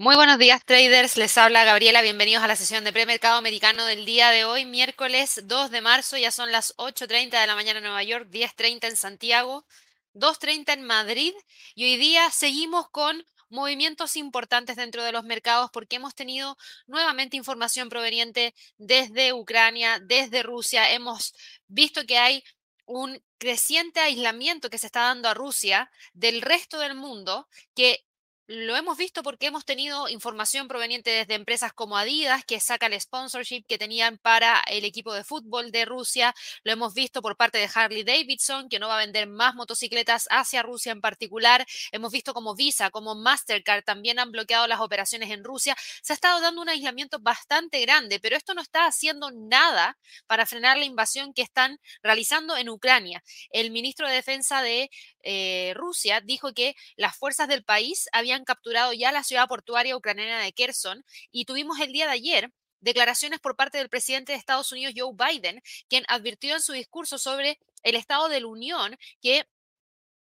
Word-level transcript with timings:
Muy 0.00 0.16
buenos 0.16 0.38
días, 0.38 0.64
traders. 0.64 1.18
Les 1.18 1.36
habla 1.36 1.62
Gabriela. 1.64 2.00
Bienvenidos 2.00 2.42
a 2.42 2.46
la 2.46 2.56
sesión 2.56 2.84
de 2.84 2.92
premercado 2.94 3.36
americano 3.36 3.84
del 3.84 4.06
día 4.06 4.30
de 4.30 4.46
hoy, 4.46 4.64
miércoles 4.64 5.42
2 5.44 5.70
de 5.70 5.82
marzo. 5.82 6.16
Ya 6.16 6.30
son 6.30 6.50
las 6.50 6.74
8.30 6.78 7.38
de 7.38 7.46
la 7.46 7.54
mañana 7.54 7.80
en 7.80 7.84
Nueva 7.84 8.02
York, 8.02 8.30
10.30 8.30 8.88
en 8.88 8.96
Santiago, 8.96 9.66
2.30 10.14 10.72
en 10.72 10.84
Madrid. 10.84 11.34
Y 11.74 11.84
hoy 11.84 11.98
día 11.98 12.30
seguimos 12.30 12.88
con 12.88 13.26
movimientos 13.50 14.16
importantes 14.16 14.76
dentro 14.76 15.04
de 15.04 15.12
los 15.12 15.24
mercados 15.24 15.68
porque 15.70 15.96
hemos 15.96 16.14
tenido 16.14 16.56
nuevamente 16.86 17.36
información 17.36 17.90
proveniente 17.90 18.54
desde 18.78 19.34
Ucrania, 19.34 19.98
desde 20.00 20.42
Rusia. 20.42 20.90
Hemos 20.92 21.34
visto 21.68 22.06
que 22.06 22.16
hay 22.16 22.42
un 22.86 23.22
creciente 23.36 24.00
aislamiento 24.00 24.70
que 24.70 24.78
se 24.78 24.86
está 24.86 25.00
dando 25.02 25.28
a 25.28 25.34
Rusia 25.34 25.90
del 26.14 26.40
resto 26.40 26.78
del 26.78 26.94
mundo 26.94 27.48
que 27.74 28.06
lo 28.50 28.76
hemos 28.76 28.98
visto 28.98 29.22
porque 29.22 29.46
hemos 29.46 29.64
tenido 29.64 30.08
información 30.08 30.66
proveniente 30.66 31.10
desde 31.10 31.34
empresas 31.34 31.72
como 31.72 31.96
Adidas, 31.96 32.44
que 32.44 32.58
saca 32.58 32.86
el 32.86 33.00
sponsorship 33.00 33.62
que 33.64 33.78
tenían 33.78 34.18
para 34.18 34.60
el 34.66 34.84
equipo 34.84 35.14
de 35.14 35.22
fútbol 35.22 35.70
de 35.70 35.84
Rusia. 35.84 36.34
Lo 36.64 36.72
hemos 36.72 36.92
visto 36.92 37.22
por 37.22 37.36
parte 37.36 37.58
de 37.58 37.70
Harley 37.72 38.02
Davidson, 38.02 38.68
que 38.68 38.80
no 38.80 38.88
va 38.88 38.96
a 38.96 39.04
vender 39.06 39.28
más 39.28 39.54
motocicletas 39.54 40.26
hacia 40.32 40.64
Rusia 40.64 40.90
en 40.90 41.00
particular. 41.00 41.64
Hemos 41.92 42.10
visto 42.10 42.34
como 42.34 42.56
Visa, 42.56 42.90
como 42.90 43.14
Mastercard 43.14 43.84
también 43.84 44.18
han 44.18 44.32
bloqueado 44.32 44.66
las 44.66 44.80
operaciones 44.80 45.30
en 45.30 45.44
Rusia. 45.44 45.76
Se 46.02 46.12
ha 46.12 46.14
estado 46.14 46.40
dando 46.40 46.60
un 46.60 46.68
aislamiento 46.68 47.20
bastante 47.20 47.80
grande, 47.82 48.18
pero 48.18 48.36
esto 48.36 48.54
no 48.54 48.62
está 48.62 48.86
haciendo 48.86 49.30
nada 49.30 49.96
para 50.26 50.44
frenar 50.44 50.76
la 50.76 50.86
invasión 50.86 51.32
que 51.34 51.42
están 51.42 51.78
realizando 52.02 52.56
en 52.56 52.68
Ucrania. 52.68 53.22
El 53.52 53.70
ministro 53.70 54.08
de 54.08 54.14
Defensa 54.14 54.60
de 54.60 54.90
eh, 55.22 55.72
Rusia 55.76 56.20
dijo 56.20 56.52
que 56.52 56.74
las 56.96 57.16
fuerzas 57.16 57.48
del 57.48 57.64
país 57.64 58.08
habían 58.12 58.44
capturado 58.44 58.92
ya 58.92 59.12
la 59.12 59.24
ciudad 59.24 59.48
portuaria 59.48 59.96
ucraniana 59.96 60.42
de 60.42 60.52
Kherson 60.52 61.04
y 61.30 61.44
tuvimos 61.44 61.80
el 61.80 61.92
día 61.92 62.06
de 62.06 62.12
ayer 62.12 62.52
declaraciones 62.80 63.40
por 63.40 63.56
parte 63.56 63.78
del 63.78 63.88
presidente 63.88 64.32
de 64.32 64.38
Estados 64.38 64.72
Unidos, 64.72 64.94
Joe 64.96 65.14
Biden, 65.14 65.62
quien 65.88 66.04
advirtió 66.08 66.54
en 66.54 66.62
su 66.62 66.72
discurso 66.72 67.18
sobre 67.18 67.58
el 67.82 67.94
estado 67.94 68.28
de 68.28 68.40
la 68.40 68.46
Unión 68.46 68.96
que 69.20 69.46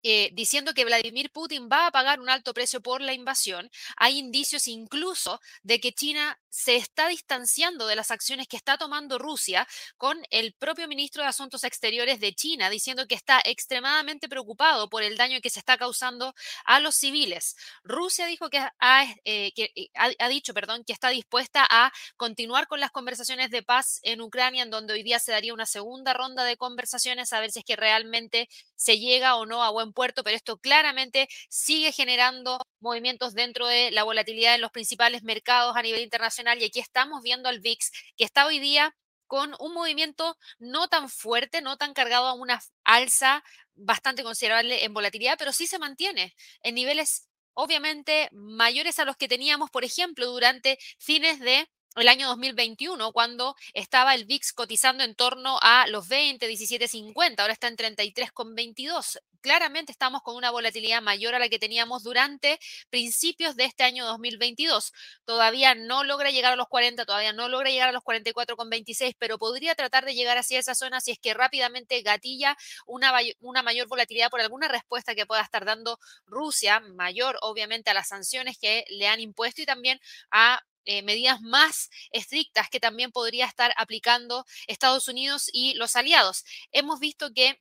eh, 0.02 0.30
diciendo 0.32 0.74
que 0.74 0.84
Vladimir 0.84 1.30
Putin 1.30 1.68
va 1.70 1.86
a 1.86 1.90
pagar 1.90 2.20
un 2.20 2.30
alto 2.30 2.54
precio 2.54 2.80
por 2.80 3.00
la 3.00 3.12
invasión. 3.12 3.70
Hay 3.96 4.18
indicios 4.18 4.68
incluso 4.68 5.40
de 5.62 5.80
que 5.80 5.92
China 5.92 6.38
se 6.48 6.76
está 6.76 7.08
distanciando 7.08 7.86
de 7.86 7.96
las 7.96 8.10
acciones 8.10 8.48
que 8.48 8.56
está 8.56 8.76
tomando 8.76 9.18
Rusia 9.18 9.66
con 9.96 10.20
el 10.30 10.52
propio 10.54 10.88
ministro 10.88 11.22
de 11.22 11.28
Asuntos 11.28 11.64
Exteriores 11.64 12.18
de 12.18 12.34
China 12.34 12.70
diciendo 12.70 13.06
que 13.06 13.14
está 13.14 13.40
extremadamente 13.44 14.28
preocupado 14.28 14.88
por 14.90 15.02
el 15.02 15.16
daño 15.16 15.40
que 15.40 15.50
se 15.50 15.60
está 15.60 15.78
causando 15.78 16.34
a 16.64 16.80
los 16.80 16.96
civiles. 16.96 17.56
Rusia 17.84 18.26
dijo 18.26 18.50
que 18.50 18.58
ha, 18.58 19.04
eh, 19.24 19.52
eh, 19.56 19.90
ha 19.94 20.28
dicho 20.28 20.52
perdón, 20.54 20.84
que 20.84 20.92
está 20.92 21.10
dispuesta 21.10 21.66
a 21.68 21.92
continuar 22.16 22.66
con 22.66 22.80
las 22.80 22.90
conversaciones 22.90 23.50
de 23.50 23.62
paz 23.62 24.00
en 24.02 24.20
Ucrania, 24.20 24.62
en 24.62 24.70
donde 24.70 24.94
hoy 24.94 25.02
día 25.02 25.18
se 25.18 25.32
daría 25.32 25.54
una 25.54 25.66
segunda 25.66 26.12
ronda 26.14 26.44
de 26.44 26.56
conversaciones 26.56 27.32
a 27.32 27.40
ver 27.40 27.52
si 27.52 27.60
es 27.60 27.64
que 27.64 27.76
realmente 27.76 28.48
se 28.76 28.98
llega 28.98 29.36
o 29.36 29.46
no 29.46 29.62
a 29.62 29.70
buen 29.70 29.89
puerto, 29.92 30.22
pero 30.24 30.36
esto 30.36 30.58
claramente 30.58 31.28
sigue 31.48 31.92
generando 31.92 32.58
movimientos 32.80 33.34
dentro 33.34 33.66
de 33.66 33.90
la 33.90 34.04
volatilidad 34.04 34.54
en 34.54 34.60
los 34.60 34.70
principales 34.70 35.22
mercados 35.22 35.76
a 35.76 35.82
nivel 35.82 36.02
internacional 36.02 36.60
y 36.60 36.64
aquí 36.64 36.80
estamos 36.80 37.22
viendo 37.22 37.48
al 37.48 37.60
VIX 37.60 37.90
que 38.16 38.24
está 38.24 38.46
hoy 38.46 38.58
día 38.58 38.94
con 39.26 39.54
un 39.60 39.72
movimiento 39.74 40.36
no 40.58 40.88
tan 40.88 41.08
fuerte, 41.08 41.62
no 41.62 41.76
tan 41.76 41.94
cargado 41.94 42.26
a 42.26 42.34
una 42.34 42.60
alza 42.84 43.44
bastante 43.74 44.24
considerable 44.24 44.84
en 44.84 44.92
volatilidad, 44.92 45.36
pero 45.38 45.52
sí 45.52 45.66
se 45.66 45.78
mantiene 45.78 46.34
en 46.62 46.74
niveles 46.74 47.28
obviamente 47.54 48.28
mayores 48.32 48.98
a 48.98 49.04
los 49.04 49.16
que 49.16 49.28
teníamos, 49.28 49.70
por 49.70 49.84
ejemplo, 49.84 50.26
durante 50.26 50.78
fines 50.98 51.38
de 51.40 51.68
el 51.96 52.08
año 52.08 52.28
2021, 52.28 53.12
cuando 53.12 53.56
estaba 53.74 54.14
el 54.14 54.24
VIX 54.24 54.52
cotizando 54.52 55.02
en 55.02 55.16
torno 55.16 55.58
a 55.60 55.86
los 55.88 56.06
20, 56.08 56.48
17,50, 56.48 57.40
ahora 57.40 57.52
está 57.52 57.66
en 57.66 57.76
33,22. 57.76 59.18
Claramente 59.40 59.90
estamos 59.90 60.22
con 60.22 60.36
una 60.36 60.50
volatilidad 60.50 61.02
mayor 61.02 61.34
a 61.34 61.38
la 61.38 61.48
que 61.48 61.58
teníamos 61.58 62.02
durante 62.04 62.60
principios 62.90 63.56
de 63.56 63.64
este 63.64 63.82
año 63.82 64.04
2022. 64.06 64.92
Todavía 65.24 65.74
no 65.74 66.04
logra 66.04 66.30
llegar 66.30 66.52
a 66.52 66.56
los 66.56 66.68
40, 66.68 67.06
todavía 67.06 67.32
no 67.32 67.48
logra 67.48 67.70
llegar 67.70 67.88
a 67.88 67.92
los 67.92 68.04
44,26, 68.04 69.16
pero 69.18 69.38
podría 69.38 69.74
tratar 69.74 70.04
de 70.04 70.14
llegar 70.14 70.38
hacia 70.38 70.58
esa 70.58 70.74
zona 70.74 71.00
si 71.00 71.10
es 71.10 71.18
que 71.18 71.34
rápidamente 71.34 72.00
gatilla 72.02 72.56
una, 72.86 73.12
una 73.40 73.62
mayor 73.62 73.88
volatilidad 73.88 74.30
por 74.30 74.40
alguna 74.40 74.68
respuesta 74.68 75.14
que 75.14 75.26
pueda 75.26 75.42
estar 75.42 75.64
dando 75.64 75.98
Rusia, 76.26 76.80
mayor 76.80 77.38
obviamente 77.40 77.90
a 77.90 77.94
las 77.94 78.08
sanciones 78.08 78.58
que 78.58 78.84
le 78.90 79.08
han 79.08 79.20
impuesto 79.20 79.62
y 79.62 79.66
también 79.66 79.98
a 80.30 80.60
eh, 80.84 81.02
medidas 81.02 81.40
más 81.40 81.90
estrictas 82.12 82.68
que 82.70 82.80
también 82.80 83.12
podría 83.12 83.46
estar 83.46 83.72
aplicando 83.76 84.44
Estados 84.66 85.08
Unidos 85.08 85.50
y 85.52 85.74
los 85.74 85.96
aliados. 85.96 86.44
Hemos 86.72 87.00
visto 87.00 87.32
que 87.34 87.60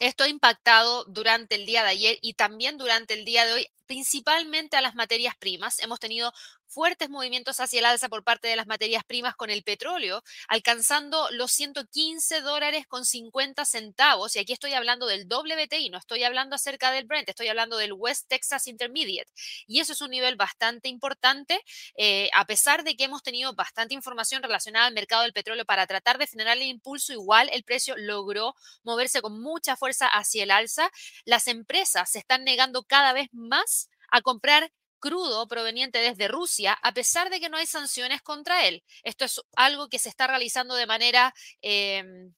esto 0.00 0.24
ha 0.24 0.28
impactado 0.28 1.04
durante 1.04 1.56
el 1.56 1.66
día 1.66 1.82
de 1.82 1.90
ayer 1.90 2.18
y 2.22 2.32
también 2.34 2.78
durante 2.78 3.14
el 3.14 3.26
día 3.26 3.44
de 3.44 3.52
hoy, 3.52 3.66
principalmente 3.86 4.76
a 4.76 4.80
las 4.80 4.94
materias 4.94 5.36
primas. 5.36 5.78
Hemos 5.78 6.00
tenido 6.00 6.32
fuertes 6.70 7.10
movimientos 7.10 7.60
hacia 7.60 7.80
el 7.80 7.86
alza 7.86 8.08
por 8.08 8.24
parte 8.24 8.48
de 8.48 8.56
las 8.56 8.66
materias 8.66 9.04
primas 9.04 9.34
con 9.34 9.50
el 9.50 9.62
petróleo, 9.62 10.22
alcanzando 10.48 11.28
los 11.32 11.52
115 11.52 12.40
dólares 12.40 12.86
con 12.86 13.04
50 13.04 13.64
centavos. 13.64 14.36
Y 14.36 14.38
aquí 14.38 14.52
estoy 14.52 14.72
hablando 14.74 15.06
del 15.06 15.26
WTI, 15.26 15.90
no 15.90 15.98
estoy 15.98 16.24
hablando 16.24 16.56
acerca 16.56 16.92
del 16.92 17.04
Brent, 17.04 17.28
estoy 17.28 17.48
hablando 17.48 17.76
del 17.76 17.92
West 17.92 18.28
Texas 18.28 18.68
Intermediate. 18.68 19.30
Y 19.66 19.80
eso 19.80 19.92
es 19.92 20.00
un 20.00 20.10
nivel 20.10 20.36
bastante 20.36 20.88
importante, 20.88 21.60
eh, 21.96 22.30
a 22.34 22.44
pesar 22.46 22.84
de 22.84 22.96
que 22.96 23.04
hemos 23.04 23.22
tenido 23.22 23.52
bastante 23.54 23.94
información 23.94 24.42
relacionada 24.42 24.86
al 24.86 24.94
mercado 24.94 25.22
del 25.22 25.32
petróleo 25.32 25.64
para 25.64 25.86
tratar 25.86 26.18
de 26.18 26.26
generar 26.26 26.56
el 26.56 26.62
impulso, 26.64 27.12
igual 27.12 27.50
el 27.52 27.64
precio 27.64 27.96
logró 27.96 28.54
moverse 28.82 29.20
con 29.22 29.40
mucha 29.40 29.76
fuerza 29.76 30.06
hacia 30.06 30.44
el 30.44 30.50
alza. 30.50 30.90
Las 31.24 31.48
empresas 31.48 32.10
se 32.10 32.18
están 32.18 32.44
negando 32.44 32.84
cada 32.84 33.12
vez 33.12 33.28
más 33.32 33.88
a 34.10 34.20
comprar 34.22 34.72
crudo 35.00 35.48
proveniente 35.48 35.98
desde 35.98 36.28
Rusia, 36.28 36.78
a 36.82 36.92
pesar 36.92 37.30
de 37.30 37.40
que 37.40 37.48
no 37.48 37.56
hay 37.56 37.66
sanciones 37.66 38.22
contra 38.22 38.66
él. 38.66 38.84
Esto 39.02 39.24
es 39.24 39.40
algo 39.56 39.88
que 39.88 39.98
se 39.98 40.08
está 40.08 40.26
realizando 40.26 40.74
de 40.74 40.86
manera 40.86 41.34
em, 41.62 42.32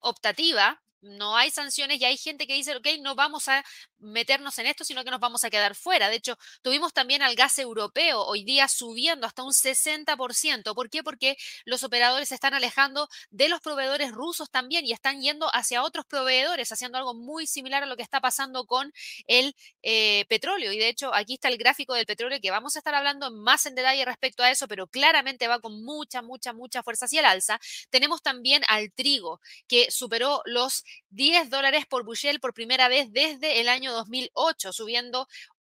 optativa, 0.00 0.82
no 1.04 1.36
hay 1.36 1.50
sanciones 1.50 2.00
y 2.00 2.04
hay 2.04 2.16
gente 2.16 2.46
que 2.46 2.54
dice, 2.54 2.76
ok, 2.76 2.86
no 3.02 3.14
vamos 3.14 3.48
a 3.48 3.64
meternos 4.04 4.58
en 4.58 4.66
esto, 4.66 4.84
sino 4.84 5.04
que 5.04 5.10
nos 5.10 5.20
vamos 5.20 5.44
a 5.44 5.50
quedar 5.50 5.74
fuera. 5.74 6.08
De 6.08 6.16
hecho, 6.16 6.38
tuvimos 6.62 6.92
también 6.92 7.22
al 7.22 7.34
gas 7.34 7.58
europeo 7.58 8.22
hoy 8.22 8.44
día 8.44 8.68
subiendo 8.68 9.26
hasta 9.26 9.42
un 9.42 9.52
60%. 9.52 10.74
¿Por 10.74 10.90
qué? 10.90 11.02
Porque 11.02 11.36
los 11.64 11.82
operadores 11.82 12.28
se 12.28 12.34
están 12.34 12.54
alejando 12.54 13.08
de 13.30 13.48
los 13.48 13.60
proveedores 13.60 14.12
rusos 14.12 14.50
también 14.50 14.86
y 14.86 14.92
están 14.92 15.20
yendo 15.20 15.48
hacia 15.54 15.82
otros 15.82 16.04
proveedores, 16.06 16.70
haciendo 16.72 16.98
algo 16.98 17.14
muy 17.14 17.46
similar 17.46 17.82
a 17.82 17.86
lo 17.86 17.96
que 17.96 18.02
está 18.02 18.20
pasando 18.20 18.66
con 18.66 18.92
el 19.26 19.54
eh, 19.82 20.24
petróleo. 20.28 20.72
Y 20.72 20.78
de 20.78 20.88
hecho, 20.88 21.14
aquí 21.14 21.34
está 21.34 21.48
el 21.48 21.58
gráfico 21.58 21.94
del 21.94 22.06
petróleo 22.06 22.38
que 22.40 22.50
vamos 22.50 22.76
a 22.76 22.78
estar 22.80 22.94
hablando 22.94 23.30
más 23.30 23.66
en 23.66 23.74
detalle 23.74 24.04
respecto 24.04 24.42
a 24.42 24.50
eso, 24.50 24.68
pero 24.68 24.86
claramente 24.86 25.48
va 25.48 25.60
con 25.60 25.82
mucha, 25.84 26.22
mucha, 26.22 26.52
mucha 26.52 26.82
fuerza 26.82 27.06
hacia 27.06 27.20
el 27.20 27.26
alza. 27.26 27.58
Tenemos 27.90 28.22
también 28.22 28.62
al 28.68 28.92
trigo, 28.92 29.40
que 29.68 29.90
superó 29.90 30.42
los 30.44 30.84
10 31.10 31.50
dólares 31.50 31.86
por 31.86 32.04
bushel 32.04 32.40
por 32.40 32.54
primera 32.54 32.88
vez 32.88 33.12
desde 33.12 33.60
el 33.60 33.68
año 33.68 33.93
2008, 33.94 34.72
subiendo 34.72 35.26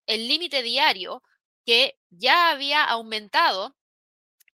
el 0.07 0.29
límite 0.29 0.63
diario 0.63 1.23
que 1.65 1.99
ya 2.11 2.51
había 2.51 2.85
aumentado 2.85 3.77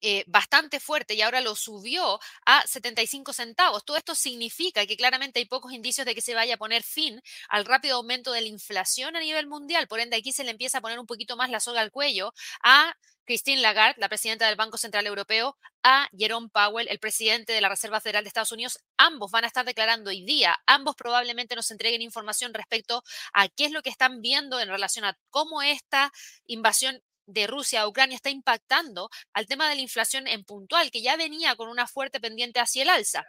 eh, 0.08 0.22
bastante 0.28 0.78
fuerte 0.78 1.14
y 1.14 1.22
ahora 1.22 1.40
lo 1.40 1.56
subió 1.56 2.20
a 2.44 2.64
75 2.64 3.32
centavos. 3.32 3.84
Todo 3.84 3.96
esto 3.96 4.14
significa 4.14 4.86
que 4.86 4.96
claramente 4.96 5.40
hay 5.40 5.46
pocos 5.46 5.72
indicios 5.72 6.06
de 6.06 6.14
que 6.14 6.20
se 6.20 6.32
vaya 6.32 6.54
a 6.54 6.58
poner 6.58 6.84
fin 6.84 7.20
al 7.48 7.64
rápido 7.64 7.96
aumento 7.96 8.30
de 8.30 8.40
la 8.42 8.46
inflación 8.46 9.16
a 9.16 9.20
nivel 9.20 9.48
mundial. 9.48 9.88
Por 9.88 9.98
ende, 9.98 10.14
aquí 10.16 10.30
se 10.30 10.44
le 10.44 10.52
empieza 10.52 10.78
a 10.78 10.80
poner 10.80 11.00
un 11.00 11.06
poquito 11.06 11.36
más 11.36 11.50
la 11.50 11.58
soga 11.58 11.80
al 11.80 11.90
cuello 11.90 12.32
a 12.62 12.94
Christine 13.24 13.60
Lagarde, 13.60 14.00
la 14.00 14.08
presidenta 14.08 14.46
del 14.46 14.54
Banco 14.54 14.78
Central 14.78 15.08
Europeo, 15.08 15.56
a 15.82 16.08
Jerome 16.16 16.50
Powell, 16.52 16.86
el 16.88 17.00
presidente 17.00 17.52
de 17.52 17.60
la 17.60 17.68
Reserva 17.68 18.00
Federal 18.00 18.22
de 18.22 18.28
Estados 18.28 18.52
Unidos. 18.52 18.78
Ambos 18.96 19.32
van 19.32 19.42
a 19.42 19.48
estar 19.48 19.64
declarando 19.64 20.10
hoy 20.10 20.24
día, 20.24 20.56
ambos 20.66 20.94
probablemente 20.94 21.56
nos 21.56 21.70
entreguen 21.72 22.02
información 22.02 22.54
respecto 22.54 23.02
a 23.32 23.48
qué 23.48 23.64
es 23.64 23.72
lo 23.72 23.82
que 23.82 23.90
están 23.90 24.22
viendo 24.22 24.60
en 24.60 24.68
relación 24.68 25.04
a 25.04 25.18
cómo 25.30 25.62
esta 25.62 26.12
invasión 26.46 27.02
de 27.26 27.46
Rusia 27.46 27.82
a 27.82 27.88
Ucrania 27.88 28.16
está 28.16 28.30
impactando 28.30 29.10
al 29.32 29.46
tema 29.46 29.68
de 29.68 29.76
la 29.76 29.80
inflación 29.82 30.26
en 30.26 30.44
puntual, 30.44 30.90
que 30.90 31.02
ya 31.02 31.16
venía 31.16 31.56
con 31.56 31.68
una 31.68 31.86
fuerte 31.86 32.20
pendiente 32.20 32.60
hacia 32.60 32.82
el 32.82 32.90
alza. 32.90 33.24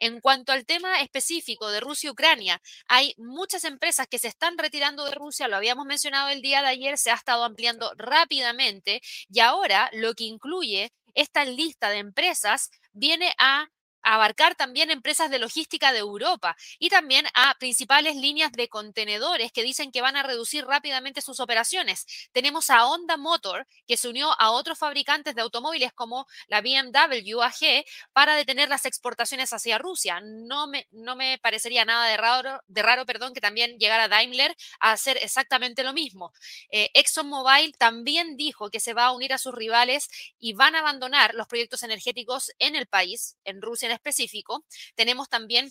En 0.00 0.20
cuanto 0.20 0.52
al 0.52 0.64
tema 0.64 1.00
específico 1.00 1.70
de 1.70 1.80
Rusia 1.80 2.08
y 2.08 2.10
Ucrania, 2.12 2.62
hay 2.86 3.14
muchas 3.18 3.64
empresas 3.64 4.06
que 4.06 4.20
se 4.20 4.28
están 4.28 4.56
retirando 4.56 5.04
de 5.04 5.10
Rusia, 5.10 5.48
lo 5.48 5.56
habíamos 5.56 5.86
mencionado 5.86 6.28
el 6.28 6.40
día 6.40 6.62
de 6.62 6.68
ayer, 6.68 6.98
se 6.98 7.10
ha 7.10 7.14
estado 7.14 7.42
ampliando 7.42 7.92
rápidamente 7.96 9.00
y 9.28 9.40
ahora 9.40 9.90
lo 9.92 10.14
que 10.14 10.24
incluye 10.24 10.92
esta 11.14 11.44
lista 11.44 11.90
de 11.90 11.98
empresas 11.98 12.70
viene 12.92 13.34
a 13.38 13.66
abarcar 14.14 14.54
también 14.54 14.90
empresas 14.90 15.30
de 15.30 15.38
logística 15.38 15.92
de 15.92 15.98
Europa 15.98 16.56
y 16.78 16.88
también 16.88 17.26
a 17.34 17.54
principales 17.58 18.16
líneas 18.16 18.52
de 18.52 18.68
contenedores 18.68 19.52
que 19.52 19.62
dicen 19.62 19.92
que 19.92 20.00
van 20.00 20.16
a 20.16 20.22
reducir 20.22 20.64
rápidamente 20.64 21.20
sus 21.20 21.40
operaciones. 21.40 22.06
Tenemos 22.32 22.70
a 22.70 22.86
Honda 22.86 23.16
Motor, 23.16 23.66
que 23.86 23.96
se 23.96 24.08
unió 24.08 24.30
a 24.40 24.50
otros 24.50 24.78
fabricantes 24.78 25.34
de 25.34 25.42
automóviles 25.42 25.92
como 25.92 26.26
la 26.46 26.62
BMW 26.62 27.42
AG 27.42 27.84
para 28.12 28.34
detener 28.34 28.68
las 28.68 28.86
exportaciones 28.86 29.52
hacia 29.52 29.78
Rusia. 29.78 30.20
No 30.22 30.66
me, 30.66 30.86
no 30.90 31.14
me 31.14 31.38
parecería 31.38 31.84
nada 31.84 32.06
de 32.06 32.16
raro, 32.16 32.60
de 32.66 32.82
raro 32.82 33.04
perdón, 33.04 33.34
que 33.34 33.40
también 33.40 33.78
llegara 33.78 34.08
Daimler 34.08 34.56
a 34.80 34.92
hacer 34.92 35.18
exactamente 35.20 35.82
lo 35.82 35.92
mismo. 35.92 36.32
Eh, 36.70 36.90
ExxonMobil 36.94 37.76
también 37.76 38.36
dijo 38.36 38.70
que 38.70 38.80
se 38.80 38.94
va 38.94 39.06
a 39.06 39.12
unir 39.12 39.34
a 39.34 39.38
sus 39.38 39.54
rivales 39.54 40.08
y 40.38 40.54
van 40.54 40.74
a 40.74 40.80
abandonar 40.80 41.34
los 41.34 41.46
proyectos 41.46 41.82
energéticos 41.82 42.52
en 42.58 42.74
el 42.74 42.86
país, 42.86 43.36
en 43.44 43.60
Rusia 43.60 43.86
en 43.86 43.97
específico. 43.98 44.64
Tenemos 44.94 45.28
también 45.28 45.70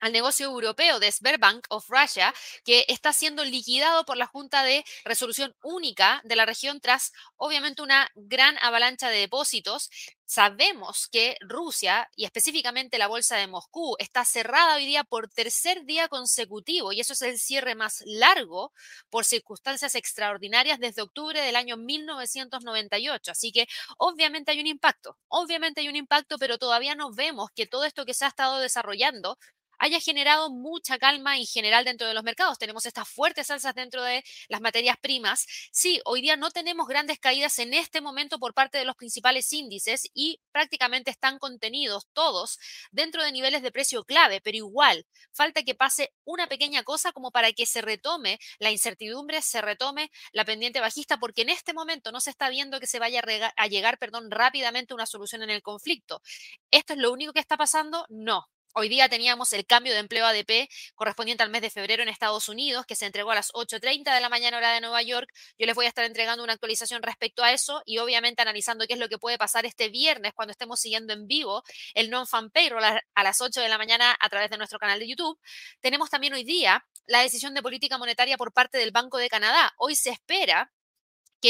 al 0.00 0.12
negocio 0.12 0.46
europeo 0.46 1.00
de 1.00 1.10
Sberbank 1.10 1.66
of 1.70 1.88
Russia, 1.88 2.34
que 2.64 2.84
está 2.88 3.12
siendo 3.12 3.44
liquidado 3.44 4.04
por 4.04 4.16
la 4.16 4.26
Junta 4.26 4.62
de 4.62 4.84
Resolución 5.04 5.54
Única 5.62 6.20
de 6.24 6.36
la 6.36 6.46
región 6.46 6.80
tras, 6.80 7.12
obviamente, 7.36 7.82
una 7.82 8.10
gran 8.14 8.56
avalancha 8.60 9.08
de 9.08 9.18
depósitos. 9.18 9.90
Sabemos 10.28 11.06
que 11.10 11.36
Rusia 11.40 12.10
y 12.16 12.24
específicamente 12.24 12.98
la 12.98 13.06
Bolsa 13.06 13.36
de 13.36 13.46
Moscú 13.46 13.94
está 14.00 14.24
cerrada 14.24 14.74
hoy 14.74 14.84
día 14.84 15.04
por 15.04 15.28
tercer 15.28 15.84
día 15.84 16.08
consecutivo 16.08 16.92
y 16.92 17.00
eso 17.00 17.12
es 17.12 17.22
el 17.22 17.38
cierre 17.38 17.76
más 17.76 18.02
largo 18.06 18.72
por 19.08 19.24
circunstancias 19.24 19.94
extraordinarias 19.94 20.80
desde 20.80 21.02
octubre 21.02 21.40
del 21.40 21.54
año 21.54 21.76
1998. 21.76 23.30
Así 23.30 23.52
que 23.52 23.68
obviamente 23.98 24.50
hay 24.50 24.58
un 24.58 24.66
impacto, 24.66 25.16
obviamente 25.28 25.80
hay 25.80 25.88
un 25.88 25.96
impacto, 25.96 26.38
pero 26.38 26.58
todavía 26.58 26.96
no 26.96 27.12
vemos 27.12 27.50
que 27.54 27.66
todo 27.66 27.84
esto 27.84 28.04
que 28.04 28.14
se 28.14 28.24
ha 28.24 28.28
estado 28.28 28.58
desarrollando 28.58 29.38
haya 29.78 30.00
generado 30.00 30.50
mucha 30.50 30.98
calma 30.98 31.36
en 31.36 31.46
general 31.46 31.84
dentro 31.84 32.06
de 32.06 32.14
los 32.14 32.24
mercados. 32.24 32.58
Tenemos 32.58 32.86
estas 32.86 33.08
fuertes 33.08 33.50
alzas 33.50 33.74
dentro 33.74 34.02
de 34.02 34.24
las 34.48 34.60
materias 34.60 34.96
primas. 35.00 35.46
Sí, 35.72 36.00
hoy 36.04 36.22
día 36.22 36.36
no 36.36 36.50
tenemos 36.50 36.88
grandes 36.88 37.18
caídas 37.18 37.58
en 37.58 37.74
este 37.74 38.00
momento 38.00 38.38
por 38.38 38.54
parte 38.54 38.78
de 38.78 38.84
los 38.84 38.96
principales 38.96 39.52
índices 39.52 40.08
y 40.14 40.40
prácticamente 40.52 41.10
están 41.10 41.38
contenidos 41.38 42.06
todos 42.12 42.58
dentro 42.90 43.22
de 43.22 43.32
niveles 43.32 43.62
de 43.62 43.72
precio 43.72 44.04
clave, 44.04 44.40
pero 44.40 44.56
igual 44.56 45.06
falta 45.32 45.62
que 45.62 45.74
pase 45.74 46.12
una 46.24 46.46
pequeña 46.46 46.82
cosa 46.82 47.12
como 47.12 47.30
para 47.30 47.52
que 47.52 47.66
se 47.66 47.82
retome 47.82 48.38
la 48.58 48.70
incertidumbre, 48.70 49.42
se 49.42 49.60
retome 49.60 50.10
la 50.32 50.44
pendiente 50.44 50.80
bajista, 50.80 51.18
porque 51.18 51.42
en 51.42 51.50
este 51.50 51.72
momento 51.72 52.12
no 52.12 52.20
se 52.20 52.30
está 52.30 52.48
viendo 52.48 52.80
que 52.80 52.86
se 52.86 52.98
vaya 52.98 53.22
a, 53.56 53.66
llegar 53.66 53.98
perdón, 53.98 54.30
rápidamente 54.30 54.94
una 54.94 55.06
solución 55.06 55.42
en 55.42 55.50
el 55.50 55.62
conflicto. 55.62 56.22
¿Esto 56.70 56.94
es 56.94 56.98
lo 56.98 57.12
único 57.12 57.32
que 57.32 57.40
está 57.40 57.56
pasando? 57.56 58.06
No. 58.08 58.48
Hoy 58.78 58.90
día 58.90 59.08
teníamos 59.08 59.54
el 59.54 59.64
cambio 59.64 59.94
de 59.94 60.00
empleo 60.00 60.26
ADP 60.26 60.68
correspondiente 60.94 61.42
al 61.42 61.48
mes 61.48 61.62
de 61.62 61.70
febrero 61.70 62.02
en 62.02 62.10
Estados 62.10 62.50
Unidos, 62.50 62.84
que 62.84 62.94
se 62.94 63.06
entregó 63.06 63.30
a 63.30 63.34
las 63.34 63.50
8.30 63.54 64.14
de 64.14 64.20
la 64.20 64.28
mañana 64.28 64.58
hora 64.58 64.72
de 64.74 64.82
Nueva 64.82 65.00
York. 65.00 65.32
Yo 65.58 65.64
les 65.64 65.74
voy 65.74 65.86
a 65.86 65.88
estar 65.88 66.04
entregando 66.04 66.44
una 66.44 66.52
actualización 66.52 67.02
respecto 67.02 67.42
a 67.42 67.52
eso 67.52 67.80
y 67.86 67.96
obviamente 67.96 68.42
analizando 68.42 68.86
qué 68.86 68.92
es 68.92 69.00
lo 69.00 69.08
que 69.08 69.16
puede 69.16 69.38
pasar 69.38 69.64
este 69.64 69.88
viernes 69.88 70.34
cuando 70.34 70.52
estemos 70.52 70.78
siguiendo 70.78 71.14
en 71.14 71.26
vivo 71.26 71.62
el 71.94 72.10
non-fan 72.10 72.50
payroll 72.50 72.84
a 72.84 73.22
las 73.22 73.40
8 73.40 73.62
de 73.62 73.68
la 73.70 73.78
mañana 73.78 74.14
a 74.20 74.28
través 74.28 74.50
de 74.50 74.58
nuestro 74.58 74.78
canal 74.78 74.98
de 74.98 75.08
YouTube. 75.08 75.40
Tenemos 75.80 76.10
también 76.10 76.34
hoy 76.34 76.44
día 76.44 76.84
la 77.06 77.22
decisión 77.22 77.54
de 77.54 77.62
política 77.62 77.96
monetaria 77.96 78.36
por 78.36 78.52
parte 78.52 78.76
del 78.76 78.90
Banco 78.90 79.16
de 79.16 79.30
Canadá. 79.30 79.72
Hoy 79.78 79.96
se 79.96 80.10
espera 80.10 80.70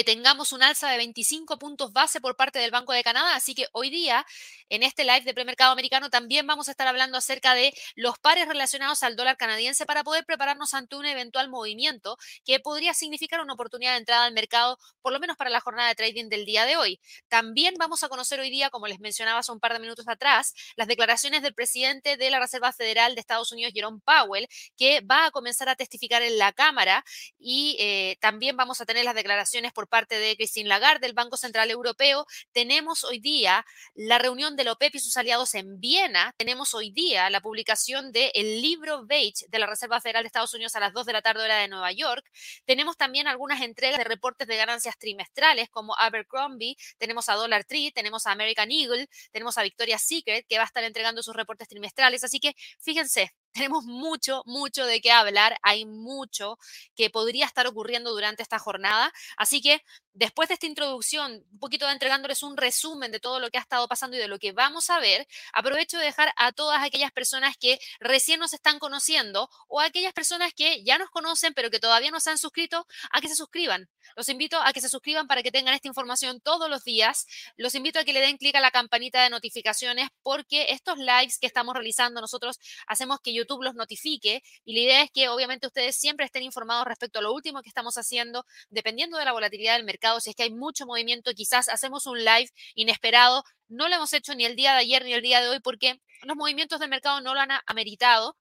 tengamos 0.05 0.53
un 0.53 0.63
alza 0.63 0.91
de 0.91 0.97
25 0.97 1.59
puntos 1.59 1.93
base 1.93 2.21
por 2.21 2.37
parte 2.37 2.59
del 2.59 2.71
Banco 2.71 2.93
de 2.93 3.03
Canadá. 3.03 3.35
Así 3.35 3.55
que 3.55 3.67
hoy 3.73 3.91
día, 3.91 4.27
en 4.69 4.83
este 4.83 5.05
live 5.05 5.23
de 5.23 5.35
premercado 5.35 5.73
americano, 5.73 6.11
también 6.11 6.47
vamos 6.47 6.69
a 6.69 6.73
estar 6.73 6.87
hablando 6.87 7.19
acerca 7.19 7.55
de 7.55 7.73
los 7.95 8.19
pares 8.19 8.49
relacionados 8.49 9.03
al 9.03 9.17
dólar 9.17 9.37
canadiense 9.37 9.87
para 9.87 10.05
poder 10.05 10.25
prepararnos 10.25 10.75
ante 10.75 10.97
un 10.97 11.07
eventual 11.07 11.49
movimiento 11.49 12.17
que 12.45 12.61
podría 12.61 12.95
significar 12.95 13.41
una 13.41 13.55
oportunidad 13.55 13.93
de 13.93 13.99
entrada 13.99 14.25
al 14.25 14.33
mercado, 14.33 14.79
por 15.03 15.13
lo 15.13 15.21
menos 15.21 15.37
para 15.37 15.51
la 15.51 15.61
jornada 15.61 15.89
de 15.89 15.95
trading 15.95 16.29
del 16.29 16.45
día 16.45 16.65
de 16.65 16.77
hoy. 16.77 17.01
También 17.29 17.75
vamos 17.79 18.03
a 18.03 18.09
conocer 18.09 18.41
hoy 18.41 18.51
día, 18.51 18.71
como 18.71 18.87
les 18.87 19.01
mencionaba 19.01 19.41
hace 19.41 19.53
un 19.53 19.61
par 19.61 19.73
de 19.73 19.79
minutos 19.79 20.09
atrás, 20.09 20.55
las 20.77 20.89
declaraciones 20.89 21.43
del 21.43 21.55
presidente 21.55 22.17
de 22.17 22.31
la 22.31 22.41
Reserva 22.41 22.73
Federal 22.73 23.15
de 23.15 23.21
Estados 23.21 23.53
Unidos, 23.53 23.73
Jerome 23.75 24.01
Powell, 24.05 24.49
que 24.77 25.01
va 25.01 25.27
a 25.27 25.31
comenzar 25.31 25.69
a 25.69 25.77
testificar 25.77 26.23
en 26.23 26.39
la 26.39 26.53
Cámara 26.53 27.05
y 27.39 27.77
eh, 27.79 28.17
también 28.21 28.57
vamos 28.57 28.81
a 28.81 28.87
tener 28.87 29.05
las 29.05 29.15
declaraciones 29.15 29.73
por 29.73 29.86
parte 29.87 30.19
de 30.19 30.37
Christine 30.37 30.69
Lagarde 30.69 31.07
del 31.07 31.15
Banco 31.15 31.37
Central 31.37 31.71
Europeo. 31.71 32.27
Tenemos 32.53 33.05
hoy 33.05 33.19
día 33.19 33.65
la 33.95 34.19
reunión 34.19 34.57
de 34.57 34.65
la 34.65 34.73
OPEP 34.73 34.97
y 34.97 35.01
sus 35.01 35.17
aliados 35.17 35.55
en 35.55 35.81
Viena. 35.81 36.35
Tenemos 36.37 36.75
hoy 36.75 36.91
día 36.91 37.31
la 37.31 37.41
publicación 37.41 38.13
del 38.13 38.31
el 38.35 38.63
libro 38.63 39.07
Beige 39.07 39.47
de 39.49 39.59
la 39.59 39.67
Reserva 39.67 40.01
Federal 40.01 40.23
de 40.23 40.29
Estados 40.29 40.55
Unidos 40.55 40.75
a 40.77 40.81
las 40.81 40.93
2 40.93 41.07
de 41.07 41.13
la 41.13 41.23
tarde 41.23 41.45
hora 41.45 41.59
de 41.59 41.69
Nueva 41.69 41.93
York. 41.93 42.25
Tenemos 42.65 42.97
también 42.97 43.29
algunas 43.29 43.61
entregas 43.61 43.99
de 43.99 44.05
reportes 44.05 44.47
de 44.49 44.57
ganancias 44.57 44.99
trimestrales 44.99 45.69
como 45.71 45.97
Abercrombie, 45.99 46.77
tenemos 46.99 47.29
a 47.29 47.35
Dollar 47.35 47.65
Tree, 47.65 47.93
tenemos 47.93 48.27
a 48.27 48.33
American 48.33 48.71
Eagle, 48.71 49.09
tenemos 49.33 49.59
a 49.59 49.63
Victoria's 49.63 50.03
Secret 50.03 50.47
que 50.49 50.57
va 50.57 50.65
a 50.65 50.67
estar 50.67 50.85
entregando 50.85 51.23
sus 51.23 51.35
reportes 51.35 51.69
trimestrales. 51.69 52.25
Así 52.25 52.41
que 52.41 52.55
fíjense, 52.81 53.33
tenemos 53.57 53.85
mucho, 53.85 54.43
mucho 54.47 54.85
de 54.87 55.01
qué 55.01 55.11
hablar, 55.11 55.57
hay 55.63 55.87
mucho 55.87 56.59
que 56.95 57.11
podría 57.11 57.47
estar 57.47 57.67
ocurriendo 57.67 58.11
durante 58.13 58.43
esta 58.43 58.59
jornada. 58.59 59.13
Así 59.37 59.61
que 59.63 59.83
después 60.13 60.49
de 60.49 60.55
esta 60.55 60.67
introducción, 60.67 61.45
un 61.51 61.59
poquito 61.59 61.87
de 61.87 61.93
entregándoles 61.93 62.43
un 62.43 62.57
resumen 62.57 63.13
de 63.13 63.21
todo 63.21 63.41
lo 63.41 63.51
que 63.51 63.59
ha 63.59 63.61
estado 63.61 63.89
pasando 63.89 64.17
y 64.17 64.21
de 64.21 64.29
lo 64.29 64.39
que 64.39 64.53
vamos 64.53 64.91
a 64.91 64.99
ver, 65.01 65.27
aprovecho 65.53 65.99
de 65.99 66.05
dejar 66.05 66.33
a 66.37 66.53
todas 66.53 66.83
aquellas 66.83 67.13
personas 67.13 67.57
que 67.57 67.79
recién 68.01 68.41
nos 68.41 68.53
están 68.53 68.79
conociendo 68.79 69.49
o 69.69 69.81
a 69.81 69.87
aquellas 69.87 70.13
personas 70.13 70.53
que 70.55 70.83
ya 70.85 70.99
nos 70.99 71.11
conocen 71.11 71.55
pero 71.55 71.71
que 71.71 71.81
todavía 71.81 72.11
no 72.11 72.21
se 72.21 72.31
han 72.31 72.39
suscrito 72.39 72.87
a 73.11 73.21
que 73.21 73.29
se 73.29 73.37
suscriban. 73.37 73.89
Los 74.15 74.29
invito 74.29 74.61
a 74.63 74.73
que 74.73 74.81
se 74.81 74.89
suscriban 74.89 75.27
para 75.27 75.43
que 75.43 75.51
tengan 75.51 75.75
esta 75.75 75.89
información 75.89 76.41
todos 76.41 76.71
los 76.71 76.85
días. 76.85 77.27
Los 77.57 77.75
invito 77.75 77.99
a 77.99 78.05
que 78.05 78.13
le 78.13 78.21
den 78.21 78.37
clic 78.37 78.55
a 78.55 78.61
la 78.61 78.71
campanita 78.71 79.23
de 79.23 79.31
notificaciones 79.31 80.09
porque 80.23 80.67
estos 80.71 80.99
lives 80.99 81.39
que 81.39 81.47
estamos 81.47 81.75
realizando 81.75 82.21
nosotros 82.21 82.59
hacemos 82.87 83.21
que 83.21 83.33
YouTube 83.33 83.63
los 83.63 83.75
notifique 83.75 84.43
y 84.65 84.75
la 84.75 84.81
idea 84.81 85.03
es 85.03 85.11
que 85.11 85.29
obviamente 85.29 85.67
ustedes 85.67 85.97
siempre 85.97 86.27
estén 86.27 86.43
informados 86.43 86.87
respecto 86.87 87.19
a 87.19 87.23
lo 87.23 87.33
último 87.33 87.63
que 87.63 87.69
estamos 87.69 87.97
haciendo, 87.97 88.45
dependiendo 88.71 89.19
de 89.19 89.25
la 89.25 89.33
volatilidad 89.33 89.75
del 89.75 89.85
mercado, 89.85 90.21
si 90.21 90.31
es 90.31 90.37
que 90.37 90.45
hay 90.45 90.53
mucho 90.53 90.87
movimiento, 90.87 91.33
quizás 91.35 91.69
hacemos 91.69 92.07
un 92.07 92.19
live 92.19 92.51
inesperado, 92.75 93.45
no 93.69 93.89
lo 93.89 93.97
hemos 93.97 94.13
hecho 94.13 94.35
ni 94.35 94.45
el 94.45 94.57
día 94.57 94.73
de 94.73 94.79
ayer 94.79 95.05
ni 95.05 95.13
el 95.13 95.23
día 95.23 95.41
de 95.41 95.49
hoy 95.49 95.61
porque 95.61 96.01
los 96.23 96.37
movimientos 96.37 96.81
del 96.81 96.89
mercado 96.89 97.21
no 97.21 97.35
lo 97.35 97.41
han 97.41 97.51
ameritado 97.67 98.37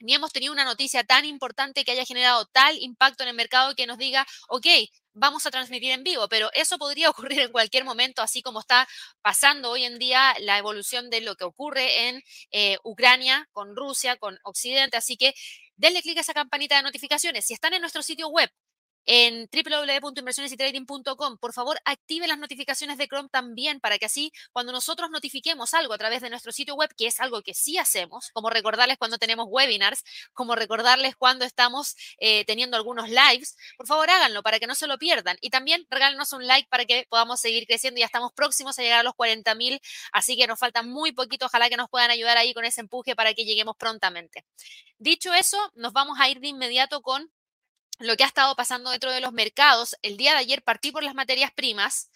ni 0.00 0.14
hemos 0.14 0.32
tenido 0.32 0.52
una 0.52 0.64
noticia 0.64 1.04
tan 1.04 1.24
importante 1.24 1.84
que 1.84 1.92
haya 1.92 2.04
generado 2.04 2.46
tal 2.46 2.76
impacto 2.78 3.22
en 3.22 3.30
el 3.30 3.36
mercado 3.36 3.74
que 3.74 3.86
nos 3.86 3.98
diga, 3.98 4.26
ok, 4.48 4.66
vamos 5.16 5.46
a 5.46 5.50
transmitir 5.50 5.90
en 5.92 6.04
vivo, 6.04 6.28
pero 6.28 6.50
eso 6.52 6.78
podría 6.78 7.10
ocurrir 7.10 7.40
en 7.40 7.52
cualquier 7.52 7.84
momento, 7.84 8.22
así 8.22 8.42
como 8.42 8.60
está 8.60 8.86
pasando 9.22 9.70
hoy 9.70 9.84
en 9.84 9.98
día 9.98 10.34
la 10.40 10.58
evolución 10.58 11.10
de 11.10 11.22
lo 11.22 11.36
que 11.36 11.44
ocurre 11.44 12.08
en 12.08 12.22
eh, 12.52 12.78
Ucrania, 12.84 13.48
con 13.52 13.74
Rusia, 13.74 14.16
con 14.16 14.38
Occidente. 14.44 14.96
Así 14.96 15.16
que 15.16 15.34
denle 15.76 16.02
clic 16.02 16.18
a 16.18 16.20
esa 16.20 16.34
campanita 16.34 16.76
de 16.76 16.82
notificaciones. 16.82 17.46
Si 17.46 17.54
están 17.54 17.74
en 17.74 17.80
nuestro 17.80 18.02
sitio 18.02 18.28
web, 18.28 18.50
en 19.06 19.48
www.inversionesytrading.com. 19.50 21.38
Por 21.38 21.52
favor, 21.52 21.80
active 21.84 22.26
las 22.26 22.38
notificaciones 22.38 22.98
de 22.98 23.06
Chrome 23.08 23.28
también 23.30 23.80
para 23.80 23.98
que 23.98 24.06
así 24.06 24.32
cuando 24.52 24.72
nosotros 24.72 25.10
notifiquemos 25.10 25.74
algo 25.74 25.94
a 25.94 25.98
través 25.98 26.20
de 26.22 26.30
nuestro 26.30 26.52
sitio 26.52 26.74
web, 26.74 26.90
que 26.96 27.06
es 27.06 27.20
algo 27.20 27.42
que 27.42 27.54
sí 27.54 27.78
hacemos, 27.78 28.30
como 28.32 28.50
recordarles 28.50 28.98
cuando 28.98 29.18
tenemos 29.18 29.46
webinars, 29.48 30.04
como 30.32 30.54
recordarles 30.54 31.16
cuando 31.16 31.44
estamos 31.44 31.94
eh, 32.18 32.44
teniendo 32.44 32.76
algunos 32.76 33.08
lives, 33.08 33.56
por 33.76 33.86
favor 33.86 34.10
háganlo 34.10 34.42
para 34.42 34.58
que 34.58 34.66
no 34.66 34.74
se 34.74 34.86
lo 34.86 34.98
pierdan. 34.98 35.36
Y 35.40 35.50
también 35.50 35.86
regálenos 35.88 36.32
un 36.32 36.46
like 36.46 36.68
para 36.68 36.84
que 36.84 37.06
podamos 37.08 37.40
seguir 37.40 37.66
creciendo. 37.66 38.00
Ya 38.00 38.06
estamos 38.06 38.32
próximos 38.32 38.78
a 38.78 38.82
llegar 38.82 39.00
a 39.00 39.02
los 39.02 39.14
40 39.14 39.54
mil, 39.54 39.80
así 40.12 40.36
que 40.36 40.46
nos 40.46 40.58
falta 40.58 40.82
muy 40.82 41.12
poquito. 41.12 41.46
Ojalá 41.46 41.68
que 41.68 41.76
nos 41.76 41.88
puedan 41.88 42.10
ayudar 42.10 42.36
ahí 42.36 42.54
con 42.54 42.64
ese 42.64 42.80
empuje 42.80 43.14
para 43.14 43.34
que 43.34 43.44
lleguemos 43.44 43.76
prontamente. 43.76 44.44
Dicho 44.98 45.32
eso, 45.34 45.58
nos 45.74 45.92
vamos 45.92 46.18
a 46.20 46.28
ir 46.28 46.40
de 46.40 46.48
inmediato 46.48 47.02
con 47.02 47.30
lo 47.98 48.16
que 48.16 48.24
ha 48.24 48.26
estado 48.26 48.54
pasando 48.56 48.90
dentro 48.90 49.10
de 49.10 49.20
los 49.20 49.32
mercados. 49.32 49.96
El 50.02 50.16
día 50.16 50.32
de 50.32 50.38
ayer 50.38 50.62
partí 50.62 50.92
por 50.92 51.02
las 51.02 51.14
materias 51.14 51.50
primas. 51.54 52.10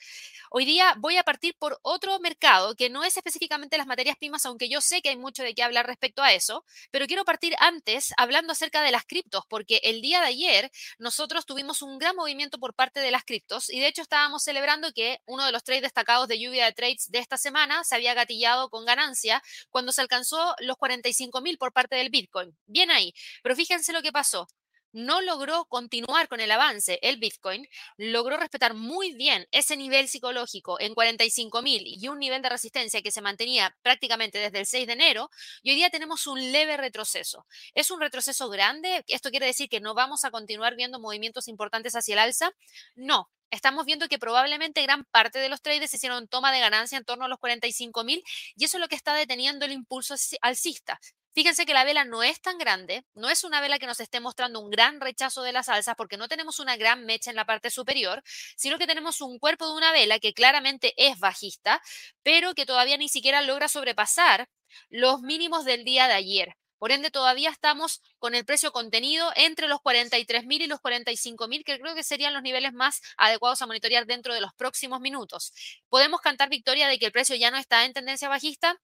Hoy 0.53 0.65
día 0.65 0.95
voy 0.99 1.17
a 1.17 1.23
partir 1.23 1.55
por 1.57 1.79
otro 1.83 2.19
mercado 2.19 2.75
que 2.75 2.91
no 2.91 3.05
es 3.05 3.17
específicamente 3.17 3.79
las 3.79 3.87
materias 3.87 4.17
primas, 4.19 4.45
aunque 4.47 4.69
yo 4.69 4.81
sé 4.81 5.01
que 5.01 5.11
hay 5.11 5.17
mucho 5.17 5.45
de 5.45 5.55
qué 5.55 5.63
hablar 5.63 5.87
respecto 5.87 6.25
a 6.25 6.33
eso, 6.33 6.65
pero 6.91 7.07
quiero 7.07 7.25
partir 7.25 7.55
antes 7.61 8.13
hablando 8.17 8.53
acerca 8.53 8.83
de 8.83 8.91
las 8.91 9.05
criptos, 9.05 9.45
porque 9.49 9.81
el 9.85 10.03
día 10.03 10.21
de 10.21 10.27
ayer 10.27 10.71
nosotros 10.99 11.47
tuvimos 11.47 11.83
un 11.83 11.99
gran 11.99 12.17
movimiento 12.17 12.59
por 12.59 12.75
parte 12.75 12.99
de 12.99 13.13
las 13.13 13.23
criptos 13.23 13.71
y 13.71 13.79
de 13.79 13.87
hecho 13.87 14.03
estábamos 14.03 14.43
celebrando 14.43 14.93
que 14.93 15.21
uno 15.25 15.47
de 15.47 15.53
los 15.53 15.63
trades 15.63 15.83
destacados 15.83 16.27
de 16.27 16.41
lluvia 16.41 16.65
de 16.65 16.73
trades 16.73 17.09
de 17.13 17.21
esta 17.21 17.37
semana 17.39 17.85
se 17.85 17.95
había 17.95 18.15
gatillado 18.15 18.71
con 18.71 18.85
ganancia 18.85 19.41
cuando 19.71 19.93
se 19.93 20.01
alcanzó 20.01 20.57
los 20.59 20.77
45 20.77 21.41
mil 21.43 21.59
por 21.59 21.73
parte 21.73 21.95
del 21.95 22.11
Bitcoin. 22.11 22.57
Bien 22.67 22.91
ahí, 22.91 23.15
pero 23.45 23.55
fíjense 23.55 23.93
lo 23.93 24.03
que 24.03 24.11
pasó 24.11 24.49
no 24.93 25.21
logró 25.21 25.65
continuar 25.67 26.29
con 26.29 26.41
el 26.41 26.51
avance, 26.51 26.99
el 27.03 27.19
Bitcoin 27.19 27.67
logró 27.97 28.37
respetar 28.37 28.75
muy 28.75 29.13
bien 29.13 29.47
ese 29.51 29.77
nivel 29.77 30.09
psicológico 30.09 30.81
en 30.81 30.95
45 30.95 31.63
mil 31.63 31.83
y 31.85 32.09
un 32.09 32.19
nivel 32.19 32.43
de 32.43 32.49
resistencia 32.49 33.03
que 33.03 33.11
se 33.11 33.23
mantenía 33.23 33.77
prácticamente 33.83 34.39
desde 34.39 34.61
el 34.61 34.67
6 34.67 34.87
de 34.87 34.93
enero, 34.93 35.31
y 35.63 35.71
hoy 35.71 35.77
día 35.77 35.91
tenemos 35.91 36.27
un 36.27 36.53
leve 36.53 36.77
retroceso. 36.77 37.47
¿Es 37.75 37.91
un 37.91 38.01
retroceso 38.01 38.49
grande? 38.49 39.05
¿Esto 39.07 39.31
quiere 39.31 39.47
decir 39.47 39.69
que 39.69 39.81
no 39.81 39.95
vamos 39.95 40.25
a 40.25 40.31
continuar 40.31 40.77
viendo 40.77 41.01
movimientos 41.01 41.49
importantes 41.49 41.95
hacia 41.95 42.15
el 42.15 42.19
alza? 42.19 42.51
No, 42.95 43.31
estamos 43.51 43.85
viendo 43.85 44.09
que 44.09 44.19
probablemente 44.19 44.83
gran 44.83 45.05
parte 45.05 45.39
de 45.39 45.49
los 45.49 45.63
traders 45.63 45.93
hicieron 45.93 46.29
toma 46.29 46.53
de 46.53 46.61
ganancia 46.61 46.99
en 46.99 47.05
torno 47.05 47.25
a 47.25 47.29
los 47.29 47.39
45 47.39 48.05
mil 48.05 48.23
y 48.57 48.65
eso 48.65 48.77
es 48.77 48.81
lo 48.81 48.89
que 48.89 48.97
está 48.97 49.15
deteniendo 49.15 49.65
el 49.67 49.73
impulso 49.73 50.15
alcista. 50.41 51.01
Fíjense 51.33 51.65
que 51.65 51.75
la 51.75 51.85
vela 51.85 52.05
no 52.05 52.23
es 52.23 52.41
tan 52.41 52.59
grande, 52.59 53.05
no 53.15 53.31
es 53.31 53.45
una 53.45 53.61
vela 53.61 53.79
que 53.79 53.87
nos 53.87 54.01
esté 54.01 54.19
mostrando 54.19 54.61
un 54.61 54.71
gran 54.71 55.01
rechazo 55.01 55.43
de 55.43 55.53
las 55.53 55.69
alzas 55.69 55.95
porque 55.97 56.17
no 56.17 56.27
tenemos 56.27 56.59
una 56.59 56.77
gran 56.77 57.05
mecha 57.07 57.31
en 57.31 57.37
la 57.37 57.45
parte 57.47 57.71
superior, 57.71 58.23
sino 58.57 58.79
que 58.79 58.87
tenemos 58.87 59.21
un 59.21 59.39
cuerpo 59.39 59.67
de 59.67 59.75
una 59.75 59.93
vela 59.93 60.19
que 60.19 60.35
claramente 60.35 60.93
es 60.97 61.19
bajista, 61.21 61.81
pero 62.23 62.55
que 62.55 62.67
todavía 62.67 62.97
ni 62.97 63.09
siquiera 63.09 63.43
logra 63.43 63.69
sobrepasar 63.69 64.49
los 64.89 65.21
mínimos 65.23 65.65
del 65.65 65.85
día 65.85 66.09
de 66.09 66.15
ayer. 66.15 66.57
Por 66.79 66.93
ende, 66.93 67.11
todavía 67.11 67.51
estamos 67.51 68.01
con 68.19 68.35
el 68.35 68.47
precio 68.47 68.73
contenido 68.73 69.31
entre 69.37 69.69
los 69.69 69.81
43.000 69.81 70.63
y 70.63 70.67
los 70.67 70.81
45.000, 70.81 71.63
que 71.63 71.79
creo 71.79 71.95
que 71.95 72.03
serían 72.03 72.33
los 72.33 72.43
niveles 72.43 72.73
más 72.73 73.03
adecuados 73.19 73.61
a 73.61 73.67
monitorear 73.67 74.07
dentro 74.07 74.33
de 74.33 74.41
los 74.41 74.55
próximos 74.55 75.01
minutos. 75.01 75.53
¿Podemos 75.91 76.23
cantar 76.23 76.49
victoria 76.49 76.89
de 76.89 76.99
que 76.99 77.07
el 77.07 77.13
precio 77.13 77.37
ya 77.37 77.51
no 77.51 77.59
está 77.59 77.85
en 77.85 77.93
tendencia 77.93 78.31
bajista? 78.31 78.81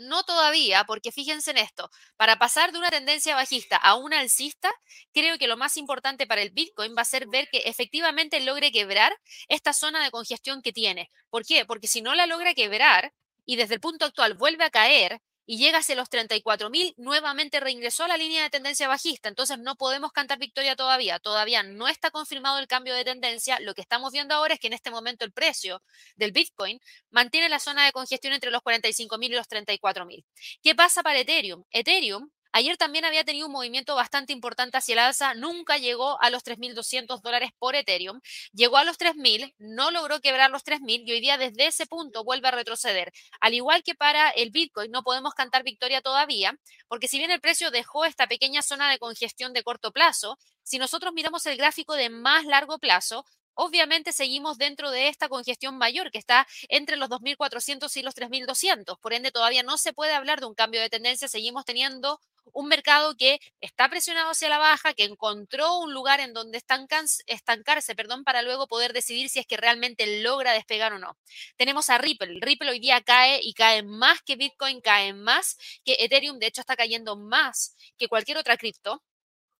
No 0.00 0.22
todavía, 0.22 0.84
porque 0.84 1.12
fíjense 1.12 1.50
en 1.50 1.58
esto, 1.58 1.90
para 2.16 2.38
pasar 2.38 2.72
de 2.72 2.78
una 2.78 2.88
tendencia 2.88 3.34
bajista 3.34 3.76
a 3.76 3.96
una 3.96 4.20
alcista, 4.20 4.72
creo 5.12 5.36
que 5.36 5.46
lo 5.46 5.58
más 5.58 5.76
importante 5.76 6.26
para 6.26 6.40
el 6.40 6.52
Bitcoin 6.52 6.94
va 6.96 7.02
a 7.02 7.04
ser 7.04 7.26
ver 7.28 7.48
que 7.52 7.58
efectivamente 7.58 8.40
logre 8.40 8.72
quebrar 8.72 9.12
esta 9.48 9.74
zona 9.74 10.02
de 10.02 10.10
congestión 10.10 10.62
que 10.62 10.72
tiene. 10.72 11.10
¿Por 11.28 11.44
qué? 11.44 11.66
Porque 11.66 11.86
si 11.86 12.00
no 12.00 12.14
la 12.14 12.26
logra 12.26 12.54
quebrar 12.54 13.12
y 13.44 13.56
desde 13.56 13.74
el 13.74 13.80
punto 13.80 14.06
actual 14.06 14.32
vuelve 14.32 14.64
a 14.64 14.70
caer, 14.70 15.20
y 15.46 15.58
llega 15.58 15.78
hacia 15.78 15.96
los 15.96 16.08
34.000, 16.08 16.94
nuevamente 16.96 17.60
reingresó 17.60 18.04
a 18.04 18.08
la 18.08 18.16
línea 18.16 18.42
de 18.42 18.50
tendencia 18.50 18.88
bajista. 18.88 19.28
Entonces 19.28 19.58
no 19.58 19.76
podemos 19.76 20.12
cantar 20.12 20.38
victoria 20.38 20.76
todavía. 20.76 21.18
Todavía 21.18 21.62
no 21.62 21.88
está 21.88 22.10
confirmado 22.10 22.58
el 22.58 22.66
cambio 22.66 22.94
de 22.94 23.04
tendencia. 23.04 23.58
Lo 23.60 23.74
que 23.74 23.80
estamos 23.80 24.12
viendo 24.12 24.34
ahora 24.34 24.54
es 24.54 24.60
que 24.60 24.68
en 24.68 24.74
este 24.74 24.90
momento 24.90 25.24
el 25.24 25.32
precio 25.32 25.82
del 26.16 26.32
Bitcoin 26.32 26.80
mantiene 27.10 27.48
la 27.48 27.58
zona 27.58 27.84
de 27.84 27.92
congestión 27.92 28.32
entre 28.32 28.50
los 28.50 28.62
45.000 28.62 29.24
y 29.26 29.34
los 29.34 29.48
34.000. 29.48 30.24
¿Qué 30.62 30.74
pasa 30.74 31.02
para 31.02 31.18
Ethereum? 31.20 31.64
Ethereum 31.70 32.30
Ayer 32.52 32.76
también 32.76 33.04
había 33.04 33.24
tenido 33.24 33.46
un 33.46 33.52
movimiento 33.52 33.94
bastante 33.94 34.32
importante 34.32 34.76
hacia 34.76 34.94
el 34.94 34.98
alza, 34.98 35.34
nunca 35.34 35.78
llegó 35.78 36.20
a 36.20 36.30
los 36.30 36.42
3.200 36.42 37.20
dólares 37.22 37.50
por 37.58 37.76
Ethereum, 37.76 38.20
llegó 38.52 38.76
a 38.76 38.84
los 38.84 38.98
3.000, 38.98 39.54
no 39.58 39.90
logró 39.92 40.20
quebrar 40.20 40.50
los 40.50 40.64
3.000 40.64 41.02
y 41.06 41.12
hoy 41.12 41.20
día 41.20 41.38
desde 41.38 41.66
ese 41.68 41.86
punto 41.86 42.24
vuelve 42.24 42.48
a 42.48 42.50
retroceder. 42.50 43.12
Al 43.40 43.54
igual 43.54 43.82
que 43.84 43.94
para 43.94 44.30
el 44.30 44.50
Bitcoin, 44.50 44.90
no 44.90 45.02
podemos 45.02 45.34
cantar 45.34 45.62
victoria 45.62 46.00
todavía, 46.00 46.58
porque 46.88 47.06
si 47.08 47.18
bien 47.18 47.30
el 47.30 47.40
precio 47.40 47.70
dejó 47.70 48.04
esta 48.04 48.26
pequeña 48.26 48.62
zona 48.62 48.90
de 48.90 48.98
congestión 48.98 49.52
de 49.52 49.62
corto 49.62 49.92
plazo, 49.92 50.36
si 50.62 50.78
nosotros 50.78 51.12
miramos 51.12 51.46
el 51.46 51.56
gráfico 51.56 51.94
de 51.94 52.10
más 52.10 52.44
largo 52.46 52.78
plazo, 52.78 53.24
obviamente 53.54 54.12
seguimos 54.12 54.58
dentro 54.58 54.90
de 54.90 55.08
esta 55.08 55.28
congestión 55.28 55.76
mayor 55.76 56.10
que 56.10 56.18
está 56.18 56.46
entre 56.68 56.96
los 56.96 57.08
2.400 57.10 57.94
y 57.96 58.02
los 58.02 58.14
3.200. 58.14 58.98
Por 59.00 59.12
ende, 59.12 59.30
todavía 59.30 59.62
no 59.62 59.76
se 59.76 59.92
puede 59.92 60.14
hablar 60.14 60.40
de 60.40 60.46
un 60.46 60.54
cambio 60.54 60.80
de 60.80 60.88
tendencia. 60.88 61.28
Seguimos 61.28 61.64
teniendo 61.64 62.20
un 62.52 62.68
mercado 62.68 63.16
que 63.16 63.40
está 63.60 63.88
presionado 63.88 64.30
hacia 64.30 64.48
la 64.48 64.58
baja, 64.58 64.94
que 64.94 65.04
encontró 65.04 65.78
un 65.78 65.92
lugar 65.94 66.20
en 66.20 66.32
donde 66.32 66.58
estancarse, 66.58 67.94
perdón, 67.94 68.24
para 68.24 68.42
luego 68.42 68.66
poder 68.66 68.92
decidir 68.92 69.28
si 69.28 69.38
es 69.38 69.46
que 69.46 69.56
realmente 69.56 70.22
logra 70.22 70.52
despegar 70.52 70.92
o 70.92 70.98
no. 70.98 71.16
Tenemos 71.56 71.90
a 71.90 71.98
Ripple. 71.98 72.38
Ripple 72.40 72.70
hoy 72.70 72.80
día 72.80 73.00
cae 73.00 73.40
y 73.42 73.54
cae 73.54 73.82
más 73.82 74.22
que 74.22 74.36
Bitcoin, 74.36 74.80
cae 74.80 75.12
más 75.12 75.56
que 75.84 75.96
Ethereum. 76.00 76.38
De 76.38 76.46
hecho, 76.46 76.60
está 76.60 76.76
cayendo 76.76 77.16
más 77.16 77.76
que 77.98 78.08
cualquier 78.08 78.38
otra 78.38 78.56
cripto. 78.56 79.02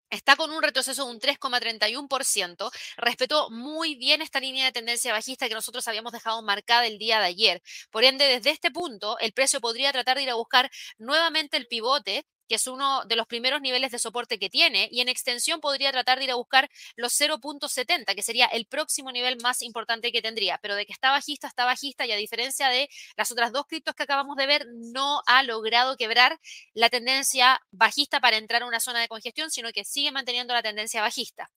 Está 0.09 0.35
con 0.35 0.51
un 0.51 0.61
retroceso 0.61 1.05
de 1.05 1.11
un 1.11 1.21
3,31%. 1.21 2.69
Respetó 2.97 3.49
muy 3.49 3.95
bien 3.95 4.21
esta 4.21 4.41
línea 4.41 4.65
de 4.65 4.73
tendencia 4.73 5.13
bajista 5.13 5.47
que 5.47 5.55
nosotros 5.55 5.87
habíamos 5.87 6.11
dejado 6.11 6.41
marcada 6.41 6.85
el 6.85 6.97
día 6.97 7.21
de 7.21 7.27
ayer. 7.27 7.61
Por 7.91 8.03
ende, 8.03 8.25
desde 8.25 8.49
este 8.49 8.71
punto, 8.71 9.17
el 9.19 9.31
precio 9.31 9.61
podría 9.61 9.93
tratar 9.93 10.17
de 10.17 10.23
ir 10.23 10.29
a 10.29 10.35
buscar 10.35 10.69
nuevamente 10.97 11.55
el 11.55 11.67
pivote 11.67 12.25
que 12.51 12.55
es 12.55 12.67
uno 12.67 13.05
de 13.05 13.15
los 13.15 13.27
primeros 13.27 13.61
niveles 13.61 13.91
de 13.91 13.97
soporte 13.97 14.37
que 14.37 14.49
tiene, 14.49 14.89
y 14.91 14.99
en 14.99 15.07
extensión 15.07 15.61
podría 15.61 15.89
tratar 15.93 16.17
de 16.17 16.25
ir 16.25 16.31
a 16.31 16.35
buscar 16.35 16.69
los 16.97 17.13
0.70, 17.13 18.13
que 18.13 18.21
sería 18.21 18.45
el 18.47 18.65
próximo 18.65 19.09
nivel 19.13 19.37
más 19.41 19.61
importante 19.61 20.11
que 20.11 20.21
tendría, 20.21 20.57
pero 20.57 20.75
de 20.75 20.85
que 20.85 20.91
está 20.91 21.11
bajista, 21.11 21.47
está 21.47 21.63
bajista, 21.63 22.05
y 22.05 22.11
a 22.11 22.17
diferencia 22.17 22.67
de 22.67 22.89
las 23.15 23.31
otras 23.31 23.53
dos 23.53 23.67
criptos 23.67 23.95
que 23.95 24.03
acabamos 24.03 24.35
de 24.35 24.47
ver, 24.47 24.65
no 24.67 25.21
ha 25.27 25.43
logrado 25.43 25.95
quebrar 25.95 26.41
la 26.73 26.89
tendencia 26.89 27.61
bajista 27.71 28.19
para 28.19 28.35
entrar 28.35 28.63
a 28.63 28.65
una 28.65 28.81
zona 28.81 28.99
de 28.99 29.07
congestión, 29.07 29.49
sino 29.49 29.71
que 29.71 29.85
sigue 29.85 30.11
manteniendo 30.11 30.53
la 30.53 30.61
tendencia 30.61 31.01
bajista. 31.01 31.49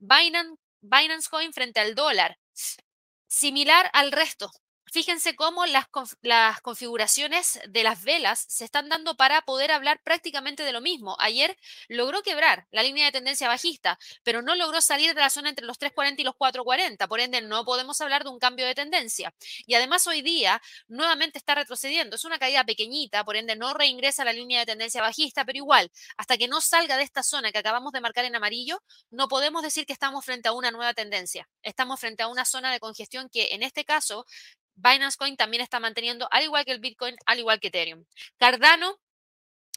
Binance, 0.00 0.56
Binance 0.80 1.28
Coin 1.30 1.52
frente 1.52 1.78
al 1.78 1.94
dólar, 1.94 2.40
similar 3.28 3.88
al 3.92 4.10
resto, 4.10 4.50
Fíjense 4.92 5.36
cómo 5.36 5.66
las, 5.66 5.86
configuraciones 6.62 7.60
de 7.68 7.84
las 7.84 8.02
velas 8.02 8.44
se 8.48 8.64
están 8.64 8.88
dando 8.88 9.16
para 9.16 9.40
poder 9.42 9.70
hablar 9.70 10.00
prácticamente 10.02 10.64
de 10.64 10.72
lo 10.72 10.80
mismo. 10.80 11.16
Ayer 11.20 11.56
logró 11.88 12.22
quebrar 12.22 12.66
la 12.72 12.82
línea 12.82 13.06
de 13.06 13.12
tendencia 13.12 13.46
bajista, 13.46 14.00
pero 14.24 14.42
no 14.42 14.56
logró 14.56 14.80
salir 14.80 15.14
de 15.14 15.20
la 15.20 15.30
zona 15.30 15.50
entre 15.50 15.64
los 15.64 15.78
3.40 15.78 16.18
y 16.18 16.24
los 16.24 16.34
4.40. 16.34 17.06
Por 17.06 17.20
ende, 17.20 17.40
no 17.40 17.64
podemos 17.64 18.00
hablar 18.00 18.24
de 18.24 18.30
un 18.30 18.40
cambio 18.40 18.66
de 18.66 18.74
tendencia. 18.74 19.32
Y 19.64 19.74
además 19.74 20.08
hoy 20.08 20.22
día 20.22 20.60
nuevamente 20.88 21.38
está 21.38 21.54
retrocediendo. 21.54 22.16
Es 22.16 22.24
una 22.24 22.40
caída 22.40 22.64
pequeñita, 22.64 23.24
por 23.24 23.36
ende 23.36 23.54
no 23.54 23.72
reingresa 23.74 24.22
a 24.22 24.24
la 24.24 24.32
línea 24.32 24.58
de 24.58 24.66
tendencia 24.66 25.02
bajista, 25.02 25.44
pero 25.44 25.56
igual, 25.56 25.92
hasta 26.16 26.36
que 26.36 26.48
no 26.48 26.60
salga 26.60 26.96
de 26.96 27.04
esta 27.04 27.22
zona 27.22 27.52
que 27.52 27.58
acabamos 27.58 27.92
de 27.92 28.00
marcar 28.00 28.24
en 28.24 28.34
amarillo, 28.34 28.82
no 29.10 29.28
podemos 29.28 29.62
decir 29.62 29.86
que 29.86 29.92
estamos 29.92 30.24
frente 30.24 30.48
a 30.48 30.52
una 30.52 30.72
nueva 30.72 30.94
tendencia. 30.94 31.48
Estamos 31.62 32.00
frente 32.00 32.24
a 32.24 32.26
una 32.28 32.44
zona 32.44 32.72
de 32.72 32.80
congestión 32.80 33.28
que 33.28 33.54
en 33.54 33.62
este 33.62 33.84
caso 33.84 34.26
Binance 34.82 35.16
Coin 35.16 35.36
también 35.36 35.62
está 35.62 35.80
manteniendo, 35.80 36.28
al 36.30 36.44
igual 36.44 36.64
que 36.64 36.72
el 36.72 36.80
Bitcoin, 36.80 37.16
al 37.26 37.38
igual 37.38 37.60
que 37.60 37.68
Ethereum. 37.68 38.04
Cardano, 38.38 38.98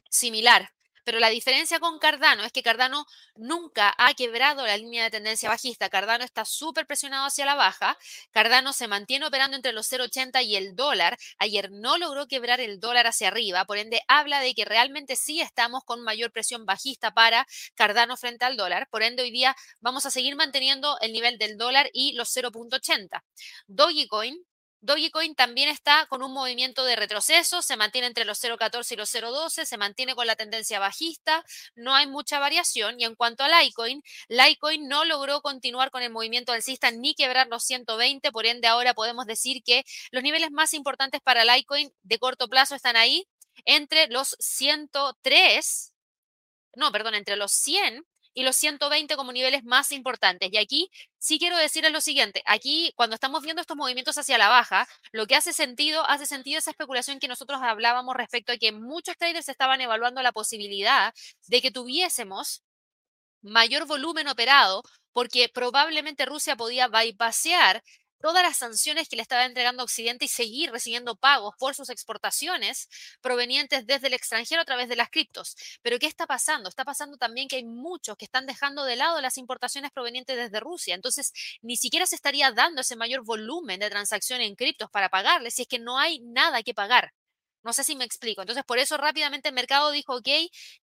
similar. 0.10 0.72
Pero 1.04 1.20
la 1.20 1.30
diferencia 1.30 1.80
con 1.80 2.00
Cardano 2.00 2.44
es 2.44 2.52
que 2.52 2.64
Cardano 2.64 3.06
nunca 3.36 3.94
ha 3.98 4.14
quebrado 4.14 4.66
la 4.66 4.78
línea 4.78 5.04
de 5.04 5.12
tendencia 5.12 5.50
bajista. 5.50 5.90
Cardano 5.90 6.24
está 6.24 6.46
súper 6.46 6.88
presionado 6.88 7.26
hacia 7.26 7.46
la 7.46 7.56
baja. 7.56 7.98
Cardano 8.32 8.72
se 8.72 8.88
mantiene 8.88 9.26
operando 9.26 9.58
entre 9.58 9.74
los 9.74 9.92
0,80 9.92 10.44
y 10.44 10.56
el 10.56 10.76
dólar. 10.76 11.18
Ayer 11.40 11.72
no 11.72 11.98
logró 11.98 12.28
quebrar 12.28 12.62
el 12.62 12.80
dólar 12.80 13.08
hacia 13.08 13.28
arriba. 13.28 13.66
Por 13.66 13.78
ende, 13.78 14.02
habla 14.08 14.40
de 14.40 14.54
que 14.54 14.66
realmente 14.66 15.16
sí 15.18 15.42
estamos 15.42 15.84
con 15.84 16.02
mayor 16.04 16.32
presión 16.32 16.66
bajista 16.66 17.12
para 17.12 17.46
Cardano 17.76 18.16
frente 18.16 18.46
al 18.46 18.56
dólar. 18.56 18.88
Por 18.90 19.04
ende, 19.04 19.24
hoy 19.24 19.32
día 19.32 19.56
vamos 19.82 20.06
a 20.06 20.12
seguir 20.12 20.36
manteniendo 20.38 20.98
el 21.02 21.12
nivel 21.12 21.38
del 21.38 21.58
dólar 21.58 21.90
y 21.92 22.14
los 22.14 22.30
0.80. 22.34 23.24
Dogecoin 23.68 24.46
Dogecoin 24.84 25.34
también 25.34 25.70
está 25.70 26.08
con 26.08 26.22
un 26.24 26.34
movimiento 26.34 26.84
de 26.84 26.98
retroceso, 26.98 27.62
se 27.62 27.78
mantiene 27.78 28.08
entre 28.08 28.26
los 28.26 28.44
0.14 28.44 28.92
y 28.92 28.96
los 28.98 29.16
0.12, 29.16 29.64
se 29.64 29.78
mantiene 29.78 30.14
con 30.14 30.28
la 30.28 30.36
tendencia 30.36 30.78
bajista, 30.78 31.46
no 31.76 31.96
hay 31.96 32.06
mucha 32.06 32.38
variación. 32.40 33.00
Y 33.00 33.06
en 33.06 33.16
cuanto 33.16 33.46
a 33.46 33.48
Litecoin, 33.48 34.04
Litecoin 34.28 34.90
no 34.90 35.06
logró 35.06 35.42
continuar 35.42 35.90
con 35.90 36.04
el 36.04 36.12
movimiento 36.12 36.52
alcista 36.52 36.92
ni 36.92 37.16
quebrar 37.16 37.48
los 37.48 37.64
120, 37.64 38.30
por 38.34 38.46
ende 38.46 38.68
ahora 38.68 38.94
podemos 38.94 39.26
decir 39.26 39.64
que 39.64 39.86
los 40.12 40.22
niveles 40.22 40.52
más 40.52 40.74
importantes 40.74 41.22
para 41.22 41.46
Litecoin 41.46 41.94
de 42.02 42.20
corto 42.20 42.50
plazo 42.50 42.76
están 42.76 42.98
ahí 42.98 43.26
entre 43.64 44.08
los 44.08 44.36
103, 44.40 45.94
no, 46.76 46.92
perdón, 46.92 47.16
entre 47.16 47.38
los 47.38 47.54
100 47.54 48.06
y 48.34 48.44
los 48.44 48.56
120 48.56 49.16
como 49.16 49.32
niveles 49.32 49.64
más 49.64 49.92
importantes. 49.92 50.50
Y 50.52 50.58
aquí 50.58 50.90
sí 51.18 51.40
quiero 51.40 51.58
decirles 51.58 51.92
lo 51.92 52.02
siguiente, 52.02 52.44
aquí 52.46 52.94
cuando 52.96 53.16
estamos 53.16 53.44
viendo 53.44 53.62
estos 53.62 53.78
movimientos 53.78 54.18
hacia 54.18 54.38
la 54.38 54.50
baja, 54.50 54.88
lo 55.12 55.28
que 55.28 55.36
hace 55.36 55.54
sentido, 55.54 56.08
hace 56.10 56.26
sentido 56.26 56.60
esa 56.60 56.72
especulación 56.72 57.20
que 57.20 57.28
nosotros 57.28 57.60
hablábamos 57.62 58.16
respecto 58.16 58.52
a 58.52 58.58
que 58.58 58.72
muchos 58.72 59.18
traders 59.18 59.50
estaban 59.50 59.82
evaluando 59.82 60.22
la 60.22 60.32
posibilidad 60.32 61.14
de 61.48 61.62
que 61.62 61.72
tuviésemos 61.72 62.64
mayor 63.42 63.86
volumen 63.86 64.28
operado 64.28 64.84
porque 65.12 65.50
probablemente 65.50 66.26
Rusia 66.26 66.56
podía 66.56 66.88
bypassear 66.88 67.84
todas 68.24 68.42
las 68.42 68.56
sanciones 68.56 69.10
que 69.10 69.18
le 69.18 69.22
estaba 69.22 69.44
entregando 69.44 69.84
Occidente 69.84 70.24
y 70.24 70.28
seguir 70.30 70.72
recibiendo 70.72 71.18
pagos 71.18 71.56
por 71.60 71.76
sus 71.76 71.90
exportaciones 71.90 72.88
provenientes 73.20 73.86
desde 73.86 74.08
el 74.08 74.14
extranjero 74.14 74.62
a 74.62 74.66
través 74.66 74.88
de 74.88 74.96
las 74.96 75.10
criptos. 75.10 75.58
Pero 75.82 76.00
¿qué 76.00 76.06
está 76.06 76.26
pasando? 76.26 76.70
Está 76.70 76.86
pasando 76.86 77.18
también 77.18 77.50
que 77.50 77.58
hay 77.58 77.66
muchos 77.66 78.16
que 78.16 78.24
están 78.24 78.46
dejando 78.46 78.86
de 78.86 78.96
lado 78.96 79.20
las 79.20 79.38
importaciones 79.38 79.92
provenientes 79.92 80.38
desde 80.38 80.62
Rusia. 80.62 80.96
Entonces, 80.96 81.34
ni 81.62 81.76
siquiera 81.76 82.06
se 82.06 82.16
estaría 82.16 82.50
dando 82.54 82.80
ese 82.80 82.96
mayor 82.96 83.26
volumen 83.26 83.82
de 83.82 83.90
transacción 83.90 84.40
en 84.40 84.56
criptos 84.56 84.90
para 84.90 85.10
pagarles 85.10 85.56
si 85.56 85.64
es 85.64 85.68
que 85.68 85.80
no 85.80 86.00
hay 86.00 86.22
nada 86.22 86.64
que 86.64 86.74
pagar. 86.74 87.12
No 87.64 87.74
sé 87.74 87.84
si 87.84 87.96
me 87.96 88.06
explico. 88.06 88.42
Entonces, 88.42 88.64
por 88.66 88.78
eso 88.78 88.98
rápidamente 88.98 89.50
el 89.50 89.56
mercado 89.56 89.92
dijo, 89.92 90.16
ok, 90.16 90.30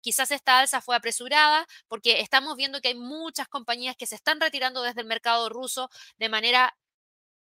quizás 0.01 0.31
esta 0.31 0.59
alza 0.61 0.81
fue 0.81 0.97
apresurada, 0.97 1.67
porque 1.89 2.21
estamos 2.21 2.57
viendo 2.57 2.81
que 2.81 2.89
hay 2.89 2.95
muchas 2.95 3.49
compañías 3.49 3.97
que 3.97 4.07
se 4.07 4.15
están 4.15 4.41
retirando 4.41 4.83
desde 4.83 5.01
el 5.03 5.07
mercado 5.07 5.49
ruso 5.51 5.91
de 6.19 6.29
manera 6.31 6.75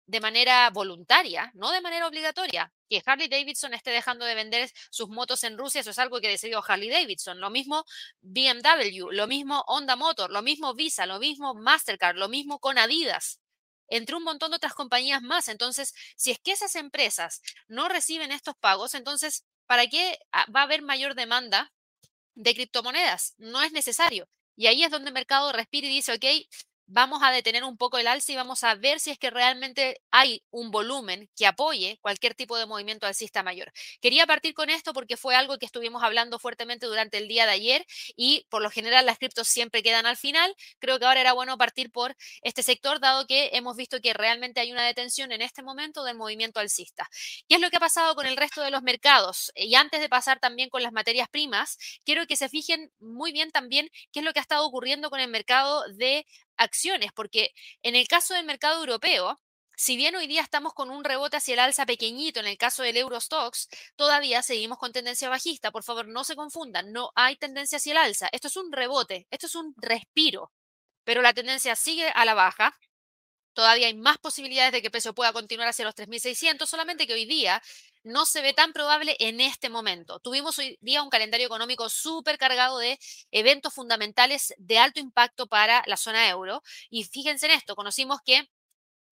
de 0.06 0.20
manera 0.20 0.68
voluntaria, 0.70 1.50
no 1.54 1.70
de 1.70 1.80
manera 1.80 2.06
obligatoria. 2.06 2.72
Que 2.88 3.02
Harley 3.04 3.28
Davidson 3.28 3.74
esté 3.74 3.90
dejando 3.90 4.24
de 4.24 4.34
vender 4.34 4.70
sus 4.90 5.08
motos 5.08 5.44
en 5.44 5.58
Rusia, 5.58 5.80
eso 5.80 5.90
es 5.90 5.98
algo 5.98 6.20
que 6.20 6.28
decidió 6.28 6.62
Harley 6.66 6.90
Davidson. 6.90 7.40
Lo 7.40 7.50
mismo 7.50 7.84
BMW, 8.20 9.10
lo 9.10 9.26
mismo 9.26 9.64
Honda 9.66 9.96
Motor, 9.96 10.30
lo 10.30 10.42
mismo 10.42 10.74
Visa, 10.74 11.06
lo 11.06 11.18
mismo 11.18 11.54
Mastercard, 11.54 12.16
lo 12.16 12.28
mismo 12.28 12.58
con 12.60 12.78
Adidas 12.78 13.40
entre 13.88 14.16
un 14.16 14.22
montón 14.22 14.50
de 14.50 14.56
otras 14.56 14.74
compañías 14.74 15.22
más. 15.22 15.48
Entonces, 15.48 15.94
si 16.16 16.30
es 16.30 16.38
que 16.38 16.52
esas 16.52 16.74
empresas 16.74 17.42
no 17.68 17.88
reciben 17.88 18.32
estos 18.32 18.56
pagos, 18.56 18.94
entonces, 18.94 19.44
¿para 19.66 19.86
qué 19.86 20.18
va 20.54 20.60
a 20.60 20.64
haber 20.64 20.82
mayor 20.82 21.14
demanda 21.14 21.72
de 22.34 22.54
criptomonedas? 22.54 23.34
No 23.38 23.62
es 23.62 23.72
necesario. 23.72 24.28
Y 24.56 24.66
ahí 24.68 24.84
es 24.84 24.90
donde 24.90 25.08
el 25.08 25.14
mercado 25.14 25.52
respira 25.52 25.86
y 25.86 25.90
dice, 25.90 26.12
ok, 26.14 26.24
vamos 26.86 27.20
a 27.22 27.30
detener 27.30 27.64
un 27.64 27.76
poco 27.76 27.98
el 27.98 28.06
alza 28.06 28.32
y 28.32 28.36
vamos 28.36 28.64
a 28.64 28.74
ver 28.74 29.00
si 29.00 29.10
es 29.10 29.18
que 29.18 29.30
realmente 29.30 30.00
hay 30.10 30.44
un 30.50 30.70
volumen 30.70 31.30
que 31.36 31.46
apoye 31.46 31.98
cualquier 32.02 32.34
tipo 32.34 32.58
de 32.58 32.66
movimiento 32.66 33.06
alcista 33.06 33.42
mayor. 33.42 33.72
Quería 34.00 34.26
partir 34.26 34.54
con 34.54 34.70
esto 34.70 34.92
porque 34.92 35.16
fue 35.16 35.34
algo 35.34 35.58
que 35.58 35.66
estuvimos 35.66 36.02
hablando 36.02 36.38
fuertemente 36.38 36.86
durante 36.86 37.18
el 37.18 37.28
día 37.28 37.46
de 37.46 37.52
ayer 37.52 37.86
y 38.16 38.46
por 38.50 38.62
lo 38.62 38.70
general 38.70 39.06
las 39.06 39.18
criptos 39.18 39.48
siempre 39.48 39.82
quedan 39.82 40.06
al 40.06 40.16
final. 40.16 40.54
Creo 40.78 40.98
que 40.98 41.06
ahora 41.06 41.20
era 41.20 41.32
bueno 41.32 41.56
partir 41.56 41.90
por 41.90 42.16
este 42.42 42.62
sector 42.62 43.00
dado 43.00 43.26
que 43.26 43.50
hemos 43.52 43.76
visto 43.76 44.00
que 44.00 44.12
realmente 44.12 44.60
hay 44.60 44.72
una 44.72 44.84
detención 44.84 45.32
en 45.32 45.42
este 45.42 45.62
momento 45.62 46.04
del 46.04 46.16
movimiento 46.16 46.60
alcista. 46.60 47.08
¿Qué 47.48 47.56
es 47.56 47.60
lo 47.60 47.70
que 47.70 47.76
ha 47.76 47.80
pasado 47.80 48.14
con 48.14 48.26
el 48.26 48.36
resto 48.36 48.60
de 48.62 48.70
los 48.70 48.82
mercados? 48.82 49.52
Y 49.54 49.74
antes 49.74 50.00
de 50.00 50.08
pasar 50.08 50.38
también 50.40 50.68
con 50.68 50.82
las 50.82 50.92
materias 50.92 51.28
primas, 51.28 51.78
quiero 52.04 52.26
que 52.26 52.36
se 52.36 52.48
fijen 52.48 52.92
muy 52.98 53.32
bien 53.32 53.50
también 53.50 53.88
qué 54.12 54.20
es 54.20 54.24
lo 54.24 54.32
que 54.32 54.40
ha 54.40 54.42
estado 54.42 54.66
ocurriendo 54.66 55.10
con 55.10 55.20
el 55.20 55.28
mercado 55.28 55.84
de 55.94 56.26
acciones, 56.56 57.12
porque 57.12 57.52
en 57.82 57.96
el 57.96 58.08
caso 58.08 58.34
del 58.34 58.44
mercado 58.46 58.80
europeo, 58.80 59.40
si 59.76 59.96
bien 59.96 60.14
hoy 60.14 60.26
día 60.26 60.42
estamos 60.42 60.72
con 60.72 60.90
un 60.90 61.04
rebote 61.04 61.36
hacia 61.36 61.54
el 61.54 61.60
alza 61.60 61.86
pequeñito 61.86 62.40
en 62.40 62.46
el 62.46 62.56
caso 62.56 62.82
del 62.82 62.96
Eurostox, 62.96 63.68
todavía 63.96 64.42
seguimos 64.42 64.78
con 64.78 64.92
tendencia 64.92 65.28
bajista. 65.28 65.72
Por 65.72 65.82
favor, 65.82 66.06
no 66.06 66.24
se 66.24 66.36
confundan, 66.36 66.92
no 66.92 67.10
hay 67.16 67.36
tendencia 67.36 67.78
hacia 67.78 67.92
el 67.92 67.98
alza. 67.98 68.28
Esto 68.32 68.48
es 68.48 68.56
un 68.56 68.70
rebote, 68.72 69.26
esto 69.30 69.46
es 69.46 69.54
un 69.54 69.74
respiro, 69.76 70.52
pero 71.04 71.22
la 71.22 71.34
tendencia 71.34 71.76
sigue 71.76 72.08
a 72.08 72.24
la 72.24 72.34
baja. 72.34 72.78
Todavía 73.54 73.86
hay 73.86 73.94
más 73.94 74.18
posibilidades 74.18 74.72
de 74.72 74.82
que 74.82 74.90
precio 74.90 75.14
pueda 75.14 75.32
continuar 75.32 75.68
hacia 75.68 75.84
los 75.84 75.94
3.600, 75.94 76.68
solamente 76.68 77.06
que 77.06 77.14
hoy 77.14 77.24
día 77.24 77.62
no 78.02 78.26
se 78.26 78.42
ve 78.42 78.52
tan 78.52 78.72
probable 78.72 79.16
en 79.18 79.40
este 79.40 79.70
momento. 79.70 80.20
Tuvimos 80.20 80.58
hoy 80.58 80.76
día 80.80 81.02
un 81.02 81.10
calendario 81.10 81.46
económico 81.46 81.88
súper 81.88 82.36
cargado 82.36 82.78
de 82.78 82.98
eventos 83.30 83.72
fundamentales 83.72 84.54
de 84.58 84.78
alto 84.78 85.00
impacto 85.00 85.46
para 85.46 85.82
la 85.86 85.96
zona 85.96 86.28
euro. 86.28 86.62
Y 86.90 87.04
fíjense 87.04 87.46
en 87.46 87.52
esto, 87.52 87.74
conocimos 87.74 88.18
que 88.24 88.48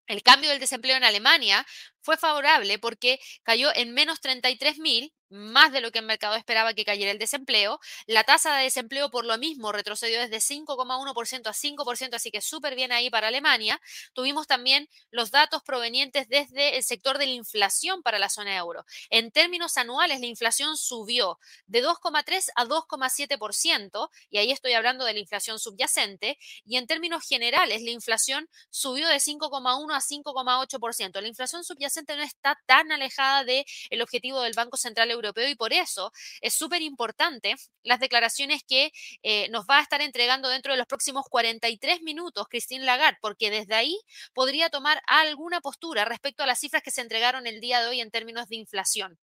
el 0.06 0.22
cambio 0.22 0.50
del 0.50 0.60
desempleo 0.60 0.96
en 0.96 1.04
Alemania 1.04 1.66
fue 2.00 2.16
favorable 2.16 2.78
porque 2.78 3.20
cayó 3.42 3.74
en 3.74 3.94
menos 3.94 4.20
33 4.20 4.78
mil 4.78 5.12
más 5.32 5.72
de 5.72 5.80
lo 5.80 5.90
que 5.90 5.98
el 6.00 6.04
mercado 6.04 6.36
esperaba 6.36 6.74
que 6.74 6.84
cayera 6.84 7.10
el 7.10 7.18
desempleo. 7.18 7.80
La 8.06 8.24
tasa 8.24 8.56
de 8.56 8.64
desempleo 8.64 9.10
por 9.10 9.24
lo 9.24 9.36
mismo 9.38 9.72
retrocedió 9.72 10.20
desde 10.20 10.36
5,1% 10.38 11.46
a 11.48 11.52
5%, 11.52 12.14
así 12.14 12.30
que 12.30 12.40
súper 12.40 12.76
bien 12.76 12.92
ahí 12.92 13.10
para 13.10 13.28
Alemania. 13.28 13.80
Tuvimos 14.12 14.46
también 14.46 14.88
los 15.10 15.30
datos 15.30 15.62
provenientes 15.62 16.28
desde 16.28 16.76
el 16.76 16.84
sector 16.84 17.18
de 17.18 17.26
la 17.26 17.32
inflación 17.32 18.02
para 18.02 18.18
la 18.18 18.28
zona 18.28 18.56
euro. 18.56 18.84
En 19.10 19.30
términos 19.30 19.76
anuales, 19.78 20.20
la 20.20 20.26
inflación 20.26 20.76
subió 20.76 21.38
de 21.66 21.82
2,3 21.82 22.50
a 22.54 22.66
2,7%, 22.66 24.10
y 24.30 24.38
ahí 24.38 24.52
estoy 24.52 24.74
hablando 24.74 25.04
de 25.04 25.14
la 25.14 25.18
inflación 25.18 25.58
subyacente, 25.58 26.38
y 26.64 26.76
en 26.76 26.86
términos 26.86 27.26
generales, 27.26 27.82
la 27.82 27.90
inflación 27.90 28.48
subió 28.70 29.08
de 29.08 29.16
5,1 29.16 29.94
a 29.94 30.00
5,8%. 30.00 31.20
La 31.20 31.28
inflación 31.28 31.64
subyacente 31.64 32.16
no 32.16 32.22
está 32.22 32.60
tan 32.66 32.92
alejada 32.92 33.44
del 33.44 33.64
el 33.90 34.02
objetivo 34.02 34.42
del 34.42 34.52
Banco 34.54 34.76
Central 34.76 35.10
Europeo 35.10 35.21
y 35.48 35.54
por 35.54 35.72
eso 35.72 36.12
es 36.40 36.54
súper 36.54 36.82
importante 36.82 37.54
las 37.82 38.00
declaraciones 38.00 38.62
que 38.66 38.92
eh, 39.22 39.48
nos 39.50 39.66
va 39.66 39.78
a 39.78 39.82
estar 39.82 40.00
entregando 40.00 40.48
dentro 40.48 40.72
de 40.72 40.78
los 40.78 40.86
próximos 40.86 41.24
43 41.28 42.02
minutos 42.02 42.46
Christine 42.48 42.84
Lagarde, 42.84 43.18
porque 43.20 43.50
desde 43.50 43.74
ahí 43.74 43.98
podría 44.34 44.70
tomar 44.70 45.02
alguna 45.06 45.60
postura 45.60 46.04
respecto 46.04 46.42
a 46.42 46.46
las 46.46 46.60
cifras 46.60 46.82
que 46.82 46.90
se 46.90 47.00
entregaron 47.00 47.46
el 47.46 47.60
día 47.60 47.80
de 47.80 47.88
hoy 47.88 48.00
en 48.00 48.10
términos 48.10 48.48
de 48.48 48.56
inflación. 48.56 49.18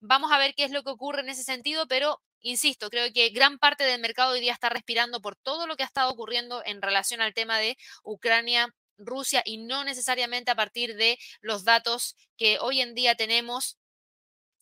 Vamos 0.00 0.30
a 0.32 0.38
ver 0.38 0.54
qué 0.54 0.64
es 0.64 0.70
lo 0.70 0.82
que 0.82 0.90
ocurre 0.90 1.20
en 1.20 1.30
ese 1.30 1.42
sentido, 1.42 1.86
pero 1.88 2.22
insisto, 2.40 2.90
creo 2.90 3.12
que 3.12 3.30
gran 3.30 3.58
parte 3.58 3.84
del 3.84 4.00
mercado 4.00 4.32
hoy 4.32 4.40
día 4.40 4.52
está 4.52 4.68
respirando 4.68 5.20
por 5.20 5.36
todo 5.36 5.66
lo 5.66 5.76
que 5.76 5.82
ha 5.82 5.86
estado 5.86 6.10
ocurriendo 6.10 6.62
en 6.64 6.82
relación 6.82 7.20
al 7.20 7.34
tema 7.34 7.58
de 7.58 7.76
Ucrania. 8.02 8.74
Rusia 8.98 9.42
y 9.44 9.58
no 9.58 9.84
necesariamente 9.84 10.50
a 10.50 10.54
partir 10.54 10.96
de 10.96 11.18
los 11.40 11.64
datos 11.64 12.16
que 12.36 12.58
hoy 12.60 12.80
en 12.80 12.94
día 12.94 13.14
tenemos 13.14 13.78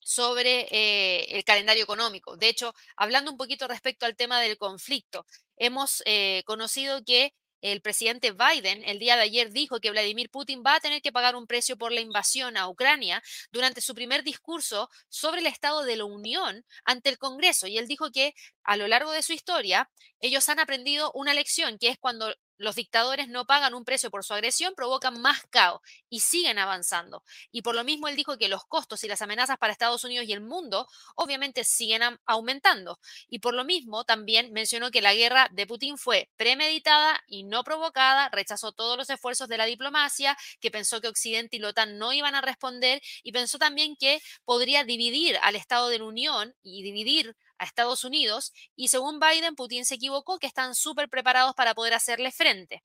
sobre 0.05 0.69
eh, 0.71 1.27
el 1.37 1.45
calendario 1.45 1.83
económico. 1.83 2.37
De 2.37 2.49
hecho, 2.49 2.75
hablando 2.97 3.31
un 3.33 3.37
poquito 3.37 3.67
respecto 3.67 4.07
al 4.07 4.17
tema 4.17 4.40
del 4.40 4.59
conflicto, 4.59 5.27
hemos 5.57 6.03
eh, 6.07 6.43
conocido 6.47 7.03
que 7.05 7.33
el 7.64 7.81
presidente 7.81 8.33
Biden 8.33 8.85
el 8.85 8.99
día 8.99 9.17
de 9.17 9.23
ayer 9.23 9.51
dijo 9.51 9.81
que 9.81 9.90
Vladimir 9.90 10.29
Putin 10.29 10.62
va 10.64 10.75
a 10.75 10.81
tener 10.81 11.01
que 11.01 11.12
pagar 11.12 11.35
un 11.35 11.47
precio 11.47 11.79
por 11.79 11.93
la 11.93 12.03
invasión 12.03 12.59
a 12.59 12.69
Ucrania 12.69 13.23
durante 13.53 13.81
su 13.81 13.95
primer 13.95 14.23
discurso 14.23 14.90
sobre 15.09 15.40
el 15.40 15.47
estado 15.47 15.83
de 15.83 15.97
la 15.97 16.05
Unión 16.05 16.67
ante 16.85 17.09
el 17.09 17.17
Congreso. 17.17 17.67
Y 17.67 17.79
él 17.79 17.88
dijo 17.88 18.11
que 18.11 18.35
a 18.64 18.77
lo 18.77 18.87
largo 18.87 19.12
de 19.12 19.23
su 19.23 19.33
historia 19.33 19.90
ellos 20.21 20.47
han 20.51 20.61
aprendido 20.61 21.11
una 21.14 21.33
lección, 21.33 21.79
que 21.79 21.88
es 21.88 21.99
cuando 21.99 22.35
los 22.64 22.74
dictadores 22.74 23.29
no 23.29 23.46
pagan 23.46 23.74
un 23.74 23.85
precio 23.85 24.11
por 24.11 24.24
su 24.24 24.35
agresión, 24.35 24.74
provocan 24.74 25.20
más 25.20 25.44
caos 25.50 25.81
y 26.09 26.20
siguen 26.20 26.59
avanzando. 26.59 27.22
Y 27.53 27.62
por 27.62 27.74
lo 27.74 27.85
mismo 27.85 28.09
él 28.09 28.16
dijo 28.16 28.37
que 28.38 28.48
los 28.48 28.64
costos 28.64 29.05
y 29.05 29.09
las 29.09 29.22
amenazas 29.22 29.59
para 29.59 29.72
Estados 29.72 30.05
Unidos 30.05 30.27
y 30.27 30.33
el 30.33 30.40
mundo 30.40 30.88
obviamente 31.14 31.64
siguen 31.64 32.03
aumentando. 32.27 32.98
Y 33.29 33.38
por 33.38 33.55
lo 33.55 33.64
mismo 33.64 34.05
también 34.05 34.53
mencionó 34.53 34.90
que 34.90 35.03
la 35.03 35.14
guerra 35.14 35.48
de 35.53 35.66
Putin 35.66 35.98
fue 35.98 36.31
premeditada 36.37 37.22
y 37.27 37.44
no 37.44 37.62
provocada, 37.64 38.29
rechazó 38.31 38.72
todos 38.72 38.96
los 38.96 39.11
esfuerzos 39.11 39.48
de 39.48 39.59
la 39.59 39.66
diplomacia, 39.66 40.37
que 40.61 40.70
pensó 40.70 41.00
que 41.00 41.09
Occidente 41.09 41.57
y 41.57 41.61
la 41.61 41.68
OTAN 41.68 41.98
no 41.98 42.12
iban 42.12 42.35
a 42.35 42.40
responder 42.40 43.00
y 43.22 43.33
pensó 43.33 43.59
también 43.59 43.96
que 43.96 44.20
podría 44.44 44.85
dividir 44.85 45.38
al 45.42 45.57
Estado 45.57 45.88
de 45.88 45.98
la 45.98 46.05
Unión 46.05 46.55
y 46.62 46.83
dividir 46.83 47.37
a 47.59 47.64
Estados 47.64 48.05
Unidos 48.05 48.53
y 48.77 48.88
según 48.88 49.21
Biden, 49.21 49.55
Putin 49.55 49.85
se 49.85 49.97
equivocó, 49.97 50.38
que 50.38 50.47
están 50.47 50.75
súper 50.75 51.09
preparados 51.09 51.55
para 51.55 51.75
poder 51.75 51.95
hacerle 51.95 52.33
frente. 52.33 52.83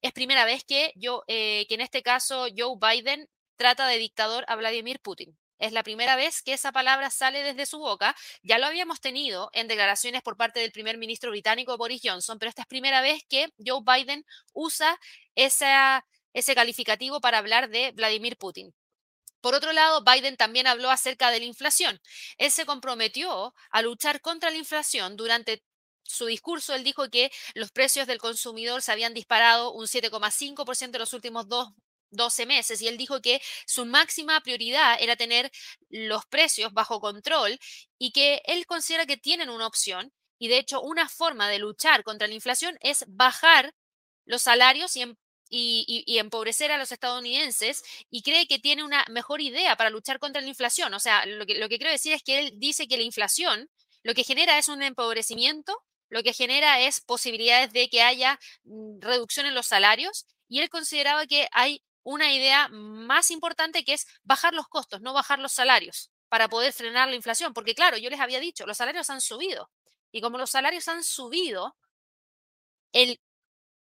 Es 0.00 0.12
primera 0.12 0.44
vez 0.44 0.64
que, 0.64 0.92
yo, 0.96 1.24
eh, 1.28 1.66
que 1.68 1.74
en 1.74 1.80
este 1.80 2.02
caso 2.02 2.46
Joe 2.56 2.76
Biden 2.80 3.28
trata 3.56 3.86
de 3.86 3.98
dictador 3.98 4.44
a 4.48 4.56
Vladimir 4.56 5.00
Putin. 5.00 5.36
Es 5.58 5.72
la 5.72 5.84
primera 5.84 6.16
vez 6.16 6.42
que 6.42 6.54
esa 6.54 6.72
palabra 6.72 7.08
sale 7.10 7.44
desde 7.44 7.66
su 7.66 7.78
boca. 7.78 8.16
Ya 8.42 8.58
lo 8.58 8.66
habíamos 8.66 9.00
tenido 9.00 9.48
en 9.52 9.68
declaraciones 9.68 10.20
por 10.22 10.36
parte 10.36 10.58
del 10.58 10.72
primer 10.72 10.98
ministro 10.98 11.30
británico 11.30 11.76
Boris 11.76 12.00
Johnson, 12.02 12.38
pero 12.40 12.48
esta 12.48 12.62
es 12.62 12.68
primera 12.68 13.00
vez 13.00 13.22
que 13.28 13.52
Joe 13.64 13.82
Biden 13.86 14.26
usa 14.52 14.98
esa, 15.36 16.04
ese 16.32 16.56
calificativo 16.56 17.20
para 17.20 17.38
hablar 17.38 17.68
de 17.68 17.92
Vladimir 17.92 18.36
Putin. 18.36 18.74
Por 19.42 19.54
otro 19.54 19.72
lado, 19.72 20.02
Biden 20.04 20.36
también 20.38 20.66
habló 20.66 20.90
acerca 20.90 21.30
de 21.30 21.40
la 21.40 21.44
inflación. 21.46 22.00
Él 22.38 22.50
se 22.50 22.64
comprometió 22.64 23.54
a 23.70 23.82
luchar 23.82 24.20
contra 24.22 24.50
la 24.50 24.56
inflación 24.56 25.16
durante 25.16 25.62
su 26.04 26.26
discurso. 26.26 26.74
Él 26.74 26.84
dijo 26.84 27.10
que 27.10 27.30
los 27.54 27.70
precios 27.72 28.06
del 28.06 28.18
consumidor 28.18 28.82
se 28.82 28.92
habían 28.92 29.14
disparado 29.14 29.72
un 29.72 29.86
7,5% 29.88 30.96
en 30.96 31.00
los 31.00 31.12
últimos 31.12 31.48
dos 31.48 31.68
12 32.12 32.46
meses 32.46 32.80
y 32.82 32.88
él 32.88 32.98
dijo 32.98 33.20
que 33.22 33.40
su 33.66 33.86
máxima 33.86 34.40
prioridad 34.42 34.96
era 35.00 35.16
tener 35.16 35.50
los 35.88 36.26
precios 36.26 36.72
bajo 36.72 37.00
control 37.00 37.58
y 37.98 38.12
que 38.12 38.42
él 38.44 38.66
considera 38.66 39.06
que 39.06 39.16
tienen 39.16 39.50
una 39.50 39.66
opción 39.66 40.12
y 40.38 40.48
de 40.48 40.58
hecho 40.58 40.82
una 40.82 41.08
forma 41.08 41.48
de 41.48 41.58
luchar 41.58 42.04
contra 42.04 42.28
la 42.28 42.34
inflación 42.34 42.76
es 42.80 43.04
bajar 43.08 43.74
los 44.26 44.42
salarios 44.42 44.96
y, 44.96 45.04
y, 45.52 46.18
empobrecer 46.18 46.72
a 46.72 46.78
los 46.78 46.92
estadounidenses 46.92 47.82
y 48.10 48.22
cree 48.22 48.46
que 48.46 48.58
tiene 48.58 48.82
una 48.84 49.04
mejor 49.10 49.40
idea 49.40 49.76
para 49.76 49.90
luchar 49.90 50.18
contra 50.18 50.40
la 50.40 50.48
inflación. 50.48 50.94
O 50.94 51.00
sea, 51.00 51.26
lo 51.26 51.46
que, 51.46 51.56
lo 51.56 51.68
que 51.68 51.78
quiero 51.78 51.92
decir 51.92 52.12
es 52.12 52.22
que 52.22 52.38
él 52.38 52.52
dice 52.56 52.88
que 52.88 52.96
la 52.96 53.02
inflación 53.02 53.68
lo 54.02 54.14
que 54.14 54.24
genera 54.24 54.58
es 54.58 54.68
un 54.68 54.82
empobrecimiento, 54.82 55.80
lo 56.08 56.22
que 56.22 56.32
genera 56.32 56.80
es 56.80 57.00
posibilidades 57.00 57.72
de 57.72 57.88
que 57.88 58.02
haya 58.02 58.38
mm, 58.64 59.00
reducción 59.00 59.46
en 59.46 59.54
los 59.54 59.66
salarios 59.66 60.26
y 60.48 60.60
él 60.60 60.68
consideraba 60.70 61.26
que 61.26 61.48
hay 61.52 61.82
una 62.02 62.32
idea 62.32 62.68
más 62.68 63.30
importante 63.30 63.84
que 63.84 63.94
es 63.94 64.06
bajar 64.24 64.54
los 64.54 64.68
costos, 64.68 65.00
no 65.02 65.12
bajar 65.12 65.38
los 65.38 65.52
salarios 65.52 66.10
para 66.28 66.48
poder 66.48 66.72
frenar 66.72 67.08
la 67.08 67.14
inflación. 67.14 67.54
Porque 67.54 67.74
claro, 67.74 67.96
yo 67.96 68.10
les 68.10 68.20
había 68.20 68.40
dicho, 68.40 68.66
los 68.66 68.76
salarios 68.76 69.08
han 69.10 69.20
subido. 69.20 69.70
Y 70.10 70.20
como 70.20 70.38
los 70.38 70.50
salarios 70.50 70.88
han 70.88 71.04
subido, 71.04 71.76
el 72.92 73.20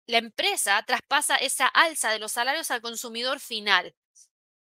la 0.09 0.18
empresa 0.18 0.83
traspasa 0.85 1.37
esa 1.37 1.68
alza 1.68 2.11
de 2.11 2.18
los 2.18 2.33
salarios 2.33 2.71
al 2.73 2.83
consumidor 2.83 3.38
final. 3.40 3.94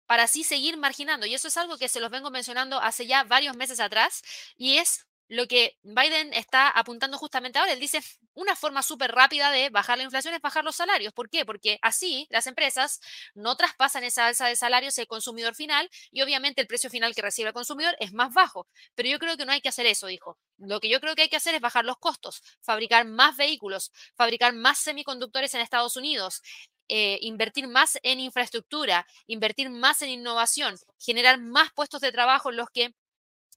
para 0.07 0.25
así 0.25 0.45
seguir 0.45 0.77
marginando. 0.77 1.27
Y 1.27 1.35
eso 1.35 1.49
es 1.49 1.57
algo 1.57 1.79
que 1.79 1.89
se 1.89 2.01
los 2.01 2.11
vengo 2.11 2.31
mencionando 2.31 2.81
hace 2.81 3.07
ya 3.07 3.25
varios 3.25 3.57
meses 3.57 3.81
atrás 3.81 4.23
y 4.57 4.79
es 4.79 5.07
lo 5.29 5.49
que 5.49 5.77
Biden 5.83 6.33
está 6.35 6.69
apuntando 6.71 7.19
justamente 7.19 7.59
ahora. 7.59 7.73
Él 7.73 7.81
dice, 7.81 8.01
una 8.35 8.55
forma 8.55 8.83
súper 8.85 9.11
rápida 9.13 9.51
de 9.51 9.71
bajar 9.71 9.99
la 9.99 10.05
inflación 10.05 10.35
es 10.35 10.41
bajar 10.41 10.65
los 10.65 10.77
salarios. 10.77 11.13
¿Por 11.13 11.29
qué? 11.31 11.45
Porque 11.45 11.79
así 11.83 12.29
las 12.31 12.47
empresas 12.47 13.01
no 13.35 13.57
traspasan 13.57 14.05
esa 14.05 14.27
alza 14.29 14.47
de 14.47 14.55
salarios 14.57 14.99
al 15.01 15.09
consumidor 15.09 15.57
final 15.57 15.91
y 16.13 16.23
obviamente 16.23 16.61
el 16.61 16.69
precio 16.69 16.91
final 16.91 17.15
que 17.15 17.23
recibe 17.23 17.49
el 17.49 17.55
consumidor 17.55 17.97
es 17.99 18.13
más 18.13 18.33
bajo. 18.33 18.69
Pero 18.95 19.09
yo 19.09 19.19
creo 19.19 19.37
que 19.37 19.47
no 19.47 19.53
hay 19.53 19.61
que 19.61 19.69
hacer 19.71 19.87
eso, 19.87 20.07
dijo. 20.07 20.39
Lo 20.59 20.81
que 20.81 20.89
yo 20.89 21.01
creo 21.01 21.15
que 21.15 21.23
hay 21.23 21.29
que 21.29 21.37
hacer 21.37 21.55
es 21.55 21.61
bajar 21.61 21.85
los 21.85 21.99
costos, 21.99 22.43
fabricar 22.63 23.05
más 23.05 23.37
vehículos, 23.37 23.93
fabricar 24.17 24.55
más 24.55 24.79
semiconductores 24.79 25.55
en 25.55 25.61
Estados 25.61 25.97
Unidos, 25.97 26.43
eh, 26.89 27.19
invertir 27.23 27.69
más 27.69 27.99
en 28.03 28.21
infraestructura, 28.21 29.07
invertir 29.27 29.71
más 29.71 30.03
en 30.03 30.11
innovación, 30.11 30.77
generar 30.99 31.41
más 31.41 31.73
puestos 31.73 32.01
de 32.01 32.13
trabajo 32.13 32.51
en 32.51 32.57
los 32.57 32.71
que 32.71 32.95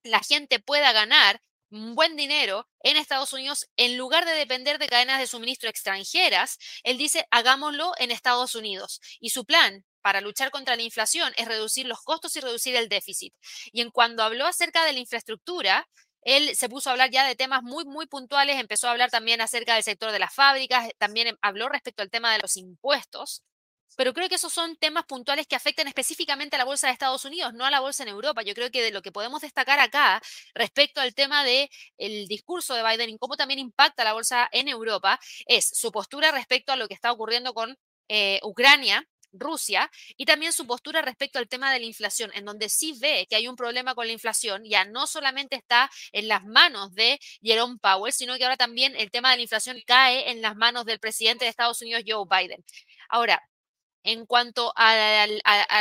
la 0.03 0.19
gente 0.19 0.59
pueda 0.59 0.91
ganar 0.91 1.41
un 1.71 1.95
buen 1.95 2.15
dinero 2.15 2.67
en 2.81 2.97
Estados 2.97 3.33
Unidos, 3.33 3.67
en 3.77 3.97
lugar 3.97 4.25
de 4.25 4.31
depender 4.31 4.79
de 4.79 4.87
cadenas 4.87 5.19
de 5.19 5.27
suministro 5.27 5.69
extranjeras, 5.69 6.57
él 6.83 6.97
dice, 6.97 7.27
hagámoslo 7.31 7.93
en 7.97 8.11
Estados 8.11 8.55
Unidos. 8.55 9.01
Y 9.19 9.29
su 9.29 9.45
plan 9.45 9.85
para 10.01 10.21
luchar 10.21 10.51
contra 10.51 10.75
la 10.75 10.81
inflación 10.81 11.33
es 11.37 11.47
reducir 11.47 11.85
los 11.85 12.01
costos 12.01 12.35
y 12.35 12.39
reducir 12.39 12.75
el 12.75 12.89
déficit. 12.89 13.33
Y 13.71 13.81
en 13.81 13.91
cuando 13.91 14.23
habló 14.23 14.45
acerca 14.45 14.85
de 14.85 14.93
la 14.93 14.99
infraestructura, 14.99 15.87
él 16.21 16.55
se 16.55 16.69
puso 16.69 16.89
a 16.89 16.93
hablar 16.93 17.11
ya 17.11 17.27
de 17.27 17.35
temas 17.35 17.63
muy, 17.63 17.85
muy 17.85 18.07
puntuales, 18.07 18.59
empezó 18.59 18.87
a 18.87 18.91
hablar 18.91 19.09
también 19.09 19.41
acerca 19.41 19.75
del 19.75 19.83
sector 19.83 20.11
de 20.11 20.19
las 20.19 20.33
fábricas, 20.33 20.89
también 20.97 21.37
habló 21.41 21.69
respecto 21.69 22.01
al 22.03 22.09
tema 22.09 22.33
de 22.33 22.39
los 22.39 22.57
impuestos, 22.57 23.43
pero 23.99 24.13
creo 24.13 24.29
que 24.29 24.35
esos 24.35 24.53
son 24.53 24.77
temas 24.77 25.03
puntuales 25.05 25.45
que 25.45 25.57
afectan 25.57 25.87
específicamente 25.87 26.55
a 26.55 26.59
la 26.59 26.65
bolsa 26.65 26.87
de 26.87 26.93
Estados 26.93 27.25
Unidos, 27.25 27.53
no 27.53 27.65
a 27.65 27.71
la 27.71 27.81
bolsa 27.81 28.03
en 28.03 28.09
Europa. 28.09 28.43
Yo 28.43 28.53
creo 28.53 28.71
que 28.71 28.81
de 28.81 28.91
lo 28.91 29.01
que 29.01 29.11
podemos 29.11 29.41
destacar 29.41 29.79
acá 29.79 30.21
respecto 30.53 31.01
al 31.01 31.13
tema 31.13 31.43
del 31.43 31.69
el 31.97 32.27
discurso 32.27 32.75
de 32.75 32.83
Biden 32.83 33.09
y 33.09 33.17
cómo 33.17 33.35
también 33.35 33.59
impacta 33.59 34.05
la 34.05 34.13
bolsa 34.13 34.47
en 34.53 34.69
Europa 34.69 35.19
es 35.47 35.67
su 35.67 35.91
postura 35.91 36.31
respecto 36.31 36.71
a 36.71 36.77
lo 36.77 36.87
que 36.87 36.93
está 36.93 37.11
ocurriendo 37.11 37.53
con 37.53 37.77
eh, 38.07 38.39
Ucrania, 38.43 39.05
Rusia 39.31 39.89
y 40.17 40.25
también 40.25 40.53
su 40.53 40.65
postura 40.67 41.01
respecto 41.01 41.39
al 41.39 41.47
tema 41.47 41.71
de 41.71 41.79
la 41.79 41.85
inflación, 41.85 42.31
en 42.33 42.45
donde 42.45 42.69
sí 42.69 42.97
ve 42.99 43.27
que 43.29 43.35
hay 43.35 43.47
un 43.47 43.55
problema 43.55 43.95
con 43.95 44.07
la 44.07 44.13
inflación, 44.13 44.63
ya 44.65 44.85
no 44.85 45.07
solamente 45.07 45.55
está 45.55 45.89
en 46.11 46.27
las 46.27 46.45
manos 46.45 46.93
de 46.93 47.19
Jerome 47.41 47.77
Powell, 47.81 48.13
sino 48.13 48.37
que 48.37 48.43
ahora 48.43 48.57
también 48.57 48.95
el 48.95 49.11
tema 49.11 49.31
de 49.31 49.37
la 49.37 49.43
inflación 49.43 49.77
cae 49.85 50.31
en 50.31 50.41
las 50.41 50.55
manos 50.55 50.85
del 50.85 50.99
presidente 50.99 51.45
de 51.45 51.49
Estados 51.49 51.81
Unidos, 51.81 52.03
Joe 52.07 52.25
Biden. 52.29 52.63
Ahora, 53.09 53.41
en 54.03 54.25
cuanto 54.25 54.73
a, 54.75 55.27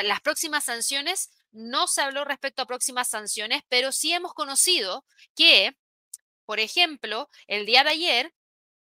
las 0.03 0.21
próximas 0.21 0.65
sanciones, 0.65 1.31
no 1.53 1.87
se 1.87 2.03
habló 2.03 2.25
respecto 2.25 2.63
a 2.63 2.67
próximas 2.67 3.09
sanciones, 3.09 3.63
pero 3.69 3.93
sí 3.93 4.13
hemos 4.13 4.35
conocido 4.35 5.05
que, 5.35 5.77
por 6.45 6.61
ejemplo, 6.61 7.29
el 7.47 7.67
día 7.67 7.85
de 7.85 7.91
ayer, 7.91 8.35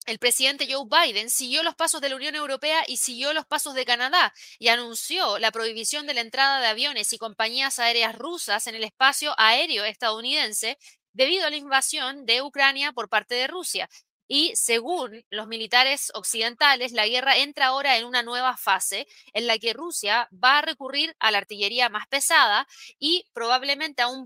el 0.05 0.19
presidente 0.19 0.67
Joe 0.71 0.85
Biden 0.85 1.29
siguió 1.29 1.63
los 1.63 1.75
pasos 1.75 2.01
de 2.01 2.09
la 2.09 2.15
Unión 2.15 2.35
Europea 2.35 2.83
y 2.87 2.97
siguió 2.97 3.33
los 3.33 3.45
pasos 3.45 3.73
de 3.73 3.85
Canadá 3.85 4.33
y 4.59 4.67
anunció 4.67 5.39
la 5.39 5.51
prohibición 5.51 6.07
de 6.07 6.13
la 6.13 6.21
entrada 6.21 6.59
de 6.59 6.67
aviones 6.67 7.13
y 7.13 7.17
compañías 7.17 7.79
aéreas 7.79 8.15
rusas 8.15 8.67
en 8.67 8.75
el 8.75 8.83
espacio 8.83 9.33
aéreo 9.37 9.85
estadounidense 9.85 10.77
debido 11.13 11.45
a 11.45 11.49
la 11.49 11.57
invasión 11.57 12.25
de 12.25 12.41
Ucrania 12.41 12.91
por 12.91 13.09
parte 13.09 13.35
de 13.35 13.47
Rusia. 13.47 13.89
Y 14.27 14.55
según 14.55 15.25
los 15.29 15.47
militares 15.47 16.11
occidentales, 16.15 16.93
la 16.93 17.07
guerra 17.07 17.37
entra 17.37 17.67
ahora 17.67 17.97
en 17.97 18.05
una 18.05 18.23
nueva 18.23 18.55
fase 18.57 19.05
en 19.33 19.47
la 19.47 19.57
que 19.59 19.73
Rusia 19.73 20.29
va 20.31 20.59
a 20.59 20.61
recurrir 20.61 21.15
a 21.19 21.29
la 21.29 21.39
artillería 21.39 21.89
más 21.89 22.07
pesada 22.07 22.67
y 22.97 23.25
probablemente 23.33 24.01
a 24.01 24.07
un, 24.07 24.23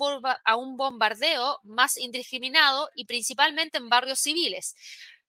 bombardeo 0.77 1.59
más 1.63 1.97
indiscriminado 1.97 2.89
y 2.95 3.05
principalmente 3.05 3.79
en 3.79 3.89
barrios 3.89 4.19
civiles. 4.19 4.75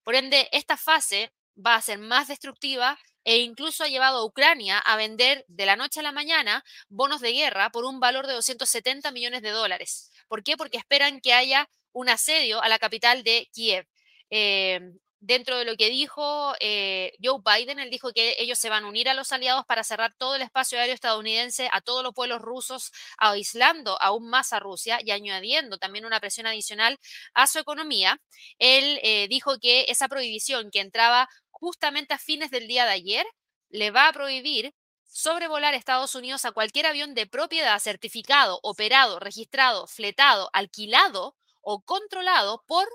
Por 0.08 0.14
ende, 0.14 0.48
esta 0.52 0.78
fase 0.78 1.34
va 1.54 1.74
a 1.74 1.82
ser 1.82 1.98
más 1.98 2.28
destructiva 2.28 2.98
e 3.24 3.40
incluso 3.40 3.84
ha 3.84 3.88
llevado 3.88 4.16
a 4.16 4.24
Ucrania 4.24 4.78
a 4.78 4.96
vender 4.96 5.44
de 5.48 5.66
la 5.66 5.76
noche 5.76 6.00
a 6.00 6.02
la 6.02 6.12
mañana 6.12 6.64
bonos 6.88 7.20
de 7.20 7.34
guerra 7.34 7.68
por 7.68 7.84
un 7.84 8.00
valor 8.00 8.26
de 8.26 8.32
270 8.32 9.12
millones 9.12 9.42
de 9.42 9.50
dólares. 9.50 10.10
¿Por 10.26 10.42
qué? 10.42 10.56
Porque 10.56 10.78
esperan 10.78 11.20
que 11.20 11.34
haya 11.34 11.68
un 11.92 12.08
asedio 12.08 12.62
a 12.62 12.70
la 12.70 12.78
capital 12.78 13.22
de 13.22 13.50
Kiev. 13.52 13.86
Em, 14.30 14.98
dentro 15.20 15.58
de 15.58 15.64
lo 15.64 15.76
que 15.76 15.90
dijo 15.90 16.54
eh, 16.60 17.12
Joe 17.22 17.40
Biden, 17.44 17.78
él 17.78 17.90
dijo 17.90 18.12
que 18.12 18.36
ellos 18.38 18.58
se 18.58 18.70
van 18.70 18.84
a 18.84 18.88
unir 18.88 19.08
a 19.08 19.14
los 19.14 19.32
aliados 19.32 19.64
para 19.66 19.84
cerrar 19.84 20.14
todo 20.14 20.36
el 20.36 20.42
espacio 20.42 20.78
aéreo 20.78 20.94
estadounidense 20.94 21.68
a 21.72 21.80
todos 21.80 22.02
los 22.02 22.14
pueblos 22.14 22.40
rusos, 22.40 22.92
aislando 23.18 24.00
aún 24.00 24.28
más 24.28 24.52
a 24.52 24.60
Rusia 24.60 24.98
y 25.04 25.10
añadiendo 25.10 25.78
también 25.78 26.04
una 26.04 26.20
presión 26.20 26.46
adicional 26.46 26.98
a 27.34 27.46
su 27.46 27.58
economía. 27.58 28.20
Él 28.58 29.00
eh, 29.02 29.26
dijo 29.28 29.58
que 29.58 29.86
esa 29.88 30.08
prohibición 30.08 30.70
que 30.70 30.80
entraba 30.80 31.28
justamente 31.50 32.14
a 32.14 32.18
fines 32.18 32.50
del 32.50 32.68
día 32.68 32.84
de 32.84 32.92
ayer 32.92 33.26
le 33.70 33.90
va 33.90 34.08
a 34.08 34.12
prohibir 34.12 34.74
sobrevolar 35.08 35.74
Estados 35.74 36.14
Unidos 36.14 36.44
a 36.44 36.52
cualquier 36.52 36.86
avión 36.86 37.14
de 37.14 37.26
propiedad 37.26 37.78
certificado, 37.80 38.60
operado, 38.62 39.18
registrado, 39.18 39.86
fletado, 39.86 40.50
alquilado 40.52 41.34
o 41.60 41.80
controlado 41.80 42.62
por 42.66 42.86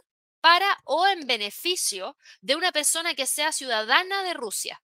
para 0.43 0.77
o 0.83 1.07
en 1.07 1.25
beneficio 1.25 2.17
de 2.41 2.57
una 2.57 2.73
persona 2.73 3.13
que 3.13 3.25
sea 3.25 3.53
ciudadana 3.53 4.23
de 4.23 4.33
Rusia. 4.33 4.83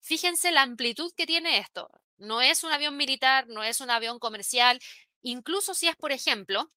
Fíjense 0.00 0.52
la 0.52 0.62
amplitud 0.62 1.12
que 1.16 1.26
tiene 1.26 1.58
esto. 1.58 1.90
No 2.18 2.40
es 2.40 2.62
un 2.62 2.70
avión 2.70 2.96
militar, 2.96 3.48
no 3.48 3.64
es 3.64 3.80
un 3.80 3.90
avión 3.90 4.20
comercial, 4.20 4.78
incluso 5.20 5.74
si 5.74 5.88
es, 5.88 5.96
por 5.96 6.12
ejemplo, 6.12 6.70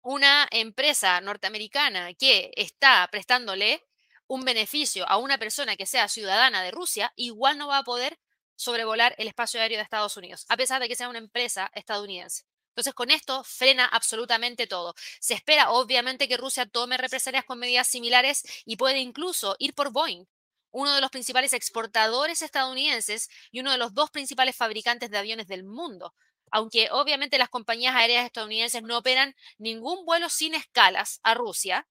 una 0.00 0.48
empresa 0.50 1.20
norteamericana 1.20 2.14
que 2.14 2.50
está 2.56 3.06
prestándole 3.12 3.86
un 4.26 4.46
beneficio 4.46 5.06
a 5.06 5.18
una 5.18 5.36
persona 5.36 5.76
que 5.76 5.84
sea 5.84 6.08
ciudadana 6.08 6.62
de 6.62 6.70
Rusia, 6.70 7.12
igual 7.14 7.58
no 7.58 7.68
va 7.68 7.76
a 7.76 7.84
poder 7.84 8.18
sobrevolar 8.56 9.14
el 9.18 9.28
espacio 9.28 9.60
aéreo 9.60 9.76
de 9.76 9.84
Estados 9.84 10.16
Unidos, 10.16 10.46
a 10.48 10.56
pesar 10.56 10.80
de 10.80 10.88
que 10.88 10.96
sea 10.96 11.10
una 11.10 11.18
empresa 11.18 11.70
estadounidense. 11.74 12.44
Entonces, 12.70 12.94
con 12.94 13.10
esto 13.10 13.44
frena 13.44 13.84
absolutamente 13.84 14.66
todo. 14.66 14.94
Se 15.20 15.34
espera, 15.34 15.70
obviamente, 15.70 16.28
que 16.28 16.36
Rusia 16.36 16.66
tome 16.66 16.96
represalias 16.96 17.44
con 17.44 17.58
medidas 17.58 17.88
similares 17.88 18.42
y 18.64 18.76
puede 18.76 18.98
incluso 19.00 19.56
ir 19.58 19.74
por 19.74 19.90
Boeing, 19.90 20.24
uno 20.70 20.94
de 20.94 21.00
los 21.00 21.10
principales 21.10 21.52
exportadores 21.52 22.42
estadounidenses 22.42 23.28
y 23.50 23.60
uno 23.60 23.72
de 23.72 23.78
los 23.78 23.94
dos 23.94 24.10
principales 24.10 24.56
fabricantes 24.56 25.10
de 25.10 25.18
aviones 25.18 25.48
del 25.48 25.64
mundo. 25.64 26.14
Aunque 26.52 26.88
obviamente 26.90 27.38
las 27.38 27.48
compañías 27.48 27.94
aéreas 27.94 28.24
estadounidenses 28.26 28.82
no 28.82 28.98
operan 28.98 29.34
ningún 29.58 30.04
vuelo 30.04 30.28
sin 30.28 30.54
escalas 30.54 31.20
a 31.22 31.34
Rusia, 31.34 31.86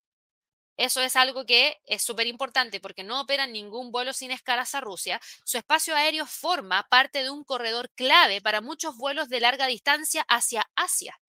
eso 0.79 1.01
es 1.01 1.17
algo 1.17 1.45
que 1.45 1.81
es 1.87 2.01
súper 2.01 2.25
importante 2.27 2.79
porque 2.79 3.03
no 3.03 3.19
operan 3.19 3.51
ningún 3.51 3.91
vuelo 3.91 4.13
sin 4.13 4.31
escalas 4.31 4.73
a 4.75 4.79
Rusia. 4.79 5.19
Su 5.43 5.57
espacio 5.57 5.93
aéreo 5.93 6.25
forma 6.25 6.87
parte 6.87 7.21
de 7.21 7.29
un 7.29 7.43
corredor 7.43 7.91
clave 7.95 8.39
para 8.39 8.61
muchos 8.61 8.95
vuelos 8.95 9.27
de 9.27 9.41
larga 9.41 9.67
distancia 9.67 10.25
hacia 10.29 10.69
Asia. 10.75 11.19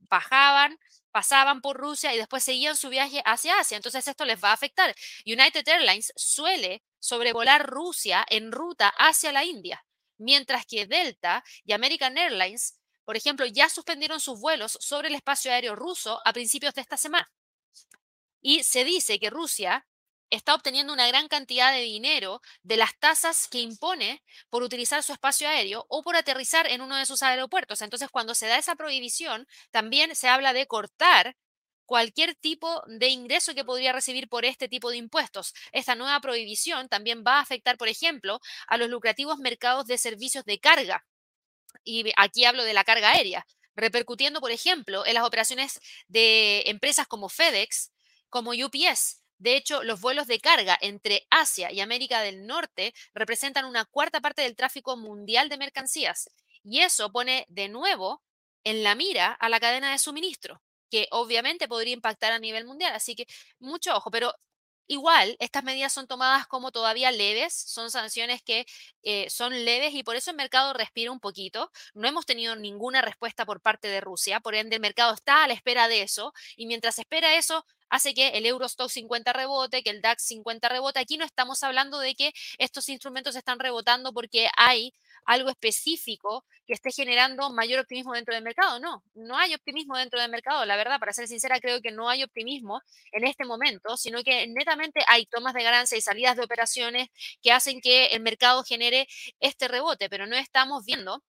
Bajaban, 0.00 0.78
pasaban 1.12 1.62
por 1.62 1.78
Rusia 1.78 2.14
y 2.14 2.18
después 2.18 2.44
seguían 2.44 2.76
su 2.76 2.90
viaje 2.90 3.22
hacia 3.24 3.58
Asia. 3.58 3.78
Entonces 3.78 4.06
esto 4.06 4.26
les 4.26 4.44
va 4.44 4.50
a 4.50 4.52
afectar. 4.52 4.94
United 5.24 5.66
Airlines 5.66 6.12
suele 6.14 6.82
sobrevolar 6.98 7.66
Rusia 7.66 8.26
en 8.28 8.52
ruta 8.52 8.92
hacia 8.98 9.32
la 9.32 9.46
India, 9.46 9.82
mientras 10.18 10.66
que 10.66 10.84
Delta 10.84 11.42
y 11.64 11.72
American 11.72 12.18
Airlines, 12.18 12.78
por 13.06 13.16
ejemplo, 13.16 13.46
ya 13.46 13.70
suspendieron 13.70 14.20
sus 14.20 14.38
vuelos 14.38 14.76
sobre 14.78 15.08
el 15.08 15.14
espacio 15.14 15.50
aéreo 15.50 15.74
ruso 15.74 16.20
a 16.22 16.34
principios 16.34 16.74
de 16.74 16.82
esta 16.82 16.98
semana. 16.98 17.30
Y 18.40 18.62
se 18.64 18.84
dice 18.84 19.18
que 19.18 19.30
Rusia 19.30 19.86
está 20.30 20.54
obteniendo 20.54 20.92
una 20.92 21.08
gran 21.08 21.28
cantidad 21.28 21.72
de 21.72 21.80
dinero 21.80 22.40
de 22.62 22.76
las 22.76 22.96
tasas 22.98 23.48
que 23.48 23.60
impone 23.60 24.22
por 24.48 24.62
utilizar 24.62 25.02
su 25.02 25.12
espacio 25.12 25.48
aéreo 25.48 25.86
o 25.88 26.02
por 26.02 26.16
aterrizar 26.16 26.66
en 26.68 26.80
uno 26.80 26.96
de 26.96 27.06
sus 27.06 27.22
aeropuertos. 27.22 27.82
Entonces, 27.82 28.08
cuando 28.10 28.34
se 28.34 28.46
da 28.46 28.56
esa 28.56 28.76
prohibición, 28.76 29.46
también 29.70 30.14
se 30.14 30.28
habla 30.28 30.52
de 30.52 30.66
cortar 30.66 31.36
cualquier 31.84 32.36
tipo 32.36 32.82
de 32.86 33.08
ingreso 33.08 33.52
que 33.52 33.64
podría 33.64 33.92
recibir 33.92 34.28
por 34.28 34.44
este 34.44 34.68
tipo 34.68 34.90
de 34.90 34.96
impuestos. 34.96 35.52
Esta 35.72 35.96
nueva 35.96 36.20
prohibición 36.20 36.88
también 36.88 37.24
va 37.26 37.38
a 37.38 37.40
afectar, 37.40 37.76
por 37.76 37.88
ejemplo, 37.88 38.40
a 38.68 38.76
los 38.76 38.88
lucrativos 38.88 39.38
mercados 39.38 39.86
de 39.86 39.98
servicios 39.98 40.44
de 40.44 40.60
carga. 40.60 41.04
Y 41.82 42.12
aquí 42.16 42.44
hablo 42.44 42.62
de 42.62 42.74
la 42.74 42.84
carga 42.84 43.10
aérea, 43.10 43.44
repercutiendo, 43.74 44.40
por 44.40 44.52
ejemplo, 44.52 45.04
en 45.04 45.14
las 45.14 45.24
operaciones 45.24 45.80
de 46.06 46.62
empresas 46.66 47.08
como 47.08 47.28
FedEx, 47.28 47.90
como 48.30 48.52
UPS. 48.52 49.22
De 49.38 49.56
hecho, 49.56 49.82
los 49.82 50.00
vuelos 50.00 50.26
de 50.26 50.40
carga 50.40 50.78
entre 50.80 51.26
Asia 51.30 51.72
y 51.72 51.80
América 51.80 52.20
del 52.22 52.46
Norte 52.46 52.94
representan 53.14 53.64
una 53.64 53.84
cuarta 53.86 54.20
parte 54.20 54.42
del 54.42 54.56
tráfico 54.56 54.96
mundial 54.96 55.48
de 55.48 55.56
mercancías. 55.58 56.30
Y 56.62 56.80
eso 56.80 57.10
pone 57.10 57.46
de 57.48 57.68
nuevo 57.68 58.22
en 58.64 58.82
la 58.82 58.94
mira 58.94 59.32
a 59.32 59.48
la 59.48 59.60
cadena 59.60 59.92
de 59.92 59.98
suministro, 59.98 60.62
que 60.90 61.08
obviamente 61.10 61.68
podría 61.68 61.94
impactar 61.94 62.32
a 62.32 62.38
nivel 62.38 62.66
mundial. 62.66 62.92
Así 62.94 63.14
que 63.14 63.26
mucho 63.58 63.96
ojo, 63.96 64.10
pero 64.10 64.34
igual, 64.90 65.36
estas 65.38 65.62
medidas 65.62 65.92
son 65.92 66.06
tomadas 66.08 66.46
como 66.48 66.72
todavía 66.72 67.12
leves, 67.12 67.54
son 67.54 67.90
sanciones 67.90 68.42
que 68.42 68.66
eh, 69.04 69.30
son 69.30 69.64
leves 69.64 69.94
y 69.94 70.02
por 70.02 70.16
eso 70.16 70.30
el 70.30 70.36
mercado 70.36 70.72
respira 70.72 71.12
un 71.12 71.20
poquito. 71.20 71.70
No 71.94 72.08
hemos 72.08 72.26
tenido 72.26 72.56
ninguna 72.56 73.00
respuesta 73.00 73.46
por 73.46 73.60
parte 73.60 73.88
de 73.88 74.00
Rusia, 74.00 74.40
por 74.40 74.54
ende 74.56 74.76
el 74.76 74.82
mercado 74.82 75.14
está 75.14 75.44
a 75.44 75.48
la 75.48 75.54
espera 75.54 75.86
de 75.88 76.02
eso 76.02 76.32
y 76.56 76.66
mientras 76.66 76.98
espera 76.98 77.36
eso, 77.36 77.64
hace 77.88 78.14
que 78.14 78.28
el 78.28 78.46
Eurostock 78.46 78.90
50 78.90 79.32
rebote, 79.32 79.82
que 79.82 79.90
el 79.90 80.00
DAX 80.02 80.24
50 80.24 80.68
rebote. 80.68 81.00
Aquí 81.00 81.16
no 81.18 81.24
estamos 81.24 81.62
hablando 81.62 81.98
de 82.00 82.14
que 82.14 82.32
estos 82.58 82.88
instrumentos 82.88 83.36
están 83.36 83.58
rebotando 83.60 84.12
porque 84.12 84.48
hay 84.56 84.94
algo 85.24 85.50
específico 85.50 86.44
que 86.66 86.74
esté 86.74 86.90
generando 86.92 87.50
mayor 87.50 87.80
optimismo 87.80 88.12
dentro 88.14 88.34
del 88.34 88.44
mercado. 88.44 88.78
No, 88.80 89.02
no 89.14 89.36
hay 89.36 89.54
optimismo 89.54 89.96
dentro 89.96 90.20
del 90.20 90.30
mercado. 90.30 90.64
La 90.64 90.76
verdad, 90.76 91.00
para 91.00 91.12
ser 91.12 91.28
sincera, 91.28 91.60
creo 91.60 91.80
que 91.80 91.90
no 91.90 92.08
hay 92.08 92.22
optimismo 92.22 92.80
en 93.12 93.24
este 93.24 93.44
momento, 93.44 93.96
sino 93.96 94.22
que 94.22 94.46
netamente 94.46 95.00
hay 95.08 95.26
tomas 95.26 95.54
de 95.54 95.62
ganancia 95.62 95.98
y 95.98 96.00
salidas 96.00 96.36
de 96.36 96.44
operaciones 96.44 97.08
que 97.42 97.52
hacen 97.52 97.80
que 97.80 98.06
el 98.06 98.20
mercado 98.20 98.62
genere 98.64 99.08
este 99.40 99.68
rebote, 99.68 100.08
pero 100.08 100.26
no 100.26 100.36
estamos 100.36 100.84
viendo 100.84 101.22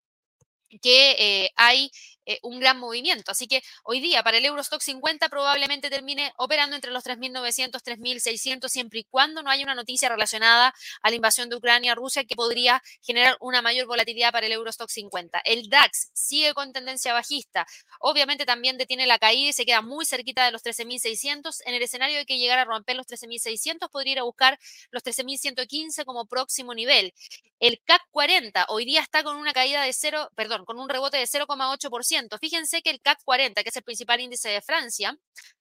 que 0.81 1.11
eh, 1.45 1.51
hay 1.55 1.91
eh, 2.25 2.39
un 2.43 2.59
gran 2.59 2.79
movimiento. 2.79 3.31
Así 3.31 3.47
que 3.47 3.63
hoy 3.83 3.99
día 3.99 4.21
para 4.23 4.37
el 4.37 4.45
Eurostock 4.45 4.81
50 4.81 5.29
probablemente 5.29 5.89
termine 5.89 6.33
operando 6.37 6.75
entre 6.75 6.91
los 6.91 7.03
3.900, 7.03 7.81
3.600, 7.81 8.69
siempre 8.69 8.99
y 8.99 9.03
cuando 9.05 9.41
no 9.41 9.49
haya 9.49 9.63
una 9.63 9.75
noticia 9.75 10.09
relacionada 10.09 10.73
a 11.01 11.09
la 11.09 11.15
invasión 11.15 11.49
de 11.49 11.55
Ucrania 11.55 11.93
a 11.93 11.95
Rusia 11.95 12.23
que 12.23 12.35
podría 12.35 12.83
generar 13.01 13.37
una 13.39 13.61
mayor 13.61 13.87
volatilidad 13.87 14.31
para 14.31 14.45
el 14.45 14.51
Eurostock 14.51 14.89
50. 14.89 15.41
El 15.45 15.69
DAX 15.69 16.11
sigue 16.13 16.53
con 16.53 16.73
tendencia 16.73 17.13
bajista. 17.13 17.65
Obviamente 17.99 18.45
también 18.45 18.77
detiene 18.77 19.07
la 19.07 19.17
caída 19.17 19.49
y 19.49 19.53
se 19.53 19.65
queda 19.65 19.81
muy 19.81 20.05
cerquita 20.05 20.45
de 20.45 20.51
los 20.51 20.63
13.600. 20.63 21.61
En 21.65 21.73
el 21.73 21.81
escenario 21.81 22.17
de 22.17 22.25
que 22.25 22.37
llegara 22.37 22.61
a 22.61 22.65
romper 22.65 22.95
los 22.95 23.07
13.600, 23.07 23.89
podría 23.89 24.13
ir 24.13 24.19
a 24.19 24.23
buscar 24.23 24.59
los 24.91 25.03
13.115 25.03 26.05
como 26.05 26.25
próximo 26.25 26.73
nivel. 26.73 27.13
El 27.59 27.79
CAC 27.85 28.01
40 28.11 28.65
hoy 28.69 28.85
día 28.85 29.01
está 29.01 29.23
con 29.23 29.37
una 29.37 29.53
caída 29.53 29.83
de 29.83 29.93
0, 29.93 30.31
perdón, 30.35 30.65
con 30.65 30.79
un 30.79 30.89
rebote 30.89 31.17
de 31.17 31.25
0,8%. 31.25 32.10
Fíjense 32.39 32.81
que 32.81 32.89
el 32.89 33.01
CAC 33.01 33.23
40, 33.23 33.63
que 33.63 33.69
es 33.69 33.75
el 33.75 33.83
principal 33.83 34.19
índice 34.19 34.49
de 34.49 34.61
Francia, 34.61 35.17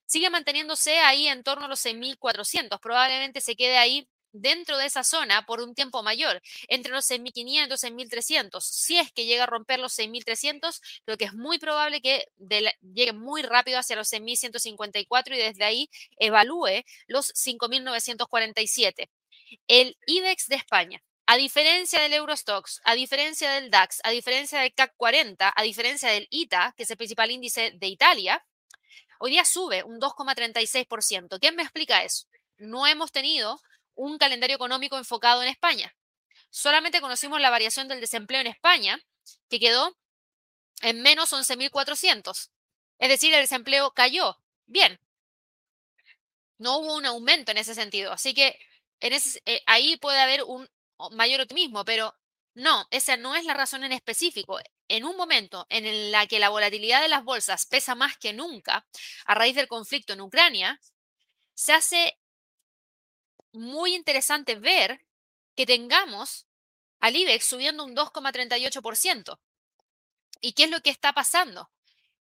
sigue 0.07 0.31
manteniéndose 0.31 0.99
ahí 0.99 1.29
en 1.29 1.43
torno 1.43 1.67
a 1.67 1.69
los 1.69 1.85
6.400. 1.85 2.81
Probablemente 2.81 3.41
se 3.41 3.57
quede 3.57 3.79
ahí 3.79 4.09
dentro 4.33 4.79
de 4.79 4.87
esa 4.87 5.05
zona 5.05 5.45
por 5.47 5.61
un 5.61 5.75
tiempo 5.75 6.03
mayor, 6.03 6.41
entre 6.69 6.93
los 6.93 7.11
6.500 7.11 7.85
y 7.85 8.07
6.300. 8.07 8.61
Si 8.61 8.99
es 8.99 9.13
que 9.13 9.27
llega 9.27 9.45
a 9.45 9.47
romper 9.47 9.81
los 9.81 9.99
6.300, 9.99 10.81
creo 11.05 11.17
que 11.17 11.25
es 11.25 11.35
muy 11.35 11.59
probable 11.59 12.01
que 12.01 12.27
llegue 12.39 13.13
muy 13.13 13.43
rápido 13.43 13.79
hacia 13.79 13.97
los 13.97 14.13
6.154 14.13 15.35
y 15.35 15.39
desde 15.39 15.65
ahí 15.65 15.91
evalúe 16.19 16.85
los 17.07 17.33
5.947. 17.35 19.11
El 19.67 19.97
IBEX 20.07 20.47
de 20.47 20.57
España 20.57 21.03
a 21.31 21.37
diferencia 21.37 22.01
del 22.01 22.15
Eurostox, 22.15 22.81
a 22.83 22.97
diferencia 22.97 23.53
del 23.53 23.71
DAX, 23.71 24.01
a 24.03 24.11
diferencia 24.11 24.63
del 24.63 24.75
CAC 24.75 24.97
40, 24.97 25.53
a 25.55 25.63
diferencia 25.63 26.11
del 26.11 26.27
ITA, 26.29 26.75
que 26.77 26.83
es 26.83 26.91
el 26.91 26.97
principal 26.97 27.31
índice 27.31 27.71
de 27.71 27.87
Italia, 27.87 28.45
hoy 29.21 29.31
día 29.31 29.45
sube 29.45 29.85
un 29.85 30.01
2,36%. 30.01 31.39
¿Quién 31.39 31.55
me 31.55 31.63
explica 31.63 32.03
eso? 32.03 32.27
No 32.57 32.85
hemos 32.85 33.13
tenido 33.13 33.61
un 33.95 34.19
calendario 34.19 34.57
económico 34.57 34.99
enfocado 34.99 35.41
en 35.45 35.49
España. 35.51 35.95
Solamente 36.51 37.01
conocimos 37.01 37.41
la 37.41 37.51
variación 37.51 37.87
del 37.87 38.01
desempleo 38.01 38.41
en 38.41 38.49
España, 38.49 39.01
que 39.49 39.61
quedó 39.61 39.97
en 40.83 41.01
menos 41.01 41.33
11.400. 41.33 42.51
Es 42.99 43.09
decir, 43.09 43.33
el 43.35 43.43
desempleo 43.43 43.93
cayó. 43.93 44.37
Bien. 44.67 44.99
No 46.59 46.79
hubo 46.79 46.97
un 46.97 47.07
aumento 47.07 47.53
en 47.53 47.59
ese 47.59 47.77
sentido. 47.77 48.11
Así 48.11 48.35
que 48.35 48.59
eh, 48.99 49.63
ahí 49.67 49.97
puede 49.97 50.19
haber 50.19 50.43
un 50.43 50.69
mayor 51.11 51.41
optimismo, 51.41 51.85
pero 51.85 52.15
no, 52.55 52.87
esa 52.91 53.17
no 53.17 53.37
es 53.37 53.45
la 53.45 53.55
razón 53.55 53.85
en 53.85 53.93
específico. 53.93 54.59
En 54.89 55.05
un 55.05 55.17
momento 55.17 55.67
en 55.71 56.11
la 56.11 56.27
que 56.27 56.41
la 56.41 56.49
volatilidad 56.49 57.01
de 57.01 57.09
las 57.09 57.25
bolsas 57.25 57.67
pesa 57.67 57.95
más 57.95 58.19
que 58.19 58.33
nunca 58.33 58.87
a 59.25 59.35
raíz 59.35 59.55
del 59.55 59.69
conflicto 59.69 60.13
en 60.13 60.21
Ucrania, 60.21 60.81
se 61.55 61.73
hace 61.73 62.19
muy 63.53 63.95
interesante 63.95 64.57
ver 64.57 65.05
que 65.57 65.67
tengamos 65.67 66.47
al 67.01 67.17
IBEX 67.17 67.45
subiendo 67.45 67.85
un 67.85 67.95
2,38%. 67.95 69.39
¿Y 70.41 70.53
qué 70.53 70.65
es 70.65 70.71
lo 70.71 70.81
que 70.81 70.91
está 70.91 71.13
pasando? 71.13 71.71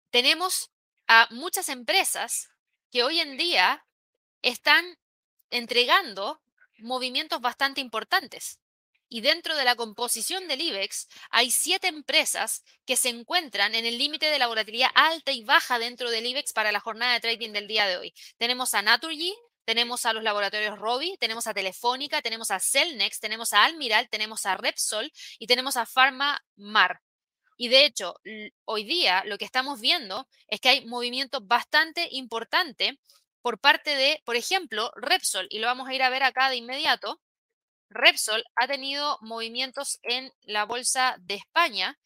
Tenemos 0.09 0.71
a 1.07 1.27
muchas 1.31 1.69
empresas 1.69 2.49
que 2.91 3.03
hoy 3.03 3.19
en 3.19 3.37
día 3.37 3.85
están 4.41 4.97
entregando 5.49 6.41
movimientos 6.79 7.41
bastante 7.41 7.81
importantes. 7.81 8.59
Y 9.15 9.21
dentro 9.21 9.55
de 9.55 9.63
la 9.63 9.77
composición 9.77 10.45
del 10.49 10.59
IBEX 10.59 11.07
hay 11.29 11.49
siete 11.49 11.87
empresas 11.87 12.65
que 12.85 12.97
se 12.97 13.07
encuentran 13.07 13.73
en 13.73 13.85
el 13.85 13.97
límite 13.97 14.25
de 14.25 14.37
la 14.37 14.47
volatilidad 14.47 14.89
alta 14.93 15.31
y 15.31 15.41
baja 15.41 15.79
dentro 15.79 16.09
del 16.09 16.25
IBEX 16.25 16.51
para 16.51 16.73
la 16.73 16.81
jornada 16.81 17.13
de 17.13 17.21
trading 17.21 17.53
del 17.53 17.65
día 17.65 17.87
de 17.87 17.95
hoy. 17.95 18.13
Tenemos 18.37 18.73
a 18.73 18.81
Naturgy, 18.81 19.33
tenemos 19.63 20.05
a 20.05 20.11
los 20.11 20.21
laboratorios 20.21 20.77
Robi, 20.77 21.15
tenemos 21.17 21.47
a 21.47 21.53
Telefónica, 21.53 22.21
tenemos 22.21 22.51
a 22.51 22.59
Celnex, 22.59 23.21
tenemos 23.21 23.53
a 23.53 23.63
Almiral, 23.63 24.09
tenemos 24.09 24.45
a 24.45 24.57
Repsol 24.57 25.09
y 25.39 25.47
tenemos 25.47 25.77
a 25.77 25.85
Pharma 25.85 26.43
Mar. 26.57 26.99
Y 27.55 27.69
de 27.69 27.85
hecho, 27.85 28.15
hoy 28.65 28.83
día 28.83 29.23
lo 29.23 29.37
que 29.37 29.45
estamos 29.45 29.79
viendo 29.79 30.27
es 30.49 30.59
que 30.59 30.67
hay 30.67 30.85
movimiento 30.87 31.39
bastante 31.39 32.09
importante 32.11 32.99
por 33.41 33.61
parte 33.61 33.95
de, 33.95 34.21
por 34.25 34.35
ejemplo, 34.35 34.91
Repsol, 34.97 35.47
y 35.49 35.59
lo 35.59 35.67
vamos 35.67 35.87
a 35.87 35.93
ir 35.93 36.03
a 36.03 36.09
ver 36.09 36.23
acá 36.23 36.49
de 36.49 36.57
inmediato. 36.57 37.21
Repsol 37.95 38.43
ha 38.55 38.67
tenido 38.67 39.17
movimientos 39.21 39.99
en 40.03 40.31
la 40.43 40.65
Bolsa 40.65 41.15
de 41.19 41.35
España 41.35 41.97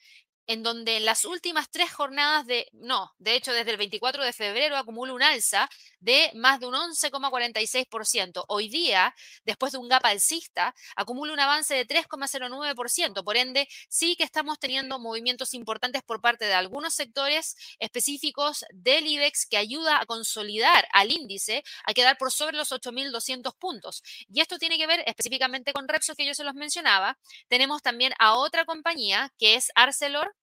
en 0.50 0.64
donde 0.64 0.98
en 0.98 1.06
las 1.06 1.26
últimas 1.26 1.70
tres 1.70 1.94
jornadas 1.94 2.46
de, 2.48 2.68
no, 2.72 3.12
de 3.20 3.36
hecho 3.36 3.54
desde 3.54 3.70
el 3.70 3.78
24 3.78 4.24
de 4.24 4.34
febrero 4.34 4.78
acumula 4.78 5.14
un 5.14 5.22
alza 5.22 5.70
de 6.00 6.32
más 6.36 6.60
de 6.60 6.68
un 6.68 6.74
11,46%. 6.76 8.46
Hoy 8.48 8.70
día, 8.70 9.16
después 9.46 9.72
de 9.72 9.78
un 9.78 9.88
gap 9.88 10.06
alcista, 10.06 10.74
acumula 10.96 11.34
un 11.34 11.40
avance 11.40 11.76
de 11.76 11.88
3,09%. 11.88 13.24
Por 13.24 13.38
ende, 13.38 13.68
sí 13.90 14.16
que 14.16 14.24
estamos 14.24 14.60
teniendo 14.60 15.00
movimientos 15.00 15.54
importantes 15.54 16.04
por 16.04 16.22
parte 16.22 16.46
de 16.46 16.54
algunos 16.54 16.94
sectores 16.94 17.56
específicos 17.80 18.66
del 18.72 19.08
IBEX 19.08 19.46
que 19.46 19.58
ayuda 19.58 20.00
a 20.00 20.06
consolidar 20.06 20.88
al 20.92 21.12
índice 21.12 21.64
a 21.86 21.94
quedar 21.94 22.18
por 22.18 22.32
sobre 22.32 22.58
los 22.58 22.72
8.200 22.72 23.56
puntos. 23.58 24.04
Y 24.28 24.42
esto 24.42 24.58
tiene 24.58 24.78
que 24.78 24.88
ver 24.88 25.04
específicamente 25.06 25.74
con 25.74 25.88
Repsol, 25.88 26.16
que 26.16 26.26
yo 26.26 26.34
se 26.34 26.44
los 26.44 26.56
mencionaba. 26.56 27.18
Tenemos 27.48 27.82
también 27.82 28.14
a 28.20 28.36
otra 28.36 28.66
compañía 28.66 29.34
que 29.38 29.56
es 29.56 29.72
Arcelor 29.76 30.36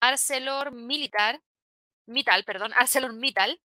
ArcelorMittal, 0.00 1.40
Mittal, 2.06 2.44
perdón, 2.44 2.72
ArcelorMittal, 2.74 3.60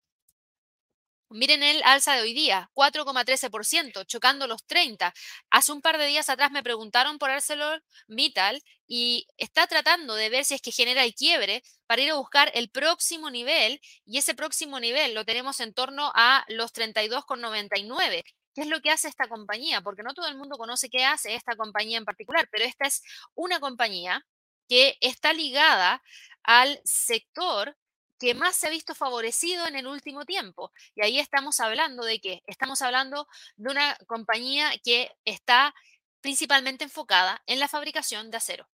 Miren 1.30 1.62
el 1.62 1.82
alza 1.84 2.14
de 2.14 2.22
hoy 2.22 2.32
día, 2.32 2.70
4,13%, 2.72 4.06
chocando 4.06 4.46
los 4.46 4.64
30. 4.64 5.12
Hace 5.50 5.72
un 5.72 5.82
par 5.82 5.98
de 5.98 6.06
días 6.06 6.30
atrás 6.30 6.50
me 6.50 6.62
preguntaron 6.62 7.18
por 7.18 7.28
ArcelorMittal 7.30 8.62
y 8.86 9.26
está 9.36 9.66
tratando 9.66 10.14
de 10.14 10.30
ver 10.30 10.46
si 10.46 10.54
es 10.54 10.62
que 10.62 10.72
genera 10.72 11.04
el 11.04 11.14
quiebre 11.14 11.62
para 11.86 12.00
ir 12.00 12.10
a 12.10 12.14
buscar 12.14 12.50
el 12.54 12.70
próximo 12.70 13.30
nivel 13.30 13.78
y 14.06 14.16
ese 14.16 14.34
próximo 14.34 14.80
nivel 14.80 15.12
lo 15.12 15.26
tenemos 15.26 15.60
en 15.60 15.74
torno 15.74 16.12
a 16.14 16.46
los 16.48 16.72
32,99. 16.72 18.24
¿Qué 18.54 18.62
es 18.62 18.66
lo 18.66 18.80
que 18.80 18.90
hace 18.90 19.08
esta 19.08 19.28
compañía? 19.28 19.82
Porque 19.82 20.02
no 20.02 20.14
todo 20.14 20.28
el 20.28 20.36
mundo 20.38 20.56
conoce 20.56 20.88
qué 20.88 21.04
hace 21.04 21.34
esta 21.34 21.56
compañía 21.56 21.98
en 21.98 22.06
particular, 22.06 22.48
pero 22.50 22.64
esta 22.64 22.86
es 22.86 23.02
una 23.34 23.60
compañía 23.60 24.24
que 24.66 24.96
está 25.02 25.34
ligada 25.34 26.02
al 26.42 26.80
sector 26.84 27.76
que 28.18 28.34
más 28.34 28.56
se 28.56 28.66
ha 28.66 28.70
visto 28.70 28.94
favorecido 28.94 29.66
en 29.66 29.76
el 29.76 29.86
último 29.86 30.24
tiempo. 30.24 30.72
Y 30.94 31.02
ahí 31.02 31.18
estamos 31.18 31.60
hablando 31.60 32.04
de 32.04 32.20
qué? 32.20 32.42
Estamos 32.46 32.82
hablando 32.82 33.28
de 33.56 33.70
una 33.70 33.96
compañía 34.06 34.72
que 34.82 35.16
está 35.24 35.74
principalmente 36.20 36.84
enfocada 36.84 37.42
en 37.46 37.60
la 37.60 37.68
fabricación 37.68 38.30
de 38.30 38.36
acero. 38.36 38.68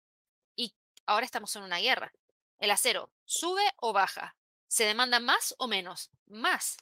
Y 0.56 0.74
ahora 1.06 1.26
estamos 1.26 1.56
en 1.56 1.64
una 1.64 1.80
guerra. 1.80 2.14
El 2.60 2.72
acero 2.72 3.12
sube 3.26 3.64
o 3.78 3.94
baja. 3.94 4.36
¿Se 4.68 4.86
demanda 4.86 5.20
más 5.20 5.54
o 5.58 5.68
menos? 5.68 6.10
Más. 6.28 6.78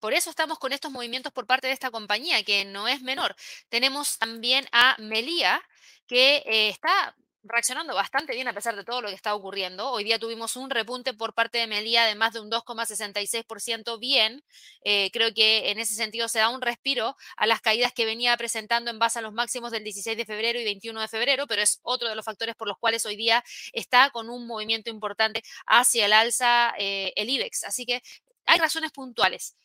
Por 0.00 0.12
eso 0.12 0.28
estamos 0.28 0.58
con 0.58 0.72
estos 0.72 0.92
movimientos 0.92 1.32
por 1.32 1.46
parte 1.46 1.68
de 1.68 1.72
esta 1.72 1.90
compañía, 1.90 2.42
que 2.44 2.66
no 2.66 2.88
es 2.88 3.00
menor. 3.00 3.34
Tenemos 3.70 4.18
también 4.18 4.66
a 4.72 4.96
Melía, 4.98 5.62
que 6.06 6.42
eh, 6.44 6.68
está 6.68 7.16
reaccionando 7.44 7.94
bastante 7.94 8.34
bien 8.34 8.48
a 8.48 8.54
pesar 8.54 8.74
de 8.74 8.84
todo 8.84 9.02
lo 9.02 9.08
que 9.08 9.14
está 9.14 9.34
ocurriendo. 9.34 9.90
Hoy 9.90 10.04
día 10.04 10.18
tuvimos 10.18 10.56
un 10.56 10.70
repunte 10.70 11.12
por 11.12 11.34
parte 11.34 11.58
de 11.58 11.66
Melía 11.66 12.04
de 12.04 12.14
más 12.14 12.32
de 12.32 12.40
un 12.40 12.50
2,66% 12.50 13.98
bien. 13.98 14.42
Eh, 14.82 15.10
creo 15.12 15.32
que 15.34 15.70
en 15.70 15.78
ese 15.78 15.94
sentido 15.94 16.28
se 16.28 16.38
da 16.38 16.48
un 16.48 16.62
respiro 16.62 17.16
a 17.36 17.46
las 17.46 17.60
caídas 17.60 17.92
que 17.92 18.06
venía 18.06 18.36
presentando 18.36 18.90
en 18.90 18.98
base 18.98 19.18
a 19.18 19.22
los 19.22 19.34
máximos 19.34 19.70
del 19.72 19.84
16 19.84 20.16
de 20.16 20.24
febrero 20.24 20.58
y 20.58 20.64
21 20.64 21.00
de 21.00 21.08
febrero, 21.08 21.46
pero 21.46 21.62
es 21.62 21.80
otro 21.82 22.08
de 22.08 22.16
los 22.16 22.24
factores 22.24 22.54
por 22.56 22.66
los 22.66 22.78
cuales 22.78 23.04
hoy 23.06 23.16
día 23.16 23.44
está 23.72 24.10
con 24.10 24.30
un 24.30 24.46
movimiento 24.46 24.90
importante 24.90 25.42
hacia 25.66 26.06
el 26.06 26.12
alza 26.14 26.74
eh, 26.78 27.12
el 27.16 27.28
IBEX. 27.28 27.64
Así 27.64 27.84
que 27.84 28.02
hay 28.46 28.58
razones 28.58 28.90
puntuales. 28.90 29.56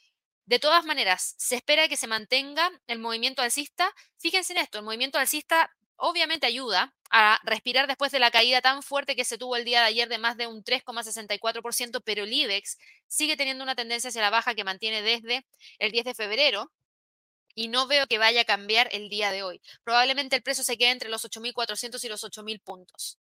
De 0.45 0.57
todas 0.57 0.83
maneras, 0.83 1.35
se 1.37 1.55
espera 1.55 1.87
que 1.87 1.95
se 1.95 2.07
mantenga 2.07 2.71
el 2.87 2.97
movimiento 2.97 3.43
alcista. 3.43 3.93
Fíjense 4.17 4.53
en 4.53 4.59
esto, 4.59 4.79
el 4.79 4.83
movimiento 4.83 5.19
alcista 5.19 5.71
obviamente 5.99 6.47
ayuda 6.47 6.93
a 7.11 7.39
respirar 7.43 7.87
después 7.87 8.11
de 8.11 8.19
la 8.19 8.31
caída 8.31 8.61
tan 8.61 8.81
fuerte 8.83 9.15
que 9.15 9.25
se 9.25 9.37
tuvo 9.37 9.55
el 9.55 9.65
día 9.65 9.81
de 9.81 9.87
ayer 9.87 10.09
de 10.09 10.17
más 10.17 10.37
de 10.37 10.47
un 10.47 10.63
3,64%, 10.63 12.01
pero 12.03 12.23
el 12.23 12.33
IBEX 12.33 12.77
sigue 13.07 13.37
teniendo 13.37 13.63
una 13.63 13.75
tendencia 13.75 14.09
hacia 14.09 14.21
la 14.21 14.29
baja 14.29 14.55
que 14.55 14.63
mantiene 14.63 15.01
desde 15.01 15.45
el 15.79 15.91
10 15.91 16.05
de 16.05 16.13
febrero 16.13 16.71
y 17.55 17.67
no 17.67 17.87
veo 17.87 18.07
que 18.07 18.17
vaya 18.17 18.41
a 18.41 18.45
cambiar 18.45 18.89
el 18.91 19.09
día 19.09 19.31
de 19.31 19.43
hoy. 19.43 19.61
Probablemente 19.83 20.35
el 20.35 20.43
precio 20.43 20.63
se 20.63 20.77
quede 20.77 20.91
entre 20.91 21.09
los 21.09 21.25
8.400 21.25 22.03
y 22.03 22.09
los 22.09 22.23
8.000 22.23 22.61
puntos. 22.61 23.17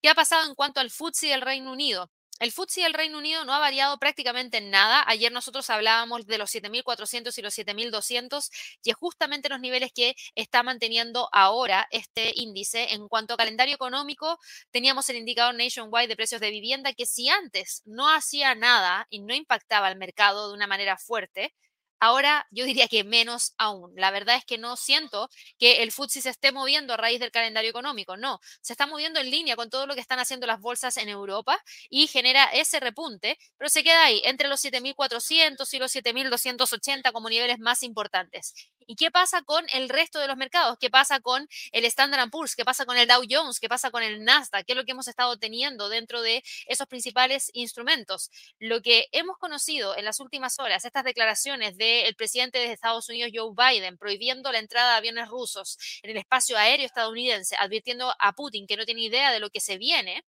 ¿Qué 0.00 0.08
ha 0.08 0.14
pasado 0.14 0.48
en 0.48 0.54
cuanto 0.54 0.80
al 0.80 0.90
FTSE 0.90 1.28
del 1.28 1.42
Reino 1.42 1.72
Unido? 1.72 2.10
El 2.42 2.50
FTSE 2.50 2.80
del 2.80 2.92
Reino 2.94 3.18
Unido 3.18 3.44
no 3.44 3.54
ha 3.54 3.60
variado 3.60 3.96
prácticamente 3.98 4.58
en 4.58 4.68
nada. 4.68 5.04
Ayer 5.06 5.30
nosotros 5.30 5.70
hablábamos 5.70 6.26
de 6.26 6.38
los 6.38 6.52
7.400 6.52 7.38
y 7.38 7.40
los 7.40 7.56
7.200 7.56 8.50
y 8.82 8.90
es 8.90 8.96
justamente 8.96 9.48
los 9.48 9.60
niveles 9.60 9.92
que 9.94 10.16
está 10.34 10.64
manteniendo 10.64 11.28
ahora 11.30 11.86
este 11.92 12.32
índice. 12.34 12.94
En 12.94 13.06
cuanto 13.06 13.34
a 13.34 13.36
calendario 13.36 13.76
económico, 13.76 14.40
teníamos 14.72 15.08
el 15.08 15.18
indicador 15.18 15.54
nationwide 15.54 16.08
de 16.08 16.16
precios 16.16 16.40
de 16.40 16.50
vivienda 16.50 16.92
que 16.92 17.06
si 17.06 17.28
antes 17.28 17.82
no 17.84 18.12
hacía 18.12 18.56
nada 18.56 19.06
y 19.08 19.20
no 19.20 19.34
impactaba 19.34 19.86
al 19.86 19.94
mercado 19.94 20.48
de 20.48 20.54
una 20.54 20.66
manera 20.66 20.98
fuerte, 20.98 21.54
Ahora 22.04 22.48
yo 22.50 22.64
diría 22.64 22.88
que 22.88 23.04
menos 23.04 23.54
aún. 23.58 23.92
La 23.94 24.10
verdad 24.10 24.34
es 24.36 24.44
que 24.44 24.58
no 24.58 24.76
siento 24.76 25.28
que 25.56 25.82
el 25.84 25.92
FTSE 25.92 26.20
se 26.22 26.30
esté 26.30 26.50
moviendo 26.50 26.92
a 26.94 26.96
raíz 26.96 27.20
del 27.20 27.30
calendario 27.30 27.70
económico. 27.70 28.16
No, 28.16 28.40
se 28.60 28.72
está 28.72 28.88
moviendo 28.88 29.20
en 29.20 29.30
línea 29.30 29.54
con 29.54 29.70
todo 29.70 29.86
lo 29.86 29.94
que 29.94 30.00
están 30.00 30.18
haciendo 30.18 30.48
las 30.48 30.60
bolsas 30.60 30.96
en 30.96 31.08
Europa 31.08 31.62
y 31.88 32.08
genera 32.08 32.46
ese 32.46 32.80
repunte, 32.80 33.38
pero 33.56 33.70
se 33.70 33.84
queda 33.84 34.02
ahí 34.04 34.20
entre 34.24 34.48
los 34.48 34.60
7.400 34.60 35.72
y 35.74 35.78
los 35.78 35.92
7.280 35.92 37.12
como 37.12 37.28
niveles 37.30 37.60
más 37.60 37.84
importantes. 37.84 38.52
¿Y 38.86 38.96
qué 38.96 39.10
pasa 39.10 39.42
con 39.42 39.64
el 39.72 39.88
resto 39.88 40.18
de 40.18 40.28
los 40.28 40.36
mercados? 40.36 40.76
¿Qué 40.80 40.90
pasa 40.90 41.20
con 41.20 41.48
el 41.72 41.84
Standard 41.84 42.30
Poor's? 42.30 42.56
¿Qué 42.56 42.64
pasa 42.64 42.84
con 42.86 42.96
el 42.96 43.06
Dow 43.06 43.22
Jones? 43.28 43.60
¿Qué 43.60 43.68
pasa 43.68 43.90
con 43.90 44.02
el 44.02 44.24
Nasdaq? 44.24 44.64
¿Qué 44.66 44.72
es 44.72 44.76
lo 44.76 44.84
que 44.84 44.92
hemos 44.92 45.08
estado 45.08 45.36
teniendo 45.38 45.88
dentro 45.88 46.22
de 46.22 46.42
esos 46.66 46.86
principales 46.86 47.50
instrumentos? 47.54 48.30
Lo 48.58 48.82
que 48.82 49.06
hemos 49.12 49.38
conocido 49.38 49.96
en 49.96 50.04
las 50.04 50.20
últimas 50.20 50.58
horas, 50.58 50.84
estas 50.84 51.04
declaraciones 51.04 51.76
del 51.76 52.14
presidente 52.14 52.58
de 52.58 52.72
Estados 52.72 53.08
Unidos, 53.08 53.30
Joe 53.34 53.52
Biden, 53.56 53.98
prohibiendo 53.98 54.52
la 54.52 54.58
entrada 54.58 54.92
de 54.92 54.98
aviones 54.98 55.28
rusos 55.28 55.78
en 56.02 56.10
el 56.10 56.16
espacio 56.16 56.56
aéreo 56.58 56.86
estadounidense, 56.86 57.56
advirtiendo 57.58 58.12
a 58.18 58.32
Putin 58.32 58.66
que 58.66 58.76
no 58.76 58.84
tiene 58.84 59.02
idea 59.02 59.32
de 59.32 59.40
lo 59.40 59.50
que 59.50 59.60
se 59.60 59.78
viene, 59.78 60.24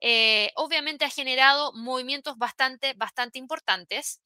eh, 0.00 0.50
obviamente 0.56 1.04
ha 1.04 1.10
generado 1.10 1.72
movimientos 1.72 2.36
bastante, 2.36 2.92
bastante 2.94 3.38
importantes 3.38 4.20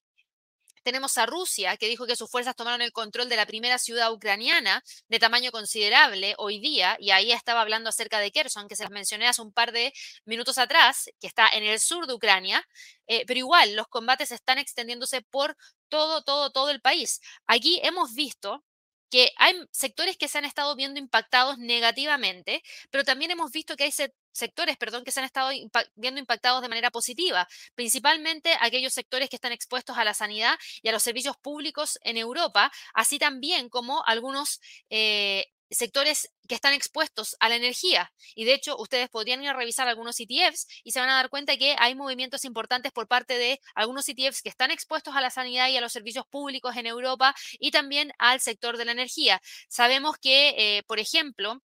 tenemos 0.89 1.19
a 1.19 1.27
Rusia, 1.27 1.77
que 1.77 1.87
dijo 1.87 2.07
que 2.07 2.17
sus 2.17 2.31
fuerzas 2.31 2.57
tomaron 2.57 2.81
el 2.81 2.93
control 2.93 3.29
de 3.29 3.37
la 3.37 3.45
primera 3.45 3.79
ciudad 3.79 4.11
ucraniana 4.11 4.83
de 5.09 5.19
tamaño 5.19 5.51
considerable 5.51 6.35
hoy 6.39 6.61
día, 6.61 6.97
y 6.99 7.11
ahí 7.11 7.31
estaba 7.31 7.61
hablando 7.61 7.91
acerca 7.91 8.21
de 8.21 8.31
Kherson, 8.31 8.69
que 8.69 8.75
se 8.75 8.85
las 8.85 8.91
mencioné 8.91 9.29
hace 9.29 9.43
un 9.43 9.53
par 9.53 9.71
de 9.71 9.93
minutos 10.25 10.57
atrás, 10.57 11.11
que 11.21 11.27
está 11.27 11.47
en 11.51 11.63
el 11.63 11.79
sur 11.79 12.07
de 12.07 12.15
Ucrania, 12.15 12.67
eh, 13.07 13.25
pero 13.27 13.39
igual 13.39 13.75
los 13.75 13.87
combates 13.89 14.33
están 14.33 14.57
extendiéndose 14.57 15.21
por 15.21 15.59
todo, 15.91 16.23
todo, 16.23 16.51
todo 16.53 16.71
el 16.71 16.81
país. 16.81 17.21
Aquí 17.47 17.81
hemos 17.83 18.15
visto 18.15 18.65
que 19.11 19.33
hay 19.37 19.55
sectores 19.71 20.17
que 20.17 20.29
se 20.29 20.39
han 20.39 20.45
estado 20.45 20.75
viendo 20.77 20.99
impactados 20.99 21.59
negativamente, 21.59 22.63
pero 22.91 23.05
también 23.05 23.31
hemos 23.31 23.51
visto 23.51 23.77
que 23.77 23.85
hay 23.85 23.93
sectores, 24.33 24.77
perdón, 24.77 25.05
que 25.05 25.13
se 25.13 25.21
han 25.21 25.27
estado 25.27 25.51
viendo 25.97 26.21
impactados 26.21 26.63
de 26.63 26.69
manera 26.69 26.91
positiva, 26.91 27.49
principalmente 27.75 28.51
aquellos 28.61 28.93
sectores 28.93 29.29
que 29.29 29.37
están 29.37 29.53
expuestos 29.53 29.99
a 29.99 30.05
la 30.05 30.15
sanidad 30.15 30.57
y 30.83 30.89
a 30.89 30.93
los 30.93 31.03
servicios 31.03 31.37
públicos 31.37 31.99
en 32.03 32.17
Europa, 32.17 32.71
así 32.95 33.19
también 33.19 33.69
como 33.69 34.05
algunos 34.07 34.61
eh, 34.91 35.47
sectores 35.71 36.31
que 36.49 36.55
están 36.55 36.73
expuestos 36.73 37.37
a 37.41 37.49
la 37.49 37.57
energía. 37.57 38.13
Y 38.35 38.45
de 38.45 38.55
hecho, 38.55 38.77
ustedes 38.79 39.09
podrían 39.09 39.43
ir 39.43 39.51
a 39.51 39.53
revisar 39.53 39.89
algunos 39.89 40.19
ETFs 40.19 40.67
y 40.83 40.93
se 40.93 41.01
van 41.01 41.11
a 41.11 41.15
dar 41.15 41.29
cuenta 41.31 41.57
que 41.57 41.77
hay 41.79 41.95
movimientos 41.95 42.45
importantes 42.45 42.93
por 42.93 43.07
parte 43.07 43.39
de 43.39 43.61
algunos 43.75 44.09
ETFs 44.09 44.43
que 44.43 44.49
están 44.49 44.71
expuestos 44.71 45.15
a 45.15 45.21
la 45.21 45.31
sanidad 45.31 45.69
y 45.69 45.77
a 45.77 45.81
los 45.81 45.93
servicios 45.93 46.27
públicos 46.27 46.77
en 46.77 46.87
Europa 46.87 47.35
y 47.59 47.71
también 47.71 48.13
al 48.19 48.41
sector 48.41 48.79
de 48.79 48.85
la 48.87 48.93
energía. 48.93 49.41
Sabemos 49.69 50.17
que, 50.19 50.55
eh, 50.57 50.83
por 50.87 50.99
ejemplo, 50.99 51.63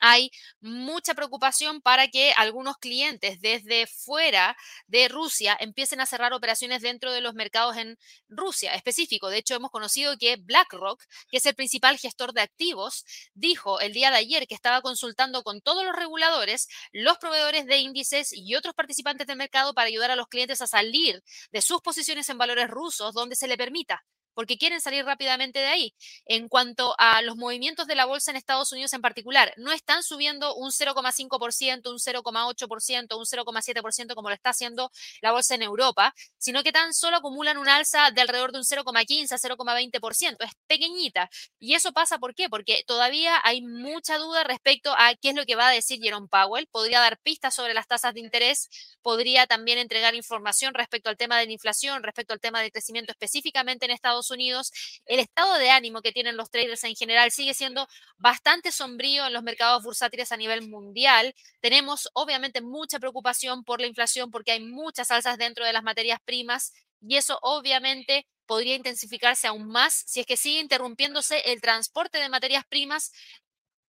hay 0.00 0.30
mucha 0.60 1.14
preocupación 1.14 1.80
para 1.80 2.08
que 2.08 2.32
algunos 2.36 2.76
clientes 2.78 3.40
desde 3.40 3.86
fuera 3.86 4.56
de 4.86 5.08
Rusia 5.08 5.56
empiecen 5.58 6.00
a 6.00 6.06
cerrar 6.06 6.32
operaciones 6.32 6.82
dentro 6.82 7.12
de 7.12 7.20
los 7.20 7.34
mercados 7.34 7.76
en 7.76 7.98
Rusia 8.28 8.74
específico. 8.74 9.28
De 9.28 9.38
hecho, 9.38 9.54
hemos 9.54 9.70
conocido 9.70 10.16
que 10.18 10.36
BlackRock, 10.36 11.02
que 11.30 11.38
es 11.38 11.46
el 11.46 11.54
principal 11.54 11.98
gestor 11.98 12.32
de 12.32 12.42
activos, 12.42 13.04
dijo 13.34 13.80
el 13.80 13.92
día 13.92 14.10
de 14.10 14.16
ayer 14.18 14.46
que 14.46 14.54
estaba 14.54 14.82
consultando 14.82 15.42
con 15.42 15.60
todos 15.60 15.84
los 15.84 15.94
reguladores, 15.94 16.68
los 16.92 17.18
proveedores 17.18 17.66
de 17.66 17.78
índices 17.78 18.32
y 18.32 18.54
otros 18.54 18.74
participantes 18.74 19.26
del 19.26 19.36
mercado 19.36 19.74
para 19.74 19.88
ayudar 19.88 20.10
a 20.10 20.16
los 20.16 20.28
clientes 20.28 20.60
a 20.62 20.66
salir 20.66 21.22
de 21.52 21.62
sus 21.62 21.80
posiciones 21.80 22.28
en 22.28 22.38
valores 22.38 22.68
rusos 22.68 23.14
donde 23.14 23.36
se 23.36 23.48
le 23.48 23.56
permita 23.56 24.04
porque 24.36 24.58
quieren 24.58 24.82
salir 24.82 25.04
rápidamente 25.04 25.58
de 25.60 25.66
ahí. 25.66 25.94
En 26.26 26.48
cuanto 26.48 26.94
a 26.98 27.22
los 27.22 27.36
movimientos 27.36 27.86
de 27.86 27.94
la 27.94 28.04
bolsa 28.04 28.30
en 28.30 28.36
Estados 28.36 28.70
Unidos 28.70 28.92
en 28.92 29.00
particular, 29.00 29.54
no 29.56 29.72
están 29.72 30.02
subiendo 30.02 30.54
un 30.54 30.70
0,5%, 30.70 31.90
un 31.90 31.98
0,8%, 31.98 33.16
un 33.16 33.24
0,7% 33.24 34.14
como 34.14 34.28
lo 34.28 34.34
está 34.34 34.50
haciendo 34.50 34.92
la 35.22 35.32
bolsa 35.32 35.54
en 35.54 35.62
Europa, 35.62 36.14
sino 36.36 36.62
que 36.62 36.70
tan 36.70 36.92
solo 36.92 37.16
acumulan 37.16 37.56
un 37.56 37.68
alza 37.68 38.10
de 38.10 38.20
alrededor 38.20 38.52
de 38.52 38.58
un 38.58 38.64
0,15 38.64 39.32
a 39.32 39.38
0,20%. 39.38 40.36
Es 40.44 40.52
pequeñita. 40.66 41.30
Y 41.58 41.74
eso 41.74 41.92
pasa 41.92 42.18
¿por 42.18 42.34
qué? 42.34 42.50
Porque 42.50 42.84
todavía 42.86 43.40
hay 43.42 43.62
mucha 43.62 44.18
duda 44.18 44.44
respecto 44.44 44.92
a 44.98 45.14
qué 45.14 45.30
es 45.30 45.34
lo 45.34 45.46
que 45.46 45.56
va 45.56 45.68
a 45.68 45.72
decir 45.72 45.98
Jerome 46.02 46.28
Powell. 46.28 46.66
Podría 46.66 47.00
dar 47.00 47.18
pistas 47.18 47.54
sobre 47.54 47.72
las 47.72 47.86
tasas 47.86 48.12
de 48.12 48.20
interés, 48.20 48.68
podría 49.00 49.46
también 49.46 49.78
entregar 49.78 50.14
información 50.14 50.74
respecto 50.74 51.08
al 51.08 51.16
tema 51.16 51.38
de 51.38 51.46
la 51.46 51.52
inflación, 51.52 52.02
respecto 52.02 52.34
al 52.34 52.40
tema 52.40 52.60
del 52.60 52.70
crecimiento 52.70 53.12
específicamente 53.12 53.86
en 53.86 53.92
Estados 53.92 54.25
Unidos, 54.30 54.72
el 55.06 55.20
estado 55.20 55.58
de 55.58 55.70
ánimo 55.70 56.02
que 56.02 56.12
tienen 56.12 56.36
los 56.36 56.50
traders 56.50 56.84
en 56.84 56.96
general 56.96 57.30
sigue 57.30 57.54
siendo 57.54 57.88
bastante 58.18 58.72
sombrío 58.72 59.26
en 59.26 59.32
los 59.32 59.42
mercados 59.42 59.82
bursátiles 59.82 60.32
a 60.32 60.36
nivel 60.36 60.68
mundial. 60.68 61.34
Tenemos 61.60 62.08
obviamente 62.14 62.60
mucha 62.60 62.98
preocupación 62.98 63.64
por 63.64 63.80
la 63.80 63.86
inflación 63.86 64.30
porque 64.30 64.52
hay 64.52 64.60
muchas 64.60 65.10
alzas 65.10 65.38
dentro 65.38 65.64
de 65.64 65.72
las 65.72 65.82
materias 65.82 66.20
primas 66.24 66.72
y 67.00 67.16
eso 67.16 67.38
obviamente 67.42 68.26
podría 68.46 68.76
intensificarse 68.76 69.46
aún 69.46 69.68
más 69.68 70.04
si 70.06 70.20
es 70.20 70.26
que 70.26 70.36
sigue 70.36 70.60
interrumpiéndose 70.60 71.40
el 71.52 71.60
transporte 71.60 72.18
de 72.18 72.28
materias 72.28 72.64
primas 72.66 73.12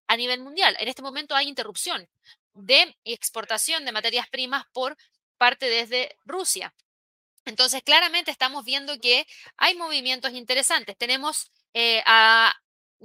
a 0.08 0.18
nivel 0.18 0.42
mundial. 0.42 0.76
En 0.80 0.88
este 0.88 1.02
momento 1.02 1.36
hay 1.36 1.48
interrupción 1.48 2.08
de 2.54 2.98
exportación 3.04 3.86
de 3.86 3.92
materias 3.92 4.28
primas 4.30 4.66
por 4.74 4.98
parte 5.38 5.70
desde 5.70 6.18
Rusia. 6.26 6.74
Entonces, 7.48 7.82
claramente 7.84 8.32
estamos 8.32 8.66
viendo 8.66 9.00
que 9.00 9.26
hay 9.58 9.76
movimientos 9.76 10.34
interesantes. 10.34 10.98
Tenemos 10.98 11.52
eh, 11.74 12.04
a 12.06 12.54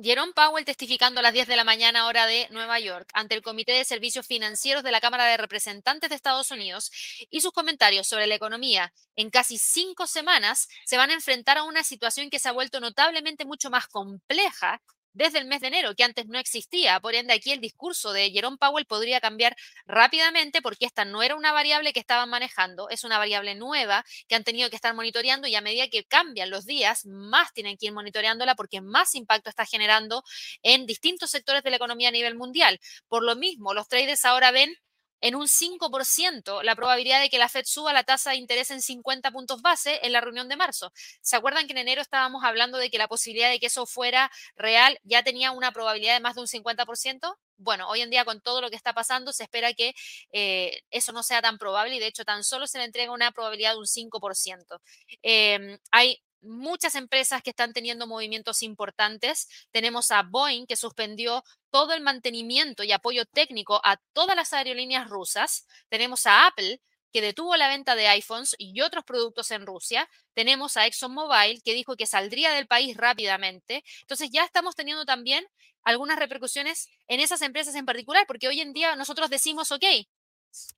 Jerome 0.01 0.33
Powell 0.33 0.65
testificando 0.65 1.21
a 1.21 1.23
las 1.23 1.35
10 1.35 1.47
de 1.47 1.57
la 1.57 1.65
mañana 1.65 2.07
hora 2.07 2.27
de 2.27 2.49
Nueva 2.51 2.81
York 2.81 3.09
ante 3.13 3.35
el 3.35 3.43
Comité 3.43 3.73
de 3.73 3.85
Servicios 3.85 4.27
Financieros 4.27 4.83
de 4.83 4.91
la 4.91 5.01
Cámara 5.01 5.27
de 5.27 5.37
Representantes 5.37 6.09
de 6.09 6.17
Estados 6.17 6.51
Unidos 6.51 6.91
y 7.31 7.43
sus 7.43 7.53
comentarios 7.53 8.09
sobre 8.09 8.27
la 8.27 8.35
economía 8.35 8.93
en 9.17 9.31
casi 9.31 9.59
cinco 9.59 10.07
semanas 10.07 10.69
se 10.87 10.97
van 10.97 11.11
a 11.11 11.15
enfrentar 11.15 11.59
a 11.59 11.65
una 11.65 11.85
situación 11.85 12.31
que 12.31 12.39
se 12.39 12.49
ha 12.49 12.53
vuelto 12.53 12.81
notablemente 12.81 13.45
mucho 13.45 13.69
más 13.69 13.87
compleja 13.87 14.81
desde 15.13 15.39
el 15.39 15.47
mes 15.47 15.61
de 15.61 15.69
enero, 15.69 15.95
que 15.95 16.05
antes 16.05 16.27
no 16.27 16.39
existía. 16.39 17.01
Por 17.01 17.15
ende, 17.15 17.35
aquí 17.35 17.53
el 17.53 17.61
discurso 17.61 18.13
de 18.13 18.31
Jerome 18.31 18.57
Powell 18.59 18.87
podría 18.87 19.21
cambiar 19.21 19.57
rápidamente 19.87 20.63
porque 20.63 20.87
esta 20.87 21.05
no 21.05 21.23
era 21.23 21.37
una 21.37 21.53
variable 21.53 21.93
que 21.93 22.01
estaban 22.01 22.29
manejando, 22.29 22.89
es 22.89 23.05
una 23.05 23.19
variable 23.19 23.55
nueva 23.55 24.05
que 24.29 24.35
han 24.35 24.45
tenido 24.45 24.71
que 24.71 24.77
estar 24.77 24.95
monitoreando 24.95 25.49
y 25.49 25.55
a 25.55 25.61
medida 25.61 25.89
que 25.89 26.05
cambian 26.05 26.51
los 26.51 26.67
días, 26.67 27.07
más 27.07 27.53
tienen 27.53 27.77
que 27.77 27.87
ir 27.87 27.93
monitoreándola 27.93 28.55
porque 28.55 28.81
más 28.81 29.15
impacto 29.15 29.51
está 29.51 29.67
generando 29.67 30.23
en 30.63 30.87
distintos 30.87 31.31
sectores 31.31 31.63
de 31.63 31.71
la 31.71 31.77
economía 31.77 32.09
a 32.09 32.13
nivel 32.13 32.37
mundial. 32.37 32.81
Por 33.09 33.23
lo 33.23 33.37
mismo, 33.37 33.75
los 33.75 33.89
traders 33.89 34.25
ahora 34.25 34.51
ven 34.51 34.75
en 35.23 35.37
un 35.37 35.49
5% 35.49 36.63
la 36.63 36.77
probabilidad 36.77 37.21
de 37.21 37.31
que 37.31 37.39
la 37.39 37.49
Fed 37.49 37.65
suba 37.65 37.93
la 37.93 38.05
tasa 38.05 38.33
de 38.33 38.37
interés 38.37 38.71
en 38.71 38.83
50 38.83 39.31
puntos 39.31 39.63
base 39.63 40.05
en 40.05 40.13
la 40.13 40.21
reunión 40.21 40.49
de 40.49 40.57
marzo. 40.57 40.93
¿Se 41.23 41.37
acuerdan 41.37 41.67
que 41.67 41.73
en 41.73 41.79
enero 41.79 42.03
estábamos 42.03 42.45
hablando 42.45 42.77
de 42.77 42.91
que 42.91 42.99
la 42.99 43.09
posibilidad 43.09 43.49
de 43.49 43.61
que 43.61 43.67
eso 43.67 43.87
fuera 43.87 44.31
real 44.57 44.99
ya 45.05 45.23
tenía 45.23 45.53
una 45.53 45.73
probabilidad 45.73 46.15
de 46.15 46.21
más 46.21 46.35
de 46.35 46.43
un 46.43 46.49
50%? 46.49 47.37
Bueno, 47.57 47.89
hoy 47.89 48.01
en 48.01 48.11
día 48.11 48.25
con 48.25 48.41
todo 48.41 48.61
lo 48.61 48.71
que 48.71 48.77
está 48.77 48.93
pasando 48.93 49.33
se 49.33 49.45
espera 49.45 49.73
que 49.73 49.95
eh, 50.33 50.81
eso 50.91 51.13
no 51.13 51.23
sea 51.23 51.41
tan 51.41 51.59
probable 51.59 51.95
y 51.95 52.01
de 52.01 52.09
hecho 52.09 52.25
tan 52.25 52.43
solo 52.43 52.67
se 52.67 52.79
le 52.79 52.85
entrega 52.85 53.13
una 53.13 53.31
probabilidad 53.31 53.73
de 53.73 53.79
un 53.79 53.87
5%. 53.87 54.81
Em, 55.23 55.79
hay 55.93 56.21
muchas 56.43 56.95
empresas 56.95 57.43
que 57.43 57.51
están 57.51 57.73
teniendo 57.73 58.07
movimientos 58.07 58.63
importantes. 58.63 59.49
Tenemos 59.71 60.11
a 60.11 60.23
Boeing 60.23 60.67
que 60.67 60.77
suspendió 60.77 61.43
todo 61.71 61.95
el 61.95 62.03
mantenimiento 62.03 62.83
y 62.85 62.93
apoyo 62.93 63.25
técnico 63.25 63.81
a 63.85 63.97
todas 64.13 64.37
las 64.37 64.53
aerolíneas 64.53 65.09
rusas. 65.09 65.67
Tenemos 65.89 66.27
a 66.27 66.47
Apple 66.47 66.81
que 67.13 67.21
detuvo 67.21 67.57
la 67.57 67.69
venta 67.69 67.95
de 67.95 68.09
iPhones 68.09 68.55
y 68.59 68.81
otros 68.81 69.05
productos 69.05 69.51
en 69.51 69.67
Rusia. 69.67 70.09
Tenemos 70.35 70.77
a 70.77 70.87
ExxonMobil, 70.87 71.63
que 71.63 71.75
dijo 71.75 71.95
que 71.97 72.07
saldría 72.07 72.53
del 72.53 72.67
país 72.67 72.97
rápidamente. 72.97 73.85
Entonces 74.01 74.31
ya 74.33 74.45
estamos 74.45 74.75
teniendo 74.75 75.05
también 75.05 75.47
algunas 75.85 76.19
repercusiones 76.19 76.89
en 77.09 77.21
esas 77.21 77.43
empresas 77.43 77.75
en 77.75 77.85
particular, 77.85 78.25
porque 78.27 78.49
hoy 78.49 78.61
en 78.61 78.73
día 78.73 78.97
nosotros 78.97 79.29
decimos, 79.29 79.73
ok, 79.73 79.85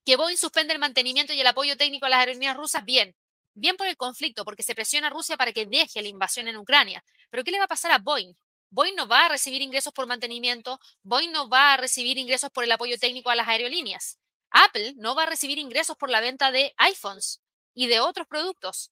que 0.05 0.17
Boeing 0.17 0.37
suspende 0.37 0.73
el 0.73 0.81
mantenimiento 0.81 1.33
y 1.33 1.41
el 1.41 1.47
apoyo 1.47 1.77
técnico 1.77 2.07
a 2.07 2.09
las 2.09 2.21
aerolíneas 2.21 2.57
rusas, 2.57 2.85
bien. 2.85 3.15
Bien 3.55 3.77
por 3.77 3.87
el 3.87 3.97
conflicto, 3.97 4.45
porque 4.45 4.63
se 4.63 4.75
presiona 4.75 5.07
a 5.07 5.11
Rusia 5.11 5.37
para 5.37 5.53
que 5.53 5.67
deje 5.67 6.03
la 6.03 6.09
invasión 6.09 6.49
en 6.49 6.57
Ucrania. 6.57 7.05
Pero 7.31 7.45
¿qué 7.45 7.51
le 7.51 7.59
va 7.59 7.65
a 7.65 7.69
pasar 7.69 7.93
a 7.93 7.99
Boeing? 7.99 8.35
Boeing 8.71 8.97
no 8.97 9.07
va 9.07 9.27
a 9.27 9.29
recibir 9.29 9.63
ingresos 9.63 9.93
por 9.93 10.07
mantenimiento, 10.09 10.81
Boeing 11.05 11.31
no 11.31 11.49
va 11.49 11.75
a 11.75 11.77
recibir 11.77 12.19
ingresos 12.19 12.51
por 12.51 12.65
el 12.65 12.73
apoyo 12.73 12.99
técnico 12.99 13.31
a 13.31 13.37
las 13.37 13.47
aerolíneas. 13.47 14.19
Apple 14.51 14.95
no 14.97 15.15
va 15.15 15.23
a 15.25 15.27
recibir 15.27 15.59
ingresos 15.59 15.97
por 15.97 16.11
la 16.11 16.21
venta 16.21 16.51
de 16.51 16.75
iPhones 16.79 17.41
y 17.75 17.87
de 17.87 18.01
otros 18.01 18.27
productos. 18.27 18.91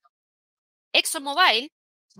ExxonMobil 0.93 1.71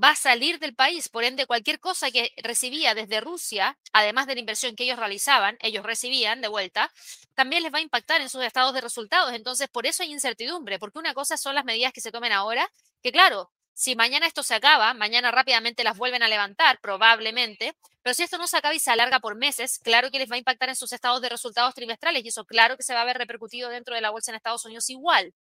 va 0.01 0.11
a 0.11 0.15
salir 0.15 0.59
del 0.59 0.75
país, 0.75 1.09
por 1.09 1.23
ende 1.23 1.45
cualquier 1.45 1.79
cosa 1.79 2.11
que 2.11 2.31
recibía 2.37 2.95
desde 2.95 3.21
Rusia, 3.21 3.77
además 3.91 4.27
de 4.27 4.35
la 4.35 4.39
inversión 4.39 4.75
que 4.75 4.83
ellos 4.83 4.97
realizaban, 4.97 5.57
ellos 5.61 5.85
recibían 5.85 6.41
de 6.41 6.47
vuelta, 6.47 6.91
también 7.35 7.63
les 7.63 7.73
va 7.73 7.77
a 7.77 7.81
impactar 7.81 8.21
en 8.21 8.29
sus 8.29 8.43
estados 8.43 8.73
de 8.73 8.81
resultados. 8.81 9.33
Entonces, 9.33 9.67
por 9.69 9.85
eso 9.85 10.03
hay 10.03 10.11
incertidumbre, 10.11 10.79
porque 10.79 10.99
una 10.99 11.13
cosa 11.13 11.37
son 11.37 11.55
las 11.55 11.65
medidas 11.65 11.93
que 11.93 12.01
se 12.01 12.11
tomen 12.11 12.31
ahora, 12.31 12.69
que 13.01 13.11
claro, 13.11 13.51
si 13.73 13.95
mañana 13.95 14.27
esto 14.27 14.43
se 14.43 14.53
acaba, 14.53 14.93
mañana 14.93 15.31
rápidamente 15.31 15.83
las 15.83 15.97
vuelven 15.97 16.23
a 16.23 16.27
levantar, 16.27 16.79
probablemente, 16.79 17.75
pero 18.03 18.13
si 18.13 18.23
esto 18.23 18.37
no 18.37 18.47
se 18.47 18.57
acaba 18.57 18.75
y 18.75 18.79
se 18.79 18.91
alarga 18.91 19.19
por 19.19 19.35
meses, 19.35 19.79
claro 19.79 20.11
que 20.11 20.19
les 20.19 20.29
va 20.29 20.35
a 20.35 20.39
impactar 20.39 20.69
en 20.69 20.75
sus 20.75 20.93
estados 20.93 21.21
de 21.21 21.29
resultados 21.29 21.73
trimestrales 21.73 22.23
y 22.23 22.27
eso 22.27 22.45
claro 22.45 22.77
que 22.77 22.83
se 22.83 22.93
va 22.93 23.01
a 23.01 23.05
ver 23.05 23.17
repercutido 23.17 23.69
dentro 23.69 23.95
de 23.95 24.01
la 24.01 24.11
bolsa 24.11 24.31
en 24.31 24.35
Estados 24.35 24.65
Unidos 24.65 24.89
igual. 24.89 25.33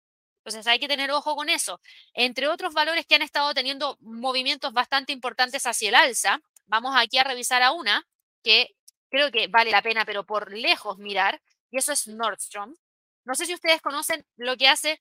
Entonces 0.45 0.66
hay 0.66 0.80
que 0.80 0.88
tener 0.88 1.12
ojo 1.12 1.36
con 1.36 1.49
eso. 1.49 1.80
Entre 2.14 2.49
otros 2.49 2.74
valores 2.74 3.07
que 3.07 3.14
han 3.14 3.22
estado 3.22 3.55
teniendo 3.55 3.97
movimientos 4.01 4.72
bastante 4.72 5.12
importantes 5.12 5.64
hacia 5.66 5.88
el 5.88 5.95
alza, 5.95 6.40
vamos 6.66 6.95
aquí 6.97 7.18
a 7.18 7.24
revisar 7.24 7.62
a 7.62 7.70
una 7.70 8.05
que 8.43 8.74
creo 9.09 9.30
que 9.30 9.47
vale 9.47 9.70
la 9.70 9.82
pena, 9.82 10.05
pero 10.05 10.26
por 10.26 10.53
lejos 10.53 10.99
mirar, 10.99 11.40
y 11.70 11.78
eso 11.78 11.93
es 11.93 12.09
Nordstrom. 12.09 12.74
No 13.24 13.36
sé 13.36 13.47
si 13.47 13.55
ustedes 13.55 13.80
conocen 13.80 14.26
lo 14.36 14.57
que 14.57 14.66
hace 14.66 15.01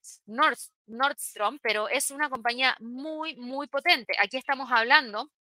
Nordstrom, 0.86 1.58
pero 1.60 1.90
es 1.90 2.12
una 2.12 2.30
compañía 2.30 2.78
muy, 2.80 3.36
muy 3.38 3.68
potente. 3.68 4.14
Aquí 4.22 4.38
estamos 4.38 4.70
hablando 4.72 5.32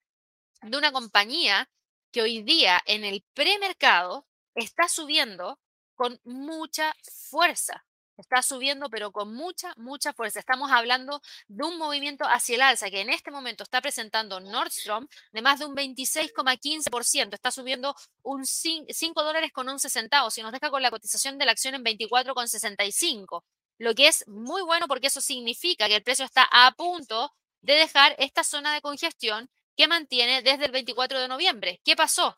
de 0.62 0.78
una 0.78 0.92
compañía 0.92 1.68
que 2.10 2.22
hoy 2.22 2.42
día 2.42 2.80
en 2.86 3.04
el 3.04 3.22
premercado 3.34 4.26
está 4.54 4.88
subiendo 4.88 5.60
con 5.94 6.18
mucha 6.24 6.94
fuerza 7.02 7.84
está 8.20 8.42
subiendo, 8.42 8.88
pero 8.90 9.12
con 9.12 9.34
mucha, 9.34 9.72
mucha 9.76 10.12
fuerza. 10.12 10.40
Estamos 10.40 10.70
hablando 10.70 11.20
de 11.48 11.64
un 11.64 11.78
movimiento 11.78 12.24
hacia 12.24 12.56
el 12.56 12.62
alza 12.62 12.90
que 12.90 13.00
en 13.00 13.10
este 13.10 13.30
momento 13.30 13.64
está 13.64 13.80
presentando 13.80 14.40
Nordstrom 14.40 15.06
de 15.32 15.42
más 15.42 15.58
de 15.58 15.66
un 15.66 15.74
26,15%. 15.74 17.34
Está 17.34 17.50
subiendo 17.50 17.94
un 18.22 18.44
5 18.46 19.22
dólares 19.22 19.52
con 19.52 19.68
11 19.68 19.88
centavos 19.88 20.36
y 20.38 20.42
nos 20.42 20.52
deja 20.52 20.70
con 20.70 20.82
la 20.82 20.90
cotización 20.90 21.38
de 21.38 21.46
la 21.46 21.52
acción 21.52 21.74
en 21.74 21.84
24,65, 21.84 23.44
lo 23.78 23.94
que 23.94 24.08
es 24.08 24.26
muy 24.28 24.62
bueno 24.62 24.86
porque 24.88 25.08
eso 25.08 25.20
significa 25.20 25.88
que 25.88 25.96
el 25.96 26.02
precio 26.02 26.24
está 26.24 26.48
a 26.50 26.72
punto 26.72 27.32
de 27.62 27.74
dejar 27.74 28.14
esta 28.18 28.44
zona 28.44 28.74
de 28.74 28.80
congestión 28.80 29.50
que 29.76 29.88
mantiene 29.88 30.42
desde 30.42 30.66
el 30.66 30.72
24 30.72 31.18
de 31.18 31.28
noviembre. 31.28 31.80
¿Qué 31.84 31.96
pasó? 31.96 32.36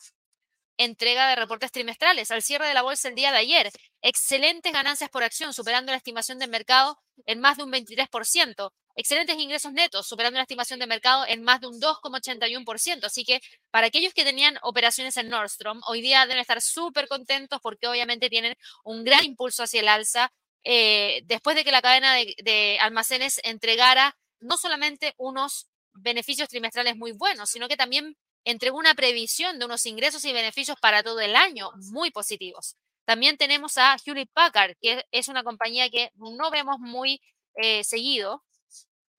Entrega 0.77 1.29
de 1.29 1.37
reportes 1.37 1.73
trimestrales. 1.73 2.31
Al 2.31 2.43
cierre 2.43 2.66
de 2.66 2.75
la 2.75 2.83
bolsa 2.83 3.09
el 3.09 3.14
día 3.14 3.33
de 3.33 3.39
ayer, 3.39 3.70
excelentes 4.01 4.73
ganancias 4.73 5.11
por 5.11 5.23
acción, 5.23 5.53
superando 5.53 5.93
la 5.93 5.99
estimación 5.99 6.39
del 6.39 6.51
mercado 6.51 6.99
en 7.27 7.41
más 7.41 7.57
de 7.57 7.64
un 7.64 7.73
23%. 7.73 8.73
Excelentes 8.95 9.39
ingresos 9.39 9.73
netos, 9.73 10.07
superando 10.07 10.37
la 10.37 10.43
estimación 10.43 10.79
de 10.79 10.87
mercado 10.87 11.25
en 11.27 11.43
más 11.43 11.61
de 11.61 11.68
un 11.68 11.81
2,81%. 11.81 13.05
Así 13.05 13.25
que 13.25 13.41
para 13.70 13.87
aquellos 13.87 14.12
que 14.12 14.25
tenían 14.25 14.59
operaciones 14.62 15.16
en 15.16 15.29
Nordstrom, 15.29 15.81
hoy 15.87 16.03
día 16.03 16.27
deben 16.27 16.41
estar 16.41 16.61
súper 16.61 17.09
contentos 17.09 17.61
porque 17.62 17.87
obviamente 17.87 18.29
tienen 18.29 18.57
un 18.85 19.05
gran 19.05 19.25
impulso 19.25 19.62
hacia 19.62 19.81
el 19.81 19.89
alza 19.89 20.33
eh, 20.64 21.23
después 21.25 21.57
de 21.57 21.64
que 21.64 21.73
la 21.73 21.83
cadena 21.83 22.14
de 22.14 22.79
almacenes 22.81 23.41
entregara 23.45 24.16
no 24.41 24.57
solamente 24.57 25.14
unos 25.16 25.68
beneficios 25.95 26.49
trimestrales 26.49 26.97
muy 26.97 27.12
buenos, 27.12 27.51
sino 27.51 27.68
que 27.68 27.77
también 27.77 28.16
entregó 28.45 28.78
una 28.78 28.95
previsión 28.95 29.59
de 29.59 29.64
unos 29.66 29.86
ingresos 29.86 30.24
y 30.24 30.32
beneficios 30.32 30.76
para 30.80 31.03
todo 31.03 31.20
el 31.20 31.36
año 31.36 31.70
muy 31.93 32.11
positivos. 32.11 32.76
También 33.05 33.36
tenemos 33.36 33.78
a 33.78 33.97
Hewlett 34.05 34.30
Packard, 34.32 34.76
que 34.80 35.05
es 35.11 35.28
una 35.28 35.43
compañía 35.43 35.90
que 35.90 36.11
no 36.14 36.51
vemos 36.51 36.78
muy 36.78 37.20
eh, 37.57 37.84
seguido. 37.84 38.45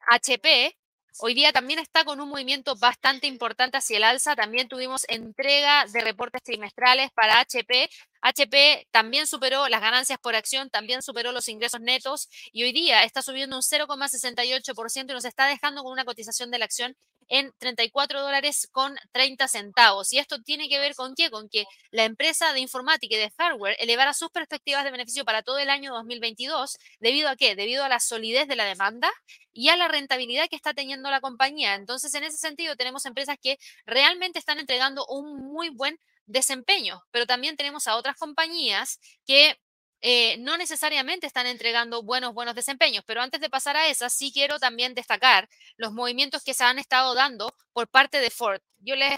HP, 0.10 0.78
hoy 1.20 1.34
día 1.34 1.52
también 1.54 1.80
está 1.80 2.04
con 2.06 2.20
un 2.22 2.30
movimiento 2.30 2.76
bastante 2.76 3.28
importante 3.28 3.78
hacia 3.78 3.98
el 3.98 4.04
alza. 4.04 4.36
También 4.36 4.68
tuvimos 4.68 5.06
entrega 5.10 5.86
de 5.88 6.02
reportes 6.02 6.44
trimestrales 6.44 7.12
para 7.14 7.40
HP. 7.40 7.90
HP 8.22 8.88
también 8.92 9.28
superó 9.28 9.68
las 9.68 9.82
ganancias 9.82 10.20
por 10.20 10.36
acción, 10.36 10.70
también 10.70 11.02
superó 11.02 11.32
los 11.32 11.50
ingresos 11.50 11.82
netos 11.82 12.30
y 12.52 12.64
hoy 12.64 12.72
día 12.72 13.04
está 13.04 13.22
subiendo 13.22 13.56
un 13.58 13.62
0,68% 13.62 15.12
y 15.12 15.14
nos 15.14 15.26
está 15.26 15.48
dejando 15.48 15.84
con 15.84 15.92
una 15.92 16.06
cotización 16.06 16.52
de 16.52 16.60
la 16.60 16.66
acción 16.66 16.96
en 17.30 17.52
34 17.60 18.22
dólares 18.22 18.68
con 18.72 18.96
30 19.12 19.48
centavos. 19.48 20.12
Y 20.14 20.20
esto 20.20 20.42
tiene 20.42 20.70
que 20.70 20.80
ver 20.80 20.96
con 20.96 21.16
qué? 21.16 21.30
Con 21.30 21.50
que 21.50 21.66
la 21.92 22.06
empresa 22.06 22.54
de 22.54 22.60
informática 22.60 23.16
y 23.16 23.20
de 23.20 23.32
hardware 23.38 23.76
elevara 23.80 24.14
sus 24.14 24.30
perspectivas 24.30 24.84
de 24.84 24.92
beneficio 24.92 25.26
para 25.26 25.44
todo 25.44 25.60
el 25.60 25.70
año 25.70 25.94
2022. 25.94 26.78
¿Debido 27.00 27.30
a 27.30 27.36
qué? 27.36 27.56
Debido 27.56 27.84
a 27.84 27.90
la 27.90 28.00
solidez 28.00 28.48
de 28.48 28.56
la 28.56 28.66
demanda 28.66 29.12
y 29.52 29.70
a 29.70 29.78
la 29.78 29.88
rentabilidad 29.88 30.48
que 30.50 30.56
está 30.56 30.74
teniendo 30.74 31.10
la 31.10 31.22
compañía. 31.22 31.76
Entonces, 31.76 32.14
en 32.16 32.24
ese 32.24 32.38
sentido, 32.38 32.76
tenemos 32.76 33.06
empresas 33.06 33.38
que 33.42 33.58
realmente 33.86 34.40
están 34.40 34.60
entregando 34.60 35.06
un 35.08 35.38
muy 35.38 35.70
buen 35.70 36.00
desempeño, 36.26 37.02
pero 37.12 37.26
también 37.26 37.58
tenemos 37.58 37.88
a 37.88 37.96
otras 37.96 38.18
compañías 38.18 39.00
que 39.26 39.58
eh, 40.06 40.36
no 40.40 40.58
necesariamente 40.58 41.26
están 41.26 41.48
entregando 41.48 42.04
buenos, 42.04 42.34
buenos 42.34 42.56
desempeños. 42.56 43.06
Pero 43.08 43.22
antes 43.22 43.40
de 43.40 43.50
pasar 43.50 43.78
a 43.78 43.88
esas, 43.88 44.12
sí 44.14 44.32
quiero 44.34 44.60
también 44.60 44.94
destacar 44.94 45.48
los 45.78 45.94
movimientos 45.94 46.44
que 46.44 46.54
se 46.54 46.66
han 46.66 46.78
estado 46.78 47.16
dando 47.16 47.56
por 47.72 47.88
parte 47.88 48.20
de 48.20 48.30
Ford. 48.30 48.60
Yo 48.80 48.98
les 48.98 49.14
eh, 49.14 49.18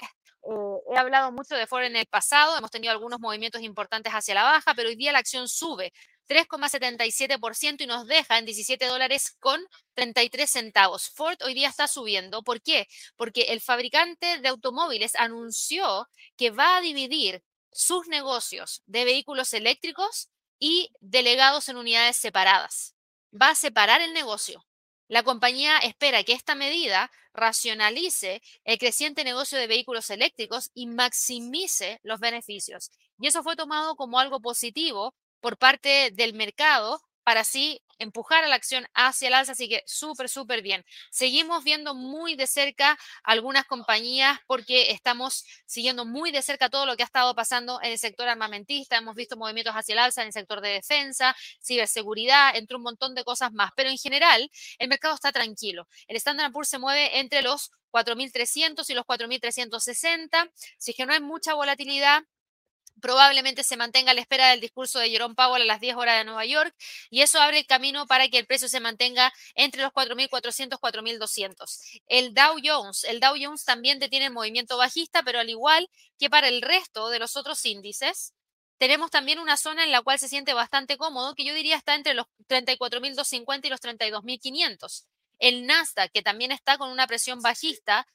he 0.93 0.97
hablado 0.97 1.31
mucho 1.31 1.55
de 1.55 1.65
Ford 1.65 1.85
en 1.85 1.95
el 1.95 2.05
pasado, 2.05 2.55
hemos 2.55 2.69
tenido 2.69 2.93
algunos 2.93 3.19
movimientos 3.19 3.63
importantes 3.63 4.13
hacia 4.13 4.35
la 4.35 4.43
baja, 4.43 4.75
pero 4.75 4.89
hoy 4.89 4.95
día 4.95 5.11
la 5.11 5.17
acción 5.17 5.47
sube 5.47 5.91
3,77% 6.27 7.81
y 7.81 7.87
nos 7.87 8.05
deja 8.05 8.37
en 8.37 8.45
17 8.45 8.85
dólares 8.85 9.35
con 9.39 9.59
33 9.95 10.47
centavos. 10.47 11.09
Ford 11.09 11.37
hoy 11.43 11.55
día 11.55 11.69
está 11.69 11.87
subiendo. 11.87 12.43
¿Por 12.43 12.61
qué? 12.61 12.87
Porque 13.15 13.45
el 13.49 13.59
fabricante 13.59 14.37
de 14.37 14.47
automóviles 14.49 15.15
anunció 15.15 16.07
que 16.37 16.51
va 16.51 16.77
a 16.77 16.81
dividir 16.81 17.41
sus 17.71 18.07
negocios 18.07 18.83
de 18.85 19.03
vehículos 19.03 19.51
eléctricos 19.53 20.29
y 20.67 20.91
delegados 20.99 21.69
en 21.69 21.77
unidades 21.77 22.17
separadas. 22.17 22.95
Va 23.39 23.49
a 23.49 23.55
separar 23.55 24.01
el 24.01 24.13
negocio. 24.13 24.65
La 25.07 25.21
compañía 25.21 25.77
espera 25.77 26.23
que 26.23 26.33
esta 26.33 26.55
medida 26.55 27.11
racionalice 27.35 28.41
el 28.63 28.79
creciente 28.79 29.23
negocio 29.23 29.59
de 29.59 29.67
vehículos 29.67 30.09
eléctricos 30.09 30.71
y 30.73 30.87
maximice 30.87 31.99
los 32.01 32.19
beneficios. 32.19 32.89
Y 33.19 33.27
eso 33.27 33.43
fue 33.43 33.55
tomado 33.55 33.95
como 33.95 34.17
algo 34.17 34.41
positivo 34.41 35.13
por 35.39 35.55
parte 35.59 36.09
del 36.11 36.33
mercado 36.33 36.99
para 37.23 37.41
así 37.41 37.83
empujar 37.99 38.43
a 38.43 38.47
la 38.47 38.55
acción 38.55 38.85
hacia 38.93 39.27
el 39.27 39.33
alza, 39.33 39.53
así 39.53 39.69
que 39.69 39.83
súper, 39.85 40.29
súper 40.29 40.61
bien. 40.61 40.85
Seguimos 41.11 41.63
viendo 41.63 41.95
muy 41.95 42.35
de 42.35 42.47
cerca 42.47 42.97
algunas 43.23 43.65
compañías 43.65 44.39
porque 44.47 44.91
estamos 44.91 45.45
siguiendo 45.65 46.05
muy 46.05 46.31
de 46.31 46.41
cerca 46.41 46.69
todo 46.69 46.85
lo 46.85 46.95
que 46.95 47.03
ha 47.03 47.05
estado 47.05 47.35
pasando 47.35 47.79
en 47.81 47.91
el 47.91 47.99
sector 47.99 48.27
armamentista, 48.27 48.97
hemos 48.97 49.15
visto 49.15 49.37
movimientos 49.37 49.73
hacia 49.75 49.93
el 49.93 49.99
alza 49.99 50.21
en 50.21 50.27
el 50.27 50.33
sector 50.33 50.61
de 50.61 50.69
defensa, 50.69 51.35
ciberseguridad, 51.63 52.55
entre 52.55 52.77
un 52.77 52.83
montón 52.83 53.15
de 53.15 53.23
cosas 53.23 53.51
más, 53.51 53.71
pero 53.75 53.89
en 53.89 53.97
general 53.97 54.49
el 54.79 54.87
mercado 54.87 55.15
está 55.15 55.31
tranquilo. 55.31 55.87
El 56.07 56.17
Standard 56.17 56.51
Poor's 56.51 56.69
se 56.69 56.79
mueve 56.79 57.19
entre 57.19 57.41
los 57.41 57.71
4.300 57.91 58.89
y 58.89 58.93
los 58.93 59.05
4.360, 59.05 60.51
si 60.77 60.91
es 60.91 60.97
que 60.97 61.05
no 61.05 61.13
hay 61.13 61.21
mucha 61.21 61.53
volatilidad, 61.53 62.23
probablemente 63.05 63.63
se 63.63 63.77
mantenga 63.77 64.09
a 64.09 64.13
la 64.15 64.21
espera 64.21 64.49
del 64.49 64.59
discurso 64.59 64.97
de 64.97 65.11
Jerome 65.11 65.35
Powell 65.35 65.61
a 65.61 65.65
las 65.65 65.79
10 65.79 65.95
horas 65.95 66.17
de 66.17 66.23
Nueva 66.23 66.43
York 66.43 66.75
y 67.11 67.21
eso 67.21 67.39
abre 67.39 67.59
el 67.59 67.67
camino 67.67 68.07
para 68.07 68.29
que 68.29 68.39
el 68.39 68.47
precio 68.47 68.67
se 68.67 68.79
mantenga 68.79 69.31
entre 69.53 69.83
los 69.83 69.91
4.400 69.91 70.79
4.200. 70.79 72.01
El 72.07 72.33
Dow 72.33 72.55
Jones, 72.63 73.03
el 73.03 73.19
Dow 73.19 73.35
Jones 73.39 73.63
también 73.63 73.99
tiene 73.99 74.31
movimiento 74.31 74.75
bajista, 74.77 75.21
pero 75.21 75.37
al 75.37 75.51
igual 75.51 75.87
que 76.17 76.31
para 76.31 76.47
el 76.47 76.63
resto 76.63 77.09
de 77.09 77.19
los 77.19 77.37
otros 77.37 77.63
índices, 77.67 78.33
tenemos 78.79 79.11
también 79.11 79.37
una 79.37 79.55
zona 79.55 79.83
en 79.83 79.91
la 79.91 80.01
cual 80.01 80.17
se 80.17 80.27
siente 80.27 80.55
bastante 80.55 80.97
cómodo, 80.97 81.35
que 81.35 81.45
yo 81.45 81.53
diría 81.53 81.75
está 81.75 81.93
entre 81.93 82.15
los 82.15 82.25
34.250 82.49 83.67
y 83.67 83.69
los 83.69 83.81
32.500. 83.81 85.05
El 85.37 85.67
Nasdaq, 85.67 86.11
que 86.11 86.23
también 86.23 86.51
está 86.51 86.79
con 86.79 86.89
una 86.89 87.05
presión 87.05 87.39
bajista, 87.43 88.07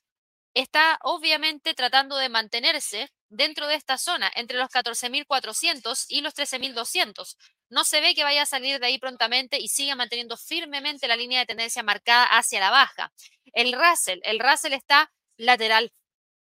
está 0.52 0.98
obviamente 1.02 1.74
tratando 1.74 2.16
de 2.16 2.28
mantenerse 2.28 3.08
dentro 3.30 3.66
de 3.66 3.76
esta 3.76 3.96
zona, 3.96 4.30
entre 4.34 4.58
los 4.58 4.68
14.400 4.68 6.04
y 6.08 6.20
los 6.20 6.34
13.200. 6.34 7.36
no 7.70 7.84
se 7.84 8.00
ve 8.00 8.14
que 8.14 8.24
vaya 8.24 8.42
a 8.42 8.46
salir 8.46 8.80
de 8.80 8.86
ahí 8.86 8.98
prontamente 8.98 9.58
y 9.58 9.68
sigue 9.68 9.94
manteniendo 9.94 10.36
firmemente 10.36 11.08
la 11.08 11.16
línea 11.16 11.38
de 11.38 11.46
tendencia 11.46 11.82
marcada 11.82 12.24
hacia 12.24 12.60
la 12.60 12.70
baja. 12.70 13.12
El 13.52 13.72
Russell, 13.72 14.18
el 14.24 14.40
Russell 14.40 14.72
está 14.72 15.12
lateral. 15.36 15.92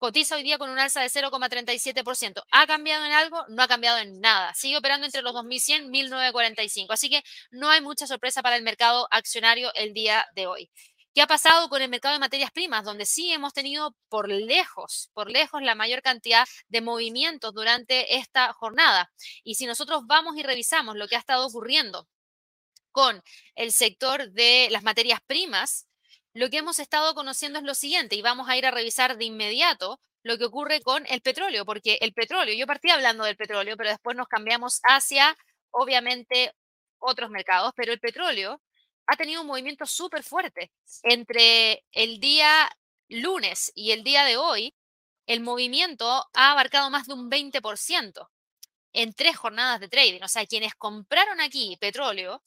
Cotiza 0.01 0.36
hoy 0.36 0.41
día 0.41 0.57
con 0.57 0.72
un 0.72 0.80
alza 0.80 1.01
de 1.01 1.09
0,37%. 1.09 2.41
¿Ha 2.51 2.65
cambiado 2.65 3.05
en 3.05 3.11
algo? 3.11 3.45
No 3.49 3.61
ha 3.61 3.67
cambiado 3.67 3.99
en 3.99 4.19
nada. 4.19 4.51
Sigue 4.55 4.78
operando 4.78 5.05
entre 5.05 5.22
los 5.22 5.34
2.100 5.36 5.95
y 5.95 6.09
1.945. 6.09 6.88
Así 6.89 7.07
que 7.07 7.22
no 7.51 7.69
hay 7.69 7.82
mucha 7.82 8.07
sorpresa 8.07 8.41
para 8.41 8.55
el 8.55 8.63
mercado 8.63 9.07
accionario 9.11 9.72
el 9.76 9.93
día 9.93 10.26
de 10.34 10.47
hoy. 10.47 10.72
¿Qué 11.14 11.22
ha 11.22 11.28
pasado 11.28 11.68
con 11.68 11.82
el 11.82 11.89
mercado 11.89 12.14
de 12.14 12.20
materias 12.20 12.51
primas? 12.51 12.86
Donde 12.86 13.05
sí 13.05 13.34
hemos 13.34 13.53
tenido 13.53 13.95
por 14.07 14.30
lejos, 14.30 15.09
por 15.14 15.30
lejos 15.30 15.62
la 15.62 15.76
mayor 15.76 16.01
cantidad 16.01 16.47
de 16.70 16.80
movimientos 16.80 17.53
durante 17.53 18.16
esta 18.16 18.53
jornada. 18.53 19.12
Y 19.43 19.55
si 19.55 19.66
nosotros 19.66 20.03
vamos 20.07 20.38
y 20.38 20.43
revisamos 20.43 20.95
lo 20.95 21.09
que 21.09 21.18
ha 21.18 21.20
estado 21.20 21.45
ocurriendo 21.45 22.07
con 22.93 23.22
el 23.55 23.74
sector 23.74 24.32
de 24.32 24.70
las 24.72 24.84
materias 24.84 25.20
primas, 25.28 25.88
lo 26.34 26.49
que 26.49 26.59
hemos 26.59 26.80
estado 26.80 27.14
conociendo 27.14 27.59
es 27.59 27.66
lo 27.66 27.76
siguiente, 27.76 28.16
y 28.16 28.22
vamos 28.22 28.47
a 28.47 28.55
ir 28.57 28.66
a 28.66 28.72
revisar 28.72 29.18
de 29.18 29.26
inmediato 29.26 29.99
lo 30.24 30.38
que 30.38 30.45
ocurre 30.45 30.82
con 30.82 31.05
el 31.07 31.22
petróleo, 31.22 31.66
porque 31.66 31.97
el 32.01 32.14
petróleo, 32.14 32.55
yo 32.55 32.68
partí 32.68 32.89
hablando 32.89 33.26
del 33.26 33.36
petróleo, 33.36 33.76
pero 33.76 33.89
después 33.89 34.16
nos 34.16 34.28
cambiamos 34.28 34.80
hacia, 34.84 35.38
obviamente, 35.72 36.53
otros 36.99 37.30
mercados, 37.32 37.74
pero 37.76 37.91
el 37.91 37.99
petróleo 37.99 38.62
ha 39.12 39.18
tenido 39.18 39.41
un 39.41 39.47
movimiento 39.47 39.86
súper 39.86 40.24
fuerte. 40.24 40.72
Entre 41.03 41.84
el 41.91 42.22
día 42.22 42.72
lunes 43.09 43.70
y 43.76 43.91
el 43.91 44.05
día 44.05 44.24
de 44.24 44.38
hoy, 44.38 44.74
el 45.26 45.41
movimiento 45.41 46.07
ha 46.34 46.51
abarcado 46.51 46.89
más 46.89 47.07
de 47.07 47.16
un 47.16 47.30
20% 47.30 48.30
en 48.93 49.14
tres 49.14 49.36
jornadas 49.36 49.82
de 49.82 49.89
trading. 49.89 50.22
O 50.24 50.30
sea, 50.30 50.45
quienes 50.45 50.76
compraron 50.76 51.41
aquí 51.41 51.76
petróleo, 51.82 52.41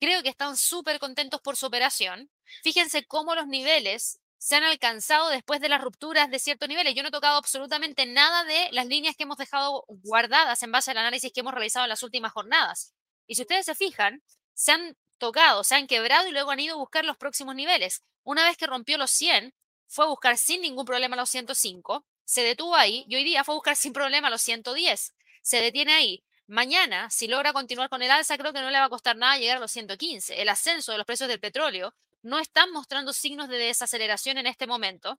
creo 0.00 0.24
que 0.24 0.30
están 0.30 0.56
súper 0.56 0.98
contentos 0.98 1.40
por 1.40 1.56
su 1.56 1.66
operación. 1.66 2.28
Fíjense 2.64 3.06
cómo 3.06 3.36
los 3.36 3.46
niveles 3.46 4.18
se 4.36 4.56
han 4.56 4.64
alcanzado 4.64 5.28
después 5.28 5.60
de 5.60 5.68
las 5.68 5.80
rupturas 5.80 6.28
de 6.28 6.40
ciertos 6.40 6.68
niveles. 6.68 6.96
Yo 6.96 7.04
no 7.04 7.10
he 7.10 7.12
tocado 7.12 7.36
absolutamente 7.36 8.04
nada 8.04 8.42
de 8.42 8.68
las 8.72 8.86
líneas 8.86 9.14
que 9.14 9.22
hemos 9.22 9.38
dejado 9.38 9.84
guardadas 9.86 10.60
en 10.64 10.72
base 10.72 10.90
al 10.90 10.98
análisis 10.98 11.32
que 11.32 11.38
hemos 11.38 11.54
realizado 11.54 11.84
en 11.84 11.90
las 11.90 12.02
últimas 12.02 12.32
jornadas. 12.32 12.94
Y 13.28 13.36
si 13.36 13.42
ustedes 13.42 13.64
se 13.66 13.76
fijan, 13.76 14.24
se 14.54 14.72
han 14.72 14.96
tocado, 15.18 15.64
se 15.64 15.74
han 15.74 15.86
quebrado 15.86 16.28
y 16.28 16.32
luego 16.32 16.50
han 16.50 16.60
ido 16.60 16.74
a 16.74 16.78
buscar 16.78 17.04
los 17.04 17.16
próximos 17.16 17.54
niveles. 17.54 18.02
Una 18.22 18.44
vez 18.44 18.56
que 18.56 18.66
rompió 18.66 18.98
los 18.98 19.10
100, 19.10 19.54
fue 19.86 20.04
a 20.06 20.08
buscar 20.08 20.38
sin 20.38 20.62
ningún 20.62 20.84
problema 20.84 21.16
los 21.16 21.30
105, 21.30 22.04
se 22.24 22.42
detuvo 22.42 22.74
ahí 22.74 23.04
y 23.08 23.16
hoy 23.16 23.24
día 23.24 23.44
fue 23.44 23.54
a 23.54 23.56
buscar 23.56 23.76
sin 23.76 23.92
problema 23.92 24.30
los 24.30 24.42
110. 24.42 25.14
Se 25.42 25.60
detiene 25.60 25.92
ahí. 25.92 26.24
Mañana, 26.46 27.10
si 27.10 27.26
logra 27.26 27.52
continuar 27.52 27.88
con 27.88 28.02
el 28.02 28.10
alza, 28.10 28.36
creo 28.36 28.52
que 28.52 28.60
no 28.60 28.70
le 28.70 28.78
va 28.78 28.84
a 28.84 28.90
costar 28.90 29.16
nada 29.16 29.38
llegar 29.38 29.56
a 29.56 29.60
los 29.60 29.70
115. 29.72 30.40
El 30.40 30.48
ascenso 30.48 30.92
de 30.92 30.98
los 30.98 31.06
precios 31.06 31.28
del 31.28 31.40
petróleo 31.40 31.94
no 32.22 32.38
están 32.38 32.70
mostrando 32.70 33.12
signos 33.12 33.48
de 33.48 33.58
desaceleración 33.58 34.38
en 34.38 34.46
este 34.46 34.66
momento. 34.66 35.18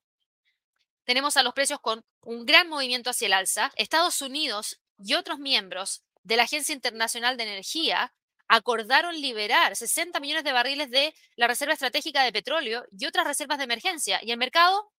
Tenemos 1.04 1.36
a 1.36 1.42
los 1.42 1.54
precios 1.54 1.80
con 1.80 2.04
un 2.22 2.46
gran 2.46 2.68
movimiento 2.68 3.10
hacia 3.10 3.26
el 3.26 3.32
alza. 3.32 3.72
Estados 3.76 4.20
Unidos 4.22 4.80
y 4.98 5.14
otros 5.14 5.38
miembros 5.38 6.02
de 6.22 6.36
la 6.36 6.44
Agencia 6.44 6.74
Internacional 6.74 7.36
de 7.36 7.44
Energía 7.44 8.12
acordaron 8.48 9.20
liberar 9.20 9.76
60 9.76 10.20
millones 10.20 10.44
de 10.44 10.52
barriles 10.52 10.90
de 10.90 11.14
la 11.36 11.48
Reserva 11.48 11.74
Estratégica 11.74 12.22
de 12.22 12.32
Petróleo 12.32 12.84
y 12.96 13.06
otras 13.06 13.26
reservas 13.26 13.58
de 13.58 13.64
emergencia. 13.64 14.20
Y 14.22 14.30
el 14.30 14.38
mercado 14.38 14.90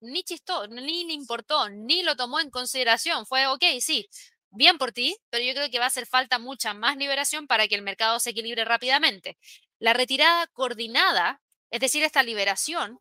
ni 0.00 0.22
chistó, 0.22 0.66
ni 0.68 1.04
le 1.04 1.12
importó, 1.12 1.68
ni 1.68 2.02
lo 2.02 2.16
tomó 2.16 2.40
en 2.40 2.50
consideración. 2.50 3.26
Fue, 3.26 3.46
ok, 3.46 3.64
sí, 3.80 4.08
bien 4.50 4.78
por 4.78 4.92
ti, 4.92 5.16
pero 5.30 5.44
yo 5.44 5.54
creo 5.54 5.70
que 5.70 5.78
va 5.78 5.84
a 5.84 5.88
hacer 5.88 6.06
falta 6.06 6.38
mucha 6.38 6.74
más 6.74 6.96
liberación 6.96 7.46
para 7.46 7.68
que 7.68 7.74
el 7.74 7.82
mercado 7.82 8.20
se 8.20 8.30
equilibre 8.30 8.64
rápidamente. 8.64 9.38
La 9.78 9.92
retirada 9.92 10.46
coordinada, 10.48 11.40
es 11.70 11.80
decir, 11.80 12.02
esta 12.02 12.22
liberación, 12.22 13.00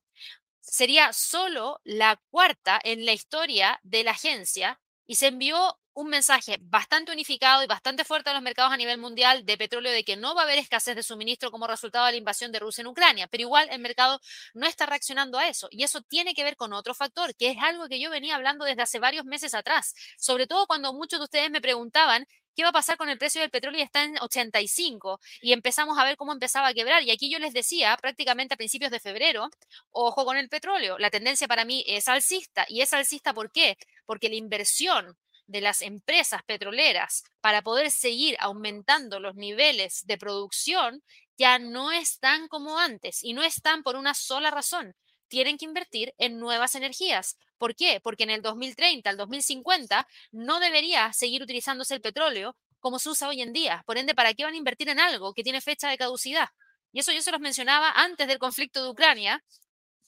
sería 0.62 1.14
solo 1.14 1.80
la 1.84 2.20
cuarta 2.30 2.80
en 2.84 3.06
la 3.06 3.14
historia 3.14 3.80
de 3.84 4.04
la 4.04 4.12
agencia 4.12 4.80
y 5.06 5.16
se 5.16 5.28
envió 5.28 5.80
un 5.96 6.10
mensaje 6.10 6.58
bastante 6.62 7.14
unificado 7.14 7.64
y 7.64 7.68
bastante 7.68 8.04
fuerte 8.04 8.30
a 8.30 8.34
los 8.34 8.42
mercados 8.42 8.74
a 8.74 8.78
nivel 8.78 8.98
mundial 8.98 9.46
de 9.46 9.58
petróleo 9.58 9.94
de 9.94 10.04
que 10.04 10.18
no 10.18 10.36
va 10.36 10.42
a 10.42 10.44
haber 10.44 10.60
escasez 10.60 10.94
de 10.94 11.04
suministro 11.04 11.52
como 11.52 11.68
resultado 11.68 12.06
de 12.06 12.12
la 12.12 12.18
invasión 12.18 12.52
de 12.52 12.60
Rusia 12.60 12.82
en 12.82 12.88
Ucrania, 12.88 13.28
pero 13.28 13.42
igual 13.42 13.70
el 13.72 13.80
mercado 13.80 14.20
no 14.54 14.68
está 14.68 14.86
reaccionando 14.86 15.38
a 15.38 15.48
eso. 15.48 15.70
Y 15.72 15.84
eso 15.84 16.02
tiene 16.02 16.34
que 16.34 16.44
ver 16.44 16.58
con 16.58 16.74
otro 16.74 16.94
factor, 16.94 17.34
que 17.36 17.52
es 17.52 17.58
algo 17.62 17.88
que 17.88 18.00
yo 18.02 18.10
venía 18.10 18.36
hablando 18.36 18.66
desde 18.66 18.82
hace 18.82 19.00
varios 19.00 19.24
meses 19.24 19.54
atrás, 19.54 19.96
sobre 20.18 20.48
todo 20.48 20.68
cuando 20.68 20.94
muchos 20.94 21.20
de 21.20 21.24
ustedes 21.24 21.50
me 21.50 21.62
preguntaban 21.62 22.28
qué 22.56 22.64
va 22.64 22.70
a 22.70 22.74
pasar 22.74 22.98
con 22.98 23.10
el 23.10 23.18
precio 23.18 23.40
del 23.40 23.50
petróleo 23.50 23.80
y 23.80 23.84
está 23.84 24.04
en 24.04 24.18
85 24.20 25.20
y 25.42 25.54
empezamos 25.54 25.98
a 25.98 26.04
ver 26.04 26.18
cómo 26.18 26.34
empezaba 26.34 26.68
a 26.68 26.74
quebrar. 26.74 27.04
Y 27.04 27.12
aquí 27.12 27.30
yo 27.30 27.40
les 27.40 27.54
decía 27.54 27.96
prácticamente 28.02 28.54
a 28.54 28.58
principios 28.58 28.92
de 28.92 29.00
febrero, 29.00 29.50
ojo 29.92 30.26
con 30.26 30.36
el 30.36 30.50
petróleo, 30.50 30.98
la 30.98 31.10
tendencia 31.10 31.48
para 31.48 31.64
mí 31.64 31.86
es 31.88 32.10
alcista. 32.10 32.66
Y 32.68 32.82
es 32.82 32.94
alcista 32.94 33.34
¿por 33.34 33.52
qué? 33.52 33.78
Porque 34.06 34.30
la 34.30 34.36
inversión 34.36 35.18
de 35.48 35.62
las 35.62 35.82
empresas 35.82 36.42
petroleras 36.44 37.24
para 37.42 37.62
poder 37.62 37.92
seguir 37.92 38.36
aumentando 38.40 39.20
los 39.20 39.36
niveles 39.36 40.06
de 40.06 40.18
producción 40.18 41.04
ya 41.38 41.60
no 41.60 41.92
están 41.92 42.48
como 42.48 42.80
antes 42.80 43.24
y 43.24 43.34
no 43.34 43.44
están 43.44 43.84
por 43.84 43.96
una 43.96 44.14
sola 44.14 44.52
razón. 44.52 44.96
Tienen 45.28 45.58
que 45.58 45.66
invertir 45.66 46.14
en 46.18 46.40
nuevas 46.40 46.76
energías. 46.76 47.38
¿Por 47.58 47.76
qué? 47.76 48.00
Porque 48.02 48.24
en 48.24 48.30
el 48.30 48.42
2030, 48.42 49.10
al 49.10 49.18
2050, 49.18 50.08
no 50.32 50.60
debería 50.60 51.12
seguir 51.14 51.44
utilizándose 51.44 51.96
el 51.96 52.02
petróleo 52.02 52.56
como 52.80 53.00
se 53.00 53.10
usa 53.10 53.28
hoy 53.28 53.42
en 53.42 53.52
día. 53.52 53.84
Por 53.88 53.98
ende, 53.98 54.14
¿para 54.14 54.34
qué 54.34 54.44
van 54.44 54.54
a 54.54 54.58
invertir 54.58 54.90
en 54.90 55.00
algo 55.00 55.34
que 55.34 55.44
tiene 55.44 55.62
fecha 55.62 55.90
de 55.90 55.98
caducidad? 55.98 56.50
Y 56.94 57.00
eso 57.00 57.12
yo 57.12 57.22
se 57.22 57.32
los 57.32 57.42
mencionaba 57.42 57.92
antes 57.92 58.28
del 58.28 58.38
conflicto 58.38 58.84
de 58.84 58.90
Ucrania, 58.90 59.44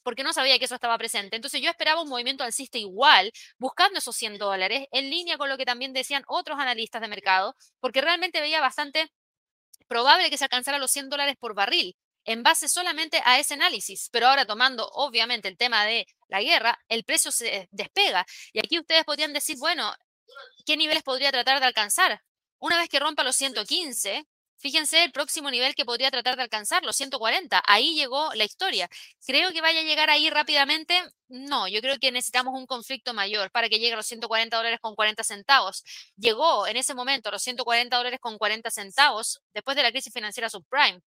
porque 0.08 0.24
no 0.24 0.32
sabía 0.32 0.58
que 0.58 0.64
eso 0.64 0.76
estaba 0.76 0.98
presente. 0.98 1.36
Entonces 1.36 1.60
yo 1.62 1.70
esperaba 1.70 2.02
un 2.02 2.08
movimiento 2.08 2.46
alcista 2.46 2.78
igual, 2.78 3.30
buscando 3.58 4.00
esos 4.00 4.16
100 4.16 4.38
dólares, 4.38 4.88
en 4.94 5.10
línea 5.10 5.38
con 5.38 5.50
lo 5.50 5.58
que 5.58 5.66
también 5.66 5.92
decían 5.92 6.24
otros 6.28 6.58
analistas 6.58 7.02
de 7.02 7.10
mercado, 7.10 7.58
porque 7.82 8.00
realmente 8.00 8.40
veía 8.40 8.62
bastante 8.62 9.12
probable 9.90 10.30
que 10.30 10.38
se 10.38 10.46
alcanzara 10.46 10.78
los 10.80 10.92
100 10.92 11.10
dólares 11.10 11.36
por 11.38 11.56
barril 11.56 11.98
en 12.24 12.42
base 12.42 12.70
solamente 12.70 13.22
a 13.26 13.38
ese 13.38 13.56
análisis. 13.56 14.08
Pero 14.10 14.28
ahora 14.28 14.46
tomando 14.46 14.88
obviamente 14.94 15.50
el 15.50 15.58
tema 15.58 15.84
de 15.84 16.08
la 16.30 16.42
guerra, 16.42 16.80
el 16.88 17.04
precio 17.04 17.30
se 17.30 17.68
despega. 17.72 18.26
Y 18.54 18.60
aquí 18.60 18.80
ustedes 18.80 19.04
podrían 19.04 19.34
decir, 19.34 19.58
bueno, 19.60 19.94
¿qué 20.66 20.78
niveles 20.78 21.04
podría 21.04 21.34
tratar 21.34 21.60
de 21.60 21.66
alcanzar? 21.66 22.24
Una 22.60 22.78
vez 22.78 22.88
que 22.88 23.02
rompa 23.02 23.26
los 23.26 23.36
115, 23.36 24.26
Fíjense 24.60 25.04
el 25.04 25.12
próximo 25.12 25.52
nivel 25.52 25.76
que 25.76 25.86
podría 25.86 26.10
tratar 26.10 26.36
de 26.36 26.42
alcanzar, 26.44 26.84
los 26.84 26.96
140. 26.96 27.62
Ahí 27.68 27.94
llegó 27.96 28.34
la 28.34 28.44
historia. 28.44 28.90
¿Creo 29.26 29.52
que 29.52 29.62
vaya 29.62 29.82
a 29.82 29.84
llegar 29.84 30.10
ahí 30.10 30.30
rápidamente? 30.32 31.00
No, 31.28 31.68
yo 31.68 31.80
creo 31.82 31.98
que 32.00 32.12
necesitamos 32.12 32.56
un 32.56 32.66
conflicto 32.66 33.14
mayor 33.14 33.52
para 33.52 33.70
que 33.70 33.80
llegue 33.80 33.94
a 33.94 33.98
los 33.98 34.08
140 34.08 34.58
dólares 34.58 34.80
con 34.82 34.96
40 34.96 35.24
centavos. 35.24 35.84
Llegó 36.16 36.66
en 36.68 36.78
ese 36.78 36.96
momento 36.96 37.30
a 37.30 37.32
los 37.34 37.44
140 37.44 37.96
dólares 37.96 38.20
con 38.20 38.38
40 38.38 38.72
centavos 38.72 39.42
después 39.54 39.78
de 39.78 39.84
la 39.84 39.92
crisis 39.92 40.12
financiera 40.12 40.50
subprime. 40.50 41.02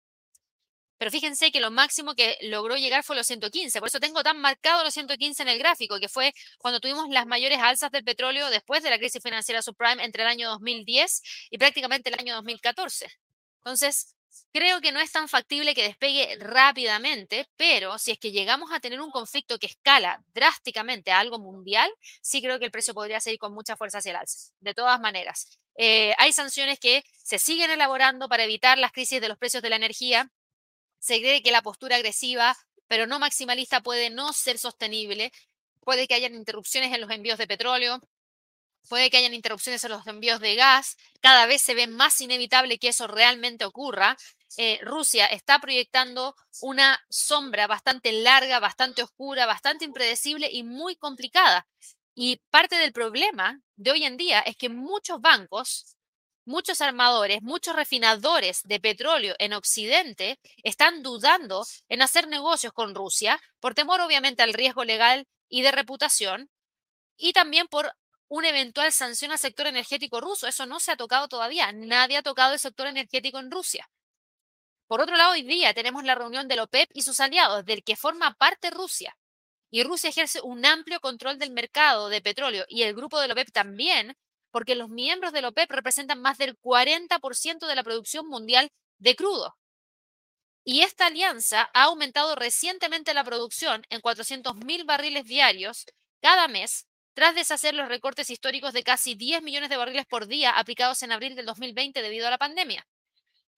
Pero 1.01 1.09
fíjense 1.09 1.51
que 1.51 1.59
lo 1.59 1.71
máximo 1.71 2.13
que 2.13 2.37
logró 2.43 2.77
llegar 2.77 3.03
fue 3.03 3.15
los 3.15 3.25
115. 3.25 3.79
Por 3.79 3.87
eso 3.87 3.99
tengo 3.99 4.21
tan 4.21 4.39
marcado 4.39 4.83
los 4.83 4.93
115 4.93 5.41
en 5.41 5.49
el 5.49 5.57
gráfico, 5.57 5.99
que 5.99 6.07
fue 6.07 6.31
cuando 6.59 6.79
tuvimos 6.79 7.09
las 7.09 7.25
mayores 7.25 7.57
alzas 7.59 7.89
del 7.91 8.03
petróleo 8.03 8.51
después 8.51 8.83
de 8.83 8.91
la 8.91 8.99
crisis 8.99 9.21
financiera 9.21 9.63
subprime 9.63 10.03
entre 10.05 10.21
el 10.21 10.29
año 10.29 10.49
2010 10.51 11.23
y 11.49 11.57
prácticamente 11.57 12.09
el 12.11 12.19
año 12.19 12.35
2014. 12.35 13.20
Entonces, 13.63 14.15
creo 14.53 14.81
que 14.81 14.91
no 14.91 14.99
es 14.99 15.11
tan 15.11 15.27
factible 15.27 15.75
que 15.75 15.83
despegue 15.83 16.37
rápidamente, 16.39 17.47
pero 17.57 17.97
si 17.99 18.11
es 18.11 18.19
que 18.19 18.31
llegamos 18.31 18.71
a 18.71 18.79
tener 18.79 19.01
un 19.01 19.11
conflicto 19.11 19.59
que 19.59 19.67
escala 19.67 20.23
drásticamente 20.33 21.11
a 21.11 21.19
algo 21.19 21.39
mundial, 21.39 21.91
sí 22.21 22.41
creo 22.41 22.59
que 22.59 22.65
el 22.65 22.71
precio 22.71 22.93
podría 22.93 23.19
seguir 23.19 23.39
con 23.39 23.53
mucha 23.53 23.75
fuerza 23.77 23.99
hacia 23.99 24.11
el 24.11 24.17
alza. 24.17 24.51
De 24.59 24.73
todas 24.73 24.99
maneras, 24.99 25.59
eh, 25.75 26.13
hay 26.17 26.33
sanciones 26.33 26.79
que 26.79 27.03
se 27.23 27.39
siguen 27.39 27.71
elaborando 27.71 28.27
para 28.29 28.43
evitar 28.43 28.77
las 28.77 28.91
crisis 28.91 29.21
de 29.21 29.29
los 29.29 29.37
precios 29.37 29.63
de 29.63 29.69
la 29.69 29.75
energía. 29.77 30.31
Se 30.99 31.19
cree 31.19 31.43
que 31.43 31.51
la 31.51 31.61
postura 31.61 31.97
agresiva, 31.97 32.57
pero 32.87 33.07
no 33.07 33.19
maximalista, 33.19 33.81
puede 33.81 34.09
no 34.09 34.33
ser 34.33 34.57
sostenible. 34.57 35.31
Puede 35.81 36.07
que 36.07 36.15
hayan 36.15 36.35
interrupciones 36.35 36.93
en 36.93 37.01
los 37.01 37.11
envíos 37.11 37.37
de 37.39 37.47
petróleo, 37.47 38.01
puede 38.87 39.09
que 39.09 39.17
hayan 39.17 39.33
interrupciones 39.33 39.83
en 39.83 39.91
los 39.91 40.05
envíos 40.07 40.39
de 40.39 40.55
gas, 40.55 40.97
cada 41.21 41.45
vez 41.45 41.61
se 41.61 41.73
ve 41.73 41.87
más 41.87 42.19
inevitable 42.21 42.77
que 42.77 42.89
eso 42.89 43.07
realmente 43.07 43.65
ocurra. 43.65 44.17
Eh, 44.57 44.79
Rusia 44.81 45.25
está 45.27 45.59
proyectando 45.59 46.35
una 46.61 46.99
sombra 47.09 47.67
bastante 47.67 48.11
larga, 48.11 48.59
bastante 48.59 49.03
oscura, 49.03 49.45
bastante 49.45 49.85
impredecible 49.85 50.49
y 50.51 50.63
muy 50.63 50.95
complicada. 50.95 51.67
Y 52.15 52.41
parte 52.49 52.75
del 52.75 52.91
problema 52.91 53.61
de 53.77 53.91
hoy 53.91 54.03
en 54.03 54.17
día 54.17 54.41
es 54.41 54.57
que 54.57 54.69
muchos 54.69 55.21
bancos, 55.21 55.95
muchos 56.45 56.81
armadores, 56.81 57.41
muchos 57.41 57.75
refinadores 57.75 58.61
de 58.63 58.79
petróleo 58.79 59.35
en 59.39 59.53
Occidente 59.53 60.39
están 60.63 61.03
dudando 61.03 61.65
en 61.87 62.01
hacer 62.01 62.27
negocios 62.27 62.73
con 62.73 62.93
Rusia 62.95 63.39
por 63.59 63.73
temor 63.73 64.01
obviamente 64.01 64.43
al 64.43 64.53
riesgo 64.53 64.83
legal 64.83 65.25
y 65.49 65.61
de 65.61 65.71
reputación 65.71 66.49
y 67.17 67.33
también 67.33 67.67
por 67.67 67.93
una 68.31 68.47
eventual 68.47 68.93
sanción 68.93 69.33
al 69.33 69.39
sector 69.39 69.67
energético 69.67 70.21
ruso. 70.21 70.47
Eso 70.47 70.65
no 70.65 70.79
se 70.79 70.93
ha 70.93 70.95
tocado 70.95 71.27
todavía. 71.27 71.69
Nadie 71.73 72.15
ha 72.15 72.23
tocado 72.23 72.53
el 72.53 72.59
sector 72.59 72.87
energético 72.87 73.39
en 73.39 73.51
Rusia. 73.51 73.89
Por 74.87 75.01
otro 75.01 75.17
lado, 75.17 75.33
hoy 75.33 75.41
día 75.41 75.73
tenemos 75.73 76.05
la 76.05 76.15
reunión 76.15 76.47
del 76.47 76.59
OPEP 76.59 76.89
y 76.93 77.01
sus 77.01 77.19
aliados, 77.19 77.65
del 77.65 77.83
que 77.83 77.97
forma 77.97 78.33
parte 78.35 78.69
Rusia. 78.69 79.17
Y 79.69 79.83
Rusia 79.83 80.11
ejerce 80.11 80.39
un 80.41 80.65
amplio 80.65 81.01
control 81.01 81.39
del 81.39 81.51
mercado 81.51 82.07
de 82.07 82.21
petróleo 82.21 82.63
y 82.69 82.83
el 82.83 82.95
grupo 82.95 83.19
del 83.19 83.31
OPEP 83.31 83.51
también, 83.51 84.15
porque 84.49 84.75
los 84.75 84.87
miembros 84.87 85.33
del 85.33 85.45
OPEP 85.45 85.69
representan 85.69 86.21
más 86.21 86.37
del 86.37 86.57
40% 86.57 87.67
de 87.67 87.75
la 87.75 87.83
producción 87.83 88.29
mundial 88.29 88.69
de 88.97 89.17
crudo. 89.17 89.57
Y 90.63 90.83
esta 90.83 91.07
alianza 91.07 91.69
ha 91.73 91.83
aumentado 91.83 92.35
recientemente 92.35 93.13
la 93.13 93.25
producción 93.25 93.85
en 93.89 94.01
400.000 94.01 94.85
barriles 94.85 95.25
diarios 95.25 95.85
cada 96.21 96.47
mes, 96.47 96.85
tras 97.13 97.35
deshacer 97.35 97.73
los 97.73 97.87
recortes 97.87 98.29
históricos 98.29 98.73
de 98.73 98.83
casi 98.83 99.15
10 99.15 99.41
millones 99.41 99.69
de 99.69 99.77
barriles 99.77 100.05
por 100.05 100.27
día 100.27 100.51
aplicados 100.51 101.03
en 101.03 101.11
abril 101.11 101.35
del 101.35 101.45
2020 101.45 102.01
debido 102.01 102.27
a 102.27 102.31
la 102.31 102.37
pandemia. 102.37 102.87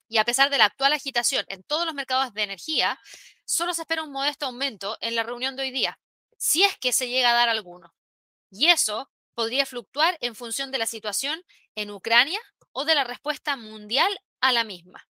Y 0.07 0.17
a 0.17 0.25
pesar 0.25 0.49
de 0.49 0.57
la 0.57 0.65
actual 0.65 0.93
agitación 0.93 1.45
en 1.47 1.63
todos 1.63 1.85
los 1.85 1.95
mercados 1.95 2.33
de 2.33 2.43
energía, 2.43 2.99
solo 3.45 3.73
se 3.73 3.81
espera 3.81 4.03
un 4.03 4.11
modesto 4.11 4.45
aumento 4.45 4.97
en 5.01 5.15
la 5.15 5.23
reunión 5.23 5.55
de 5.55 5.63
hoy 5.63 5.71
día, 5.71 5.99
si 6.37 6.63
es 6.63 6.77
que 6.77 6.91
se 6.91 7.07
llega 7.07 7.31
a 7.31 7.33
dar 7.33 7.49
alguno. 7.49 7.93
Y 8.51 8.67
eso 8.67 9.09
podría 9.33 9.65
fluctuar 9.65 10.17
en 10.21 10.35
función 10.35 10.71
de 10.71 10.77
la 10.77 10.85
situación 10.85 11.43
en 11.75 11.89
Ucrania 11.91 12.39
o 12.71 12.85
de 12.85 12.95
la 12.95 13.03
respuesta 13.03 13.55
mundial 13.55 14.19
a 14.41 14.51
la 14.51 14.63
misma. 14.63 15.07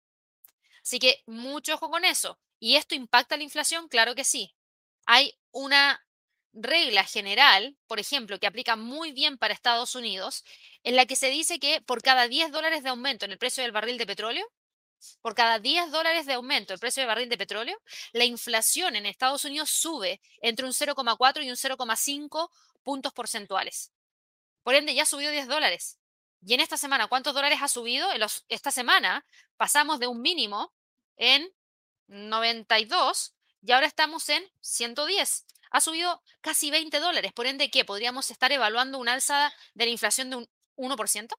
Así 0.81 0.99
que 0.99 1.23
mucho 1.25 1.75
ojo 1.75 1.89
con 1.89 2.03
eso. 2.05 2.39
¿Y 2.59 2.75
esto 2.75 2.95
impacta 2.95 3.37
la 3.37 3.43
inflación? 3.43 3.87
Claro 3.87 4.15
que 4.15 4.23
sí. 4.23 4.55
Hay 5.05 5.39
una 5.51 6.05
regla 6.53 7.03
general, 7.03 7.77
por 7.87 7.99
ejemplo, 7.99 8.39
que 8.39 8.47
aplica 8.47 8.75
muy 8.75 9.11
bien 9.11 9.37
para 9.37 9.53
Estados 9.53 9.95
Unidos, 9.95 10.43
en 10.83 10.95
la 10.95 11.05
que 11.05 11.15
se 11.15 11.29
dice 11.29 11.59
que 11.59 11.81
por 11.81 12.01
cada 12.01 12.27
10 12.27 12.51
dólares 12.51 12.83
de 12.83 12.89
aumento 12.89 13.25
en 13.25 13.31
el 13.31 13.37
precio 13.37 13.63
del 13.63 13.71
barril 13.71 13.97
de 13.97 14.05
petróleo, 14.05 14.45
por 15.21 15.35
cada 15.35 15.59
10 15.59 15.91
dólares 15.91 16.25
de 16.25 16.33
aumento 16.33 16.73
el 16.73 16.79
precio 16.79 17.01
del 17.01 17.07
barril 17.07 17.29
de 17.29 17.37
petróleo, 17.37 17.79
la 18.11 18.25
inflación 18.25 18.95
en 18.95 19.05
Estados 19.05 19.45
Unidos 19.45 19.69
sube 19.69 20.21
entre 20.41 20.65
un 20.65 20.73
0,4 20.73 21.43
y 21.43 21.49
un 21.49 21.55
0,5 21.55 22.49
puntos 22.83 23.13
porcentuales. 23.13 23.91
Por 24.63 24.75
ende, 24.75 24.93
ya 24.93 25.05
subió 25.05 25.31
10 25.31 25.47
dólares. 25.47 25.97
Y 26.41 26.53
en 26.53 26.59
esta 26.61 26.77
semana, 26.77 27.07
¿cuántos 27.07 27.33
dólares 27.33 27.59
ha 27.61 27.67
subido? 27.67 28.11
En 28.11 28.21
esta 28.47 28.71
semana 28.71 29.25
pasamos 29.57 29.99
de 29.99 30.07
un 30.07 30.21
mínimo 30.21 30.73
en 31.17 31.49
92 32.07 33.35
y 33.61 33.71
ahora 33.71 33.87
estamos 33.87 34.29
en 34.29 34.43
110. 34.61 35.45
Ha 35.71 35.81
subido 35.81 36.21
casi 36.41 36.71
20 36.71 36.99
dólares. 36.99 37.33
Por 37.33 37.45
ende, 37.45 37.69
¿qué? 37.69 37.85
¿Podríamos 37.85 38.31
estar 38.31 38.51
evaluando 38.51 38.97
una 38.97 39.13
alza 39.13 39.53
de 39.73 39.85
la 39.85 39.91
inflación 39.91 40.29
de 40.29 40.35
un 40.37 40.47
1%? 40.77 41.35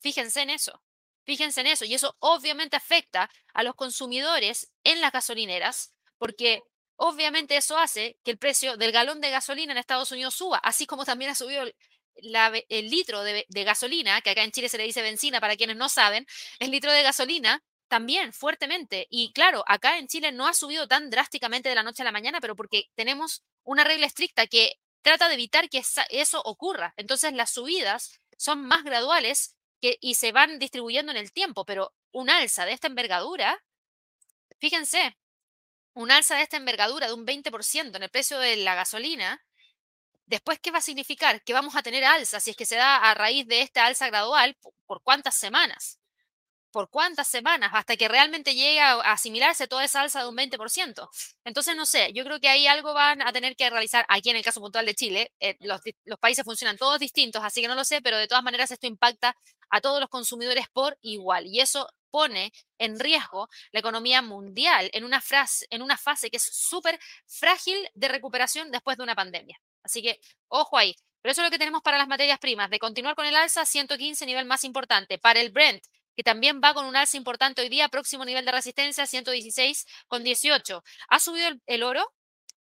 Fíjense 0.00 0.42
en 0.42 0.50
eso. 0.50 0.82
Fíjense 1.24 1.60
en 1.60 1.68
eso. 1.68 1.84
Y 1.84 1.94
eso 1.94 2.16
obviamente 2.18 2.76
afecta 2.76 3.30
a 3.54 3.62
los 3.62 3.74
consumidores 3.74 4.72
en 4.84 5.00
las 5.00 5.12
gasolineras, 5.12 5.92
porque 6.18 6.62
obviamente 6.96 7.56
eso 7.56 7.78
hace 7.78 8.18
que 8.24 8.30
el 8.30 8.38
precio 8.38 8.76
del 8.76 8.92
galón 8.92 9.20
de 9.20 9.30
gasolina 9.30 9.72
en 9.72 9.78
Estados 9.78 10.10
Unidos 10.12 10.34
suba, 10.34 10.58
así 10.58 10.86
como 10.86 11.04
también 11.04 11.30
ha 11.30 11.34
subido 11.34 11.62
el, 11.62 11.74
el 12.68 12.90
litro 12.90 13.22
de, 13.22 13.46
de, 13.48 13.64
gasolina, 13.64 14.20
que 14.22 14.30
acá 14.30 14.42
en 14.42 14.50
Chile 14.50 14.68
se 14.68 14.78
le 14.78 14.84
dice 14.84 15.02
benzina 15.02 15.40
para 15.40 15.56
quienes 15.56 15.76
no 15.76 15.88
saben, 15.88 16.26
el 16.58 16.70
litro 16.70 16.92
de 16.92 17.02
gasolina 17.02 17.62
también 17.90 18.32
fuertemente. 18.32 19.08
Y 19.10 19.32
claro, 19.32 19.64
acá 19.66 19.98
en 19.98 20.06
Chile 20.06 20.32
no 20.32 20.46
ha 20.46 20.54
subido 20.54 20.86
tan 20.88 21.10
drásticamente 21.10 21.68
de 21.68 21.74
la 21.74 21.82
noche 21.82 22.02
a 22.02 22.04
la 22.04 22.12
mañana, 22.12 22.40
pero 22.40 22.56
porque 22.56 22.84
tenemos 22.94 23.42
una 23.64 23.84
regla 23.84 24.06
estricta 24.06 24.46
que 24.46 24.76
trata 25.02 25.28
de 25.28 25.34
evitar 25.34 25.68
que 25.68 25.82
eso 26.10 26.40
ocurra. 26.42 26.94
Entonces 26.96 27.32
las 27.32 27.50
subidas 27.50 28.18
son 28.38 28.64
más 28.64 28.84
graduales 28.84 29.56
que, 29.80 29.98
y 30.00 30.14
se 30.14 30.32
van 30.32 30.58
distribuyendo 30.60 31.10
en 31.12 31.18
el 31.18 31.32
tiempo, 31.32 31.64
pero 31.66 31.92
un 32.12 32.30
alza 32.30 32.64
de 32.64 32.72
esta 32.72 32.86
envergadura, 32.86 33.62
fíjense, 34.60 35.18
un 35.94 36.12
alza 36.12 36.36
de 36.36 36.42
esta 36.42 36.58
envergadura 36.58 37.08
de 37.08 37.14
un 37.14 37.26
20% 37.26 37.96
en 37.96 38.02
el 38.04 38.10
precio 38.10 38.38
de 38.38 38.56
la 38.56 38.76
gasolina, 38.76 39.44
después, 40.26 40.60
¿qué 40.60 40.70
va 40.70 40.78
a 40.78 40.82
significar? 40.82 41.42
Que 41.42 41.54
vamos 41.54 41.74
a 41.74 41.82
tener 41.82 42.04
alza 42.04 42.38
si 42.40 42.50
es 42.50 42.56
que 42.56 42.66
se 42.66 42.76
da 42.76 42.96
a 42.98 43.14
raíz 43.14 43.46
de 43.48 43.62
esta 43.62 43.86
alza 43.86 44.06
gradual, 44.08 44.56
¿por 44.86 45.02
cuántas 45.02 45.34
semanas? 45.34 45.99
Por 46.70 46.90
cuántas 46.90 47.28
semanas 47.28 47.70
hasta 47.74 47.96
que 47.96 48.08
realmente 48.08 48.54
llegue 48.54 48.80
a 48.80 49.00
asimilarse 49.12 49.68
toda 49.68 49.84
esa 49.84 50.00
alza 50.00 50.22
de 50.22 50.28
un 50.28 50.36
20%. 50.36 51.08
Entonces, 51.44 51.76
no 51.76 51.86
sé, 51.86 52.12
yo 52.12 52.24
creo 52.24 52.40
que 52.40 52.48
ahí 52.48 52.66
algo 52.66 52.94
van 52.94 53.22
a 53.22 53.32
tener 53.32 53.56
que 53.56 53.68
realizar 53.70 54.04
aquí 54.08 54.30
en 54.30 54.36
el 54.36 54.44
caso 54.44 54.60
puntual 54.60 54.86
de 54.86 54.94
Chile. 54.94 55.32
Eh, 55.40 55.56
los, 55.60 55.80
los, 56.04 56.18
países 56.18 56.44
funcionan 56.44 56.76
todos 56.76 56.98
distintos, 56.98 57.42
así 57.44 57.60
que 57.60 57.68
no 57.68 57.74
lo 57.74 57.84
sé, 57.84 58.02
pero 58.02 58.18
de 58.18 58.28
todas 58.28 58.44
maneras 58.44 58.70
esto 58.70 58.86
impacta 58.86 59.36
a 59.70 59.80
todos 59.80 60.00
los 60.00 60.08
consumidores 60.08 60.66
por 60.72 60.98
igual 61.00 61.46
y 61.46 61.60
eso 61.60 61.88
pone 62.10 62.52
en 62.78 62.98
riesgo 62.98 63.48
la 63.72 63.80
economía 63.80 64.20
mundial 64.22 64.90
en 64.92 65.04
una, 65.04 65.20
frase, 65.20 65.66
en 65.70 65.82
una 65.82 65.96
fase 65.96 66.30
que 66.30 66.36
es 66.36 66.42
súper 66.42 66.98
frágil 67.26 67.76
de 67.94 68.08
recuperación 68.08 68.70
después 68.70 68.96
de 68.96 69.04
una 69.04 69.14
pandemia. 69.14 69.60
Así 69.82 70.02
que, 70.02 70.20
ojo 70.48 70.76
ahí. 70.76 70.94
Pero 71.22 71.32
eso 71.32 71.42
es 71.42 71.46
lo 71.46 71.50
que 71.50 71.58
tenemos 71.58 71.82
para 71.82 71.98
las 71.98 72.08
materias 72.08 72.38
primas. 72.38 72.70
De 72.70 72.78
continuar 72.78 73.14
con 73.14 73.26
el 73.26 73.36
alza, 73.36 73.66
115 73.66 74.24
nivel 74.26 74.46
más 74.46 74.64
importante. 74.64 75.18
Para 75.18 75.40
el 75.40 75.50
Brent, 75.50 75.84
que 76.16 76.22
también 76.22 76.60
va 76.62 76.74
con 76.74 76.86
un 76.86 76.96
alza 76.96 77.16
importante 77.16 77.62
hoy 77.62 77.68
día, 77.68 77.88
próximo 77.88 78.24
nivel 78.24 78.44
de 78.44 78.52
resistencia 78.52 79.06
116 79.06 79.86
con 80.08 80.24
18. 80.24 80.82
¿Ha 81.08 81.20
subido 81.20 81.48
el, 81.66 81.82
oro? 81.82 82.12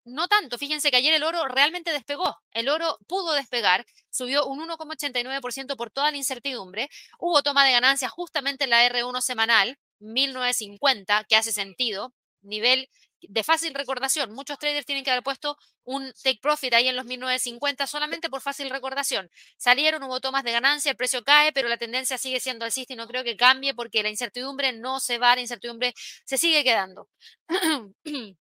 No 0.04 0.28
tanto, 0.28 0.58
fíjense 0.58 0.90
que 0.90 0.98
ayer 0.98 1.14
el 1.14 1.24
oro 1.24 1.46
realmente 1.48 1.92
despegó, 1.92 2.36
el 2.52 2.68
oro 2.68 2.98
pudo 3.08 3.32
despegar, 3.32 3.86
subió 4.10 4.46
un 4.46 4.60
1,89% 4.60 5.76
por 5.76 5.90
toda 5.90 6.10
la 6.12 6.16
incertidumbre, 6.16 6.88
hubo 7.18 7.42
toma 7.42 7.64
de 7.64 7.72
ganancias 7.72 8.12
justamente 8.12 8.64
en 8.64 8.70
la 8.70 8.88
R1 8.88 9.20
semanal, 9.20 9.78
1950, 9.98 11.24
que 11.24 11.36
hace 11.36 11.52
sentido, 11.52 12.14
nivel 12.42 12.88
de 13.28 13.44
fácil 13.44 13.74
recordación. 13.74 14.32
Muchos 14.32 14.58
traders 14.58 14.86
tienen 14.86 15.04
que 15.04 15.10
haber 15.10 15.22
puesto 15.22 15.56
un 15.84 16.12
take 16.22 16.40
profit 16.40 16.74
ahí 16.74 16.88
en 16.88 16.96
los 16.96 17.04
1950 17.06 17.86
solamente 17.86 18.28
por 18.28 18.40
fácil 18.40 18.70
recordación. 18.70 19.30
Salieron, 19.56 20.02
hubo 20.02 20.20
tomas 20.20 20.44
de 20.44 20.52
ganancia, 20.52 20.90
el 20.90 20.96
precio 20.96 21.24
cae, 21.24 21.52
pero 21.52 21.68
la 21.68 21.78
tendencia 21.78 22.18
sigue 22.18 22.40
siendo 22.40 22.64
alcista 22.64 22.92
y 22.92 22.96
no 22.96 23.06
creo 23.06 23.24
que 23.24 23.36
cambie 23.36 23.74
porque 23.74 24.02
la 24.02 24.10
incertidumbre 24.10 24.72
no 24.72 25.00
se 25.00 25.18
va, 25.18 25.34
la 25.34 25.42
incertidumbre 25.42 25.94
se 26.24 26.38
sigue 26.38 26.64
quedando. 26.64 27.08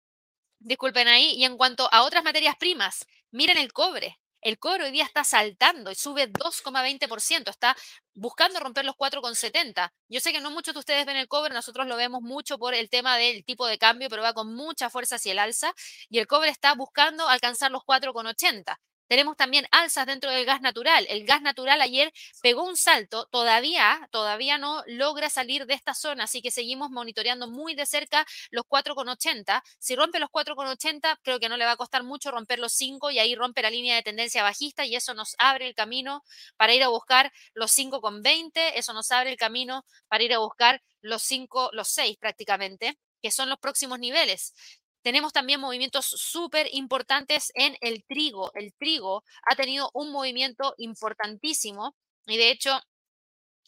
Disculpen 0.59 1.07
ahí. 1.07 1.33
Y 1.35 1.45
en 1.45 1.57
cuanto 1.57 1.89
a 1.91 2.03
otras 2.03 2.23
materias 2.23 2.55
primas, 2.57 3.05
miren 3.31 3.57
el 3.57 3.73
cobre. 3.73 4.20
El 4.41 4.57
cobre 4.57 4.85
hoy 4.85 4.91
día 4.91 5.03
está 5.03 5.23
saltando 5.23 5.91
y 5.91 5.95
sube 5.95 6.27
2,20%, 6.31 7.49
está 7.49 7.77
buscando 8.15 8.59
romper 8.59 8.85
los 8.85 8.95
4,70. 8.95 9.93
Yo 10.09 10.19
sé 10.19 10.33
que 10.33 10.41
no 10.41 10.49
muchos 10.49 10.73
de 10.73 10.79
ustedes 10.79 11.05
ven 11.05 11.17
el 11.17 11.27
cobre, 11.27 11.53
nosotros 11.53 11.85
lo 11.85 11.95
vemos 11.95 12.23
mucho 12.23 12.57
por 12.57 12.73
el 12.73 12.89
tema 12.89 13.17
del 13.17 13.45
tipo 13.45 13.67
de 13.67 13.77
cambio, 13.77 14.09
pero 14.09 14.23
va 14.23 14.33
con 14.33 14.53
mucha 14.55 14.89
fuerza 14.89 15.17
hacia 15.17 15.33
el 15.33 15.39
alza 15.39 15.73
y 16.09 16.17
el 16.17 16.25
cobre 16.25 16.49
está 16.49 16.73
buscando 16.73 17.29
alcanzar 17.29 17.69
los 17.69 17.83
4,80. 17.83 18.77
Tenemos 19.11 19.35
también 19.35 19.67
alzas 19.71 20.05
dentro 20.05 20.31
del 20.31 20.45
gas 20.45 20.61
natural. 20.61 21.05
El 21.09 21.25
gas 21.25 21.41
natural 21.41 21.81
ayer 21.81 22.13
pegó 22.41 22.63
un 22.63 22.77
salto, 22.77 23.25
todavía, 23.25 24.07
todavía 24.09 24.57
no 24.57 24.83
logra 24.87 25.29
salir 25.29 25.65
de 25.65 25.73
esta 25.73 25.93
zona, 25.93 26.23
así 26.23 26.41
que 26.41 26.49
seguimos 26.49 26.91
monitoreando 26.91 27.49
muy 27.49 27.75
de 27.75 27.85
cerca 27.85 28.25
los 28.51 28.63
4,80. 28.63 29.63
Si 29.79 29.97
rompe 29.97 30.17
los 30.17 30.29
4,80, 30.29 31.19
creo 31.23 31.41
que 31.41 31.49
no 31.49 31.57
le 31.57 31.65
va 31.65 31.71
a 31.71 31.75
costar 31.75 32.03
mucho 32.03 32.31
romper 32.31 32.59
los 32.59 32.71
5 32.71 33.11
y 33.11 33.19
ahí 33.19 33.35
rompe 33.35 33.61
la 33.61 33.69
línea 33.69 33.97
de 33.97 34.01
tendencia 34.01 34.43
bajista 34.43 34.85
y 34.85 34.95
eso 34.95 35.13
nos 35.13 35.35
abre 35.39 35.67
el 35.67 35.75
camino 35.75 36.23
para 36.55 36.73
ir 36.73 36.81
a 36.81 36.87
buscar 36.87 37.33
los 37.53 37.73
5,20, 37.73 38.71
eso 38.75 38.93
nos 38.93 39.11
abre 39.11 39.29
el 39.31 39.35
camino 39.35 39.83
para 40.07 40.23
ir 40.23 40.33
a 40.33 40.37
buscar 40.37 40.81
los 41.01 41.21
5, 41.23 41.71
los 41.73 41.89
6 41.89 42.15
prácticamente 42.17 42.97
que 43.21 43.31
son 43.31 43.49
los 43.49 43.59
próximos 43.59 43.99
niveles. 43.99 44.53
Tenemos 45.01 45.33
también 45.33 45.59
movimientos 45.59 46.05
súper 46.05 46.67
importantes 46.71 47.51
en 47.55 47.75
el 47.81 48.03
trigo. 48.05 48.51
El 48.53 48.73
trigo 48.73 49.23
ha 49.49 49.55
tenido 49.55 49.89
un 49.93 50.11
movimiento 50.11 50.73
importantísimo 50.77 51.95
y 52.27 52.37
de 52.37 52.51
hecho 52.51 52.79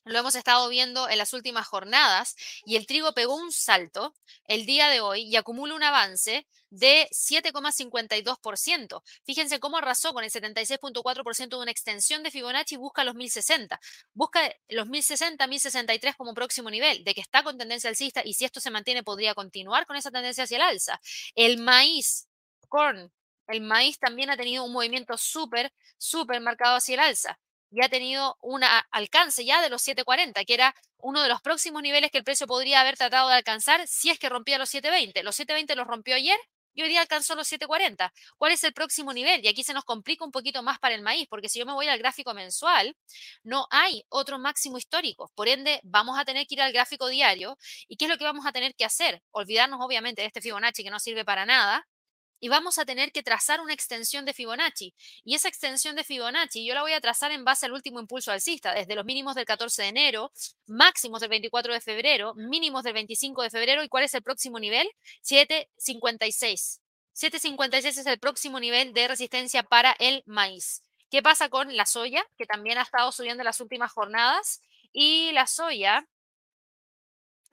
lo 0.06 0.20
hemos 0.20 0.36
estado 0.36 0.68
viendo 0.70 1.10
en 1.10 1.18
las 1.18 1.34
últimas 1.34 1.68
jornadas 1.68 2.36
y 2.66 2.76
el 2.76 2.86
trigo 2.86 3.14
pegó 3.14 3.36
un 3.36 3.52
salto 3.52 4.14
el 4.46 4.66
día 4.66 4.90
de 4.90 5.02
hoy 5.02 5.22
y 5.24 5.36
acumula 5.36 5.76
un 5.76 5.84
avance 5.84 6.48
de 6.70 7.08
7,52%. 7.12 9.04
Fíjense 9.24 9.60
cómo 9.60 9.78
arrasó 9.78 10.14
con 10.14 10.24
el 10.24 10.32
76.4% 10.32 11.50
de 11.50 11.56
una 11.62 11.72
extensión 11.72 12.24
de 12.24 12.32
Fibonacci 12.32 12.76
y 12.76 12.78
busca 12.80 13.04
los 13.04 13.16
1060. 13.16 13.80
Busca 14.14 14.52
los 14.70 14.88
1060, 14.88 15.46
1063 15.48 16.16
como 16.16 16.34
próximo 16.34 16.70
nivel, 16.70 17.04
de 17.04 17.14
que 17.14 17.22
está 17.22 17.44
con 17.44 17.58
tendencia 17.58 17.90
alcista 17.90 18.22
y 18.26 18.34
si 18.34 18.46
esto 18.46 18.60
se 18.60 18.72
mantiene 18.72 19.04
podría 19.04 19.36
continuar 19.36 19.86
con 19.86 19.96
esa 19.96 20.12
tendencia 20.12 20.46
hacia 20.46 20.58
el 20.58 20.64
alza. 20.64 21.00
El 21.36 21.60
maíz, 21.60 22.28
corn, 22.68 23.12
el 23.48 23.62
maíz 23.62 24.00
también 24.00 24.32
ha 24.32 24.38
tenido 24.38 24.64
un 24.64 24.74
movimiento 24.74 25.18
súper, 25.18 25.72
súper 25.98 26.42
marcado 26.42 26.78
hacia 26.78 26.96
el 26.96 27.00
alza 27.02 27.40
y 27.74 27.84
ha 27.84 27.90
tenido 27.90 28.38
un 28.40 28.62
alcance 28.92 29.44
ya 29.44 29.62
de 29.62 29.70
los 29.70 29.82
740, 29.82 30.46
que 30.46 30.54
era 30.54 30.76
uno 30.98 31.24
de 31.24 31.30
los 31.30 31.42
próximos 31.42 31.82
niveles 31.82 32.12
que 32.12 32.20
el 32.20 32.24
precio 32.24 32.46
podría 32.46 32.82
haber 32.82 32.98
tratado 32.98 33.30
de 33.30 33.36
alcanzar 33.36 33.88
si 33.88 34.12
es 34.12 34.20
que 34.20 34.30
rompía 34.30 34.60
los 34.60 34.70
720. 34.70 35.24
Los 35.24 35.36
720 35.36 35.76
los 35.76 35.88
rompió 35.88 36.16
ayer 36.16 36.38
y 36.76 36.84
hoy 36.84 36.90
día 36.90 37.02
alcanzó 37.02 37.34
los 37.34 37.52
7.40. 37.52 38.12
¿Cuál 38.38 38.52
es 38.52 38.64
el 38.64 38.74
próximo 38.74 39.12
nivel? 39.12 39.44
Y 39.44 39.48
aquí 39.48 39.64
se 39.64 39.74
nos 39.74 39.86
complica 39.86 40.24
un 40.24 40.32
poquito 40.32 40.62
más 40.62 40.78
para 40.78 40.94
el 40.94 41.02
maíz, 41.02 41.28
porque 41.28 41.50
si 41.50 41.58
yo 41.60 41.66
me 41.66 41.74
voy 41.74 41.88
al 41.88 41.98
gráfico 41.98 42.36
mensual, 42.36 42.96
no 43.44 43.66
hay 43.72 44.04
otro 44.10 44.38
máximo 44.38 44.78
histórico. 44.78 45.32
Por 45.34 45.48
ende, 45.48 45.80
vamos 45.84 46.20
a 46.20 46.26
tener 46.26 46.46
que 46.46 46.56
ir 46.56 46.62
al 46.62 46.74
gráfico 46.74 47.08
diario. 47.08 47.58
¿Y 47.88 47.98
qué 47.98 48.06
es 48.06 48.12
lo 48.12 48.18
que 48.20 48.24
vamos 48.24 48.46
a 48.46 48.52
tener 48.52 48.76
que 48.76 48.86
hacer? 48.86 49.24
Olvidarnos 49.32 49.80
obviamente 49.82 50.22
de 50.22 50.28
este 50.28 50.42
Fibonacci 50.42 50.84
que 50.84 50.92
no 50.92 51.00
sirve 51.00 51.26
para 51.26 51.46
nada 51.48 51.88
y 52.44 52.50
vamos 52.50 52.78
a 52.78 52.84
tener 52.84 53.14
que 53.14 53.24
trazar 53.24 53.62
una 53.62 53.72
extensión 53.72 54.26
de 54.26 54.34
Fibonacci. 54.34 54.94
Y 55.24 55.34
esa 55.34 55.48
extensión 55.48 55.96
de 55.96 56.04
Fibonacci 56.04 56.66
yo 56.66 56.74
la 56.74 56.82
voy 56.82 56.92
a 56.92 57.00
trazar 57.00 57.32
en 57.32 57.46
base 57.46 57.68
al 57.68 57.72
último 57.72 58.02
impulso 58.02 58.34
alcista, 58.34 58.74
desde 58.74 58.96
los 58.96 59.06
mínimos 59.06 59.36
del 59.36 59.46
14 59.46 59.84
de 59.84 59.88
enero, 59.88 60.34
máximos 60.68 61.22
del 61.22 61.30
24 61.30 61.72
de 61.72 61.80
febrero, 61.80 62.34
mínimos 62.36 62.84
del 62.84 62.96
25 62.96 63.44
de 63.44 63.50
febrero. 63.50 63.82
¿Y 63.82 63.88
cuál 63.88 64.04
es 64.04 64.14
el 64.14 64.24
próximo 64.24 64.60
nivel? 64.60 64.90
756. 65.22 66.82
756 67.14 67.98
es 68.00 68.06
el 68.08 68.20
próximo 68.20 68.60
nivel 68.60 68.92
de 68.92 69.08
resistencia 69.08 69.64
para 69.64 69.96
el 70.00 70.22
maíz. 70.26 70.84
¿Qué 71.10 71.24
pasa 71.24 71.48
con 71.48 71.78
la 71.78 71.86
soya? 71.86 72.26
Que 72.38 72.46
también 72.46 72.78
ha 72.78 72.82
estado 72.82 73.14
subiendo 73.14 73.40
en 73.40 73.46
las 73.46 73.62
últimas 73.62 73.94
jornadas. 73.94 74.62
Y 74.92 75.32
la 75.32 75.48
soya, 75.48 76.10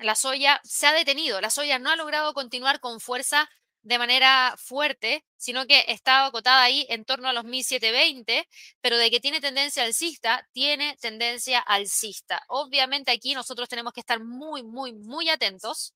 la 0.00 0.16
soya 0.16 0.60
se 0.64 0.88
ha 0.88 0.92
detenido. 0.92 1.40
La 1.40 1.50
soya 1.50 1.78
no 1.78 1.90
ha 1.90 1.96
logrado 1.96 2.34
continuar 2.34 2.80
con 2.80 2.98
fuerza 2.98 3.48
de 3.82 3.98
manera 3.98 4.54
fuerte, 4.58 5.24
sino 5.36 5.66
que 5.66 5.84
está 5.88 6.26
acotada 6.26 6.62
ahí 6.62 6.86
en 6.90 7.04
torno 7.04 7.28
a 7.28 7.32
los 7.32 7.44
1720, 7.44 8.46
pero 8.80 8.98
de 8.98 9.10
que 9.10 9.20
tiene 9.20 9.40
tendencia 9.40 9.84
alcista, 9.84 10.46
tiene 10.52 10.96
tendencia 11.00 11.60
alcista. 11.60 12.42
Obviamente 12.48 13.10
aquí 13.10 13.34
nosotros 13.34 13.68
tenemos 13.68 13.92
que 13.92 14.00
estar 14.00 14.22
muy, 14.22 14.62
muy, 14.62 14.92
muy 14.92 15.28
atentos 15.30 15.94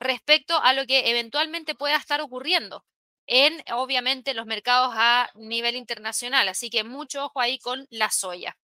respecto 0.00 0.60
a 0.60 0.72
lo 0.74 0.86
que 0.86 1.10
eventualmente 1.10 1.74
pueda 1.74 1.96
estar 1.96 2.20
ocurriendo 2.20 2.84
en, 3.26 3.62
obviamente, 3.72 4.34
los 4.34 4.46
mercados 4.46 4.92
a 4.96 5.30
nivel 5.34 5.76
internacional. 5.76 6.48
Así 6.48 6.70
que 6.70 6.84
mucho 6.84 7.24
ojo 7.26 7.40
ahí 7.40 7.58
con 7.58 7.86
la 7.90 8.10
soya. 8.10 8.56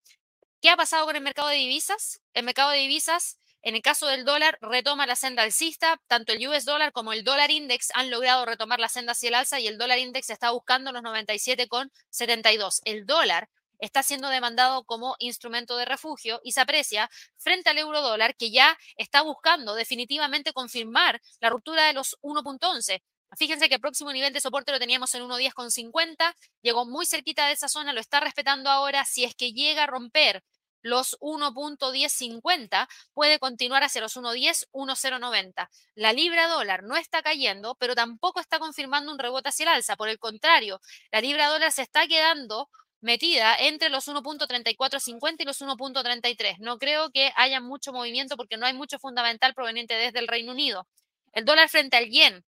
¿Qué 0.61 0.71
ha 0.71 0.77
pasado 0.77 1.07
con 1.07 1.17
el 1.17 1.23
mercado 1.23 1.49
de 1.49 1.57
divisas? 1.57 2.21
El 2.35 2.45
mercado 2.45 2.71
de 2.71 2.79
divisas 2.79 3.39
en 3.63 3.75
el 3.75 3.83
caso 3.83 4.07
del 4.07 4.25
dólar, 4.25 4.59
retoma 4.61 5.07
la 5.07 5.17
senda 5.17 5.43
alcista. 5.43 6.01
Tanto 6.07 6.33
el 6.33 6.47
US 6.49 6.65
dólar 6.65 6.93
como 6.93 7.13
el 7.13 7.25
dólar 7.25 7.51
index 7.51 7.91
han 7.95 8.11
logrado 8.11 8.45
retomar 8.47 8.81
la 8.81 8.89
senda 8.89 9.13
hacia 9.13 9.29
el 9.29 9.35
alza 9.35 9.61
y 9.61 9.67
el 9.67 9.79
dólar 9.79 9.99
index 9.99 10.31
está 10.31 10.51
buscando 10.51 10.93
los 10.93 11.03
97,72. 11.03 12.81
El 12.85 13.07
dólar 13.07 13.49
está 13.79 14.03
siendo 14.03 14.29
demandado 14.29 14.85
como 14.85 15.17
instrumento 15.19 15.77
de 15.77 15.85
refugio 15.85 16.41
y 16.43 16.53
se 16.53 16.61
aprecia 16.61 17.11
frente 17.37 17.71
al 17.71 17.79
euro 17.79 18.03
dólar 18.03 18.35
que 18.37 18.51
ya 18.51 18.77
está 18.97 19.23
buscando 19.23 19.75
definitivamente 19.75 20.53
confirmar 20.53 21.21
la 21.41 21.51
ruptura 21.51 21.87
de 21.87 21.93
los 21.93 22.17
1.11. 22.23 23.03
Fíjense 23.37 23.69
que 23.69 23.75
el 23.75 23.81
próximo 23.81 24.13
nivel 24.13 24.33
de 24.33 24.41
soporte 24.41 24.73
lo 24.73 24.79
teníamos 24.79 25.15
en 25.15 25.23
1.10,50, 25.23 26.35
llegó 26.63 26.87
muy 26.87 27.07
cerquita 27.07 27.47
de 27.47 27.53
esa 27.53 27.69
zona, 27.69 27.93
lo 27.93 28.01
está 28.01 28.21
respetando 28.21 28.71
ahora. 28.71 29.05
Si 29.05 29.25
es 29.25 29.35
que 29.35 29.53
llega 29.53 29.85
a 29.85 29.87
romper 29.87 30.43
los 30.83 31.19
1.1050, 31.21 32.89
puede 33.13 33.39
continuar 33.39 33.83
hacia 33.83 34.01
los 34.01 34.17
1.10, 34.17 34.69
1.090. 34.73 35.69
La 35.95 36.13
libra 36.13 36.49
dólar 36.49 36.83
no 36.83 36.97
está 36.97 37.23
cayendo, 37.23 37.75
pero 37.77 37.95
tampoco 37.95 38.41
está 38.41 38.59
confirmando 38.59 39.13
un 39.13 39.19
rebote 39.19 39.49
hacia 39.49 39.65
el 39.65 39.69
alza. 39.71 39.97
Por 39.97 40.09
el 40.09 40.19
contrario, 40.19 40.81
la 41.11 41.21
libra 41.21 41.49
dólar 41.49 41.73
se 41.73 41.83
está 41.83 42.07
quedando 42.07 42.69
metida 43.01 43.57
entre 43.57 43.91
los 43.91 44.09
1.3450 44.09 45.37
y 45.39 45.45
los 45.45 45.61
1.33. 45.63 46.59
No 46.59 46.79
creo 46.79 47.11
que 47.11 47.33
haya 47.37 47.61
mucho 47.61 47.93
movimiento 47.93 48.37
porque 48.37 48.57
no 48.57 48.67
hay 48.67 48.75
mucho 48.75 48.99
fundamental 48.99 49.55
proveniente 49.55 49.95
desde 49.95 50.19
el 50.19 50.29
Reino 50.29 50.53
Unido. 50.53 50.87
El 51.33 51.45
dólar 51.45 51.69
frente 51.69 51.97
al 51.97 52.09
yen 52.09 52.45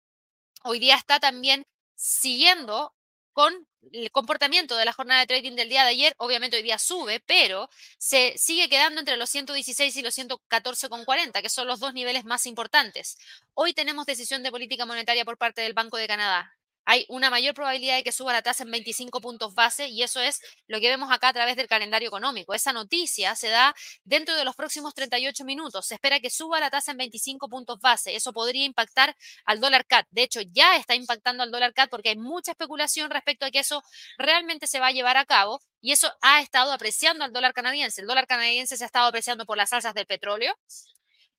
hoy 0.63 0.79
día 0.79 0.95
está 0.95 1.19
también 1.19 1.65
siguiendo 1.95 2.93
con 3.35 3.67
el 3.91 4.11
comportamiento 4.11 4.77
de 4.77 4.85
la 4.85 4.93
jornada 4.93 5.19
de 5.19 5.27
trading 5.27 5.57
del 5.57 5.67
día 5.67 5.83
de 5.83 5.89
ayer, 5.89 6.13
obviamente 6.19 6.55
hoy 6.55 6.63
día 6.63 6.79
sube, 6.79 7.19
pero 7.19 7.69
se 7.97 8.33
sigue 8.37 8.69
quedando 8.69 9.01
entre 9.01 9.17
los 9.17 9.29
116 9.29 9.93
y 9.97 10.01
los 10.01 10.17
114,40, 10.17 11.41
que 11.41 11.49
son 11.49 11.67
los 11.67 11.81
dos 11.81 11.93
niveles 11.93 12.23
más 12.23 12.45
importantes. 12.45 13.17
Hoy 13.53 13.73
tenemos 13.73 14.05
decisión 14.05 14.41
de 14.41 14.51
política 14.51 14.85
monetaria 14.85 15.25
por 15.25 15.37
parte 15.37 15.61
del 15.61 15.73
Banco 15.73 15.97
de 15.97 16.07
Canadá 16.07 16.55
hay 16.85 17.05
una 17.09 17.29
mayor 17.29 17.53
probabilidad 17.53 17.95
de 17.95 18.03
que 18.03 18.11
suba 18.11 18.31
la 18.31 18.41
tasa 18.41 18.63
en 18.63 18.71
25 18.71 19.19
puntos 19.19 19.53
base 19.53 19.87
y 19.87 20.03
eso 20.03 20.19
es 20.19 20.39
lo 20.67 20.79
que 20.79 20.89
vemos 20.89 21.11
acá 21.11 21.29
a 21.29 21.33
través 21.33 21.55
del 21.55 21.67
calendario 21.67 22.07
económico. 22.07 22.53
Esa 22.53 22.73
noticia 22.73 23.35
se 23.35 23.49
da 23.49 23.75
dentro 24.03 24.35
de 24.35 24.45
los 24.45 24.55
próximos 24.55 24.93
38 24.93 25.43
minutos. 25.45 25.87
Se 25.87 25.95
espera 25.95 26.19
que 26.19 26.29
suba 26.29 26.59
la 26.59 26.69
tasa 26.69 26.91
en 26.91 26.97
25 26.97 27.49
puntos 27.49 27.79
base. 27.79 28.15
Eso 28.15 28.33
podría 28.33 28.65
impactar 28.65 29.15
al 29.45 29.59
dólar 29.59 29.85
CAT. 29.85 30.07
De 30.11 30.23
hecho, 30.23 30.41
ya 30.41 30.77
está 30.77 30.95
impactando 30.95 31.43
al 31.43 31.51
dólar 31.51 31.73
CAT 31.73 31.89
porque 31.89 32.09
hay 32.09 32.17
mucha 32.17 32.51
especulación 32.51 33.09
respecto 33.09 33.45
a 33.45 33.51
que 33.51 33.59
eso 33.59 33.81
realmente 34.17 34.67
se 34.67 34.79
va 34.79 34.87
a 34.87 34.91
llevar 34.91 35.17
a 35.17 35.25
cabo 35.25 35.61
y 35.81 35.91
eso 35.91 36.11
ha 36.21 36.41
estado 36.41 36.71
apreciando 36.71 37.25
al 37.25 37.33
dólar 37.33 37.53
canadiense. 37.53 38.01
El 38.01 38.07
dólar 38.07 38.27
canadiense 38.27 38.77
se 38.77 38.83
ha 38.83 38.87
estado 38.87 39.07
apreciando 39.07 39.45
por 39.45 39.57
las 39.57 39.73
alzas 39.73 39.93
del 39.93 40.05
petróleo 40.05 40.55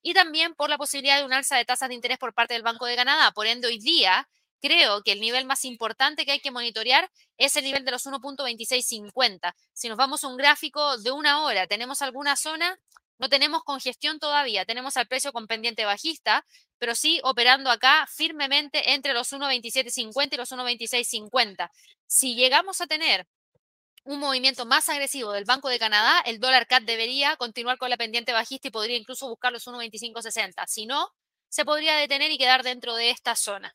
y 0.01 0.13
también 0.13 0.55
por 0.55 0.69
la 0.69 0.77
posibilidad 0.77 1.17
de 1.17 1.25
un 1.25 1.33
alza 1.33 1.57
de 1.57 1.65
tasas 1.65 1.89
de 1.89 1.95
interés 1.95 2.17
por 2.17 2.33
parte 2.33 2.53
del 2.53 2.63
Banco 2.63 2.85
de 2.85 2.95
Canadá. 2.95 3.31
Por 3.31 3.47
ende, 3.47 3.67
hoy 3.67 3.79
día 3.79 4.27
creo 4.61 5.03
que 5.03 5.11
el 5.11 5.21
nivel 5.21 5.45
más 5.45 5.65
importante 5.65 6.25
que 6.25 6.31
hay 6.31 6.39
que 6.39 6.51
monitorear 6.51 7.09
es 7.37 7.55
el 7.55 7.63
nivel 7.63 7.85
de 7.85 7.91
los 7.91 8.05
1.2650. 8.05 9.53
Si 9.73 9.89
nos 9.89 9.97
vamos 9.97 10.23
a 10.23 10.27
un 10.27 10.37
gráfico 10.37 10.97
de 10.97 11.11
una 11.11 11.43
hora, 11.43 11.67
¿tenemos 11.67 12.01
alguna 12.01 12.35
zona? 12.35 12.79
No 13.19 13.29
tenemos 13.29 13.63
congestión 13.63 14.19
todavía, 14.19 14.65
tenemos 14.65 14.95
al 14.97 15.07
precio 15.07 15.33
con 15.33 15.47
pendiente 15.47 15.85
bajista, 15.85 16.45
pero 16.77 16.93
sí 16.93 17.19
operando 17.23 17.71
acá 17.71 18.07
firmemente 18.07 18.93
entre 18.93 19.13
los 19.13 19.33
1.2750 19.33 20.33
y 20.33 20.37
los 20.37 20.51
1.2650. 20.51 21.71
Si 22.05 22.35
llegamos 22.35 22.79
a 22.81 22.87
tener 22.87 23.27
un 24.03 24.19
movimiento 24.19 24.65
más 24.65 24.87
agresivo 24.89 25.33
del 25.33 25.45
Banco 25.45 25.67
de 25.67 25.79
Canadá, 25.79 26.21
el 26.25 26.39
dólar 26.39 26.67
CAT 26.67 26.83
debería 26.83 27.35
continuar 27.35 27.77
con 27.77 27.89
la 27.89 27.97
pendiente 27.97 28.31
bajista 28.31 28.69
y 28.69 28.71
podría 28.71 28.97
incluso 28.97 29.27
buscar 29.27 29.51
los 29.51 29.67
1.2560. 29.67 30.65
Si 30.67 30.85
no, 30.85 31.09
se 31.49 31.65
podría 31.65 31.97
detener 31.97 32.31
y 32.31 32.37
quedar 32.37 32.63
dentro 32.63 32.95
de 32.95 33.09
esta 33.09 33.35
zona. 33.35 33.73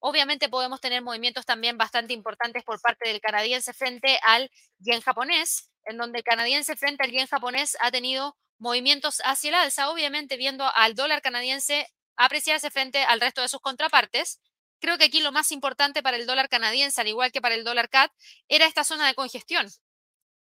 Obviamente 0.00 0.48
podemos 0.48 0.80
tener 0.80 1.02
movimientos 1.02 1.44
también 1.44 1.76
bastante 1.76 2.12
importantes 2.12 2.62
por 2.64 2.80
parte 2.80 3.08
del 3.08 3.20
canadiense 3.20 3.72
frente 3.72 4.18
al 4.22 4.50
yen 4.78 5.00
japonés, 5.00 5.70
en 5.84 5.96
donde 5.96 6.18
el 6.18 6.24
canadiense 6.24 6.76
frente 6.76 7.04
al 7.04 7.10
yen 7.10 7.26
japonés 7.26 7.76
ha 7.80 7.90
tenido 7.90 8.36
movimientos 8.58 9.20
hacia 9.24 9.48
el 9.48 9.54
alza, 9.54 9.90
obviamente 9.90 10.36
viendo 10.36 10.64
al 10.74 10.94
dólar 10.94 11.22
canadiense 11.22 11.88
apreciarse 12.16 12.70
frente 12.70 13.02
al 13.04 13.20
resto 13.20 13.42
de 13.42 13.48
sus 13.48 13.60
contrapartes. 13.60 14.40
Creo 14.80 14.98
que 14.98 15.04
aquí 15.04 15.20
lo 15.20 15.32
más 15.32 15.50
importante 15.50 16.02
para 16.02 16.16
el 16.16 16.26
dólar 16.26 16.48
canadiense, 16.48 17.00
al 17.00 17.08
igual 17.08 17.32
que 17.32 17.40
para 17.40 17.54
el 17.54 17.64
dólar 17.64 17.88
CAD, 17.88 18.10
era 18.48 18.66
esta 18.66 18.84
zona 18.84 19.06
de 19.06 19.14
congestión. 19.14 19.68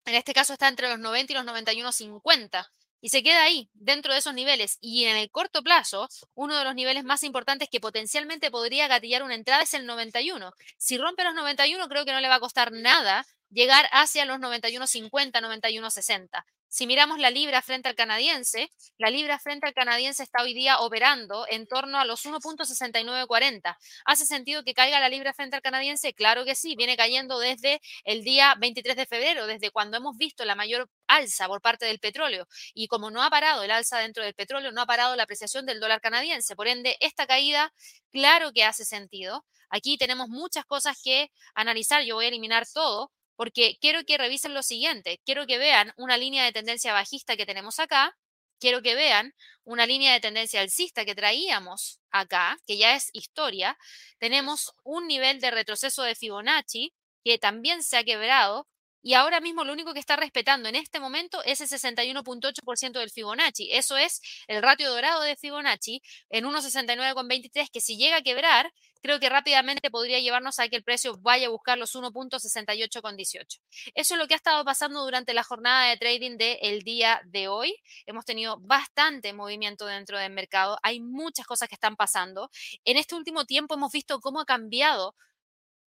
En 0.05 0.15
este 0.15 0.33
caso 0.33 0.53
está 0.53 0.67
entre 0.67 0.89
los 0.89 0.99
90 0.99 1.33
y 1.33 1.35
los 1.35 1.45
91.50 1.45 2.67
y 3.01 3.09
se 3.09 3.23
queda 3.23 3.43
ahí, 3.43 3.69
dentro 3.73 4.13
de 4.13 4.19
esos 4.19 4.33
niveles. 4.33 4.77
Y 4.81 5.05
en 5.05 5.17
el 5.17 5.29
corto 5.29 5.61
plazo, 5.63 6.07
uno 6.33 6.57
de 6.57 6.63
los 6.63 6.75
niveles 6.75 7.03
más 7.03 7.23
importantes 7.23 7.69
que 7.69 7.79
potencialmente 7.79 8.51
podría 8.51 8.87
gatillar 8.87 9.23
una 9.23 9.35
entrada 9.35 9.63
es 9.63 9.73
el 9.73 9.85
91. 9.85 10.51
Si 10.77 10.97
rompe 10.97 11.23
los 11.23 11.35
91, 11.35 11.87
creo 11.87 12.05
que 12.05 12.13
no 12.13 12.21
le 12.21 12.27
va 12.27 12.35
a 12.35 12.39
costar 12.39 12.71
nada 12.71 13.25
llegar 13.49 13.87
hacia 13.91 14.25
los 14.25 14.39
91.50, 14.39 15.09
91.60. 15.41 16.43
Si 16.69 16.85
miramos 16.85 17.17
la 17.17 17.31
libra 17.31 17.61
frente 17.61 17.87
al 17.87 17.95
canadiense, 17.95 18.69
la 18.97 19.09
libra 19.09 19.39
frente 19.39 19.67
al 19.67 19.73
canadiense 19.73 20.21
está 20.21 20.43
hoy 20.43 20.53
día 20.53 20.79
operando 20.79 21.45
en 21.49 21.65
torno 21.65 21.97
a 21.97 22.05
los 22.05 22.25
1.6940. 22.25 23.77
¿Hace 24.05 24.25
sentido 24.25 24.63
que 24.63 24.73
caiga 24.73 24.99
la 24.99 25.07
libra 25.07 25.33
frente 25.33 25.55
al 25.55 25.61
canadiense? 25.61 26.13
Claro 26.13 26.43
que 26.43 26.55
sí, 26.55 26.75
viene 26.75 26.97
cayendo 26.97 27.39
desde 27.39 27.79
el 28.03 28.23
día 28.23 28.55
23 28.59 28.97
de 28.97 29.05
febrero, 29.05 29.47
desde 29.47 29.71
cuando 29.71 29.97
hemos 29.97 30.17
visto 30.17 30.43
la 30.43 30.55
mayor 30.55 30.89
alza 31.07 31.47
por 31.47 31.61
parte 31.61 31.85
del 31.85 31.99
petróleo. 31.99 32.47
Y 32.73 32.87
como 32.87 33.11
no 33.11 33.23
ha 33.23 33.29
parado 33.29 33.63
el 33.63 33.71
alza 33.71 33.99
dentro 33.99 34.23
del 34.23 34.33
petróleo, 34.33 34.71
no 34.71 34.81
ha 34.81 34.85
parado 34.85 35.15
la 35.15 35.23
apreciación 35.23 35.65
del 35.65 35.79
dólar 35.79 36.01
canadiense. 36.01 36.55
Por 36.55 36.67
ende, 36.67 36.97
esta 36.99 37.27
caída, 37.27 37.73
claro 38.11 38.51
que 38.53 38.63
hace 38.63 38.85
sentido. 38.85 39.45
Aquí 39.69 39.97
tenemos 39.97 40.29
muchas 40.29 40.65
cosas 40.65 40.97
que 41.03 41.31
analizar. 41.55 42.03
Yo 42.03 42.15
voy 42.15 42.25
a 42.25 42.29
eliminar 42.29 42.65
todo 42.73 43.11
porque 43.37 43.77
quiero 43.79 44.03
que 44.03 44.17
revisen 44.17 44.53
lo 44.53 44.63
siguiente, 44.63 45.21
quiero 45.23 45.45
que 45.45 45.59
vean 45.59 45.93
una 45.95 46.17
línea 46.17 46.43
de 46.43 46.51
tendencia 46.51 46.91
bajista 46.91 47.37
que 47.37 47.45
tenemos 47.45 47.79
acá, 47.79 48.17
quiero 48.59 48.81
que 48.81 48.95
vean 48.95 49.33
una 49.63 49.85
línea 49.85 50.11
de 50.13 50.19
tendencia 50.19 50.59
alcista 50.59 51.05
que 51.05 51.15
traíamos 51.15 51.99
acá, 52.09 52.57
que 52.65 52.77
ya 52.77 52.95
es 52.95 53.09
historia, 53.13 53.77
tenemos 54.17 54.73
un 54.83 55.07
nivel 55.07 55.39
de 55.39 55.51
retroceso 55.51 56.01
de 56.01 56.15
Fibonacci 56.15 56.93
que 57.23 57.37
también 57.37 57.83
se 57.83 57.97
ha 57.97 58.03
quebrado 58.03 58.67
y 59.07 59.13
ahora 59.13 59.39
mismo 59.39 59.63
lo 59.63 59.71
único 59.71 59.93
que 59.93 60.01
está 60.01 60.17
respetando 60.17 60.67
en 60.67 60.75
este 60.75 60.99
momento 60.99 61.41
es 61.45 61.61
el 61.61 61.69
61.8% 61.69 62.99
del 62.99 63.09
Fibonacci. 63.09 63.71
Eso 63.71 63.95
es 63.95 64.19
el 64.49 64.61
ratio 64.61 64.89
dorado 64.89 65.21
de 65.21 65.37
Fibonacci 65.37 66.01
en 66.29 66.43
1,69,23 66.43 67.71
que 67.71 67.79
si 67.79 67.95
llega 67.95 68.17
a 68.17 68.21
quebrar, 68.21 68.73
creo 69.01 69.21
que 69.21 69.29
rápidamente 69.29 69.89
podría 69.89 70.19
llevarnos 70.19 70.59
a 70.59 70.67
que 70.67 70.75
el 70.75 70.83
precio 70.83 71.17
vaya 71.21 71.47
a 71.47 71.51
buscar 71.51 71.77
los 71.77 71.95
1.68,18. 71.95 73.61
Eso 73.95 74.13
es 74.13 74.19
lo 74.19 74.27
que 74.27 74.33
ha 74.33 74.35
estado 74.35 74.65
pasando 74.65 75.01
durante 75.05 75.33
la 75.33 75.43
jornada 75.43 75.87
de 75.87 75.95
trading 75.95 76.35
del 76.35 76.81
día 76.81 77.21
de 77.27 77.47
hoy. 77.47 77.77
Hemos 78.07 78.25
tenido 78.25 78.57
bastante 78.59 79.31
movimiento 79.31 79.85
dentro 79.85 80.19
del 80.19 80.33
mercado. 80.33 80.79
Hay 80.83 80.99
muchas 80.99 81.45
cosas 81.45 81.69
que 81.69 81.75
están 81.75 81.95
pasando. 81.95 82.51
En 82.83 82.97
este 82.97 83.15
último 83.15 83.45
tiempo 83.45 83.75
hemos 83.75 83.93
visto 83.93 84.19
cómo 84.19 84.41
ha 84.41 84.45
cambiado 84.45 85.15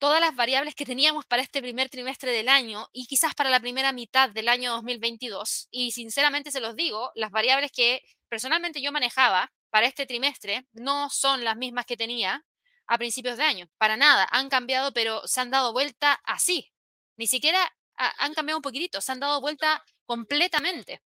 todas 0.00 0.20
las 0.20 0.34
variables 0.34 0.74
que 0.74 0.86
teníamos 0.86 1.26
para 1.26 1.42
este 1.42 1.60
primer 1.60 1.90
trimestre 1.90 2.32
del 2.32 2.48
año 2.48 2.88
y 2.92 3.06
quizás 3.06 3.34
para 3.34 3.50
la 3.50 3.60
primera 3.60 3.92
mitad 3.92 4.30
del 4.30 4.48
año 4.48 4.72
2022. 4.72 5.68
Y 5.70 5.92
sinceramente 5.92 6.50
se 6.50 6.60
los 6.60 6.74
digo, 6.74 7.12
las 7.14 7.30
variables 7.30 7.70
que 7.70 8.02
personalmente 8.28 8.80
yo 8.80 8.92
manejaba 8.92 9.52
para 9.68 9.86
este 9.86 10.06
trimestre 10.06 10.66
no 10.72 11.10
son 11.10 11.44
las 11.44 11.56
mismas 11.56 11.84
que 11.84 11.98
tenía 11.98 12.44
a 12.86 12.98
principios 12.98 13.36
de 13.36 13.44
año. 13.44 13.66
Para 13.76 13.98
nada, 13.98 14.26
han 14.32 14.48
cambiado, 14.48 14.92
pero 14.92 15.26
se 15.28 15.40
han 15.42 15.50
dado 15.50 15.72
vuelta 15.72 16.18
así. 16.24 16.72
Ni 17.16 17.26
siquiera 17.26 17.60
han 17.94 18.32
cambiado 18.32 18.58
un 18.58 18.62
poquitito, 18.62 19.02
se 19.02 19.12
han 19.12 19.20
dado 19.20 19.40
vuelta 19.42 19.84
completamente. 20.06 21.02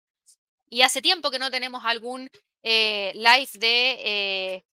Y 0.69 0.81
hace 0.81 1.01
tiempo 1.01 1.31
que 1.31 1.39
no 1.39 1.49
tenemos 1.49 1.85
algún 1.85 2.29
eh, 2.61 3.13
live 3.15 3.49
de 3.53 3.91
eh, 4.03 4.65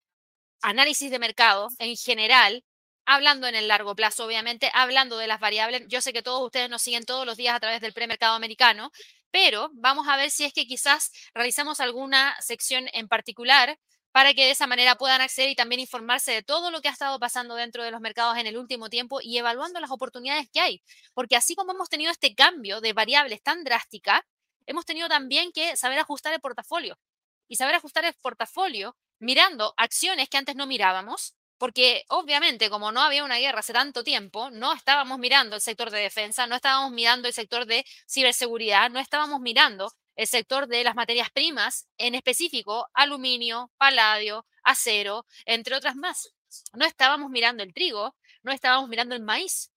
análisis 0.61 1.09
de 1.09 1.19
mercado 1.19 1.69
en 1.79 1.95
general 1.95 2.63
hablando 3.09 3.47
en 3.47 3.55
el 3.55 3.67
largo 3.67 3.95
plazo, 3.95 4.23
obviamente, 4.23 4.69
hablando 4.71 5.17
de 5.17 5.25
las 5.25 5.39
variables. 5.39 5.83
Yo 5.87 5.99
sé 5.99 6.13
que 6.13 6.21
todos 6.21 6.43
ustedes 6.43 6.69
nos 6.69 6.83
siguen 6.83 7.05
todos 7.05 7.25
los 7.25 7.37
días 7.37 7.55
a 7.55 7.59
través 7.59 7.81
del 7.81 7.91
premercado 7.91 8.35
americano, 8.35 8.91
pero 9.31 9.71
vamos 9.73 10.07
a 10.07 10.15
ver 10.15 10.29
si 10.29 10.45
es 10.45 10.53
que 10.53 10.67
quizás 10.67 11.11
realizamos 11.33 11.79
alguna 11.79 12.35
sección 12.39 12.87
en 12.93 13.07
particular 13.07 13.79
para 14.11 14.35
que 14.35 14.45
de 14.45 14.51
esa 14.51 14.67
manera 14.67 14.95
puedan 14.95 15.21
acceder 15.21 15.49
y 15.49 15.55
también 15.55 15.79
informarse 15.79 16.31
de 16.31 16.43
todo 16.43 16.69
lo 16.69 16.81
que 16.81 16.87
ha 16.87 16.91
estado 16.91 17.17
pasando 17.19 17.55
dentro 17.55 17.83
de 17.83 17.89
los 17.89 17.99
mercados 17.99 18.37
en 18.37 18.45
el 18.45 18.57
último 18.57 18.89
tiempo 18.89 19.21
y 19.23 19.39
evaluando 19.39 19.79
las 19.79 19.89
oportunidades 19.89 20.47
que 20.53 20.59
hay. 20.59 20.83
Porque 21.15 21.35
así 21.35 21.55
como 21.55 21.71
hemos 21.71 21.89
tenido 21.89 22.11
este 22.11 22.35
cambio 22.35 22.79
de 22.79 22.93
variables 22.93 23.41
tan 23.41 23.63
drástica, 23.63 24.23
hemos 24.67 24.85
tenido 24.85 25.09
también 25.09 25.51
que 25.51 25.75
saber 25.77 25.97
ajustar 25.97 26.31
el 26.33 26.41
portafolio. 26.41 26.99
Y 27.47 27.55
saber 27.55 27.73
ajustar 27.73 28.05
el 28.05 28.13
portafolio 28.21 28.95
mirando 29.17 29.73
acciones 29.77 30.29
que 30.29 30.37
antes 30.37 30.55
no 30.55 30.67
mirábamos, 30.67 31.33
porque 31.59 32.05
obviamente 32.07 32.69
como 32.71 32.91
no 32.91 33.01
había 33.01 33.23
una 33.23 33.37
guerra 33.37 33.59
hace 33.59 33.73
tanto 33.73 34.03
tiempo, 34.03 34.49
no 34.49 34.73
estábamos 34.73 35.19
mirando 35.19 35.55
el 35.55 35.61
sector 35.61 35.91
de 35.91 35.99
defensa, 35.99 36.47
no 36.47 36.55
estábamos 36.55 36.91
mirando 36.91 37.27
el 37.27 37.33
sector 37.35 37.67
de 37.67 37.85
ciberseguridad, 38.09 38.89
no 38.89 38.99
estábamos 38.99 39.41
mirando 39.41 39.91
el 40.15 40.25
sector 40.27 40.67
de 40.67 40.83
las 40.83 40.95
materias 40.95 41.29
primas, 41.29 41.87
en 41.97 42.15
específico 42.15 42.87
aluminio, 42.93 43.71
paladio, 43.77 44.45
acero, 44.63 45.25
entre 45.45 45.75
otras 45.75 45.95
más. 45.95 46.33
No 46.73 46.85
estábamos 46.85 47.29
mirando 47.29 47.61
el 47.61 47.73
trigo, 47.73 48.15
no 48.41 48.51
estábamos 48.51 48.89
mirando 48.89 49.15
el 49.15 49.21
maíz, 49.21 49.71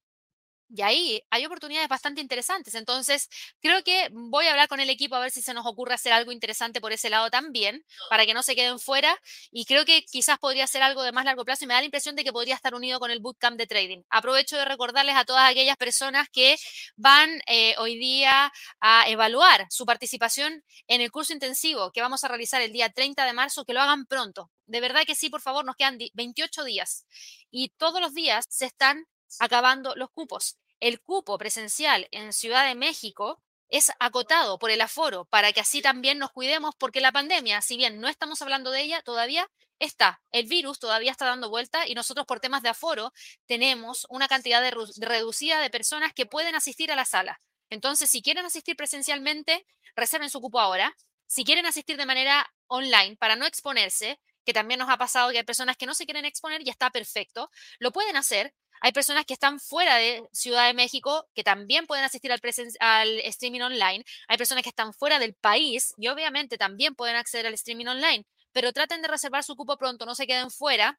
y 0.74 0.82
ahí 0.82 1.22
hay 1.30 1.44
oportunidades 1.44 1.88
bastante 1.88 2.20
interesantes. 2.20 2.74
Entonces, 2.74 3.28
creo 3.60 3.84
que 3.84 4.08
voy 4.12 4.46
a 4.46 4.52
hablar 4.52 4.68
con 4.68 4.80
el 4.80 4.88
equipo 4.88 5.14
a 5.16 5.20
ver 5.20 5.30
si 5.30 5.42
se 5.42 5.52
nos 5.52 5.66
ocurre 5.66 5.94
hacer 5.94 6.12
algo 6.12 6.32
interesante 6.32 6.80
por 6.80 6.92
ese 6.92 7.10
lado 7.10 7.30
también, 7.30 7.84
para 8.08 8.24
que 8.24 8.32
no 8.32 8.42
se 8.42 8.54
queden 8.56 8.78
fuera. 8.78 9.20
Y 9.50 9.66
creo 9.66 9.84
que 9.84 10.04
quizás 10.04 10.38
podría 10.38 10.66
ser 10.66 10.82
algo 10.82 11.02
de 11.02 11.12
más 11.12 11.26
largo 11.26 11.44
plazo 11.44 11.64
y 11.64 11.66
me 11.68 11.74
da 11.74 11.80
la 11.80 11.84
impresión 11.84 12.16
de 12.16 12.24
que 12.24 12.32
podría 12.32 12.54
estar 12.54 12.74
unido 12.74 13.00
con 13.00 13.10
el 13.10 13.20
bootcamp 13.20 13.58
de 13.58 13.66
trading. 13.66 14.02
Aprovecho 14.08 14.56
de 14.56 14.64
recordarles 14.64 15.16
a 15.16 15.24
todas 15.24 15.50
aquellas 15.50 15.76
personas 15.76 16.28
que 16.30 16.56
van 16.96 17.42
eh, 17.46 17.74
hoy 17.78 17.98
día 17.98 18.50
a 18.80 19.08
evaluar 19.08 19.66
su 19.68 19.84
participación 19.84 20.64
en 20.86 21.00
el 21.02 21.10
curso 21.10 21.34
intensivo 21.34 21.92
que 21.92 22.00
vamos 22.00 22.24
a 22.24 22.28
realizar 22.28 22.62
el 22.62 22.72
día 22.72 22.88
30 22.88 23.26
de 23.26 23.32
marzo, 23.34 23.64
que 23.64 23.74
lo 23.74 23.80
hagan 23.80 24.06
pronto. 24.06 24.50
De 24.66 24.80
verdad 24.80 25.02
que 25.06 25.14
sí, 25.14 25.28
por 25.28 25.42
favor, 25.42 25.64
nos 25.66 25.76
quedan 25.76 25.98
28 26.14 26.64
días 26.64 27.04
y 27.50 27.68
todos 27.76 28.00
los 28.00 28.14
días 28.14 28.46
se 28.48 28.64
están 28.66 29.06
acabando 29.38 29.94
los 29.96 30.10
cupos 30.10 30.58
el 30.82 31.00
cupo 31.00 31.38
presencial 31.38 32.08
en 32.10 32.32
Ciudad 32.32 32.66
de 32.66 32.74
México 32.74 33.40
es 33.68 33.92
acotado 34.00 34.58
por 34.58 34.72
el 34.72 34.80
aforo 34.80 35.26
para 35.26 35.52
que 35.52 35.60
así 35.60 35.80
también 35.80 36.18
nos 36.18 36.32
cuidemos 36.32 36.74
porque 36.76 37.00
la 37.00 37.12
pandemia, 37.12 37.62
si 37.62 37.76
bien 37.76 38.00
no 38.00 38.08
estamos 38.08 38.42
hablando 38.42 38.72
de 38.72 38.82
ella, 38.82 39.00
todavía 39.02 39.48
está. 39.78 40.20
El 40.32 40.48
virus 40.48 40.80
todavía 40.80 41.12
está 41.12 41.24
dando 41.24 41.50
vuelta 41.50 41.86
y 41.86 41.94
nosotros 41.94 42.26
por 42.26 42.40
temas 42.40 42.62
de 42.62 42.70
aforo 42.70 43.12
tenemos 43.46 44.06
una 44.10 44.26
cantidad 44.26 44.60
reducida 44.98 45.60
de 45.60 45.70
personas 45.70 46.12
que 46.14 46.26
pueden 46.26 46.56
asistir 46.56 46.90
a 46.90 46.96
la 46.96 47.04
sala. 47.04 47.40
Entonces, 47.70 48.10
si 48.10 48.20
quieren 48.20 48.44
asistir 48.44 48.76
presencialmente, 48.76 49.64
reserven 49.94 50.30
su 50.30 50.40
cupo 50.40 50.58
ahora. 50.58 50.96
Si 51.28 51.44
quieren 51.44 51.64
asistir 51.64 51.96
de 51.96 52.06
manera 52.06 52.52
online 52.66 53.16
para 53.18 53.36
no 53.36 53.46
exponerse, 53.46 54.20
que 54.44 54.52
también 54.52 54.80
nos 54.80 54.90
ha 54.90 54.98
pasado 54.98 55.30
que 55.30 55.38
hay 55.38 55.44
personas 55.44 55.76
que 55.76 55.86
no 55.86 55.94
se 55.94 56.06
quieren 56.06 56.24
exponer 56.24 56.60
y 56.66 56.70
está 56.70 56.90
perfecto, 56.90 57.50
lo 57.78 57.92
pueden 57.92 58.16
hacer 58.16 58.52
hay 58.82 58.90
personas 58.90 59.24
que 59.24 59.32
están 59.32 59.60
fuera 59.60 59.96
de 59.96 60.28
Ciudad 60.32 60.66
de 60.66 60.74
México 60.74 61.28
que 61.34 61.44
también 61.44 61.86
pueden 61.86 62.04
asistir 62.04 62.32
al, 62.32 62.40
al 62.80 63.18
streaming 63.20 63.60
online. 63.60 64.04
Hay 64.26 64.36
personas 64.36 64.64
que 64.64 64.70
están 64.70 64.92
fuera 64.92 65.20
del 65.20 65.34
país 65.34 65.94
y 65.96 66.08
obviamente 66.08 66.58
también 66.58 66.96
pueden 66.96 67.14
acceder 67.14 67.46
al 67.46 67.54
streaming 67.54 67.86
online. 67.86 68.26
Pero 68.50 68.72
traten 68.72 69.00
de 69.00 69.06
reservar 69.06 69.44
su 69.44 69.54
cupo 69.54 69.76
pronto, 69.76 70.04
no 70.04 70.16
se 70.16 70.26
queden 70.26 70.50
fuera. 70.50 70.98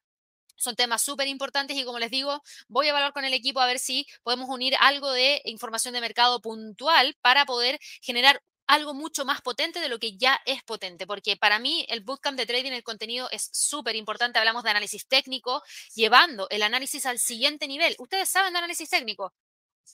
Son 0.56 0.76
temas 0.76 1.02
súper 1.02 1.28
importantes 1.28 1.76
y 1.76 1.84
como 1.84 1.98
les 1.98 2.10
digo, 2.10 2.42
voy 2.68 2.86
a 2.86 2.90
evaluar 2.90 3.12
con 3.12 3.26
el 3.26 3.34
equipo 3.34 3.60
a 3.60 3.66
ver 3.66 3.78
si 3.78 4.06
podemos 4.22 4.48
unir 4.48 4.74
algo 4.80 5.12
de 5.12 5.42
información 5.44 5.92
de 5.92 6.00
mercado 6.00 6.40
puntual 6.40 7.16
para 7.20 7.44
poder 7.44 7.78
generar 8.00 8.40
algo 8.66 8.94
mucho 8.94 9.24
más 9.24 9.42
potente 9.42 9.80
de 9.80 9.88
lo 9.88 9.98
que 9.98 10.16
ya 10.16 10.40
es 10.46 10.62
potente, 10.62 11.06
porque 11.06 11.36
para 11.36 11.58
mí 11.58 11.84
el 11.88 12.00
bootcamp 12.00 12.38
de 12.38 12.46
trading, 12.46 12.72
el 12.72 12.82
contenido 12.82 13.28
es 13.30 13.50
súper 13.52 13.96
importante. 13.96 14.38
Hablamos 14.38 14.62
de 14.64 14.70
análisis 14.70 15.06
técnico, 15.06 15.62
llevando 15.94 16.48
el 16.50 16.62
análisis 16.62 17.06
al 17.06 17.18
siguiente 17.18 17.68
nivel. 17.68 17.94
Ustedes 17.98 18.28
saben 18.28 18.52
de 18.52 18.58
análisis 18.58 18.88
técnico, 18.88 19.34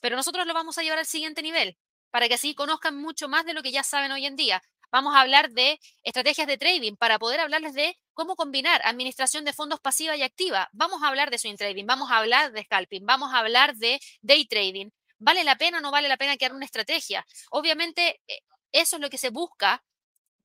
pero 0.01 0.17
nosotros 0.17 0.47
lo 0.47 0.55
vamos 0.55 0.79
a 0.79 0.83
llevar 0.83 0.99
al 0.99 1.07
siguiente 1.07 1.43
nivel 1.43 1.77
para 2.11 2.29
que 2.29 2.35
así 2.35 2.55
conozcan 2.55 2.97
mucho 2.97 3.29
más 3.29 3.45
de 3.45 3.55
lo 3.55 3.63
que 3.63 3.73
ya 3.73 3.83
saben 3.83 4.13
hoy 4.13 4.27
en 4.27 4.37
día. 4.37 4.63
Vamos 4.93 5.15
a 5.15 5.21
hablar 5.21 5.51
de 5.51 5.79
estrategias 6.03 6.49
de 6.49 6.59
trading 6.59 6.97
para 6.97 7.19
poder 7.21 7.39
hablarles 7.39 7.75
de 7.75 7.97
cómo 8.13 8.35
combinar 8.35 8.81
administración 8.85 9.45
de 9.45 9.53
fondos 9.53 9.81
pasiva 9.81 10.17
y 10.17 10.23
activa. 10.23 10.69
Vamos 10.73 11.03
a 11.03 11.09
hablar 11.09 11.31
de 11.31 11.39
swing 11.39 11.57
trading, 11.57 11.87
vamos 11.87 12.11
a 12.11 12.19
hablar 12.19 12.51
de 12.53 12.65
scalping, 12.65 13.07
vamos 13.07 13.33
a 13.33 13.39
hablar 13.39 13.77
de 13.77 14.01
day 14.21 14.47
trading. 14.47 14.91
¿Vale 15.19 15.45
la 15.45 15.57
pena 15.57 15.79
o 15.79 15.81
no 15.81 15.91
vale 15.93 16.09
la 16.09 16.17
pena 16.17 16.37
crear 16.37 16.55
una 16.55 16.65
estrategia? 16.65 17.25
Obviamente, 17.51 18.21
eh, 18.27 18.41
eso 18.73 18.97
es 18.97 19.03
lo 19.03 19.11
que 19.11 19.19
se 19.19 19.31
busca 19.31 19.85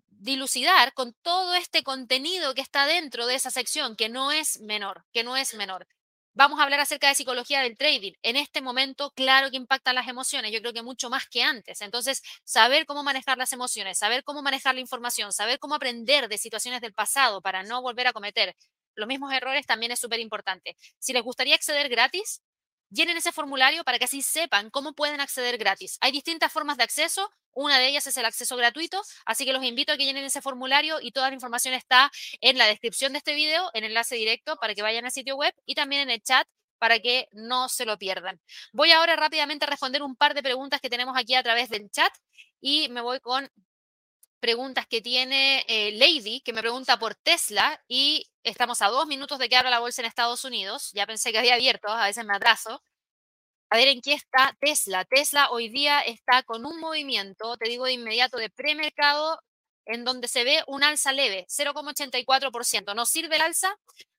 dilucidar 0.08 0.94
con 0.94 1.14
todo 1.22 1.56
este 1.56 1.84
contenido 1.84 2.54
que 2.56 2.62
está 2.62 2.86
dentro 2.86 3.28
de 3.28 3.36
esa 3.36 3.52
sección, 3.52 3.96
que 3.96 4.10
no 4.10 4.32
es 4.32 4.60
menor, 4.62 5.06
que 5.14 5.24
no 5.24 5.38
es 5.38 5.54
menor. 5.56 5.88
Vamos 6.34 6.60
a 6.60 6.64
hablar 6.64 6.82
acerca 6.82 7.08
de 7.08 7.16
psicología 7.16 7.62
del 7.62 7.78
trading. 7.78 8.12
En 8.22 8.36
este 8.36 8.62
momento, 8.62 9.12
claro 9.12 9.50
que 9.52 9.58
impactan 9.58 9.96
las 9.96 10.08
emociones, 10.10 10.52
yo 10.52 10.60
creo 10.60 10.74
que 10.74 10.84
mucho 10.84 11.10
más 11.10 11.28
que 11.28 11.44
antes. 11.44 11.82
Entonces, 11.82 12.22
saber 12.44 12.86
cómo 12.86 13.04
manejar 13.04 13.38
las 13.38 13.54
emociones, 13.54 13.98
saber 13.98 14.24
cómo 14.24 14.42
manejar 14.42 14.76
la 14.76 14.82
información, 14.82 15.32
saber 15.32 15.60
cómo 15.60 15.76
aprender 15.76 16.28
de 16.28 16.38
situaciones 16.38 16.82
del 16.82 16.94
pasado 16.94 17.42
para 17.42 17.64
no 17.64 17.82
volver 17.82 18.08
a 18.08 18.14
cometer 18.14 18.56
los 18.96 19.08
mismos 19.08 19.34
errores 19.34 19.66
también 19.66 19.92
es 19.92 20.00
súper 20.00 20.20
importante. 20.20 20.76
Si 21.00 21.14
les 21.14 21.24
gustaría 21.24 21.56
acceder 21.56 21.90
gratis, 21.90 22.42
llenen 22.96 23.18
ese 23.18 23.32
formulario 23.32 23.84
para 23.84 24.00
que 24.00 24.06
así 24.06 24.22
sepan 24.22 24.70
cómo 24.70 24.94
pueden 24.94 25.20
acceder 25.20 25.58
gratis. 25.58 25.98
Hay 26.02 26.12
distintas 26.12 26.52
formas 26.52 26.78
de 26.78 26.84
acceso, 26.84 27.30
una 27.54 27.78
de 27.78 27.88
ellas 27.88 28.08
es 28.08 28.18
el 28.18 28.26
acceso 28.26 28.56
gratuito, 28.56 29.02
así 29.26 29.46
que 29.46 29.54
los 29.54 29.64
invito 29.64 29.94
a 29.94 29.98
que 29.98 30.06
llenen 30.06 30.24
ese 30.24 30.42
formulario 30.42 31.00
y 31.02 31.12
toda 31.12 31.30
la 31.30 31.36
información 31.36 31.74
está 31.74 32.12
en 32.42 32.58
la 32.58 32.66
descripción 32.66 33.12
de 33.14 33.20
este 33.20 33.36
video, 33.36 33.70
en 33.74 33.84
enlace 33.84 34.16
directo 34.16 34.56
para 34.56 34.74
que 34.74 34.82
vayan 34.82 35.06
al 35.06 35.12
sitio 35.12 35.36
web 35.36 35.54
y 35.66 35.76
también 35.76 36.04
en 36.04 36.10
el 36.10 36.22
chat 36.22 36.48
para 36.80 37.00
que 37.00 37.28
no 37.32 37.70
se 37.70 37.86
lo 37.86 37.98
pierdan. 37.98 38.40
Voy 38.74 38.92
ahora 38.92 39.16
rápidamente 39.16 39.66
a 39.66 39.70
responder 39.70 40.02
un 40.02 40.16
par 40.16 40.34
de 40.34 40.44
preguntas 40.44 40.82
que 40.82 40.90
tenemos 40.90 41.16
aquí 41.18 41.36
a 41.36 41.44
través 41.44 41.70
del 41.70 41.90
chat 41.92 42.12
y 42.62 42.90
me 42.90 43.02
voy 43.02 43.20
con 43.20 43.50
preguntas 44.46 44.86
que 44.86 45.02
tiene 45.02 45.66
eh, 45.68 45.92
Lady, 45.94 46.42
que 46.42 46.54
me 46.54 46.62
pregunta 46.62 47.00
por 47.00 47.16
Tesla 47.16 47.84
y 47.88 48.30
estamos 48.44 48.80
a 48.84 48.90
dos 48.90 49.08
minutos 49.08 49.40
de 49.40 49.50
que 49.50 49.56
abra 49.56 49.72
la 49.72 49.80
bolsa 49.80 50.04
en 50.04 50.06
Estados 50.06 50.46
Unidos. 50.46 50.92
Ya 50.94 51.08
pensé 51.08 51.32
que 51.32 51.40
había 51.40 51.56
abierto, 51.56 51.88
a 51.88 52.06
veces 52.06 52.24
me 52.26 52.36
atraso. 52.36 52.84
A 53.72 53.78
ver 53.78 53.88
en 53.88 54.02
qué 54.02 54.14
está 54.14 54.56
Tesla. 54.60 55.04
Tesla 55.06 55.50
hoy 55.50 55.70
día 55.70 56.00
está 56.02 56.44
con 56.44 56.64
un 56.64 56.80
movimiento, 56.80 57.58
te 57.58 57.68
digo 57.68 57.86
de 57.86 57.94
inmediato, 57.94 58.38
de 58.38 58.52
premercado 58.52 59.40
en 59.88 60.04
donde 60.06 60.28
se 60.28 60.44
ve 60.44 60.64
un 60.68 60.84
alza 60.84 61.12
leve, 61.12 61.48
0,84%. 61.50 62.94
¿No 62.94 63.08
sirve 63.08 63.38
el 63.38 63.42
alza? 63.42 63.76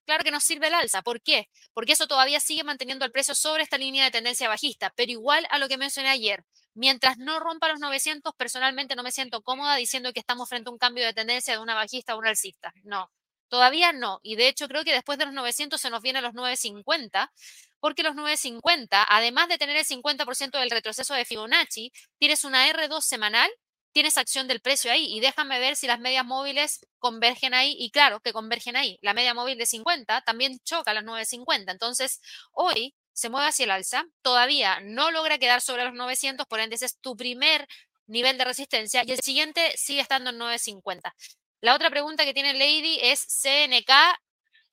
Claro 0.07 0.25
que 0.25 0.33
no 0.33 0.41
sirve 0.41 0.67
el 0.67 0.75
alza. 0.75 1.03
¿Por 1.03 1.23
qué? 1.23 1.49
Porque 1.73 1.93
eso 1.93 2.09
todavía 2.09 2.41
sigue 2.41 2.65
manteniendo 2.65 3.05
el 3.05 3.13
precio 3.13 3.37
sobre 3.37 3.63
esta 3.63 3.79
línea 3.79 4.05
de 4.05 4.11
tendencia 4.11 4.49
bajista, 4.49 4.93
pero 4.97 5.13
igual 5.13 5.47
a 5.51 5.59
lo 5.59 5.69
que 5.69 5.79
mencioné 5.79 6.09
ayer. 6.09 6.45
Mientras 6.77 7.19
no 7.19 7.41
rompa 7.41 7.69
los 7.69 7.81
900, 7.81 8.35
personalmente 8.37 8.95
no 8.97 9.03
me 9.03 9.11
siento 9.11 9.43
cómoda 9.43 9.77
diciendo 9.77 10.13
que 10.13 10.21
estamos 10.21 10.49
frente 10.49 10.69
a 10.71 10.73
un 10.73 10.79
cambio 10.79 11.05
de 11.05 11.13
tendencia 11.13 11.55
de 11.55 11.61
una 11.61 11.75
bajista 11.75 12.13
a 12.13 12.17
una 12.17 12.31
alcista. 12.31 12.73
No, 12.85 13.11
Todavía 13.49 13.93
no. 13.93 14.21
Y 14.23 14.37
de 14.37 14.49
hecho 14.49 14.69
creo 14.69 14.85
que 14.85 14.93
después 14.93 15.19
de 15.19 15.27
los 15.27 15.35
900 15.35 15.81
se 15.81 15.91
nos 15.91 16.03
vienen 16.03 16.23
los 16.23 16.35
950, 16.35 17.33
porque 17.81 18.03
los 18.03 18.15
950, 18.15 19.07
además 19.09 19.49
de 19.49 19.59
tener 19.59 19.77
el 19.77 19.85
50% 19.85 20.59
del 20.59 20.71
retroceso 20.71 21.15
de 21.15 21.25
Fibonacci, 21.25 21.93
tienes 22.19 22.45
una 22.45 22.69
R2 22.69 23.01
semanal, 23.03 23.51
tienes 23.93 24.19
acción 24.19 24.49
del 24.49 24.61
precio 24.61 24.91
ahí 24.91 25.07
y 25.17 25.21
déjame 25.21 25.59
ver 25.61 25.77
si 25.77 25.87
las 25.87 26.01
medias 26.01 26.25
móviles 26.25 26.81
convergen 26.99 27.55
ahí. 27.55 27.75
Y 27.79 27.91
claro 27.91 28.21
que 28.21 28.33
convergen 28.33 28.77
ahí. 28.77 28.99
La 29.01 29.15
media 29.15 29.35
móvil 29.35 29.59
de 29.59 29.67
50 29.67 30.23
también 30.23 30.59
choca 30.65 30.91
a 30.91 30.95
las 30.95 31.05
950. 31.05 31.73
Entonces, 31.73 32.21
hoy 32.53 32.95
se 33.17 33.31
mueve 33.31 33.49
hacia 33.49 33.65
el 33.65 33.71
alza, 33.71 34.05
todavía 34.21 34.81
no 34.81 35.11
logra 35.11 35.39
quedar 35.39 35.63
sobre 35.63 35.85
los 35.85 35.95
900, 35.95 36.47
por 36.47 36.61
ende 36.61 36.77
ese 36.77 36.85
es 36.85 36.99
tu 36.99 37.17
primer 37.17 37.67
nivel 38.07 38.37
de 38.37 38.45
resistencia 38.45 39.03
y 39.07 39.13
el 39.13 39.21
siguiente 39.21 39.73
sigue 39.79 40.03
estando 40.03 40.31
en 40.31 40.39
950. 40.39 41.15
La 41.63 41.75
otra 41.75 41.89
pregunta 41.89 42.27
que 42.27 42.35
tiene 42.35 42.53
Lady 42.53 42.99
es 43.01 43.21
CNK, 43.43 43.91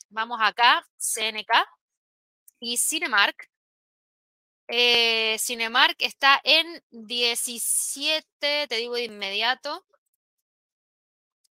vamos 0.10 0.40
acá, 0.42 0.86
CNK 0.98 1.52
y 2.60 2.78
Cinemark. 2.78 3.50
Eh, 4.68 5.38
Cinemark 5.40 5.96
está 6.00 6.42
en 6.44 6.84
17, 6.92 8.68
te 8.68 8.76
digo 8.76 8.96
de 8.96 9.06
inmediato. 9.06 9.86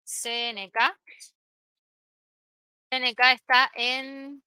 CNK. 0.04 0.76
CNK 2.90 3.20
está 3.34 3.72
en 3.74 4.45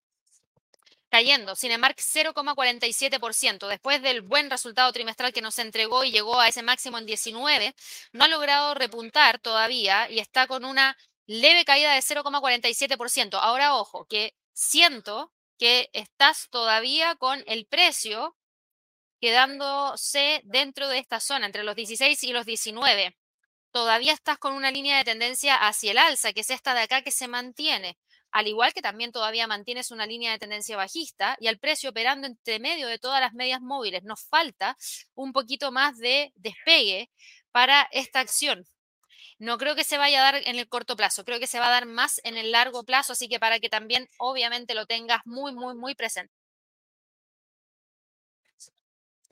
cayendo. 1.09 1.55
Cinemark 1.55 1.97
0,47%. 1.97 3.67
Después 3.67 4.01
del 4.01 4.21
buen 4.21 4.49
resultado 4.49 4.91
trimestral 4.93 5.33
que 5.33 5.41
nos 5.41 5.59
entregó 5.59 6.03
y 6.03 6.11
llegó 6.11 6.39
a 6.39 6.47
ese 6.47 6.63
máximo 6.63 6.97
en 6.97 7.05
19, 7.05 7.75
no 8.13 8.25
ha 8.25 8.27
logrado 8.27 8.73
repuntar 8.75 9.39
todavía 9.39 10.09
y 10.09 10.19
está 10.19 10.47
con 10.47 10.65
una 10.65 10.97
leve 11.27 11.65
caída 11.65 11.93
de 11.93 12.01
0,47%. 12.01 13.39
Ahora, 13.41 13.75
ojo, 13.75 14.05
que 14.05 14.35
siento 14.53 15.31
que 15.57 15.89
estás 15.93 16.47
todavía 16.49 17.15
con 17.15 17.43
el 17.45 17.65
precio 17.65 18.35
quedándose 19.19 20.41
dentro 20.45 20.87
de 20.87 20.99
esta 20.99 21.19
zona, 21.19 21.45
entre 21.45 21.63
los 21.63 21.75
16 21.75 22.23
y 22.23 22.31
los 22.31 22.45
19. 22.45 23.17
Todavía 23.71 24.13
estás 24.13 24.37
con 24.37 24.53
una 24.53 24.71
línea 24.71 24.97
de 24.97 25.03
tendencia 25.03 25.55
hacia 25.55 25.91
el 25.91 25.97
alza, 25.97 26.33
que 26.33 26.41
es 26.41 26.49
esta 26.49 26.73
de 26.73 26.81
acá 26.81 27.01
que 27.01 27.11
se 27.11 27.27
mantiene 27.27 27.97
al 28.31 28.47
igual 28.47 28.73
que 28.73 28.81
también 28.81 29.11
todavía 29.11 29.47
mantienes 29.47 29.91
una 29.91 30.05
línea 30.05 30.31
de 30.31 30.39
tendencia 30.39 30.77
bajista 30.77 31.37
y 31.39 31.47
al 31.47 31.59
precio 31.59 31.89
operando 31.91 32.27
entre 32.27 32.59
medio 32.59 32.87
de 32.87 32.99
todas 32.99 33.21
las 33.21 33.33
medias 33.33 33.61
móviles. 33.61 34.03
Nos 34.03 34.21
falta 34.23 34.77
un 35.15 35.33
poquito 35.33 35.71
más 35.71 35.97
de 35.97 36.31
despegue 36.35 37.09
para 37.51 37.87
esta 37.91 38.19
acción. 38.19 38.65
No 39.39 39.57
creo 39.57 39.75
que 39.75 39.83
se 39.83 39.97
vaya 39.97 40.19
a 40.19 40.31
dar 40.31 40.41
en 40.47 40.57
el 40.57 40.67
corto 40.67 40.95
plazo, 40.95 41.23
creo 41.25 41.39
que 41.39 41.47
se 41.47 41.59
va 41.59 41.67
a 41.67 41.71
dar 41.71 41.85
más 41.85 42.19
en 42.23 42.37
el 42.37 42.51
largo 42.51 42.83
plazo, 42.83 43.13
así 43.13 43.29
que 43.29 43.39
para 43.39 43.59
que 43.59 43.69
también 43.69 44.09
obviamente 44.17 44.73
lo 44.75 44.85
tengas 44.85 45.21
muy, 45.25 45.53
muy, 45.53 45.75
muy 45.75 45.95
presente. 45.95 46.33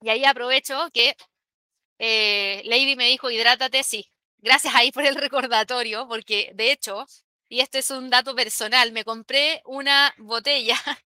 Y 0.02 0.10
ahí 0.10 0.26
aprovecho 0.26 0.90
que 0.94 1.16
eh, 2.00 2.62
Lady 2.66 2.96
me 2.96 3.08
dijo, 3.08 3.30
hidrátate, 3.32 3.84
sí. 3.84 4.06
Gracias 4.40 4.76
ahí 4.76 4.92
por 4.92 5.06
el 5.06 5.16
recordatorio, 5.16 6.08
porque 6.08 6.52
de 6.56 6.72
hecho 6.72 7.06
y 7.50 7.62
esto 7.62 7.78
es 7.78 7.90
un 7.92 8.10
dato 8.10 8.36
personal, 8.36 8.92
me 8.92 9.04
compré 9.04 9.62
una 9.66 10.14
botella 10.18 10.76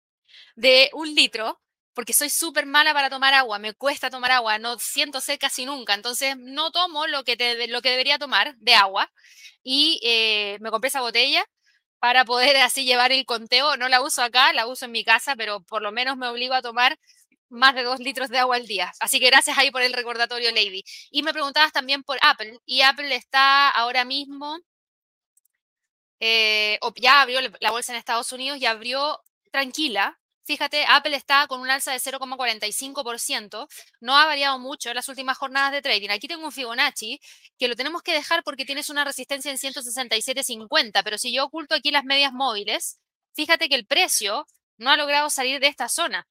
de 0.56 0.90
un 0.94 1.14
litro 1.16 1.62
porque 1.94 2.14
soy 2.14 2.30
súper 2.30 2.66
mala 2.66 2.94
para 2.94 3.10
tomar 3.10 3.34
agua, 3.34 3.60
me 3.60 3.74
cuesta 3.74 4.10
tomar 4.10 4.32
agua, 4.32 4.58
no 4.60 4.80
siento 4.80 5.22
sed 5.22 5.38
casi 5.40 5.66
nunca, 5.66 5.94
entonces 5.94 6.38
no 6.38 6.72
tomo 6.72 7.08
lo 7.08 7.24
que, 7.24 7.36
te, 7.36 7.68
lo 7.68 7.82
que 7.82 7.90
debería 7.92 8.18
tomar 8.18 8.56
de 8.58 8.76
agua 8.76 9.12
y 9.64 10.00
eh, 10.04 10.58
me 10.62 10.72
compré 10.72 10.88
esa 10.90 11.02
botella 11.02 11.46
para 12.00 12.26
poder 12.26 12.58
así 12.58 12.86
llevar 12.86 13.12
el 13.12 13.26
conteo, 13.26 13.78
no 13.78 13.90
la 13.90 14.02
uso 14.02 14.24
acá, 14.24 14.54
la 14.54 14.68
uso 14.68 14.86
en 14.86 14.92
mi 14.92 15.04
casa, 15.04 15.36
pero 15.36 15.62
por 15.64 15.82
lo 15.82 15.92
menos 15.92 16.18
me 16.18 16.28
obligo 16.28 16.54
a 16.54 16.62
tomar 16.62 16.98
más 17.50 17.76
de 17.76 17.84
dos 17.84 18.00
litros 18.00 18.30
de 18.30 18.40
agua 18.40 18.56
al 18.56 18.66
día. 18.66 18.92
Así 19.02 19.20
que 19.20 19.28
gracias 19.28 19.58
ahí 19.58 19.72
por 19.72 19.82
el 19.82 19.94
recordatorio, 19.94 20.52
Lady. 20.52 20.84
Y 21.12 21.22
me 21.22 21.34
preguntabas 21.34 21.74
también 21.74 22.02
por 22.04 22.18
Apple, 22.22 22.58
y 22.66 22.82
Apple 22.82 23.14
está 23.14 23.70
ahora 23.70 24.06
mismo 24.06 24.58
eh, 26.22 26.80
ya 26.98 27.22
abrió 27.22 27.40
la 27.60 27.72
bolsa 27.72 27.92
en 27.92 27.98
Estados 27.98 28.32
Unidos 28.32 28.60
y 28.60 28.66
abrió 28.68 29.20
tranquila. 29.52 30.20
Fíjate, 30.46 30.86
Apple 30.88 31.16
está 31.16 31.48
con 31.48 31.62
un 31.62 31.70
alza 31.70 31.92
de 31.92 32.00
0,45%, 32.00 33.68
no 34.02 34.18
ha 34.18 34.26
variado 34.26 34.60
mucho 34.60 34.90
en 34.90 34.96
las 34.96 35.08
últimas 35.10 35.38
jornadas 35.38 35.72
de 35.72 35.82
trading. 35.82 36.10
Aquí 36.10 36.28
tengo 36.28 36.46
un 36.46 36.52
Fibonacci 36.52 37.20
que 37.58 37.68
lo 37.68 37.76
tenemos 37.76 38.02
que 38.04 38.14
dejar 38.14 38.44
porque 38.44 38.66
tienes 38.66 38.90
una 38.90 39.04
resistencia 39.04 39.52
en 39.52 39.58
167.50, 39.58 41.04
pero 41.04 41.18
si 41.18 41.34
yo 41.34 41.46
oculto 41.46 41.76
aquí 41.76 41.92
las 41.92 42.06
medias 42.06 42.34
móviles, 42.34 43.00
fíjate 43.34 43.70
que 43.70 43.76
el 43.76 43.86
precio 43.88 44.46
no 44.78 44.92
ha 44.92 44.98
logrado 44.98 45.30
salir 45.30 45.60
de 45.60 45.68
esta 45.68 45.90
zona. 45.90 46.28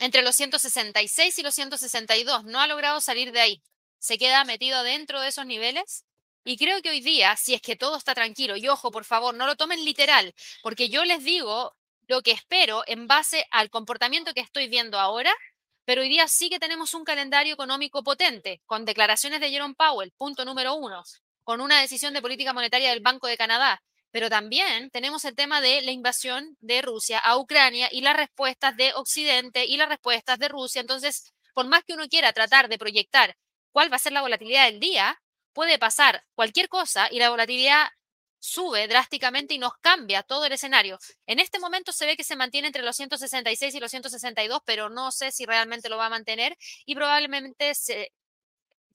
Entre 0.00 0.22
los 0.22 0.36
166 0.36 1.38
y 1.38 1.42
los 1.42 1.54
162, 1.54 2.44
no 2.44 2.60
ha 2.60 2.66
logrado 2.66 3.00
salir 3.00 3.32
de 3.32 3.40
ahí. 3.40 3.62
Se 3.98 4.18
queda 4.18 4.44
metido 4.44 4.82
dentro 4.82 5.20
de 5.20 5.28
esos 5.28 5.46
niveles 5.46 6.04
y 6.48 6.56
creo 6.56 6.80
que 6.80 6.88
hoy 6.88 7.02
día, 7.02 7.36
si 7.36 7.52
es 7.52 7.60
que 7.60 7.76
todo 7.76 7.96
está 7.98 8.14
tranquilo, 8.14 8.56
y 8.56 8.66
ojo, 8.68 8.90
por 8.90 9.04
favor, 9.04 9.34
no 9.34 9.46
lo 9.46 9.56
tomen 9.56 9.84
literal, 9.84 10.34
porque 10.62 10.88
yo 10.88 11.04
les 11.04 11.22
digo 11.22 11.76
lo 12.06 12.22
que 12.22 12.30
espero 12.30 12.84
en 12.86 13.06
base 13.06 13.46
al 13.50 13.68
comportamiento 13.68 14.32
que 14.32 14.40
estoy 14.40 14.66
viendo 14.66 14.98
ahora, 14.98 15.30
pero 15.84 16.00
hoy 16.00 16.08
día 16.08 16.26
sí 16.26 16.48
que 16.48 16.58
tenemos 16.58 16.94
un 16.94 17.04
calendario 17.04 17.52
económico 17.52 18.02
potente, 18.02 18.62
con 18.64 18.86
declaraciones 18.86 19.40
de 19.40 19.50
Jerome 19.50 19.74
Powell, 19.74 20.14
punto 20.16 20.46
número 20.46 20.74
uno, 20.74 21.02
con 21.44 21.60
una 21.60 21.82
decisión 21.82 22.14
de 22.14 22.22
política 22.22 22.54
monetaria 22.54 22.88
del 22.88 23.00
Banco 23.00 23.26
de 23.26 23.36
Canadá, 23.36 23.82
pero 24.10 24.30
también 24.30 24.88
tenemos 24.88 25.26
el 25.26 25.34
tema 25.34 25.60
de 25.60 25.82
la 25.82 25.90
invasión 25.90 26.56
de 26.60 26.80
Rusia 26.80 27.18
a 27.18 27.36
Ucrania 27.36 27.90
y 27.92 28.00
las 28.00 28.16
respuestas 28.16 28.74
de 28.74 28.94
Occidente 28.94 29.66
y 29.66 29.76
las 29.76 29.90
respuestas 29.90 30.38
de 30.38 30.48
Rusia. 30.48 30.80
Entonces, 30.80 31.34
por 31.52 31.66
más 31.66 31.84
que 31.84 31.92
uno 31.92 32.08
quiera 32.08 32.32
tratar 32.32 32.70
de 32.70 32.78
proyectar 32.78 33.36
cuál 33.70 33.92
va 33.92 33.96
a 33.96 33.98
ser 33.98 34.14
la 34.14 34.22
volatilidad 34.22 34.64
del 34.64 34.80
día, 34.80 35.20
puede 35.52 35.78
pasar 35.78 36.24
cualquier 36.34 36.68
cosa 36.68 37.08
y 37.10 37.18
la 37.18 37.30
volatilidad 37.30 37.88
sube 38.40 38.86
drásticamente 38.88 39.54
y 39.54 39.58
nos 39.58 39.72
cambia 39.80 40.22
todo 40.22 40.44
el 40.46 40.52
escenario. 40.52 40.98
En 41.26 41.40
este 41.40 41.58
momento 41.58 41.92
se 41.92 42.06
ve 42.06 42.16
que 42.16 42.24
se 42.24 42.36
mantiene 42.36 42.68
entre 42.68 42.82
los 42.82 42.96
166 42.96 43.74
y 43.74 43.80
los 43.80 43.90
162, 43.90 44.60
pero 44.64 44.88
no 44.88 45.10
sé 45.10 45.32
si 45.32 45.44
realmente 45.44 45.88
lo 45.88 45.96
va 45.96 46.06
a 46.06 46.10
mantener 46.10 46.56
y 46.86 46.94
probablemente 46.94 47.74
se 47.74 48.12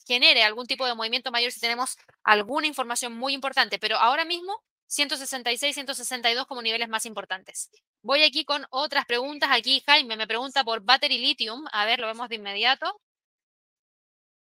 genere 0.06 0.43
algún 0.43 0.68
tipo 0.68 0.86
de 0.86 0.95
movimiento 0.95 1.32
mayor 1.32 1.51
si 1.51 1.60
tenemos 1.60 1.97
alguna 2.24 2.68
información 2.68 3.14
muy 3.14 3.34
importante, 3.34 3.80
pero 3.80 3.97
ahora 3.97 4.26
mismo 4.26 4.64
166, 4.88 5.74
162 5.74 6.45
como 6.45 6.62
niveles 6.62 6.88
más 6.88 7.06
importantes. 7.06 7.70
Voy 8.04 8.24
aquí 8.24 8.45
con 8.45 8.66
otras 8.70 9.06
preguntas. 9.06 9.49
Aquí 9.51 9.82
Jaime 9.86 10.16
me 10.18 10.28
pregunta 10.28 10.64
por 10.64 10.82
Battery 10.84 11.18
Lithium. 11.18 11.66
A 11.72 11.86
ver, 11.86 11.99
lo 11.99 12.08
vemos 12.08 12.30
de 12.30 12.36
inmediato. 12.36 12.99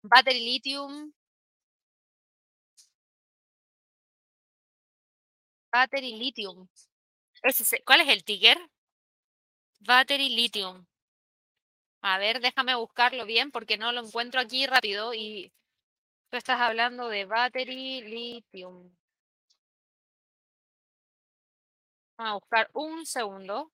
Battery 0.04 0.40
Lithium. 0.40 1.12
Battery 5.72 6.14
Lithium. 6.14 6.68
¿Cuál 7.86 8.02
es 8.02 8.10
el 8.10 8.24
ticker? 8.24 8.58
Battery 9.80 10.30
Lithium. 10.30 10.86
A 12.02 12.18
ver, 12.18 12.40
déjame 12.42 12.76
buscarlo 12.76 13.26
bien 13.26 13.52
porque 13.52 13.78
no 13.78 13.92
lo 13.92 14.02
encuentro 14.02 14.40
aquí 14.40 14.66
rápido 14.66 15.14
y 15.14 15.52
tú 16.30 16.38
estás 16.38 16.60
hablando 16.62 17.10
de 17.10 17.26
Battery 17.26 18.02
Lithium. 18.02 18.92
Vamos 22.18 22.32
a 22.32 22.34
buscar 22.36 22.70
un 22.74 23.06
segundo. 23.06 23.72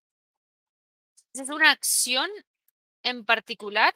¿Es 1.33 1.49
una 1.49 1.71
acción 1.71 2.29
en 3.03 3.25
particular? 3.25 3.95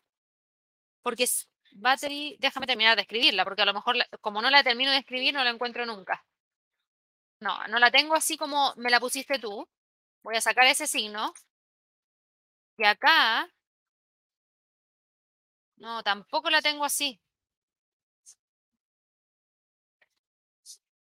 Porque 1.04 1.24
es 1.24 1.50
Battery, 1.74 2.38
déjame 2.39 2.66
terminar 2.68 2.95
de 2.95 3.02
escribirla, 3.04 3.43
porque 3.43 3.62
a 3.62 3.66
lo 3.66 3.74
mejor 3.74 3.95
como 4.22 4.41
no 4.41 4.50
la 4.50 4.64
termino 4.64 4.91
de 4.91 4.98
escribir 4.98 5.34
no 5.34 5.43
la 5.43 5.50
encuentro 5.52 5.86
nunca. 5.86 6.24
No, 7.40 7.68
no 7.68 7.80
la 7.80 7.90
tengo 7.90 8.14
así 8.16 8.38
como 8.38 8.74
me 8.78 8.92
la 8.92 9.00
pusiste 9.00 9.40
tú. 9.40 9.68
Voy 10.24 10.36
a 10.36 10.42
sacar 10.42 10.66
ese 10.68 10.88
signo. 10.88 11.34
Y 12.78 12.84
acá, 12.86 13.48
no, 15.78 16.04
tampoco 16.04 16.50
la 16.52 16.62
tengo 16.62 16.86
así. 16.86 17.20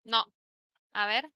No, 0.06 0.26
a 0.94 1.08
ver. 1.08 1.32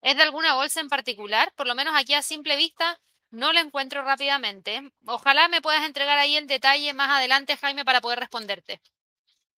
¿Es 0.00 0.16
de 0.16 0.22
alguna 0.22 0.54
bolsa 0.54 0.80
en 0.80 0.88
particular? 0.88 1.52
Por 1.54 1.66
lo 1.66 1.74
menos 1.74 1.94
aquí 1.96 2.14
a 2.14 2.22
simple 2.22 2.56
vista 2.56 2.98
no 3.30 3.52
la 3.52 3.60
encuentro 3.60 4.02
rápidamente. 4.02 4.90
Ojalá 5.06 5.48
me 5.48 5.60
puedas 5.60 5.84
entregar 5.84 6.18
ahí 6.18 6.36
el 6.36 6.46
detalle 6.46 6.94
más 6.94 7.10
adelante, 7.10 7.56
Jaime, 7.58 7.84
para 7.84 8.00
poder 8.00 8.20
responderte. 8.20 8.80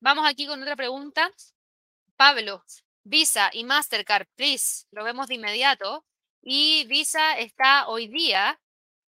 Vamos 0.01 0.27
aquí 0.29 0.47
con 0.47 0.63
otra 0.63 0.77
pregunta. 0.77 1.31
Pablo, 2.19 2.65
Visa 3.05 3.49
y 3.53 3.63
Mastercard, 3.63 4.27
please, 4.35 4.87
lo 4.91 5.05
vemos 5.05 5.29
de 5.29 5.37
inmediato. 5.37 6.05
Y 6.43 6.85
Visa 6.89 7.39
está 7.39 7.89
hoy 7.89 8.09
día 8.09 8.61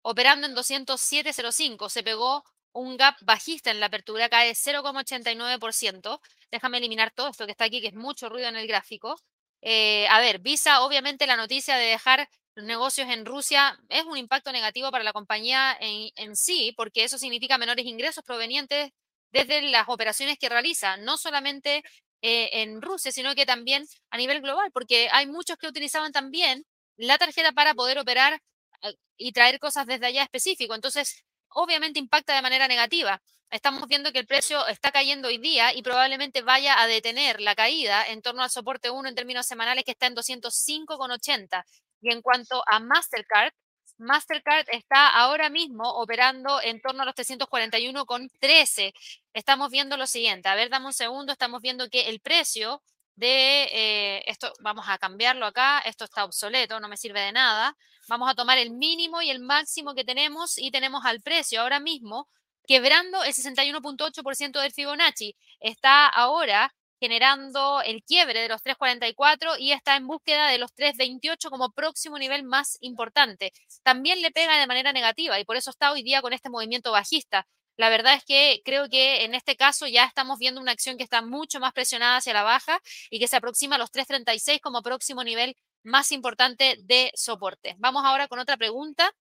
operando 0.02 0.46
en 0.48 0.56
207.05, 0.56 1.88
se 1.88 2.02
pegó 2.02 2.44
un 2.72 2.96
gap 2.96 3.16
bajista 3.22 3.70
en 3.70 3.78
la 3.78 3.86
apertura, 3.86 4.28
cae 4.28 4.52
0,89%. 4.54 6.20
Déjame 6.50 6.78
eliminar 6.78 7.12
todo 7.12 7.28
esto 7.28 7.46
que 7.46 7.52
está 7.52 7.66
aquí, 7.66 7.80
que 7.80 7.88
es 7.88 7.94
mucho 7.94 8.28
ruido 8.28 8.48
en 8.48 8.56
el 8.56 8.66
gráfico. 8.66 9.16
Eh, 9.62 10.08
a 10.08 10.18
ver, 10.18 10.40
Visa, 10.40 10.82
obviamente 10.82 11.28
la 11.28 11.36
noticia 11.36 11.76
de 11.76 11.86
dejar 11.86 12.28
negocios 12.56 13.08
en 13.08 13.24
Rusia 13.24 13.78
es 13.88 14.04
un 14.04 14.16
impacto 14.16 14.50
negativo 14.50 14.90
para 14.90 15.04
la 15.04 15.12
compañía 15.12 15.76
en, 15.80 16.34
sí, 16.34 16.74
porque 16.76 17.04
eso 17.04 17.18
significa 17.18 17.56
menores 17.56 17.86
ingresos 17.86 18.24
provenientes 18.24 18.90
desde 19.30 19.62
las 19.62 19.88
operaciones 19.88 20.38
que 20.38 20.48
realiza, 20.48 20.96
no 20.96 21.16
solamente 21.18 21.84
eh, 22.28 22.50
en 22.62 22.82
Rusia, 22.82 23.12
sino 23.12 23.36
que 23.36 23.46
también 23.46 23.86
a 24.10 24.16
nivel 24.16 24.40
global, 24.40 24.72
porque 24.72 25.08
hay 25.12 25.28
muchos 25.28 25.56
que 25.58 25.68
utilizaban 25.68 26.10
también 26.10 26.64
la 26.96 27.18
tarjeta 27.18 27.52
para 27.52 27.72
poder 27.72 28.00
operar 28.00 28.42
eh, 28.82 28.94
y 29.16 29.30
traer 29.30 29.60
cosas 29.60 29.86
desde 29.86 30.06
allá 30.06 30.24
específico. 30.24 30.74
Entonces, 30.74 31.22
obviamente 31.50 32.00
impacta 32.00 32.34
de 32.34 32.42
manera 32.42 32.66
negativa. 32.66 33.22
Estamos 33.48 33.86
viendo 33.86 34.10
que 34.10 34.18
el 34.18 34.26
precio 34.26 34.66
está 34.66 34.90
cayendo 34.90 35.28
hoy 35.28 35.38
día 35.38 35.72
y 35.72 35.82
probablemente 35.82 36.42
vaya 36.42 36.82
a 36.82 36.88
detener 36.88 37.40
la 37.40 37.54
caída 37.54 38.04
en 38.04 38.22
torno 38.22 38.42
al 38.42 38.50
soporte 38.50 38.90
1 38.90 39.08
en 39.08 39.14
términos 39.14 39.46
semanales 39.46 39.84
que 39.84 39.92
está 39.92 40.08
en 40.08 40.16
205,80. 40.16 41.62
Y 42.00 42.10
en 42.10 42.22
cuanto 42.22 42.64
a 42.66 42.80
Mastercard, 42.80 43.52
Mastercard 43.98 44.66
está 44.70 45.08
ahora 45.08 45.50
mismo 45.50 45.88
operando 45.88 46.60
en 46.62 46.80
torno 46.80 47.02
a 47.02 47.06
los 47.06 47.14
341,13. 47.14 48.92
Estamos 49.32 49.70
viendo 49.70 49.96
lo 49.96 50.06
siguiente. 50.06 50.48
A 50.48 50.54
ver, 50.54 50.68
dame 50.68 50.86
un 50.86 50.92
segundo. 50.92 51.32
Estamos 51.32 51.62
viendo 51.62 51.88
que 51.88 52.08
el 52.08 52.20
precio 52.20 52.82
de 53.16 53.64
eh, 53.72 54.22
esto, 54.26 54.52
vamos 54.60 54.86
a 54.88 54.98
cambiarlo 54.98 55.46
acá. 55.46 55.80
Esto 55.80 56.04
está 56.04 56.24
obsoleto, 56.24 56.78
no 56.80 56.88
me 56.88 56.96
sirve 56.96 57.20
de 57.20 57.32
nada. 57.32 57.76
Vamos 58.08 58.30
a 58.30 58.34
tomar 58.34 58.58
el 58.58 58.70
mínimo 58.70 59.22
y 59.22 59.30
el 59.30 59.40
máximo 59.40 59.94
que 59.94 60.04
tenemos 60.04 60.58
y 60.58 60.70
tenemos 60.70 61.04
al 61.04 61.20
precio 61.22 61.62
ahora 61.62 61.80
mismo 61.80 62.28
quebrando 62.66 63.22
el 63.24 63.32
61.8% 63.32 64.60
del 64.60 64.72
Fibonacci. 64.72 65.36
Está 65.60 66.06
ahora 66.06 66.74
generando 67.00 67.82
el 67.82 68.02
quiebre 68.02 68.40
de 68.40 68.48
los 68.48 68.62
3.44 68.62 69.56
y 69.58 69.72
está 69.72 69.96
en 69.96 70.06
búsqueda 70.06 70.48
de 70.48 70.58
los 70.58 70.74
3.28 70.74 71.50
como 71.50 71.70
próximo 71.70 72.18
nivel 72.18 72.44
más 72.44 72.78
importante. 72.80 73.52
También 73.82 74.22
le 74.22 74.30
pega 74.30 74.58
de 74.58 74.66
manera 74.66 74.92
negativa 74.92 75.38
y 75.38 75.44
por 75.44 75.56
eso 75.56 75.70
está 75.70 75.92
hoy 75.92 76.02
día 76.02 76.22
con 76.22 76.32
este 76.32 76.50
movimiento 76.50 76.92
bajista. 76.92 77.46
La 77.76 77.90
verdad 77.90 78.14
es 78.14 78.24
que 78.24 78.62
creo 78.64 78.88
que 78.88 79.24
en 79.24 79.34
este 79.34 79.56
caso 79.56 79.86
ya 79.86 80.04
estamos 80.04 80.38
viendo 80.38 80.60
una 80.60 80.72
acción 80.72 80.96
que 80.96 81.04
está 81.04 81.20
mucho 81.20 81.60
más 81.60 81.72
presionada 81.72 82.16
hacia 82.16 82.32
la 82.32 82.42
baja 82.42 82.80
y 83.10 83.18
que 83.18 83.28
se 83.28 83.36
aproxima 83.36 83.76
a 83.76 83.78
los 83.78 83.92
3.36 83.92 84.60
como 84.60 84.82
próximo 84.82 85.22
nivel 85.24 85.56
más 85.82 86.10
importante 86.12 86.76
de 86.84 87.12
soporte. 87.14 87.76
Vamos 87.78 88.04
ahora 88.04 88.28
con 88.28 88.38
otra 88.38 88.56
pregunta. 88.56 89.12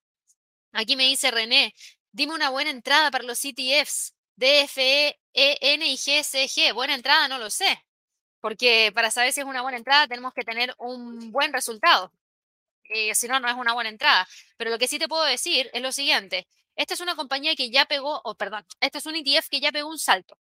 Aquí 0.71 0.95
me 0.95 1.03
dice 1.03 1.31
René, 1.31 1.73
dime 2.11 2.33
una 2.33 2.49
buena 2.49 2.69
entrada 2.71 3.11
para 3.11 3.25
los 3.25 3.43
ETFs. 3.43 4.14
DFE, 4.35 5.19
EN 5.33 5.81
y 5.83 5.95
GSG. 5.97 6.73
Buena 6.73 6.95
entrada, 6.95 7.27
no 7.27 7.37
lo 7.37 7.49
sé. 7.49 7.83
Porque 8.41 8.91
para 8.93 9.11
saber 9.11 9.33
si 9.33 9.41
es 9.41 9.45
una 9.45 9.61
buena 9.61 9.77
entrada 9.77 10.07
tenemos 10.07 10.33
que 10.33 10.43
tener 10.43 10.73
un 10.77 11.31
buen 11.31 11.51
resultado. 11.53 12.11
Eh, 12.89 13.15
si 13.15 13.27
no, 13.27 13.39
no 13.39 13.49
es 13.49 13.55
una 13.55 13.73
buena 13.73 13.89
entrada. 13.89 14.27
Pero 14.57 14.69
lo 14.71 14.77
que 14.77 14.87
sí 14.87 14.99
te 14.99 15.07
puedo 15.07 15.23
decir 15.23 15.69
es 15.73 15.81
lo 15.81 15.91
siguiente. 15.91 16.47
Esta 16.75 16.93
es 16.93 16.99
una 16.99 17.15
compañía 17.15 17.55
que 17.55 17.69
ya 17.71 17.85
pegó, 17.85 18.21
o 18.23 18.35
perdón, 18.35 18.65
este 18.81 18.97
es 18.97 19.05
un 19.05 19.15
ETF 19.15 19.49
que 19.49 19.61
ya 19.61 19.71
pegó 19.71 19.89
un 19.89 19.97
salto. 19.97 20.37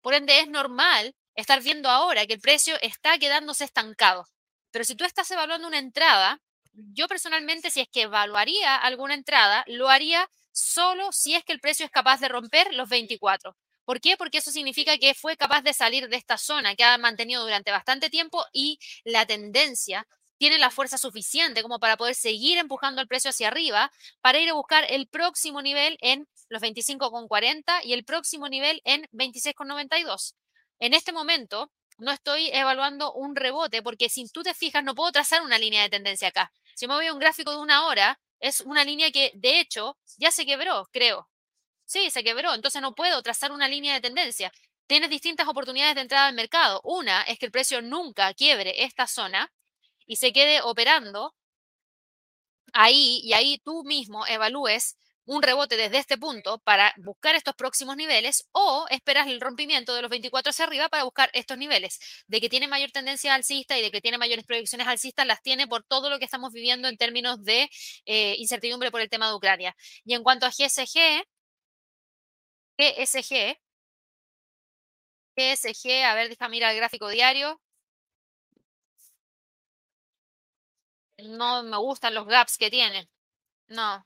Por 0.00 0.14
ende, 0.14 0.38
es 0.40 0.48
normal 0.48 1.14
estar 1.34 1.62
viendo 1.62 1.88
ahora 1.90 2.26
que 2.26 2.34
el 2.34 2.40
precio 2.40 2.76
está 2.80 3.18
quedándose 3.18 3.64
estancado. 3.64 4.26
Pero 4.70 4.84
si 4.84 4.94
tú 4.94 5.04
estás 5.04 5.30
evaluando 5.30 5.68
una 5.68 5.78
entrada, 5.78 6.40
yo 6.72 7.08
personalmente, 7.08 7.70
si 7.70 7.80
es 7.80 7.88
que 7.88 8.02
evaluaría 8.02 8.76
alguna 8.76 9.14
entrada, 9.14 9.64
lo 9.66 9.88
haría 9.88 10.28
solo 10.54 11.10
si 11.12 11.34
es 11.34 11.44
que 11.44 11.52
el 11.52 11.60
precio 11.60 11.84
es 11.84 11.90
capaz 11.90 12.20
de 12.20 12.28
romper 12.28 12.72
los 12.74 12.88
24. 12.88 13.56
¿Por 13.84 14.00
qué? 14.00 14.16
Porque 14.16 14.38
eso 14.38 14.50
significa 14.50 14.96
que 14.96 15.14
fue 15.14 15.36
capaz 15.36 15.62
de 15.62 15.74
salir 15.74 16.08
de 16.08 16.16
esta 16.16 16.38
zona 16.38 16.74
que 16.74 16.84
ha 16.84 16.96
mantenido 16.96 17.42
durante 17.42 17.70
bastante 17.70 18.08
tiempo 18.08 18.44
y 18.52 18.78
la 19.04 19.26
tendencia 19.26 20.06
tiene 20.38 20.58
la 20.58 20.70
fuerza 20.70 20.96
suficiente 20.96 21.62
como 21.62 21.78
para 21.78 21.96
poder 21.96 22.14
seguir 22.14 22.58
empujando 22.58 23.02
el 23.02 23.08
precio 23.08 23.30
hacia 23.30 23.48
arriba 23.48 23.92
para 24.20 24.38
ir 24.38 24.48
a 24.48 24.54
buscar 24.54 24.84
el 24.88 25.06
próximo 25.08 25.60
nivel 25.60 25.98
en 26.00 26.28
los 26.48 26.62
25,40 26.62 27.80
y 27.84 27.92
el 27.92 28.04
próximo 28.04 28.48
nivel 28.48 28.80
en 28.84 29.02
26,92. 29.12 30.34
En 30.78 30.94
este 30.94 31.12
momento 31.12 31.70
no 31.98 32.10
estoy 32.10 32.48
evaluando 32.52 33.12
un 33.12 33.36
rebote 33.36 33.82
porque 33.82 34.08
si 34.08 34.28
tú 34.28 34.42
te 34.42 34.54
fijas 34.54 34.82
no 34.84 34.94
puedo 34.94 35.12
trazar 35.12 35.42
una 35.42 35.58
línea 35.58 35.82
de 35.82 35.90
tendencia 35.90 36.28
acá. 36.28 36.52
Si 36.74 36.86
me 36.86 36.94
voy 36.94 37.06
a 37.06 37.12
un 37.12 37.18
gráfico 37.18 37.50
de 37.50 37.58
una 37.58 37.86
hora, 37.86 38.18
es 38.44 38.60
una 38.60 38.84
línea 38.84 39.10
que 39.10 39.32
de 39.34 39.60
hecho 39.60 39.98
ya 40.18 40.30
se 40.30 40.44
quebró, 40.46 40.88
creo. 40.92 41.28
Sí, 41.86 42.10
se 42.10 42.24
quebró, 42.24 42.54
entonces 42.54 42.82
no 42.82 42.94
puedo 42.94 43.22
trazar 43.22 43.52
una 43.52 43.68
línea 43.68 43.94
de 43.94 44.02
tendencia. 44.02 44.52
Tienes 44.86 45.10
distintas 45.10 45.48
oportunidades 45.48 45.94
de 45.96 46.02
entrada 46.02 46.28
al 46.28 46.34
mercado. 46.34 46.80
Una 46.84 47.22
es 47.22 47.38
que 47.38 47.46
el 47.46 47.52
precio 47.52 47.82
nunca 47.82 48.34
quiebre 48.34 48.84
esta 48.84 49.06
zona 49.06 49.52
y 50.06 50.16
se 50.16 50.32
quede 50.32 50.62
operando 50.62 51.34
ahí 52.72 53.20
y 53.24 53.32
ahí 53.32 53.58
tú 53.64 53.84
mismo 53.84 54.26
evalúes 54.26 54.96
un 55.26 55.42
rebote 55.42 55.76
desde 55.76 55.98
este 55.98 56.18
punto 56.18 56.58
para 56.58 56.92
buscar 56.98 57.34
estos 57.34 57.54
próximos 57.54 57.96
niveles 57.96 58.48
o 58.52 58.86
esperas 58.90 59.26
el 59.26 59.40
rompimiento 59.40 59.94
de 59.94 60.02
los 60.02 60.10
24 60.10 60.50
hacia 60.50 60.64
arriba 60.66 60.88
para 60.88 61.04
buscar 61.04 61.30
estos 61.32 61.58
niveles. 61.58 61.98
De 62.26 62.40
que 62.40 62.48
tiene 62.48 62.68
mayor 62.68 62.90
tendencia 62.90 63.34
alcista 63.34 63.78
y 63.78 63.82
de 63.82 63.90
que 63.90 64.00
tiene 64.00 64.18
mayores 64.18 64.44
proyecciones 64.44 64.86
alcistas, 64.86 65.26
las 65.26 65.42
tiene 65.42 65.66
por 65.66 65.84
todo 65.84 66.10
lo 66.10 66.18
que 66.18 66.24
estamos 66.26 66.52
viviendo 66.52 66.88
en 66.88 66.96
términos 66.96 67.42
de 67.44 67.70
eh, 68.06 68.34
incertidumbre 68.38 68.90
por 68.90 69.00
el 69.00 69.08
tema 69.10 69.28
de 69.28 69.34
Ucrania. 69.34 69.74
Y 70.04 70.14
en 70.14 70.22
cuanto 70.22 70.46
a 70.46 70.50
GSG, 70.50 71.24
GSG, 72.78 73.56
GSG, 75.36 76.04
a 76.04 76.14
ver, 76.14 76.28
déjame 76.28 76.52
mirar 76.56 76.72
el 76.72 76.76
gráfico 76.78 77.08
diario. 77.08 77.60
No 81.18 81.62
me 81.64 81.76
gustan 81.78 82.14
los 82.14 82.26
gaps 82.26 82.56
que 82.58 82.70
tiene. 82.70 83.08
No, 83.68 84.04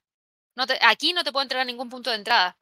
aquí 0.83 1.13
no 1.13 1.25
te 1.25 1.33
puedo 1.33 1.43
entregar 1.43 1.67
ningún 1.67 1.89
punto 1.89 2.11
de 2.11 2.17
entrada, 2.17 2.59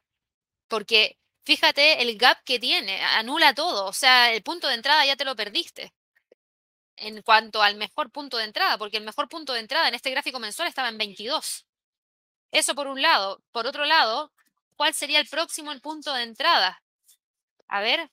porque 0.67 1.17
fíjate 1.43 2.01
el 2.01 2.17
gap 2.17 2.43
que 2.43 2.59
tiene, 2.59 3.01
anula 3.03 3.53
todo, 3.53 3.85
o 3.85 3.93
sea, 3.93 4.31
el 4.33 4.43
punto 4.43 4.67
de 4.67 4.75
entrada 4.75 5.05
ya 5.05 5.15
te 5.15 5.25
lo 5.25 5.35
perdiste. 5.35 5.93
En 6.97 7.21
cuanto 7.21 7.61
al 7.61 7.75
mejor 7.75 8.11
punto 8.11 8.37
de 8.37 8.45
entrada, 8.45 8.77
porque 8.77 8.97
el 8.97 9.03
mejor 9.03 9.29
punto 9.29 9.53
de 9.53 9.59
entrada 9.59 9.87
en 9.87 9.95
este 9.95 10.09
gráfico 10.11 10.39
mensual 10.39 10.67
estaba 10.67 10.89
en 10.89 10.97
22. 10.97 11.65
Eso 12.51 12.75
por 12.75 12.87
un 12.87 13.01
lado. 13.01 13.41
Por 13.51 13.67
otro 13.67 13.85
lado, 13.85 14.31
¿cuál 14.75 14.93
sería 14.93 15.19
el 15.19 15.27
próximo 15.27 15.77
punto 15.79 16.13
de 16.13 16.23
entrada? 16.23 16.81
A 17.67 17.81
ver, 17.81 18.09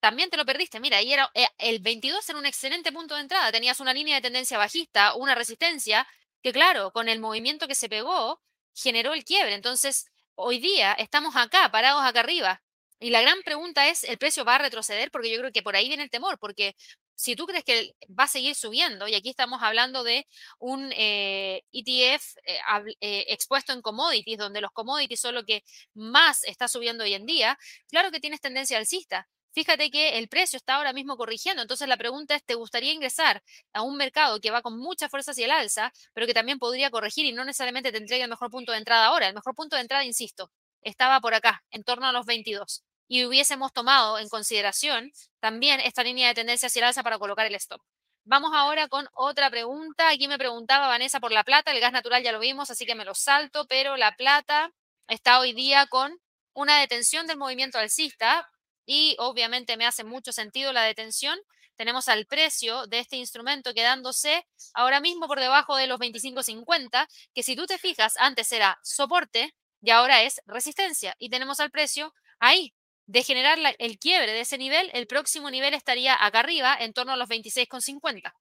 también 0.00 0.30
te 0.30 0.36
lo 0.36 0.44
perdiste. 0.44 0.80
Mira, 0.80 0.98
ahí 0.98 1.12
era 1.12 1.30
eh, 1.34 1.48
el 1.58 1.80
22 1.80 2.28
era 2.28 2.38
un 2.38 2.46
excelente 2.46 2.92
punto 2.92 3.14
de 3.14 3.22
entrada. 3.22 3.52
Tenías 3.52 3.80
una 3.80 3.94
línea 3.94 4.16
de 4.16 4.22
tendencia 4.22 4.58
bajista, 4.58 5.14
una 5.14 5.34
resistencia, 5.34 6.06
que 6.42 6.52
claro, 6.52 6.92
con 6.92 7.08
el 7.08 7.20
movimiento 7.20 7.66
que 7.68 7.74
se 7.74 7.88
pegó, 7.88 8.40
generó 8.76 9.14
el 9.14 9.24
quiebre. 9.24 9.54
Entonces, 9.54 10.06
hoy 10.34 10.58
día 10.60 10.92
estamos 10.92 11.34
acá, 11.36 11.70
parados 11.70 12.04
acá 12.04 12.20
arriba. 12.20 12.62
Y 12.98 13.10
la 13.10 13.20
gran 13.20 13.42
pregunta 13.42 13.88
es, 13.88 14.04
¿el 14.04 14.18
precio 14.18 14.44
va 14.44 14.54
a 14.56 14.58
retroceder? 14.58 15.10
Porque 15.10 15.30
yo 15.30 15.38
creo 15.38 15.52
que 15.52 15.62
por 15.62 15.76
ahí 15.76 15.88
viene 15.88 16.02
el 16.04 16.10
temor, 16.10 16.38
porque 16.38 16.76
si 17.14 17.36
tú 17.36 17.46
crees 17.46 17.64
que 17.64 17.94
va 18.08 18.24
a 18.24 18.28
seguir 18.28 18.54
subiendo, 18.54 19.08
y 19.08 19.14
aquí 19.14 19.30
estamos 19.30 19.62
hablando 19.62 20.02
de 20.04 20.26
un 20.58 20.92
ETF 20.92 22.36
eh, 22.44 22.60
e 22.66 22.96
eh, 23.00 23.24
expuesto 23.28 23.72
en 23.72 23.82
commodities, 23.82 24.38
donde 24.38 24.60
los 24.60 24.70
commodities 24.72 25.20
son 25.20 25.34
lo 25.34 25.44
que 25.44 25.62
más 25.94 26.44
está 26.44 26.68
subiendo 26.68 27.04
hoy 27.04 27.14
en 27.14 27.26
día, 27.26 27.58
claro 27.88 28.10
que 28.10 28.20
tienes 28.20 28.40
tendencia 28.40 28.78
alcista. 28.78 29.28
Fíjate 29.56 29.90
que 29.90 30.18
el 30.18 30.28
precio 30.28 30.58
está 30.58 30.74
ahora 30.74 30.92
mismo 30.92 31.16
corrigiendo. 31.16 31.62
Entonces 31.62 31.88
la 31.88 31.96
pregunta 31.96 32.34
es, 32.34 32.44
¿te 32.44 32.54
gustaría 32.54 32.92
ingresar 32.92 33.42
a 33.72 33.80
un 33.80 33.96
mercado 33.96 34.38
que 34.38 34.50
va 34.50 34.60
con 34.60 34.78
mucha 34.78 35.08
fuerza 35.08 35.30
hacia 35.30 35.46
el 35.46 35.50
alza, 35.50 35.94
pero 36.12 36.26
que 36.26 36.34
también 36.34 36.58
podría 36.58 36.90
corregir 36.90 37.24
y 37.24 37.32
no 37.32 37.42
necesariamente 37.42 37.90
te 37.90 37.96
entregue 37.96 38.24
el 38.24 38.28
mejor 38.28 38.50
punto 38.50 38.72
de 38.72 38.78
entrada 38.78 39.06
ahora? 39.06 39.28
El 39.28 39.34
mejor 39.34 39.54
punto 39.54 39.76
de 39.76 39.80
entrada, 39.80 40.04
insisto, 40.04 40.50
estaba 40.82 41.22
por 41.22 41.32
acá, 41.32 41.64
en 41.70 41.84
torno 41.84 42.06
a 42.06 42.12
los 42.12 42.26
22. 42.26 42.84
Y 43.08 43.24
hubiésemos 43.24 43.72
tomado 43.72 44.18
en 44.18 44.28
consideración 44.28 45.10
también 45.40 45.80
esta 45.80 46.04
línea 46.04 46.28
de 46.28 46.34
tendencia 46.34 46.66
hacia 46.66 46.80
el 46.80 46.88
alza 46.88 47.02
para 47.02 47.18
colocar 47.18 47.46
el 47.46 47.54
stop. 47.54 47.80
Vamos 48.24 48.50
ahora 48.54 48.88
con 48.88 49.08
otra 49.14 49.48
pregunta. 49.48 50.10
Aquí 50.10 50.28
me 50.28 50.36
preguntaba 50.36 50.86
Vanessa 50.88 51.18
por 51.18 51.32
la 51.32 51.44
plata. 51.44 51.72
El 51.72 51.80
gas 51.80 51.94
natural 51.94 52.22
ya 52.22 52.32
lo 52.32 52.40
vimos, 52.40 52.70
así 52.70 52.84
que 52.84 52.94
me 52.94 53.06
lo 53.06 53.14
salto, 53.14 53.66
pero 53.66 53.96
la 53.96 54.14
plata 54.16 54.70
está 55.08 55.40
hoy 55.40 55.54
día 55.54 55.86
con 55.86 56.20
una 56.52 56.78
detención 56.78 57.26
del 57.26 57.38
movimiento 57.38 57.78
alcista 57.78 58.50
y 58.86 59.16
obviamente 59.18 59.76
me 59.76 59.84
hace 59.84 60.04
mucho 60.04 60.32
sentido 60.32 60.72
la 60.72 60.82
detención. 60.82 61.38
Tenemos 61.76 62.08
al 62.08 62.26
precio 62.26 62.86
de 62.86 63.00
este 63.00 63.16
instrumento 63.16 63.74
quedándose 63.74 64.46
ahora 64.72 65.00
mismo 65.00 65.26
por 65.26 65.40
debajo 65.40 65.76
de 65.76 65.86
los 65.86 65.98
25.50, 65.98 67.06
que 67.34 67.42
si 67.42 67.54
tú 67.54 67.66
te 67.66 67.76
fijas, 67.76 68.14
antes 68.16 68.50
era 68.52 68.78
soporte 68.82 69.54
y 69.82 69.90
ahora 69.90 70.22
es 70.22 70.40
resistencia. 70.46 71.14
Y 71.18 71.28
tenemos 71.28 71.60
al 71.60 71.70
precio 71.70 72.14
ahí. 72.38 72.72
De 73.08 73.22
generar 73.22 73.58
el 73.78 73.98
quiebre 74.00 74.32
de 74.32 74.40
ese 74.40 74.58
nivel, 74.58 74.90
el 74.92 75.06
próximo 75.06 75.48
nivel 75.48 75.74
estaría 75.74 76.16
acá 76.24 76.40
arriba, 76.40 76.76
en 76.80 76.92
torno 76.92 77.12
a 77.12 77.16
los 77.16 77.28
26,50. 77.28 78.32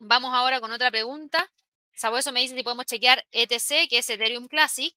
Vamos 0.00 0.34
ahora 0.34 0.60
con 0.60 0.72
otra 0.72 0.90
pregunta. 0.90 1.48
Sabueso 1.94 2.32
me 2.32 2.40
dice 2.40 2.56
si 2.56 2.62
podemos 2.64 2.86
chequear 2.86 3.24
ETC, 3.30 3.88
que 3.88 3.98
es 3.98 4.10
Ethereum 4.10 4.48
Classic. 4.48 4.92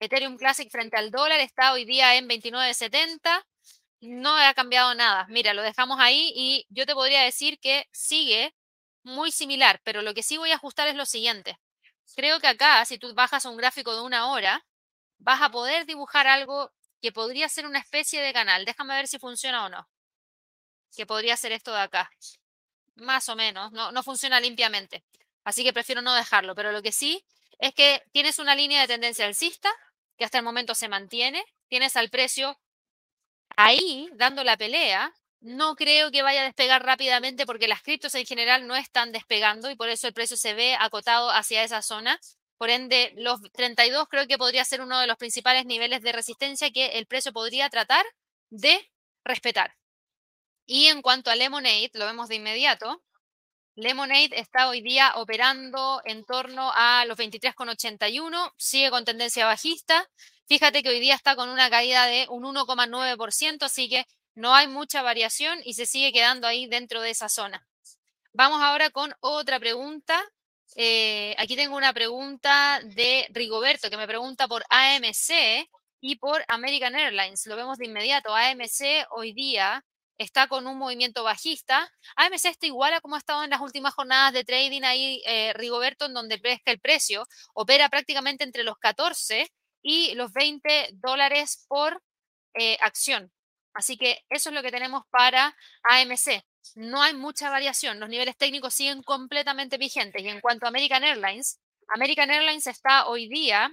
Ethereum 0.00 0.38
Classic 0.38 0.70
frente 0.70 0.96
al 0.96 1.10
dólar 1.10 1.40
está 1.40 1.72
hoy 1.72 1.84
día 1.84 2.16
en 2.16 2.26
29.70. 2.26 3.44
No 4.00 4.34
ha 4.34 4.54
cambiado 4.54 4.94
nada. 4.94 5.26
Mira, 5.28 5.52
lo 5.52 5.62
dejamos 5.62 6.00
ahí 6.00 6.32
y 6.34 6.66
yo 6.70 6.86
te 6.86 6.94
podría 6.94 7.22
decir 7.22 7.58
que 7.60 7.86
sigue 7.92 8.54
muy 9.02 9.30
similar, 9.30 9.80
pero 9.84 10.00
lo 10.00 10.14
que 10.14 10.22
sí 10.22 10.38
voy 10.38 10.52
a 10.52 10.54
ajustar 10.54 10.88
es 10.88 10.94
lo 10.94 11.04
siguiente. 11.04 11.58
Creo 12.16 12.40
que 12.40 12.48
acá, 12.48 12.82
si 12.86 12.98
tú 12.98 13.12
bajas 13.14 13.44
un 13.44 13.58
gráfico 13.58 13.94
de 13.94 14.00
una 14.00 14.30
hora, 14.30 14.66
vas 15.18 15.42
a 15.42 15.50
poder 15.50 15.84
dibujar 15.84 16.26
algo 16.26 16.72
que 17.02 17.12
podría 17.12 17.48
ser 17.50 17.66
una 17.66 17.78
especie 17.78 18.22
de 18.22 18.32
canal. 18.32 18.64
Déjame 18.64 18.94
ver 18.94 19.06
si 19.06 19.18
funciona 19.18 19.66
o 19.66 19.68
no. 19.68 19.86
Que 20.96 21.04
podría 21.04 21.36
ser 21.36 21.52
esto 21.52 21.72
de 21.72 21.80
acá. 21.80 22.10
Más 22.94 23.28
o 23.28 23.36
menos. 23.36 23.70
No, 23.72 23.92
no 23.92 24.02
funciona 24.02 24.40
limpiamente. 24.40 25.04
Así 25.44 25.62
que 25.62 25.74
prefiero 25.74 26.00
no 26.00 26.14
dejarlo. 26.14 26.54
Pero 26.54 26.72
lo 26.72 26.80
que 26.80 26.90
sí 26.90 27.22
es 27.58 27.74
que 27.74 28.02
tienes 28.12 28.38
una 28.38 28.54
línea 28.54 28.80
de 28.80 28.88
tendencia 28.88 29.26
alcista 29.26 29.70
que 30.20 30.26
hasta 30.26 30.36
el 30.36 30.44
momento 30.44 30.74
se 30.74 30.90
mantiene. 30.90 31.42
Tienes 31.68 31.96
al 31.96 32.10
precio 32.10 32.60
ahí 33.56 34.06
dando 34.16 34.44
la 34.44 34.58
pelea. 34.58 35.14
No 35.40 35.76
creo 35.76 36.10
que 36.10 36.20
vaya 36.20 36.42
a 36.42 36.44
despegar 36.44 36.84
rápidamente 36.84 37.46
porque 37.46 37.66
las 37.66 37.80
criptos 37.80 38.14
en 38.14 38.26
general 38.26 38.66
no 38.66 38.76
están 38.76 39.12
despegando 39.12 39.70
y 39.70 39.76
por 39.76 39.88
eso 39.88 40.06
el 40.06 40.12
precio 40.12 40.36
se 40.36 40.52
ve 40.52 40.76
acotado 40.78 41.30
hacia 41.30 41.64
esa 41.64 41.80
zona. 41.80 42.20
Por 42.58 42.68
ende, 42.68 43.14
los 43.16 43.40
32 43.52 44.08
creo 44.10 44.26
que 44.26 44.36
podría 44.36 44.62
ser 44.66 44.82
uno 44.82 45.00
de 45.00 45.06
los 45.06 45.16
principales 45.16 45.64
niveles 45.64 46.02
de 46.02 46.12
resistencia 46.12 46.70
que 46.70 46.98
el 46.98 47.06
precio 47.06 47.32
podría 47.32 47.70
tratar 47.70 48.04
de 48.50 48.90
respetar. 49.24 49.74
Y 50.66 50.88
en 50.88 51.00
cuanto 51.00 51.30
a 51.30 51.34
Lemonade, 51.34 51.92
lo 51.94 52.04
vemos 52.04 52.28
de 52.28 52.34
inmediato. 52.34 53.02
Lemonade 53.74 54.38
está 54.38 54.68
hoy 54.68 54.82
día 54.82 55.12
operando 55.16 56.02
en 56.04 56.24
torno 56.24 56.70
a 56.74 57.04
los 57.06 57.18
23,81, 57.18 58.52
sigue 58.56 58.90
con 58.90 59.04
tendencia 59.04 59.46
bajista. 59.46 60.08
Fíjate 60.46 60.82
que 60.82 60.90
hoy 60.90 61.00
día 61.00 61.14
está 61.14 61.36
con 61.36 61.48
una 61.48 61.70
caída 61.70 62.06
de 62.06 62.26
un 62.28 62.44
1,9%, 62.44 63.62
así 63.62 63.88
que 63.88 64.06
no 64.34 64.54
hay 64.54 64.68
mucha 64.68 65.02
variación 65.02 65.60
y 65.64 65.74
se 65.74 65.86
sigue 65.86 66.12
quedando 66.12 66.46
ahí 66.46 66.66
dentro 66.66 67.00
de 67.00 67.10
esa 67.10 67.28
zona. 67.28 67.66
Vamos 68.32 68.60
ahora 68.62 68.90
con 68.90 69.12
otra 69.20 69.58
pregunta 69.58 70.22
eh, 70.76 71.34
aquí 71.38 71.56
tengo 71.56 71.76
una 71.76 71.92
pregunta 71.92 72.80
de 72.84 73.26
Rigoberto 73.30 73.90
que 73.90 73.96
me 73.96 74.06
pregunta 74.06 74.46
por 74.46 74.62
AMC 74.70 75.68
y 76.00 76.16
por 76.16 76.44
American 76.48 76.94
Airlines. 76.94 77.46
Lo 77.46 77.56
vemos 77.56 77.78
de 77.78 77.86
inmediato. 77.86 78.34
AMC 78.34 79.06
hoy 79.10 79.32
día 79.32 79.84
está 80.20 80.48
con 80.48 80.66
un 80.66 80.78
movimiento 80.78 81.22
bajista. 81.24 81.90
AMC 82.16 82.46
está 82.46 82.66
igual 82.66 82.94
a 82.94 83.00
como 83.00 83.16
ha 83.16 83.18
estado 83.18 83.44
en 83.44 83.50
las 83.50 83.60
últimas 83.60 83.94
jornadas 83.94 84.32
de 84.32 84.44
trading 84.44 84.82
ahí, 84.82 85.22
eh, 85.26 85.52
Rigoberto, 85.54 86.06
en 86.06 86.14
donde 86.14 86.38
pesca 86.38 86.70
el 86.70 86.80
precio 86.80 87.26
opera 87.54 87.88
prácticamente 87.88 88.44
entre 88.44 88.64
los 88.64 88.76
14 88.78 89.50
y 89.82 90.14
los 90.14 90.32
20 90.32 90.90
dólares 90.94 91.64
por 91.68 92.02
eh, 92.54 92.76
acción. 92.82 93.32
Así 93.74 93.96
que 93.96 94.20
eso 94.28 94.50
es 94.50 94.54
lo 94.54 94.62
que 94.62 94.72
tenemos 94.72 95.04
para 95.10 95.56
AMC 95.84 96.42
no 96.74 97.02
hay 97.02 97.14
mucha 97.14 97.50
variación. 97.50 98.00
Los 98.00 98.08
niveles 98.08 98.36
técnicos 98.36 98.74
siguen 98.74 99.02
completamente 99.02 99.78
vigentes. 99.78 100.22
Y 100.22 100.28
en 100.28 100.40
cuanto 100.40 100.66
a 100.66 100.68
American 100.68 101.04
Airlines, 101.04 101.58
American 101.88 102.30
Airlines 102.30 102.66
está 102.66 103.06
hoy 103.06 103.28
día 103.28 103.70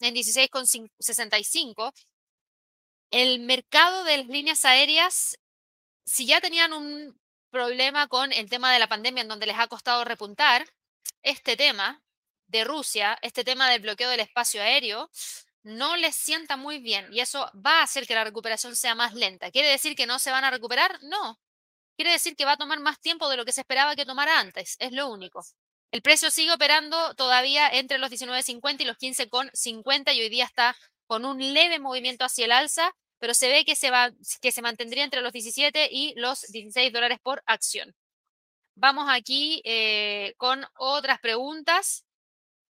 en 0.00 0.14
16,65. 0.14 1.92
El 3.12 3.40
mercado 3.40 4.04
de 4.04 4.16
las 4.16 4.26
líneas 4.26 4.64
aéreas, 4.64 5.38
si 6.06 6.26
ya 6.26 6.40
tenían 6.40 6.72
un 6.72 7.20
problema 7.50 8.08
con 8.08 8.32
el 8.32 8.48
tema 8.48 8.72
de 8.72 8.78
la 8.78 8.88
pandemia 8.88 9.20
en 9.20 9.28
donde 9.28 9.44
les 9.44 9.58
ha 9.58 9.68
costado 9.68 10.02
repuntar, 10.02 10.66
este 11.22 11.54
tema 11.54 12.02
de 12.46 12.64
Rusia, 12.64 13.18
este 13.20 13.44
tema 13.44 13.70
del 13.70 13.82
bloqueo 13.82 14.08
del 14.08 14.20
espacio 14.20 14.62
aéreo, 14.62 15.10
no 15.62 15.96
les 15.96 16.16
sienta 16.16 16.56
muy 16.56 16.78
bien 16.78 17.06
y 17.12 17.20
eso 17.20 17.50
va 17.54 17.80
a 17.80 17.82
hacer 17.82 18.06
que 18.06 18.14
la 18.14 18.24
recuperación 18.24 18.74
sea 18.74 18.94
más 18.94 19.12
lenta. 19.12 19.50
¿Quiere 19.50 19.68
decir 19.68 19.94
que 19.94 20.06
no 20.06 20.18
se 20.18 20.30
van 20.30 20.44
a 20.44 20.50
recuperar? 20.50 20.98
No, 21.02 21.38
quiere 21.96 22.12
decir 22.12 22.34
que 22.34 22.46
va 22.46 22.52
a 22.52 22.56
tomar 22.56 22.80
más 22.80 22.98
tiempo 22.98 23.28
de 23.28 23.36
lo 23.36 23.44
que 23.44 23.52
se 23.52 23.60
esperaba 23.60 23.94
que 23.94 24.06
tomara 24.06 24.40
antes, 24.40 24.76
es 24.80 24.92
lo 24.92 25.08
único. 25.08 25.44
El 25.90 26.00
precio 26.00 26.30
sigue 26.30 26.52
operando 26.52 27.14
todavía 27.14 27.68
entre 27.68 27.98
los 27.98 28.10
19.50 28.10 28.80
y 28.80 28.84
los 28.86 28.96
15.50 28.96 30.14
y 30.14 30.22
hoy 30.22 30.30
día 30.30 30.46
está 30.46 30.74
con 31.06 31.26
un 31.26 31.52
leve 31.52 31.78
movimiento 31.78 32.24
hacia 32.24 32.46
el 32.46 32.52
alza, 32.52 32.94
pero 33.22 33.34
se 33.34 33.48
ve 33.48 33.64
que 33.64 33.76
se, 33.76 33.92
va, 33.92 34.10
que 34.40 34.50
se 34.50 34.62
mantendría 34.62 35.04
entre 35.04 35.20
los 35.20 35.32
17 35.32 35.88
y 35.92 36.12
los 36.16 36.42
16 36.48 36.92
dólares 36.92 37.20
por 37.22 37.40
acción. 37.46 37.94
Vamos 38.74 39.06
aquí 39.08 39.62
eh, 39.64 40.34
con 40.38 40.64
otras 40.74 41.20
preguntas. 41.20 42.04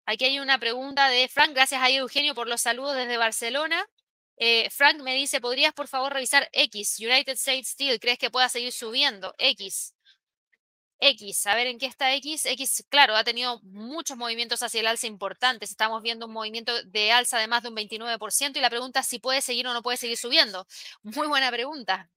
Aquí 0.04 0.24
hay 0.24 0.38
una 0.38 0.60
pregunta 0.60 1.08
de 1.08 1.26
Frank. 1.26 1.50
Gracias 1.52 1.82
a 1.82 1.90
Eugenio 1.90 2.36
por 2.36 2.46
los 2.46 2.60
saludos 2.60 2.94
desde 2.94 3.16
Barcelona. 3.16 3.84
Eh, 4.36 4.70
Frank 4.70 5.02
me 5.02 5.16
dice, 5.16 5.40
¿podrías 5.40 5.72
por 5.72 5.88
favor 5.88 6.12
revisar 6.12 6.48
X? 6.52 7.00
United 7.00 7.32
States 7.32 7.70
Steel, 7.70 7.98
¿crees 7.98 8.18
que 8.18 8.30
pueda 8.30 8.48
seguir 8.48 8.70
subiendo? 8.70 9.34
X. 9.38 9.95
X, 10.98 11.46
a 11.46 11.54
ver 11.54 11.66
en 11.66 11.78
qué 11.78 11.86
está 11.86 12.14
X. 12.14 12.46
X, 12.46 12.84
claro, 12.88 13.16
ha 13.16 13.24
tenido 13.24 13.60
muchos 13.62 14.16
movimientos 14.16 14.62
hacia 14.62 14.80
el 14.80 14.86
alza 14.86 15.06
importantes. 15.06 15.70
Estamos 15.70 16.02
viendo 16.02 16.26
un 16.26 16.32
movimiento 16.32 16.82
de 16.84 17.12
alza 17.12 17.38
de 17.38 17.48
más 17.48 17.62
de 17.62 17.68
un 17.68 17.76
29% 17.76 18.56
y 18.56 18.60
la 18.60 18.70
pregunta 18.70 19.00
es 19.00 19.06
si 19.06 19.18
puede 19.18 19.40
seguir 19.42 19.66
o 19.66 19.74
no 19.74 19.82
puede 19.82 19.98
seguir 19.98 20.16
subiendo. 20.16 20.66
Muy 21.02 21.26
buena 21.26 21.50
pregunta. 21.50 22.10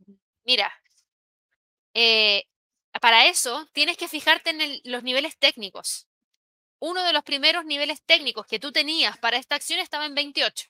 Mira, 0.46 0.72
eh, 1.94 2.46
para 3.02 3.28
eso 3.28 3.68
tienes 3.74 3.98
que 3.98 4.08
fijarte 4.08 4.52
en 4.52 4.82
los 4.86 5.04
niveles 5.04 5.38
técnicos. 5.38 6.08
Uno 6.80 7.04
de 7.04 7.14
los 7.14 7.24
primeros 7.24 7.66
niveles 7.66 8.02
técnicos 8.06 8.48
que 8.48 8.60
tú 8.60 8.72
tenías 8.72 9.18
para 9.18 9.38
esta 9.38 9.56
acción 9.56 9.80
estaba 9.80 10.06
en 10.06 10.16
28. 10.16 10.68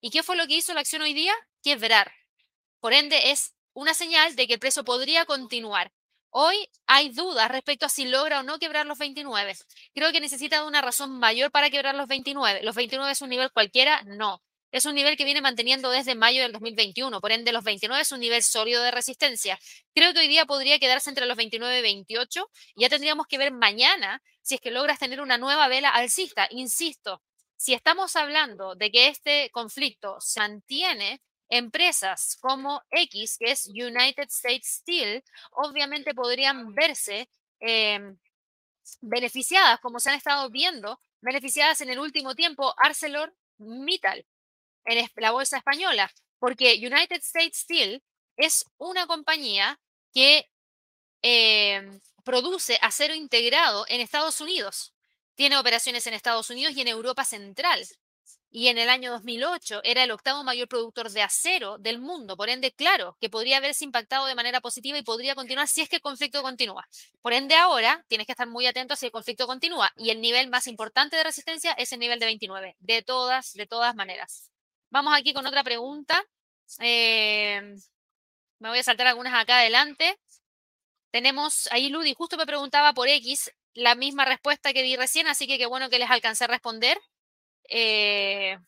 ¿Y 0.00 0.10
qué 0.10 0.22
fue 0.22 0.36
lo 0.36 0.46
que 0.46 0.54
hizo 0.54 0.72
la 0.74 0.80
acción 0.80 1.02
hoy 1.02 1.12
día? 1.12 1.34
Quebrar. 1.62 2.12
Por 2.80 2.92
ende, 2.92 3.30
es 3.30 3.54
una 3.74 3.94
señal 3.94 4.36
de 4.36 4.46
que 4.46 4.54
el 4.54 4.60
precio 4.60 4.84
podría 4.84 5.26
continuar. 5.26 5.92
Hoy 6.30 6.56
hay 6.86 7.10
dudas 7.10 7.50
respecto 7.50 7.86
a 7.86 7.88
si 7.88 8.04
logra 8.04 8.40
o 8.40 8.42
no 8.44 8.58
quebrar 8.58 8.86
los 8.86 8.98
29. 8.98 9.56
Creo 9.94 10.12
que 10.12 10.20
necesita 10.20 10.64
una 10.64 10.80
razón 10.80 11.18
mayor 11.18 11.50
para 11.50 11.70
quebrar 11.70 11.94
los 11.96 12.06
29. 12.06 12.62
¿Los 12.62 12.76
29 12.76 13.12
es 13.12 13.20
un 13.20 13.30
nivel 13.30 13.50
cualquiera? 13.50 14.02
No. 14.04 14.40
Es 14.72 14.84
un 14.84 14.94
nivel 14.94 15.16
que 15.16 15.24
viene 15.24 15.40
manteniendo 15.40 15.90
desde 15.90 16.14
mayo 16.14 16.42
del 16.42 16.52
2021. 16.52 17.20
Por 17.20 17.32
ende, 17.32 17.50
los 17.50 17.64
29 17.64 18.02
es 18.02 18.12
un 18.12 18.20
nivel 18.20 18.44
sólido 18.44 18.82
de 18.84 18.92
resistencia. 18.92 19.58
Creo 19.92 20.12
que 20.12 20.20
hoy 20.20 20.28
día 20.28 20.46
podría 20.46 20.78
quedarse 20.78 21.10
entre 21.10 21.26
los 21.26 21.36
29 21.36 21.80
y 21.80 21.82
28. 21.82 22.48
Ya 22.76 22.88
tendríamos 22.88 23.26
que 23.26 23.38
ver 23.38 23.52
mañana 23.52 24.22
si 24.42 24.54
es 24.54 24.60
que 24.60 24.70
logras 24.70 25.00
tener 25.00 25.20
una 25.20 25.38
nueva 25.38 25.66
vela 25.66 25.90
alcista. 25.90 26.46
Insisto, 26.50 27.20
si 27.56 27.74
estamos 27.74 28.14
hablando 28.14 28.76
de 28.76 28.92
que 28.92 29.08
este 29.08 29.50
conflicto 29.50 30.16
se 30.20 30.38
mantiene, 30.38 31.20
empresas 31.50 32.36
como 32.40 32.82
X, 32.90 33.36
que 33.38 33.52
es 33.52 33.66
United 33.66 34.28
States 34.28 34.80
Steel, 34.80 35.22
obviamente 35.50 36.14
podrían 36.14 36.74
verse 36.74 37.28
em, 37.58 38.16
beneficiadas, 39.00 39.80
como 39.80 40.00
se 40.00 40.10
han 40.10 40.16
estado 40.16 40.48
viendo, 40.50 41.00
beneficiadas 41.20 41.80
en 41.80 41.90
el 41.90 41.98
último 41.98 42.34
tiempo 42.34 42.74
ArcelorMittal 42.78 44.24
en 44.86 45.08
la 45.16 45.30
bolsa 45.32 45.58
española, 45.58 46.10
porque 46.38 46.74
United 46.74 47.20
States 47.20 47.58
Steel 47.58 48.02
es 48.36 48.64
una 48.78 49.06
compañía 49.06 49.78
que 50.14 50.48
em, 51.22 52.00
produce 52.24 52.78
acero 52.80 53.14
integrado 53.14 53.84
en 53.88 54.00
Estados 54.00 54.40
Unidos. 54.40 54.94
Tiene 55.34 55.58
operaciones 55.58 56.06
en 56.06 56.14
Estados 56.14 56.50
Unidos 56.50 56.74
y 56.76 56.80
en 56.80 56.88
Europa 56.88 57.24
Central. 57.24 57.86
Y 58.52 58.66
en 58.66 58.78
el 58.78 58.90
año 58.90 59.12
2008 59.12 59.80
era 59.84 60.02
el 60.02 60.10
octavo 60.10 60.42
mayor 60.42 60.66
productor 60.66 61.10
de 61.10 61.22
acero 61.22 61.78
del 61.78 62.00
mundo. 62.00 62.36
Por 62.36 62.48
ende, 62.48 62.72
claro, 62.72 63.16
que 63.20 63.30
podría 63.30 63.58
haberse 63.58 63.84
impactado 63.84 64.26
de 64.26 64.34
manera 64.34 64.60
positiva 64.60 64.98
y 64.98 65.02
podría 65.02 65.36
continuar 65.36 65.68
si 65.68 65.82
es 65.82 65.88
que 65.88 65.96
el 65.96 66.02
conflicto 66.02 66.42
continúa. 66.42 66.88
Por 67.22 67.32
ende, 67.32 67.54
ahora 67.54 68.04
tienes 68.08 68.26
que 68.26 68.32
estar 68.32 68.48
muy 68.48 68.66
atento 68.66 68.96
si 68.96 69.06
el 69.06 69.12
conflicto 69.12 69.46
continúa. 69.46 69.92
Y 69.96 70.10
el 70.10 70.20
nivel 70.20 70.48
más 70.50 70.66
importante 70.66 71.16
de 71.16 71.22
resistencia 71.22 71.72
es 71.74 71.92
el 71.92 72.00
nivel 72.00 72.18
de 72.18 72.26
29. 72.26 72.76
De 72.80 73.02
todas, 73.02 73.52
de 73.52 73.66
todas 73.66 73.94
maneras. 73.94 74.50
Vamos 74.90 75.14
aquí 75.16 75.32
con 75.32 75.46
otra 75.46 75.62
pregunta. 75.62 76.20
Eh, 76.80 77.76
me 78.58 78.68
voy 78.68 78.78
a 78.78 78.82
saltar 78.82 79.06
algunas 79.06 79.34
acá 79.34 79.58
adelante. 79.58 80.18
Tenemos 81.12 81.68
ahí 81.72 81.88
Ludi, 81.88 82.14
justo 82.14 82.36
me 82.36 82.46
preguntaba 82.46 82.92
por 82.94 83.08
X, 83.08 83.52
la 83.74 83.94
misma 83.94 84.24
respuesta 84.24 84.72
que 84.72 84.82
di 84.82 84.96
recién, 84.96 85.26
así 85.26 85.46
que 85.46 85.58
qué 85.58 85.66
bueno 85.66 85.88
que 85.90 85.98
les 85.98 86.10
alcancé 86.10 86.44
a 86.44 86.48
responder. 86.48 86.98
Eh, 87.70 88.58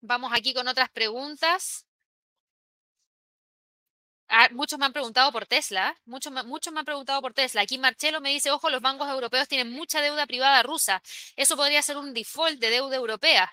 vamos 0.00 0.32
aquí 0.34 0.54
con 0.54 0.68
otras 0.68 0.90
preguntas. 0.90 1.84
Ah, 4.30 4.48
muchos 4.52 4.78
me 4.78 4.84
han 4.84 4.92
preguntado 4.92 5.32
por 5.32 5.46
Tesla, 5.46 5.96
muchos, 6.04 6.32
muchos 6.44 6.72
me 6.72 6.80
han 6.80 6.84
preguntado 6.84 7.22
por 7.22 7.32
Tesla. 7.32 7.62
Aquí 7.62 7.78
Marcelo 7.78 8.20
me 8.20 8.30
dice, 8.30 8.50
ojo, 8.50 8.68
los 8.68 8.82
bancos 8.82 9.08
europeos 9.08 9.48
tienen 9.48 9.72
mucha 9.72 10.02
deuda 10.02 10.26
privada 10.26 10.62
rusa. 10.62 11.02
Eso 11.36 11.56
podría 11.56 11.80
ser 11.82 11.96
un 11.96 12.12
default 12.12 12.58
de 12.60 12.70
deuda 12.70 12.96
europea. 12.96 13.50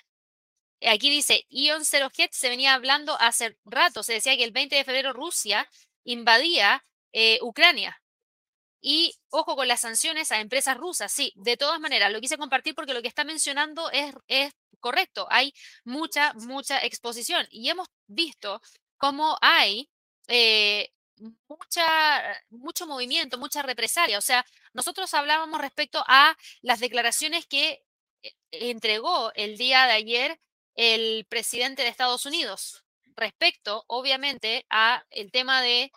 Aquí 0.85 1.09
dice, 1.09 1.45
Ion 1.49 1.85
Zero 1.85 2.09
Jet 2.11 2.33
se 2.33 2.49
venía 2.49 2.73
hablando 2.73 3.17
hace 3.19 3.57
rato, 3.65 4.03
se 4.03 4.13
decía 4.13 4.37
que 4.37 4.43
el 4.43 4.51
20 4.51 4.75
de 4.75 4.83
febrero 4.83 5.13
Rusia 5.13 5.67
invadía 6.03 6.85
eh, 7.13 7.39
Ucrania 7.41 8.01
Y 8.87 9.15
ojo 9.31 9.55
con 9.55 9.67
las 9.67 9.81
sanciones 9.81 10.31
a 10.31 10.39
empresas 10.39 10.77
rusas. 10.77 11.11
Sí, 11.11 11.33
de 11.35 11.57
todas 11.57 11.79
maneras, 11.79 12.11
lo 12.11 12.21
quise 12.21 12.37
compartir 12.37 12.75
porque 12.75 12.93
lo 12.93 13.01
que 13.01 13.07
está 13.07 13.23
mencionando 13.23 13.89
es, 13.89 14.13
es 14.27 14.53
correcto. 14.79 15.25
Hay 15.31 15.55
mucha, 15.85 16.33
mucha 16.35 16.77
exposición 16.85 17.47
y 17.49 17.67
hemos 17.67 17.87
visto 18.05 18.61
cómo 18.97 19.39
hay 19.41 19.89
eh, 20.27 20.91
mucha, 21.47 22.43
mucho 22.51 22.85
movimiento, 22.85 23.39
mucha 23.39 23.63
represalia. 23.63 24.19
O 24.19 24.21
sea, 24.21 24.45
nosotros 24.73 25.11
hablábamos 25.15 25.59
respecto 25.59 26.03
a 26.05 26.37
las 26.61 26.79
declaraciones 26.79 27.47
que 27.47 27.83
eh, 28.21 28.33
entregó 28.51 29.31
el 29.33 29.57
día 29.57 29.87
de 29.87 29.93
ayer 29.93 30.39
el 30.75 31.25
presidente 31.27 31.81
de 31.81 31.89
Estados 31.89 32.27
Unidos 32.27 32.83
respecto, 33.15 33.83
obviamente, 33.87 34.67
a 34.69 35.03
el 35.09 35.31
tema 35.31 35.63
de 35.63 35.91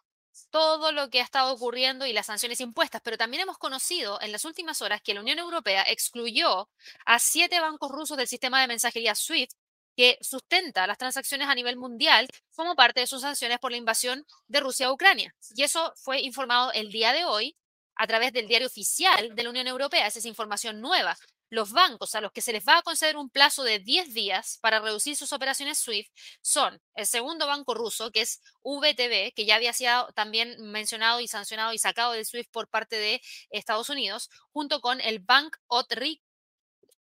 todo 0.50 0.92
lo 0.92 1.10
que 1.10 1.20
ha 1.20 1.24
estado 1.24 1.52
ocurriendo 1.52 2.06
y 2.06 2.12
las 2.12 2.26
sanciones 2.26 2.60
impuestas, 2.60 3.00
pero 3.02 3.18
también 3.18 3.42
hemos 3.42 3.58
conocido 3.58 4.20
en 4.20 4.32
las 4.32 4.44
últimas 4.44 4.82
horas 4.82 5.02
que 5.02 5.14
la 5.14 5.20
Unión 5.20 5.38
Europea 5.38 5.82
excluyó 5.88 6.68
a 7.04 7.18
siete 7.18 7.60
bancos 7.60 7.90
rusos 7.90 8.16
del 8.16 8.28
sistema 8.28 8.60
de 8.60 8.68
mensajería 8.68 9.14
SWIFT 9.14 9.52
que 9.96 10.16
sustenta 10.20 10.86
las 10.86 10.96
transacciones 10.96 11.48
a 11.48 11.56
nivel 11.56 11.76
mundial 11.76 12.28
como 12.54 12.76
parte 12.76 13.00
de 13.00 13.08
sus 13.08 13.22
sanciones 13.22 13.58
por 13.58 13.72
la 13.72 13.78
invasión 13.78 14.24
de 14.46 14.60
Rusia 14.60 14.86
a 14.86 14.92
Ucrania. 14.92 15.34
Y 15.56 15.64
eso 15.64 15.92
fue 15.96 16.20
informado 16.20 16.70
el 16.72 16.92
día 16.92 17.12
de 17.12 17.24
hoy 17.24 17.56
a 17.96 18.06
través 18.06 18.32
del 18.32 18.46
diario 18.46 18.68
oficial 18.68 19.34
de 19.34 19.42
la 19.42 19.50
Unión 19.50 19.66
Europea. 19.66 20.06
Esa 20.06 20.20
es 20.20 20.24
información 20.24 20.80
nueva. 20.80 21.18
Los 21.50 21.72
bancos 21.72 22.14
a 22.14 22.20
los 22.20 22.32
que 22.32 22.42
se 22.42 22.52
les 22.52 22.66
va 22.66 22.78
a 22.78 22.82
conceder 22.82 23.16
un 23.16 23.30
plazo 23.30 23.64
de 23.64 23.78
10 23.78 24.12
días 24.12 24.58
para 24.60 24.80
reducir 24.80 25.16
sus 25.16 25.32
operaciones 25.32 25.78
SWIFT 25.78 26.12
son 26.42 26.80
el 26.94 27.06
segundo 27.06 27.46
banco 27.46 27.74
ruso, 27.74 28.10
que 28.10 28.20
es 28.20 28.42
VTB, 28.62 29.32
que 29.34 29.46
ya 29.46 29.56
había 29.56 29.72
sido 29.72 30.12
también 30.12 30.56
mencionado 30.60 31.20
y 31.20 31.28
sancionado 31.28 31.72
y 31.72 31.78
sacado 31.78 32.12
del 32.12 32.26
SWIFT 32.26 32.50
por 32.50 32.68
parte 32.68 32.96
de 32.96 33.22
Estados 33.50 33.88
Unidos, 33.88 34.28
junto 34.52 34.80
con 34.80 35.00
el 35.00 35.20
Bank 35.20 35.56
Otri 35.66 36.22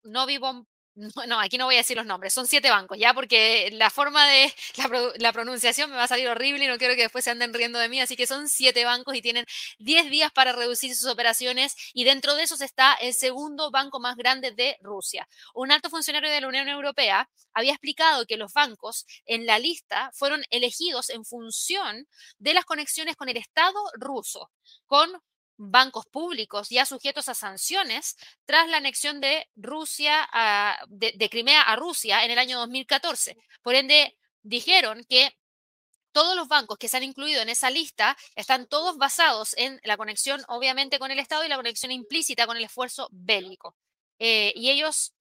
Novibom 0.03 0.65
no, 0.95 1.39
aquí 1.39 1.57
no 1.57 1.65
voy 1.65 1.75
a 1.75 1.79
decir 1.79 1.97
los 1.97 2.05
nombres, 2.05 2.33
son 2.33 2.45
siete 2.47 2.69
bancos, 2.69 2.97
ya, 2.99 3.13
porque 3.13 3.69
la 3.73 3.89
forma 3.89 4.27
de 4.27 4.53
la, 5.17 5.33
pronunciación 5.33 5.89
me 5.89 5.95
va 5.95 6.03
a 6.03 6.07
salir 6.07 6.27
horrible 6.27 6.65
y 6.65 6.67
no 6.67 6.77
quiero 6.77 6.95
que 6.95 7.03
después 7.03 7.23
se 7.23 7.31
anden 7.31 7.53
riendo 7.53 7.79
de 7.79 7.89
mí, 7.89 7.99
así 7.99 8.15
que 8.15 8.27
son 8.27 8.47
siete 8.47 8.85
bancos 8.85 9.15
y 9.15 9.21
tienen 9.21 9.45
diez 9.79 10.09
días 10.09 10.31
para 10.31 10.51
reducir 10.53 10.95
sus 10.95 11.09
operaciones 11.09 11.75
y 11.93 12.03
dentro 12.03 12.35
de 12.35 12.43
esos 12.43 12.61
está 12.61 12.93
el 12.93 13.13
segundo 13.13 13.71
banco 13.71 13.99
más 13.99 14.15
grande 14.15 14.51
de 14.51 14.77
Rusia. 14.81 15.27
Un 15.53 15.71
alto 15.71 15.89
funcionario 15.89 16.29
de 16.29 16.41
la 16.41 16.47
Unión 16.47 16.67
Europea 16.67 17.29
había 17.53 17.71
explicado 17.71 18.25
que 18.25 18.37
los 18.37 18.53
bancos 18.53 19.05
en 19.25 19.45
la 19.45 19.59
lista 19.59 20.11
fueron 20.13 20.43
elegidos 20.49 21.09
en 21.09 21.25
función 21.25 22.07
de 22.37 22.53
las 22.53 22.65
conexiones 22.65 23.15
con 23.15 23.29
el 23.29 23.37
Estado 23.37 23.79
ruso, 23.95 24.51
con 24.85 25.11
bancos 25.57 26.05
públicos 26.07 26.69
ya 26.69 26.85
sujetos 26.85 27.29
a 27.29 27.33
sanciones 27.33 28.15
tras 28.45 28.67
la 28.69 28.77
anexión 28.77 29.21
de 29.21 29.47
Rusia 29.55 30.27
de, 30.87 31.29
Crimea 31.29 31.61
a 31.61 31.75
Rusia 31.75 32.23
en 32.25 32.31
el 32.31 32.39
año 32.39 32.59
2014. 32.59 33.37
Por 33.61 33.75
ende, 33.75 34.17
dijeron 34.41 35.03
que 35.07 35.35
todos 36.11 36.35
los 36.35 36.47
bancos 36.47 36.77
que 36.77 36.87
se 36.87 36.97
han 36.97 37.03
incluido 37.03 37.41
en 37.41 37.49
esa 37.49 37.69
lista 37.69 38.15
están 38.35 38.67
todos 38.67 38.97
basados 38.97 39.55
en 39.57 39.79
la 39.83 39.97
conexión, 39.97 40.43
obviamente, 40.47 40.99
con 40.99 41.11
el 41.11 41.19
Estado 41.19 41.43
y 41.43 41.49
la 41.49 41.55
conexión 41.55 41.91
implícita 41.91 42.45
con 42.45 42.57
el 42.57 42.63
esfuerzo 42.63 43.09
bélico. 43.11 43.75
Eh, 44.19 44.53
y 44.55 44.69
ellos 44.69 45.13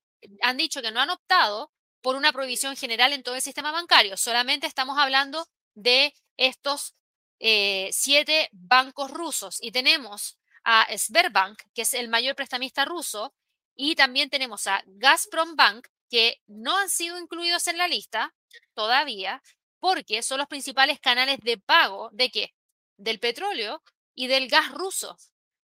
han 0.42 0.56
dicho 0.56 0.82
que 0.82 0.92
no 0.92 1.00
han 1.00 1.10
optado 1.10 1.72
por 2.02 2.16
una 2.16 2.32
prohibición 2.32 2.76
general 2.76 3.12
en 3.12 3.22
todo 3.22 3.34
el 3.34 3.42
sistema 3.42 3.72
bancario. 3.72 4.16
Solamente 4.16 4.66
estamos 4.66 4.98
hablando 4.98 5.46
de 5.74 6.14
estos 6.36 6.94
eh, 7.44 7.90
siete 7.92 8.48
bancos 8.52 9.10
rusos 9.10 9.58
y 9.60 9.72
tenemos 9.72 10.38
a 10.62 10.86
Sberbank, 10.96 11.60
que 11.74 11.82
es 11.82 11.92
el 11.92 12.08
mayor 12.08 12.36
prestamista 12.36 12.84
ruso, 12.84 13.34
y 13.74 13.96
también 13.96 14.30
tenemos 14.30 14.68
a 14.68 14.80
Gazprom 14.86 15.56
Bank, 15.56 15.88
que 16.08 16.40
no 16.46 16.76
han 16.76 16.88
sido 16.88 17.18
incluidos 17.18 17.66
en 17.66 17.78
la 17.78 17.88
lista 17.88 18.32
todavía, 18.74 19.42
porque 19.80 20.22
son 20.22 20.38
los 20.38 20.46
principales 20.46 21.00
canales 21.00 21.40
de 21.42 21.58
pago 21.58 22.10
de 22.12 22.30
qué? 22.30 22.54
Del 22.96 23.18
petróleo 23.18 23.82
y 24.14 24.28
del 24.28 24.46
gas 24.46 24.70
ruso, 24.70 25.16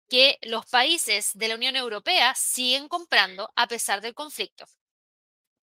que 0.08 0.38
los 0.42 0.66
países 0.66 1.30
de 1.34 1.46
la 1.46 1.54
Unión 1.54 1.76
Europea 1.76 2.34
siguen 2.34 2.88
comprando 2.88 3.48
a 3.54 3.68
pesar 3.68 4.00
del 4.00 4.14
conflicto. 4.14 4.66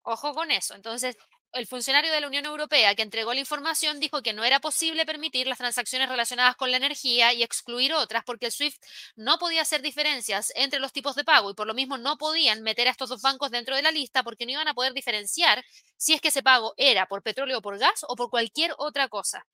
Ojo 0.03 0.33
con 0.33 0.49
eso. 0.49 0.75
Entonces, 0.75 1.17
el 1.53 1.67
funcionario 1.67 2.11
de 2.11 2.21
la 2.21 2.27
Unión 2.27 2.45
Europea 2.45 2.95
que 2.95 3.01
entregó 3.01 3.33
la 3.33 3.39
información 3.39 3.99
dijo 3.99 4.21
que 4.21 4.33
no 4.33 4.43
era 4.43 4.59
posible 4.59 5.05
permitir 5.05 5.47
las 5.47 5.57
transacciones 5.57 6.09
relacionadas 6.09 6.55
con 6.55 6.71
la 6.71 6.77
energía 6.77 7.33
y 7.33 7.43
excluir 7.43 7.93
otras 7.93 8.23
porque 8.23 8.47
el 8.47 8.51
SWIFT 8.51 8.83
no 9.15 9.39
podía 9.39 9.61
hacer 9.61 9.81
diferencias 9.81 10.51
entre 10.55 10.79
los 10.79 10.93
tipos 10.93 11.15
de 11.15 11.23
pago 11.23 11.49
y 11.49 11.53
por 11.53 11.67
lo 11.67 11.73
mismo 11.73 11.97
no 11.97 12.17
podían 12.17 12.61
meter 12.61 12.87
a 12.87 12.91
estos 12.91 13.09
dos 13.09 13.21
bancos 13.21 13.51
dentro 13.51 13.75
de 13.75 13.81
la 13.81 13.91
lista 13.91 14.23
porque 14.23 14.45
no 14.45 14.51
iban 14.51 14.67
a 14.67 14.73
poder 14.73 14.93
diferenciar 14.93 15.65
si 15.97 16.13
es 16.13 16.21
que 16.21 16.29
ese 16.29 16.43
pago 16.43 16.73
era 16.77 17.07
por 17.07 17.23
petróleo 17.23 17.59
o 17.59 17.61
por 17.61 17.77
gas 17.77 18.05
o 18.07 18.15
por 18.15 18.29
cualquier 18.29 18.73
otra 18.77 19.07
cosa. 19.09 19.47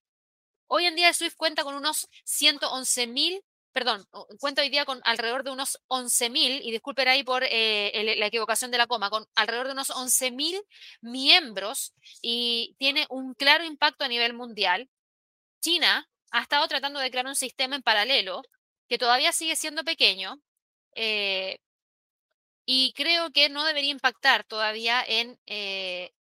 Hoy 0.67 0.85
en 0.85 0.95
día 0.95 1.09
el 1.09 1.15
SWIFT 1.15 1.38
cuenta 1.38 1.63
con 1.63 1.76
unos 1.76 2.07
111 2.26 3.07
mil 3.07 3.43
perdón, 3.76 4.07
cuento 4.39 4.61
hoy 4.61 4.69
día 4.69 4.85
con 4.85 5.02
alrededor 5.03 5.43
de 5.43 5.52
unos 5.52 5.81
11.000, 5.89 6.61
y 6.64 6.72
disculpen 6.72 7.10
ahí 7.10 7.26
por 7.26 7.43
eh, 7.43 8.15
la 8.18 8.27
equivocación 8.27 8.72
de 8.72 8.77
la 8.77 8.88
coma, 8.88 9.10
con 9.10 9.27
alrededor 9.35 9.68
de 9.68 9.73
unos 9.73 9.89
11.000 9.89 10.64
miembros 11.02 11.93
y 12.22 12.73
tiene 12.80 13.06
un 13.10 13.34
claro 13.34 13.65
impacto 13.65 14.06
a 14.06 14.07
nivel 14.07 14.34
mundial. 14.34 14.89
China 15.60 16.10
ha 16.31 16.41
estado 16.41 16.65
tratando 16.69 17.02
de 17.02 17.11
crear 17.11 17.26
un 17.27 17.35
sistema 17.35 17.76
en 17.76 17.81
paralelo 17.81 18.43
que 18.88 18.97
todavía 18.97 19.34
sigue 19.34 19.57
siendo 19.57 19.84
pequeño 19.84 20.39
eh, 20.93 21.60
y 22.65 22.93
creo 22.93 23.31
que 23.31 23.49
no 23.49 23.65
debería 23.65 23.91
impactar 23.91 24.45
todavía 24.45 25.03
en 25.06 25.38
eh, 25.47 26.14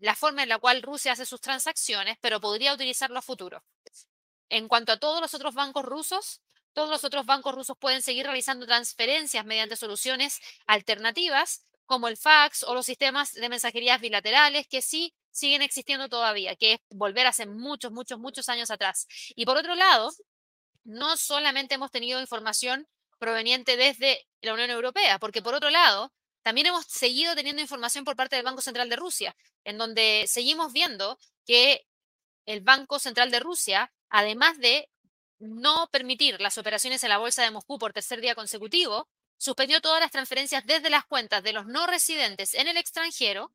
la 0.00 0.16
forma 0.16 0.42
en 0.42 0.48
la 0.48 0.58
cual 0.58 0.82
Rusia 0.82 1.12
hace 1.12 1.26
sus 1.26 1.40
transacciones, 1.40 2.18
pero 2.20 2.40
podría 2.40 2.74
utilizarlo 2.74 3.20
a 3.20 3.22
futuro. 3.22 3.62
En 4.48 4.66
cuanto 4.66 4.90
a 4.90 4.98
todos 4.98 5.20
los 5.20 5.32
otros 5.34 5.54
bancos 5.54 5.84
rusos, 5.84 6.40
todos 6.78 6.90
los 6.90 7.02
otros 7.02 7.26
bancos 7.26 7.56
rusos 7.56 7.76
pueden 7.76 8.02
seguir 8.02 8.24
realizando 8.24 8.64
transferencias 8.64 9.44
mediante 9.44 9.74
soluciones 9.74 10.40
alternativas 10.64 11.66
como 11.86 12.06
el 12.06 12.16
fax 12.16 12.62
o 12.62 12.72
los 12.72 12.86
sistemas 12.86 13.32
de 13.32 13.48
mensajerías 13.48 14.00
bilaterales 14.00 14.68
que 14.68 14.80
sí 14.80 15.12
siguen 15.32 15.62
existiendo 15.62 16.08
todavía, 16.08 16.54
que 16.54 16.74
es 16.74 16.78
volver 16.90 17.26
hace 17.26 17.46
muchos, 17.46 17.90
muchos, 17.90 18.20
muchos 18.20 18.48
años 18.48 18.70
atrás. 18.70 19.08
Y 19.34 19.44
por 19.44 19.56
otro 19.56 19.74
lado, 19.74 20.12
no 20.84 21.16
solamente 21.16 21.74
hemos 21.74 21.90
tenido 21.90 22.20
información 22.20 22.86
proveniente 23.18 23.76
desde 23.76 24.28
la 24.40 24.54
Unión 24.54 24.70
Europea, 24.70 25.18
porque 25.18 25.42
por 25.42 25.56
otro 25.56 25.70
lado, 25.70 26.12
también 26.44 26.68
hemos 26.68 26.86
seguido 26.86 27.34
teniendo 27.34 27.60
información 27.60 28.04
por 28.04 28.14
parte 28.14 28.36
del 28.36 28.44
Banco 28.44 28.60
Central 28.60 28.88
de 28.88 28.94
Rusia, 28.94 29.34
en 29.64 29.78
donde 29.78 30.26
seguimos 30.28 30.72
viendo 30.72 31.18
que 31.44 31.88
el 32.46 32.60
Banco 32.60 33.00
Central 33.00 33.32
de 33.32 33.40
Rusia, 33.40 33.92
además 34.10 34.60
de 34.60 34.88
no 35.38 35.88
permitir 35.90 36.40
las 36.40 36.58
operaciones 36.58 37.02
en 37.02 37.10
la 37.10 37.18
Bolsa 37.18 37.42
de 37.42 37.50
Moscú 37.50 37.78
por 37.78 37.92
tercer 37.92 38.20
día 38.20 38.34
consecutivo, 38.34 39.08
suspendió 39.36 39.80
todas 39.80 40.00
las 40.00 40.10
transferencias 40.10 40.64
desde 40.66 40.90
las 40.90 41.04
cuentas 41.04 41.42
de 41.42 41.52
los 41.52 41.66
no 41.66 41.86
residentes 41.86 42.54
en 42.54 42.68
el 42.68 42.76
extranjero. 42.76 43.52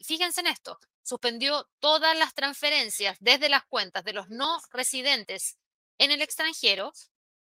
Fíjense 0.00 0.40
en 0.40 0.48
esto, 0.48 0.78
suspendió 1.02 1.68
todas 1.80 2.16
las 2.16 2.34
transferencias 2.34 3.16
desde 3.20 3.48
las 3.48 3.64
cuentas 3.64 4.04
de 4.04 4.12
los 4.12 4.28
no 4.28 4.60
residentes 4.70 5.56
en 5.98 6.10
el 6.10 6.22
extranjero 6.22 6.92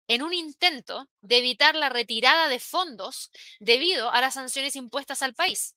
en 0.07 0.21
un 0.21 0.33
intento 0.33 1.09
de 1.21 1.37
evitar 1.37 1.75
la 1.75 1.89
retirada 1.89 2.49
de 2.49 2.59
fondos 2.59 3.31
debido 3.59 4.11
a 4.11 4.21
las 4.21 4.33
sanciones 4.33 4.75
impuestas 4.75 5.21
al 5.21 5.33
país. 5.33 5.75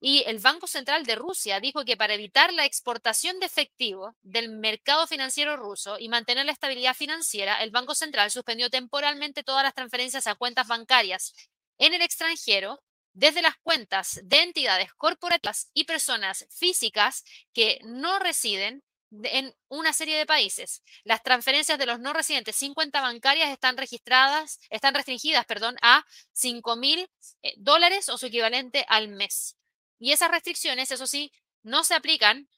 Y 0.00 0.22
el 0.26 0.38
Banco 0.38 0.66
Central 0.66 1.04
de 1.04 1.16
Rusia 1.16 1.58
dijo 1.58 1.84
que 1.84 1.96
para 1.96 2.14
evitar 2.14 2.52
la 2.52 2.64
exportación 2.64 3.40
de 3.40 3.46
efectivo 3.46 4.14
del 4.22 4.48
mercado 4.48 5.06
financiero 5.06 5.56
ruso 5.56 5.98
y 5.98 6.08
mantener 6.08 6.46
la 6.46 6.52
estabilidad 6.52 6.94
financiera, 6.94 7.62
el 7.62 7.70
Banco 7.70 7.94
Central 7.94 8.30
suspendió 8.30 8.70
temporalmente 8.70 9.42
todas 9.42 9.64
las 9.64 9.74
transferencias 9.74 10.26
a 10.26 10.36
cuentas 10.36 10.68
bancarias 10.68 11.34
en 11.78 11.94
el 11.94 12.02
extranjero 12.02 12.80
desde 13.12 13.42
las 13.42 13.56
cuentas 13.62 14.20
de 14.22 14.42
entidades 14.42 14.92
corporativas 14.94 15.70
y 15.74 15.84
personas 15.84 16.46
físicas 16.50 17.24
que 17.52 17.80
no 17.82 18.20
residen 18.20 18.84
en 19.10 19.54
una 19.68 19.92
serie 19.92 20.16
de 20.16 20.26
países. 20.26 20.82
Las 21.02 21.22
transferencias 21.22 21.78
de 21.78 21.86
los 21.86 21.98
no 21.98 22.12
residentes 22.12 22.54
sin 22.54 22.74
cuenta 22.74 23.00
bancarias 23.00 23.50
están 23.50 23.76
registradas, 23.76 24.60
están 24.70 24.94
restringidas, 24.94 25.46
perdón, 25.46 25.76
a 25.82 26.04
5 26.32 26.76
mil 26.76 27.08
eh, 27.42 27.54
dólares 27.56 28.08
o 28.08 28.18
su 28.18 28.26
equivalente 28.26 28.84
al 28.88 29.08
mes. 29.08 29.56
Y 29.98 30.12
esas 30.12 30.30
restricciones, 30.30 30.90
eso 30.90 31.06
sí, 31.06 31.32
no 31.62 31.84
se 31.84 31.94
aplican 31.94 32.48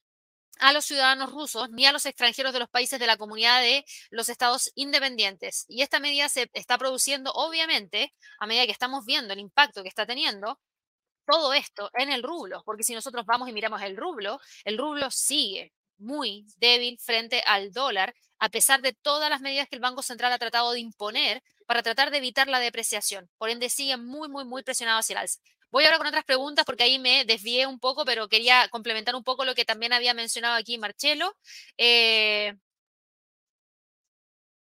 a 0.58 0.72
los 0.72 0.84
ciudadanos 0.84 1.32
rusos 1.32 1.70
ni 1.70 1.86
a 1.86 1.92
los 1.92 2.06
extranjeros 2.06 2.52
de 2.52 2.58
los 2.58 2.68
países 2.68 3.00
de 3.00 3.06
la 3.06 3.16
comunidad 3.16 3.60
de 3.62 3.84
los 4.10 4.28
estados 4.28 4.70
independientes. 4.74 5.64
Y 5.68 5.82
esta 5.82 6.00
medida 6.00 6.28
se 6.28 6.50
está 6.52 6.76
produciendo, 6.78 7.32
obviamente, 7.32 8.12
a 8.38 8.46
medida 8.46 8.66
que 8.66 8.72
estamos 8.72 9.04
viendo 9.06 9.32
el 9.32 9.40
impacto 9.40 9.82
que 9.82 9.88
está 9.88 10.06
teniendo 10.06 10.60
todo 11.26 11.52
esto 11.54 11.90
en 11.94 12.10
el 12.10 12.22
rublo, 12.22 12.62
porque 12.64 12.82
si 12.82 12.94
nosotros 12.94 13.24
vamos 13.24 13.48
y 13.48 13.52
miramos 13.52 13.80
el 13.82 13.96
rublo, 13.96 14.40
el 14.64 14.78
rublo 14.78 15.10
sigue 15.10 15.72
muy 15.98 16.46
débil 16.56 16.98
frente 16.98 17.42
al 17.46 17.72
dólar, 17.72 18.14
a 18.38 18.48
pesar 18.48 18.80
de 18.82 18.94
todas 18.94 19.30
las 19.30 19.40
medidas 19.40 19.68
que 19.68 19.76
el 19.76 19.82
Banco 19.82 20.02
Central 20.02 20.32
ha 20.32 20.38
tratado 20.38 20.72
de 20.72 20.80
imponer 20.80 21.42
para 21.66 21.82
tratar 21.82 22.10
de 22.10 22.18
evitar 22.18 22.48
la 22.48 22.58
depreciación. 22.58 23.30
Por 23.38 23.50
ende, 23.50 23.68
siguen 23.68 24.04
muy, 24.04 24.28
muy, 24.28 24.44
muy 24.44 24.62
presionados 24.62 25.04
hacia 25.04 25.14
el 25.14 25.18
alza. 25.18 25.40
Voy 25.70 25.84
ahora 25.84 25.98
con 25.98 26.06
otras 26.08 26.24
preguntas 26.24 26.64
porque 26.64 26.82
ahí 26.84 26.98
me 26.98 27.24
desvié 27.24 27.66
un 27.66 27.78
poco, 27.78 28.04
pero 28.04 28.28
quería 28.28 28.68
complementar 28.70 29.14
un 29.14 29.24
poco 29.24 29.44
lo 29.44 29.54
que 29.54 29.64
también 29.64 29.92
había 29.92 30.14
mencionado 30.14 30.56
aquí 30.56 30.78
Marcelo. 30.78 31.36
Eh, 31.78 32.54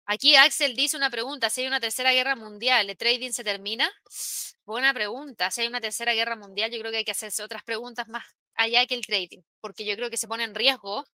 aquí 0.05 0.35
Axel 0.35 0.75
dice 0.75 0.97
una 0.97 1.09
pregunta, 1.09 1.49
si 1.49 1.61
hay 1.61 1.67
una 1.67 1.79
tercera 1.79 2.11
guerra 2.13 2.35
mundial, 2.35 2.89
¿el 2.89 2.97
trading 2.97 3.31
se 3.31 3.43
termina? 3.43 3.91
Buena 4.65 4.93
pregunta, 4.93 5.51
si 5.51 5.61
hay 5.61 5.67
una 5.67 5.81
tercera 5.81 6.13
guerra 6.13 6.35
mundial, 6.35 6.71
yo 6.71 6.79
creo 6.79 6.91
que 6.91 6.97
hay 6.99 7.05
que 7.05 7.11
hacerse 7.11 7.43
otras 7.43 7.63
preguntas 7.63 8.07
más 8.07 8.23
allá 8.55 8.85
que 8.87 8.95
el 8.95 9.05
trading, 9.05 9.41
porque 9.61 9.85
yo 9.85 9.95
creo 9.95 10.09
que 10.09 10.17
se 10.17 10.27
pone 10.27 10.43
en 10.43 10.55
riesgo, 10.55 11.05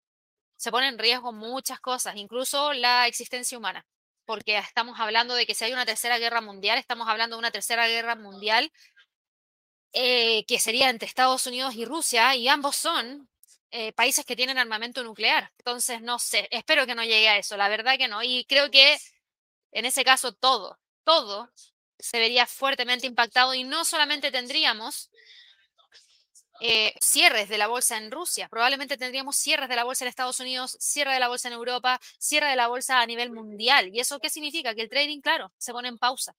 se 0.58 0.72
pone 0.72 0.88
en 0.88 0.99
riesgo 0.99 1.34
muchas 1.34 1.80
cosas, 1.80 2.16
incluso 2.18 2.74
la 2.74 3.08
existencia 3.08 3.58
humana, 3.58 3.86
porque 4.26 4.58
estamos 4.58 4.99
hablando 4.99 5.36
de 5.36 5.45
que 5.45 5.56
si 5.56 5.66
hay 5.66 5.74
una 5.74 5.86
tercera 5.86 6.18
guerra 6.20 6.41
mundial, 6.41 6.78
estamos 6.78 7.10
hablando 7.10 7.36
de 7.36 7.40
una 7.40 7.52
tercera 7.52 7.88
guerra 7.88 8.16
mundial 8.16 8.72
eh, 9.93 10.45
que 10.45 10.59
sería 10.59 10.89
entre 10.89 11.07
Estados 11.07 11.45
Unidos 11.47 11.76
y 11.76 11.85
Rusia, 11.85 12.35
y 12.35 12.47
ambos 12.47 12.76
son 12.76 13.30
eh, 13.72 13.93
países 13.93 14.26
que 14.26 14.35
tienen 14.35 14.57
armamento 14.57 15.03
nuclear. 15.03 15.51
Entonces, 15.59 16.01
no 16.01 16.19
sé, 16.19 16.47
espero 16.51 16.85
que 16.85 16.95
no 16.95 17.03
llegue 17.03 17.30
a 17.30 17.38
eso, 17.38 17.57
la 17.57 17.69
verdad 17.69 17.97
que 17.97 18.07
no. 18.07 18.23
Y 18.23 18.45
creo 18.45 18.69
que 18.72 18.97
en 19.72 19.85
ese 19.85 20.03
caso 20.03 20.34
todo, 20.34 20.77
todo 21.03 21.49
se 21.99 22.19
vería 22.19 22.45
fuertemente 22.47 23.07
impactado 23.07 23.53
y 23.53 23.63
no 23.63 23.85
solamente 23.85 24.31
tendríamos 24.31 25.09
eh, 26.59 26.93
cierres 27.01 27.49
de 27.49 27.57
la 27.57 27.68
bolsa 27.68 27.97
en 27.97 28.11
Rusia, 28.11 28.47
probablemente 28.49 28.97
tendríamos 28.97 29.35
cierres 29.35 29.68
de 29.68 29.76
la 29.76 29.84
bolsa 29.84 30.05
en 30.05 30.09
Estados 30.09 30.39
Unidos, 30.39 30.77
cierre 30.80 31.13
de 31.13 31.19
la 31.19 31.27
bolsa 31.27 31.47
en 31.47 31.55
Europa, 31.55 31.99
cierre 32.19 32.49
de 32.49 32.55
la 32.55 32.68
bolsa 32.68 33.01
a 33.01 33.05
nivel 33.05 33.31
mundial. 33.31 33.89
¿Y 33.93 33.99
eso 33.99 34.19
qué 34.19 34.30
significa? 34.30 34.76
Que 34.76 34.81
el 34.81 34.89
trading, 34.89 35.22
claro, 35.22 35.51
se 35.57 35.72
pone 35.72 35.88
en 35.88 35.97
pausa. 35.97 36.35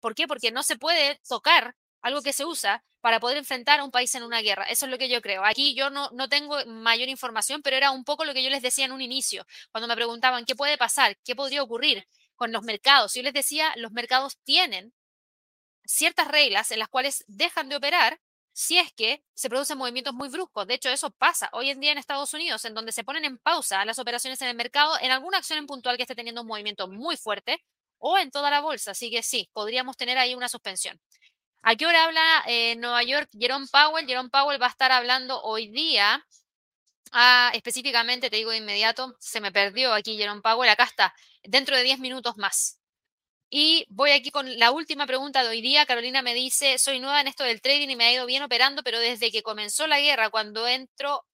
¿Por 0.00 0.14
qué? 0.14 0.28
Porque 0.28 0.52
no 0.52 0.62
se 0.62 0.76
puede 0.76 1.20
tocar 1.28 1.74
algo 2.04 2.22
que 2.22 2.32
se 2.34 2.44
usa 2.44 2.84
para 3.00 3.18
poder 3.18 3.38
enfrentar 3.38 3.80
a 3.80 3.84
un 3.84 3.90
país 3.90 4.14
en 4.14 4.22
una 4.22 4.42
guerra. 4.42 4.64
Eso 4.64 4.86
es 4.86 4.92
lo 4.92 4.98
que 4.98 5.08
yo 5.08 5.20
creo. 5.22 5.44
Aquí 5.44 5.74
yo 5.74 5.90
no, 5.90 6.10
no 6.12 6.28
tengo 6.28 6.64
mayor 6.66 7.08
información, 7.08 7.62
pero 7.62 7.76
era 7.76 7.90
un 7.90 8.04
poco 8.04 8.24
lo 8.24 8.34
que 8.34 8.42
yo 8.42 8.50
les 8.50 8.62
decía 8.62 8.84
en 8.84 8.92
un 8.92 9.00
inicio, 9.00 9.46
cuando 9.72 9.88
me 9.88 9.96
preguntaban 9.96 10.44
qué 10.44 10.54
puede 10.54 10.78
pasar, 10.78 11.16
qué 11.24 11.34
podría 11.34 11.62
ocurrir 11.62 12.06
con 12.36 12.52
los 12.52 12.62
mercados. 12.62 13.14
Yo 13.14 13.22
les 13.22 13.32
decía, 13.32 13.72
los 13.76 13.90
mercados 13.92 14.38
tienen 14.44 14.92
ciertas 15.86 16.28
reglas 16.28 16.70
en 16.70 16.78
las 16.78 16.88
cuales 16.88 17.24
dejan 17.26 17.68
de 17.68 17.76
operar 17.76 18.20
si 18.52 18.78
es 18.78 18.92
que 18.92 19.24
se 19.34 19.48
producen 19.48 19.78
movimientos 19.78 20.14
muy 20.14 20.28
bruscos. 20.28 20.66
De 20.66 20.74
hecho, 20.74 20.90
eso 20.90 21.10
pasa 21.10 21.48
hoy 21.52 21.70
en 21.70 21.80
día 21.80 21.92
en 21.92 21.98
Estados 21.98 22.34
Unidos, 22.34 22.64
en 22.66 22.74
donde 22.74 22.92
se 22.92 23.02
ponen 23.02 23.24
en 23.24 23.38
pausa 23.38 23.84
las 23.84 23.98
operaciones 23.98 24.40
en 24.42 24.48
el 24.48 24.56
mercado 24.56 24.96
en 25.00 25.10
alguna 25.10 25.38
acción 25.38 25.58
en 25.58 25.66
puntual 25.66 25.96
que 25.96 26.02
esté 26.02 26.14
teniendo 26.14 26.42
un 26.42 26.48
movimiento 26.48 26.86
muy 26.86 27.16
fuerte 27.16 27.64
o 27.98 28.18
en 28.18 28.30
toda 28.30 28.50
la 28.50 28.60
bolsa. 28.60 28.92
Así 28.92 29.10
que 29.10 29.22
sí, 29.22 29.48
podríamos 29.52 29.96
tener 29.96 30.18
ahí 30.18 30.34
una 30.34 30.48
suspensión. 30.48 31.00
¿A 31.66 31.76
qué 31.76 31.86
hora 31.86 32.04
habla 32.04 32.42
en 32.46 32.80
Nueva 32.80 33.02
York 33.04 33.30
Jerome 33.32 33.66
Powell? 33.72 34.06
Jerome 34.06 34.28
Powell 34.28 34.60
va 34.60 34.66
a 34.66 34.68
estar 34.68 34.92
hablando 34.92 35.40
hoy 35.42 35.68
día. 35.68 36.22
Ah, 37.10 37.50
específicamente, 37.54 38.28
te 38.28 38.36
digo 38.36 38.50
de 38.50 38.58
inmediato, 38.58 39.16
se 39.18 39.40
me 39.40 39.50
perdió 39.50 39.94
aquí 39.94 40.18
Jerome 40.18 40.42
Powell. 40.42 40.68
Acá 40.68 40.84
está, 40.84 41.14
dentro 41.42 41.74
de 41.74 41.82
10 41.82 42.00
minutos 42.00 42.36
más. 42.36 42.78
Y 43.48 43.86
voy 43.88 44.10
aquí 44.10 44.30
con 44.30 44.58
la 44.58 44.72
última 44.72 45.06
pregunta 45.06 45.42
de 45.42 45.48
hoy 45.48 45.62
día. 45.62 45.86
Carolina 45.86 46.20
me 46.20 46.34
dice, 46.34 46.76
soy 46.76 47.00
nueva 47.00 47.22
en 47.22 47.28
esto 47.28 47.44
del 47.44 47.62
trading 47.62 47.88
y 47.88 47.96
me 47.96 48.04
ha 48.04 48.12
ido 48.12 48.26
bien 48.26 48.42
operando, 48.42 48.82
pero 48.82 48.98
desde 48.98 49.30
que 49.30 49.42
comenzó 49.42 49.86
la 49.86 50.00
guerra, 50.00 50.28
cuando 50.28 50.68
entro 50.68 51.24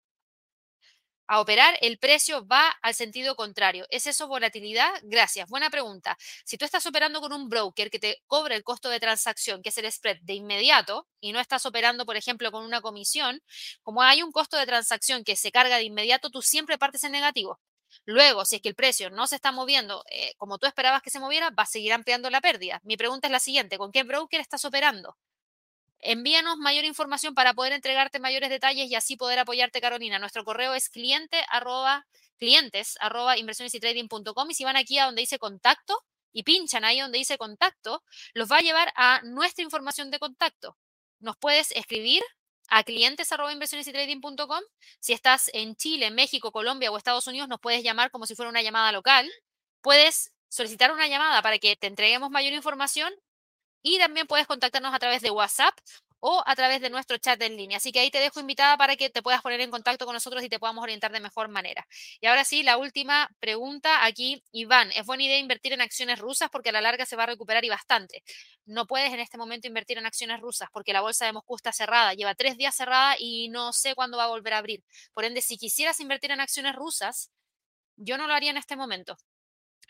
a 1.30 1.40
operar, 1.40 1.78
el 1.80 1.96
precio 1.98 2.44
va 2.44 2.70
al 2.82 2.92
sentido 2.92 3.36
contrario. 3.36 3.86
¿Es 3.90 4.08
eso 4.08 4.26
volatilidad? 4.26 4.90
Gracias. 5.04 5.48
Buena 5.48 5.70
pregunta. 5.70 6.18
Si 6.44 6.58
tú 6.58 6.64
estás 6.64 6.84
operando 6.86 7.20
con 7.20 7.32
un 7.32 7.48
broker 7.48 7.88
que 7.88 8.00
te 8.00 8.20
cobra 8.26 8.56
el 8.56 8.64
costo 8.64 8.88
de 8.88 8.98
transacción, 8.98 9.62
que 9.62 9.68
es 9.68 9.78
el 9.78 9.90
spread 9.92 10.18
de 10.22 10.34
inmediato, 10.34 11.06
y 11.20 11.30
no 11.30 11.38
estás 11.38 11.66
operando, 11.66 12.04
por 12.04 12.16
ejemplo, 12.16 12.50
con 12.50 12.64
una 12.64 12.80
comisión, 12.80 13.40
como 13.84 14.02
hay 14.02 14.24
un 14.24 14.32
costo 14.32 14.56
de 14.56 14.66
transacción 14.66 15.22
que 15.22 15.36
se 15.36 15.52
carga 15.52 15.76
de 15.76 15.84
inmediato, 15.84 16.30
tú 16.30 16.42
siempre 16.42 16.78
partes 16.78 17.04
en 17.04 17.12
negativo. 17.12 17.60
Luego, 18.06 18.44
si 18.44 18.56
es 18.56 18.62
que 18.62 18.68
el 18.68 18.74
precio 18.74 19.10
no 19.10 19.28
se 19.28 19.36
está 19.36 19.52
moviendo 19.52 20.02
eh, 20.10 20.34
como 20.36 20.58
tú 20.58 20.66
esperabas 20.66 21.00
que 21.00 21.10
se 21.10 21.20
moviera, 21.20 21.50
va 21.50 21.62
a 21.62 21.66
seguir 21.66 21.92
ampliando 21.92 22.28
la 22.30 22.40
pérdida. 22.40 22.80
Mi 22.82 22.96
pregunta 22.96 23.28
es 23.28 23.32
la 23.32 23.38
siguiente, 23.38 23.78
¿con 23.78 23.92
qué 23.92 24.02
broker 24.02 24.40
estás 24.40 24.64
operando? 24.64 25.16
Envíanos 26.02 26.56
mayor 26.56 26.84
información 26.84 27.34
para 27.34 27.52
poder 27.52 27.72
entregarte 27.72 28.18
mayores 28.18 28.48
detalles 28.48 28.90
y 28.90 28.94
así 28.94 29.16
poder 29.16 29.38
apoyarte, 29.38 29.80
Carolina. 29.80 30.18
Nuestro 30.18 30.44
correo 30.44 30.74
es 30.74 30.88
cliente 30.88 31.44
arroba, 31.50 32.06
clientes 32.38 32.96
arroba 33.00 33.36
inversiones 33.36 33.74
y 33.74 33.80
trading 33.80 34.08
y 34.48 34.54
si 34.54 34.64
van 34.64 34.76
aquí 34.76 34.98
a 34.98 35.04
donde 35.04 35.20
dice 35.20 35.38
contacto 35.38 36.02
y 36.32 36.42
pinchan 36.44 36.84
ahí 36.84 37.00
donde 37.00 37.18
dice 37.18 37.36
contacto, 37.36 38.02
los 38.32 38.50
va 38.50 38.58
a 38.58 38.60
llevar 38.60 38.92
a 38.96 39.20
nuestra 39.24 39.62
información 39.62 40.10
de 40.10 40.18
contacto. 40.18 40.78
Nos 41.18 41.36
puedes 41.36 41.72
escribir 41.72 42.22
a 42.68 42.84
clientes 42.84 43.30
arroba 43.32 43.52
inversiones 43.52 43.86
y 43.88 43.92
trading.com. 43.92 44.62
Si 45.00 45.12
estás 45.12 45.50
en 45.52 45.76
Chile, 45.76 46.10
México, 46.10 46.52
Colombia 46.52 46.90
o 46.90 46.96
Estados 46.96 47.26
Unidos, 47.26 47.48
nos 47.48 47.60
puedes 47.60 47.82
llamar 47.82 48.10
como 48.10 48.26
si 48.26 48.34
fuera 48.34 48.48
una 48.48 48.62
llamada 48.62 48.92
local. 48.92 49.30
Puedes 49.82 50.32
solicitar 50.48 50.92
una 50.92 51.08
llamada 51.08 51.42
para 51.42 51.58
que 51.58 51.76
te 51.76 51.88
entreguemos 51.88 52.30
mayor 52.30 52.52
información 52.52 53.12
y 53.82 53.98
también 53.98 54.26
puedes 54.26 54.46
contactarnos 54.46 54.94
a 54.94 54.98
través 54.98 55.22
de 55.22 55.30
WhatsApp 55.30 55.74
o 56.20 56.42
a 56.46 56.54
través 56.54 56.80
de 56.80 56.90
nuestro 56.90 57.16
chat 57.18 57.40
en 57.42 57.56
línea. 57.56 57.78
Así 57.78 57.92
que 57.92 58.00
ahí 58.00 58.10
te 58.10 58.18
dejo 58.18 58.40
invitada 58.40 58.76
para 58.76 58.96
que 58.96 59.10
te 59.10 59.22
puedas 59.22 59.42
poner 59.42 59.60
en 59.60 59.70
contacto 59.70 60.04
con 60.04 60.14
nosotros 60.14 60.44
y 60.44 60.48
te 60.48 60.58
podamos 60.58 60.82
orientar 60.82 61.10
de 61.12 61.20
mejor 61.20 61.48
manera. 61.48 61.86
Y 62.20 62.26
ahora 62.26 62.44
sí, 62.44 62.62
la 62.62 62.76
última 62.76 63.30
pregunta 63.40 64.04
aquí, 64.04 64.44
Iván, 64.52 64.90
¿es 64.92 65.04
buena 65.06 65.24
idea 65.24 65.38
invertir 65.38 65.72
en 65.72 65.80
acciones 65.80 66.18
rusas 66.18 66.50
porque 66.50 66.68
a 66.68 66.72
la 66.72 66.80
larga 66.80 67.06
se 67.06 67.16
va 67.16 67.24
a 67.24 67.26
recuperar 67.26 67.64
y 67.64 67.70
bastante? 67.70 68.22
No 68.66 68.86
puedes 68.86 69.12
en 69.12 69.20
este 69.20 69.38
momento 69.38 69.66
invertir 69.66 69.98
en 69.98 70.06
acciones 70.06 70.40
rusas 70.40 70.68
porque 70.72 70.92
la 70.92 71.00
bolsa 71.00 71.26
de 71.26 71.32
Moscú 71.32 71.56
está 71.56 71.72
cerrada, 71.72 72.14
lleva 72.14 72.34
tres 72.34 72.56
días 72.56 72.74
cerrada 72.76 73.16
y 73.18 73.48
no 73.48 73.72
sé 73.72 73.94
cuándo 73.94 74.18
va 74.18 74.24
a 74.24 74.28
volver 74.28 74.54
a 74.54 74.58
abrir. 74.58 74.84
Por 75.14 75.24
ende, 75.24 75.40
si 75.40 75.56
quisieras 75.56 76.00
invertir 76.00 76.30
en 76.32 76.40
acciones 76.40 76.74
rusas, 76.74 77.30
yo 77.96 78.18
no 78.18 78.26
lo 78.26 78.34
haría 78.34 78.50
en 78.50 78.56
este 78.58 78.76
momento. 78.76 79.16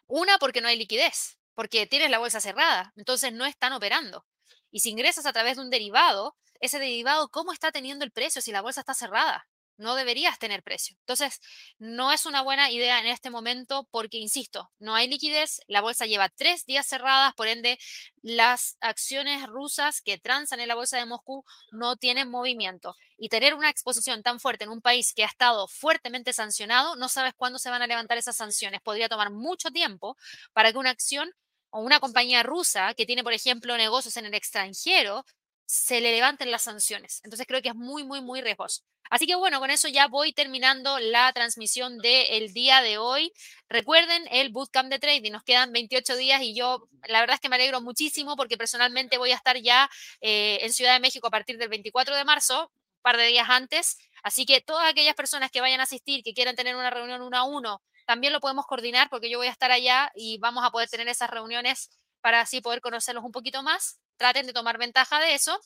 Una, 0.07 0.39
porque 0.39 0.61
no 0.61 0.69
hay 0.69 0.77
liquidez 0.77 1.40
porque 1.55 1.86
tienes 1.86 2.10
la 2.10 2.18
bolsa 2.18 2.40
cerrada, 2.40 2.93
entonces 2.97 3.32
no 3.32 3.47
están 3.47 3.72
operando. 3.72 4.24
Y 4.70 4.81
si 4.81 4.90
ingresas 4.90 5.27
a 5.27 5.32
través 5.32 5.56
de 5.56 5.62
un 5.62 5.70
derivado, 5.70 6.36
ese 6.60 6.78
derivado, 6.78 7.28
¿cómo 7.28 7.52
está 7.52 7.72
teniendo 7.72 8.05
el 8.05 8.12
precio 8.12 8.40
si 8.40 8.52
la 8.52 8.62
bolsa 8.62 8.81
está 8.81 8.94
cerrada? 8.94 9.48
No 9.81 9.94
deberías 9.94 10.39
tener 10.39 10.62
precio. 10.62 10.97
Entonces, 11.01 11.40
no 11.78 12.12
es 12.12 12.27
una 12.27 12.43
buena 12.43 12.70
idea 12.70 13.01
en 13.01 13.07
este 13.07 13.31
momento 13.31 13.89
porque, 13.90 14.19
insisto, 14.19 14.70
no 14.78 14.94
hay 14.94 15.09
liquidez, 15.09 15.61
la 15.66 15.81
bolsa 15.81 16.07
lleva 16.07 16.28
tres 16.28 16.66
días 16.66 16.86
cerradas, 16.86 17.35
por 17.35 17.48
ende, 17.48 17.78
las 18.23 18.77
acciones 18.81 19.47
rusas 19.47 20.02
que 20.02 20.19
transan 20.19 20.61
en 20.61 20.69
la 20.69 20.74
bolsa 20.74 20.98
de 20.98 21.07
Moscú 21.07 21.44
no 21.73 21.97
tienen 21.97 22.31
movimiento. 22.31 22.94
Y 23.16 23.28
tener 23.28 23.55
una 23.55 23.70
exposición 23.70 24.23
tan 24.23 24.40
fuerte 24.40 24.65
en 24.65 24.70
un 24.70 24.81
país 24.81 25.12
que 25.15 25.24
ha 25.24 25.27
estado 25.27 25.69
fuertemente 25.69 26.32
sancionado, 26.32 26.97
no 26.97 27.09
sabes 27.09 27.35
cuándo 27.35 27.59
se 27.59 27.70
van 27.70 27.82
a 27.82 27.86
levantar 27.86 28.19
esas 28.19 28.36
sanciones. 28.36 28.81
Podría 28.81 29.09
tomar 29.09 29.31
mucho 29.31 29.70
tiempo 29.70 30.16
para 30.52 30.73
que 30.73 30.78
una 30.78 30.90
acción 30.90 31.31
o 31.70 31.81
una 31.81 32.01
compañía 32.01 32.43
rusa 32.43 32.94
que 32.94 33.07
tiene, 33.07 33.23
por 33.23 33.32
ejemplo, 33.32 33.77
negocios 33.77 34.16
en 34.16 34.27
el 34.27 34.35
extranjero, 34.35 35.24
se 35.66 36.01
le 36.01 36.12
levanten 36.12 36.51
las 36.51 36.62
sanciones. 36.62 37.20
Entonces 37.23 37.47
creo 37.47 37.62
que 37.62 37.69
es 37.69 37.77
muy, 37.77 38.05
muy, 38.05 38.20
muy 38.20 38.40
riesgoso. 38.40 38.82
Así 39.11 39.27
que 39.27 39.35
bueno, 39.35 39.59
con 39.59 39.70
eso 39.70 39.89
ya 39.89 40.07
voy 40.07 40.32
terminando 40.32 41.01
la 41.01 41.32
transmisión 41.32 41.99
del 41.99 42.53
día 42.53 42.81
de 42.81 42.97
hoy. 42.99 43.32
Recuerden 43.69 44.23
el 44.31 44.51
bootcamp 44.51 44.89
de 44.89 45.01
trading, 45.01 45.32
nos 45.32 45.43
quedan 45.43 45.73
28 45.73 46.16
días 46.16 46.41
y 46.43 46.55
yo 46.55 46.89
la 47.09 47.20
verdad 47.20 47.35
es 47.35 47.41
que 47.41 47.49
me 47.49 47.57
alegro 47.57 47.81
muchísimo 47.81 48.37
porque 48.37 48.57
personalmente 48.57 49.19
voy 49.19 49.32
a 49.32 49.35
estar 49.35 49.57
ya 49.61 49.91
eh, 50.20 50.61
en 50.62 50.73
Ciudad 50.73 50.95
de 50.95 51.01
México 51.01 51.27
a 51.27 51.31
partir 51.31 51.59
del 51.59 51.69
24 51.69 52.15
de 52.15 52.24
marzo, 52.24 52.70
un 52.70 53.03
par 53.03 53.16
de 53.16 53.27
días 53.27 53.49
antes. 53.51 53.99
Así 54.23 54.47
que 54.47 54.61
todas 54.61 54.89
aquellas 54.89 55.16
personas 55.16 55.51
que 55.51 55.61
vayan 55.61 55.81
a 55.81 55.85
asistir, 55.85 56.23
que 56.23 56.32
quieran 56.32 56.55
tener 56.55 56.77
una 56.77 56.91
reunión 56.91 57.20
uno 57.20 57.37
a 57.37 57.43
uno, 57.43 57.82
también 58.07 58.32
lo 58.32 58.39
podemos 58.41 58.65
coordinar 58.66 59.11
porque 59.11 59.28
yo 59.28 59.39
voy 59.39 59.49
a 59.49 59.53
estar 59.53 59.73
allá 59.73 60.12
y 60.15 60.39
vamos 60.39 60.65
a 60.65 60.70
poder 60.70 60.89
tener 60.89 61.09
esas 61.09 61.31
reuniones 61.31 61.91
para 62.20 62.41
así 62.43 62.61
poder 62.61 62.81
conocerlos 62.81 63.24
un 63.24 63.32
poquito 63.32 63.65
más 63.65 63.99
traten 64.21 64.47
de 64.47 64.53
tomar 64.53 64.77
ventaja 64.79 65.19
de 65.19 65.35
eso. 65.35 65.59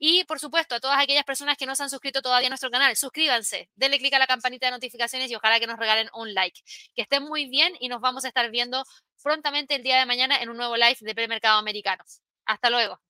Y 0.00 0.24
por 0.24 0.40
supuesto, 0.40 0.74
a 0.74 0.80
todas 0.80 0.98
aquellas 1.00 1.24
personas 1.24 1.56
que 1.56 1.64
no 1.64 1.76
se 1.76 1.84
han 1.84 1.90
suscrito 1.90 2.22
todavía 2.22 2.48
a 2.48 2.50
nuestro 2.50 2.70
canal, 2.70 2.96
suscríbanse, 2.96 3.70
denle 3.76 3.98
clic 3.98 4.12
a 4.14 4.18
la 4.18 4.26
campanita 4.26 4.66
de 4.66 4.72
notificaciones 4.72 5.30
y 5.30 5.36
ojalá 5.36 5.60
que 5.60 5.68
nos 5.68 5.78
regalen 5.78 6.10
un 6.14 6.34
like. 6.34 6.60
Que 6.94 7.02
estén 7.02 7.22
muy 7.22 7.48
bien 7.48 7.72
y 7.78 7.88
nos 7.88 8.00
vamos 8.00 8.24
a 8.24 8.28
estar 8.28 8.50
viendo 8.50 8.84
prontamente 9.22 9.76
el 9.76 9.84
día 9.84 9.98
de 9.98 10.06
mañana 10.06 10.42
en 10.42 10.48
un 10.50 10.56
nuevo 10.56 10.76
live 10.76 10.98
de 11.00 11.14
premercado 11.14 11.58
americano. 11.58 12.04
Hasta 12.44 12.68
luego. 12.68 13.00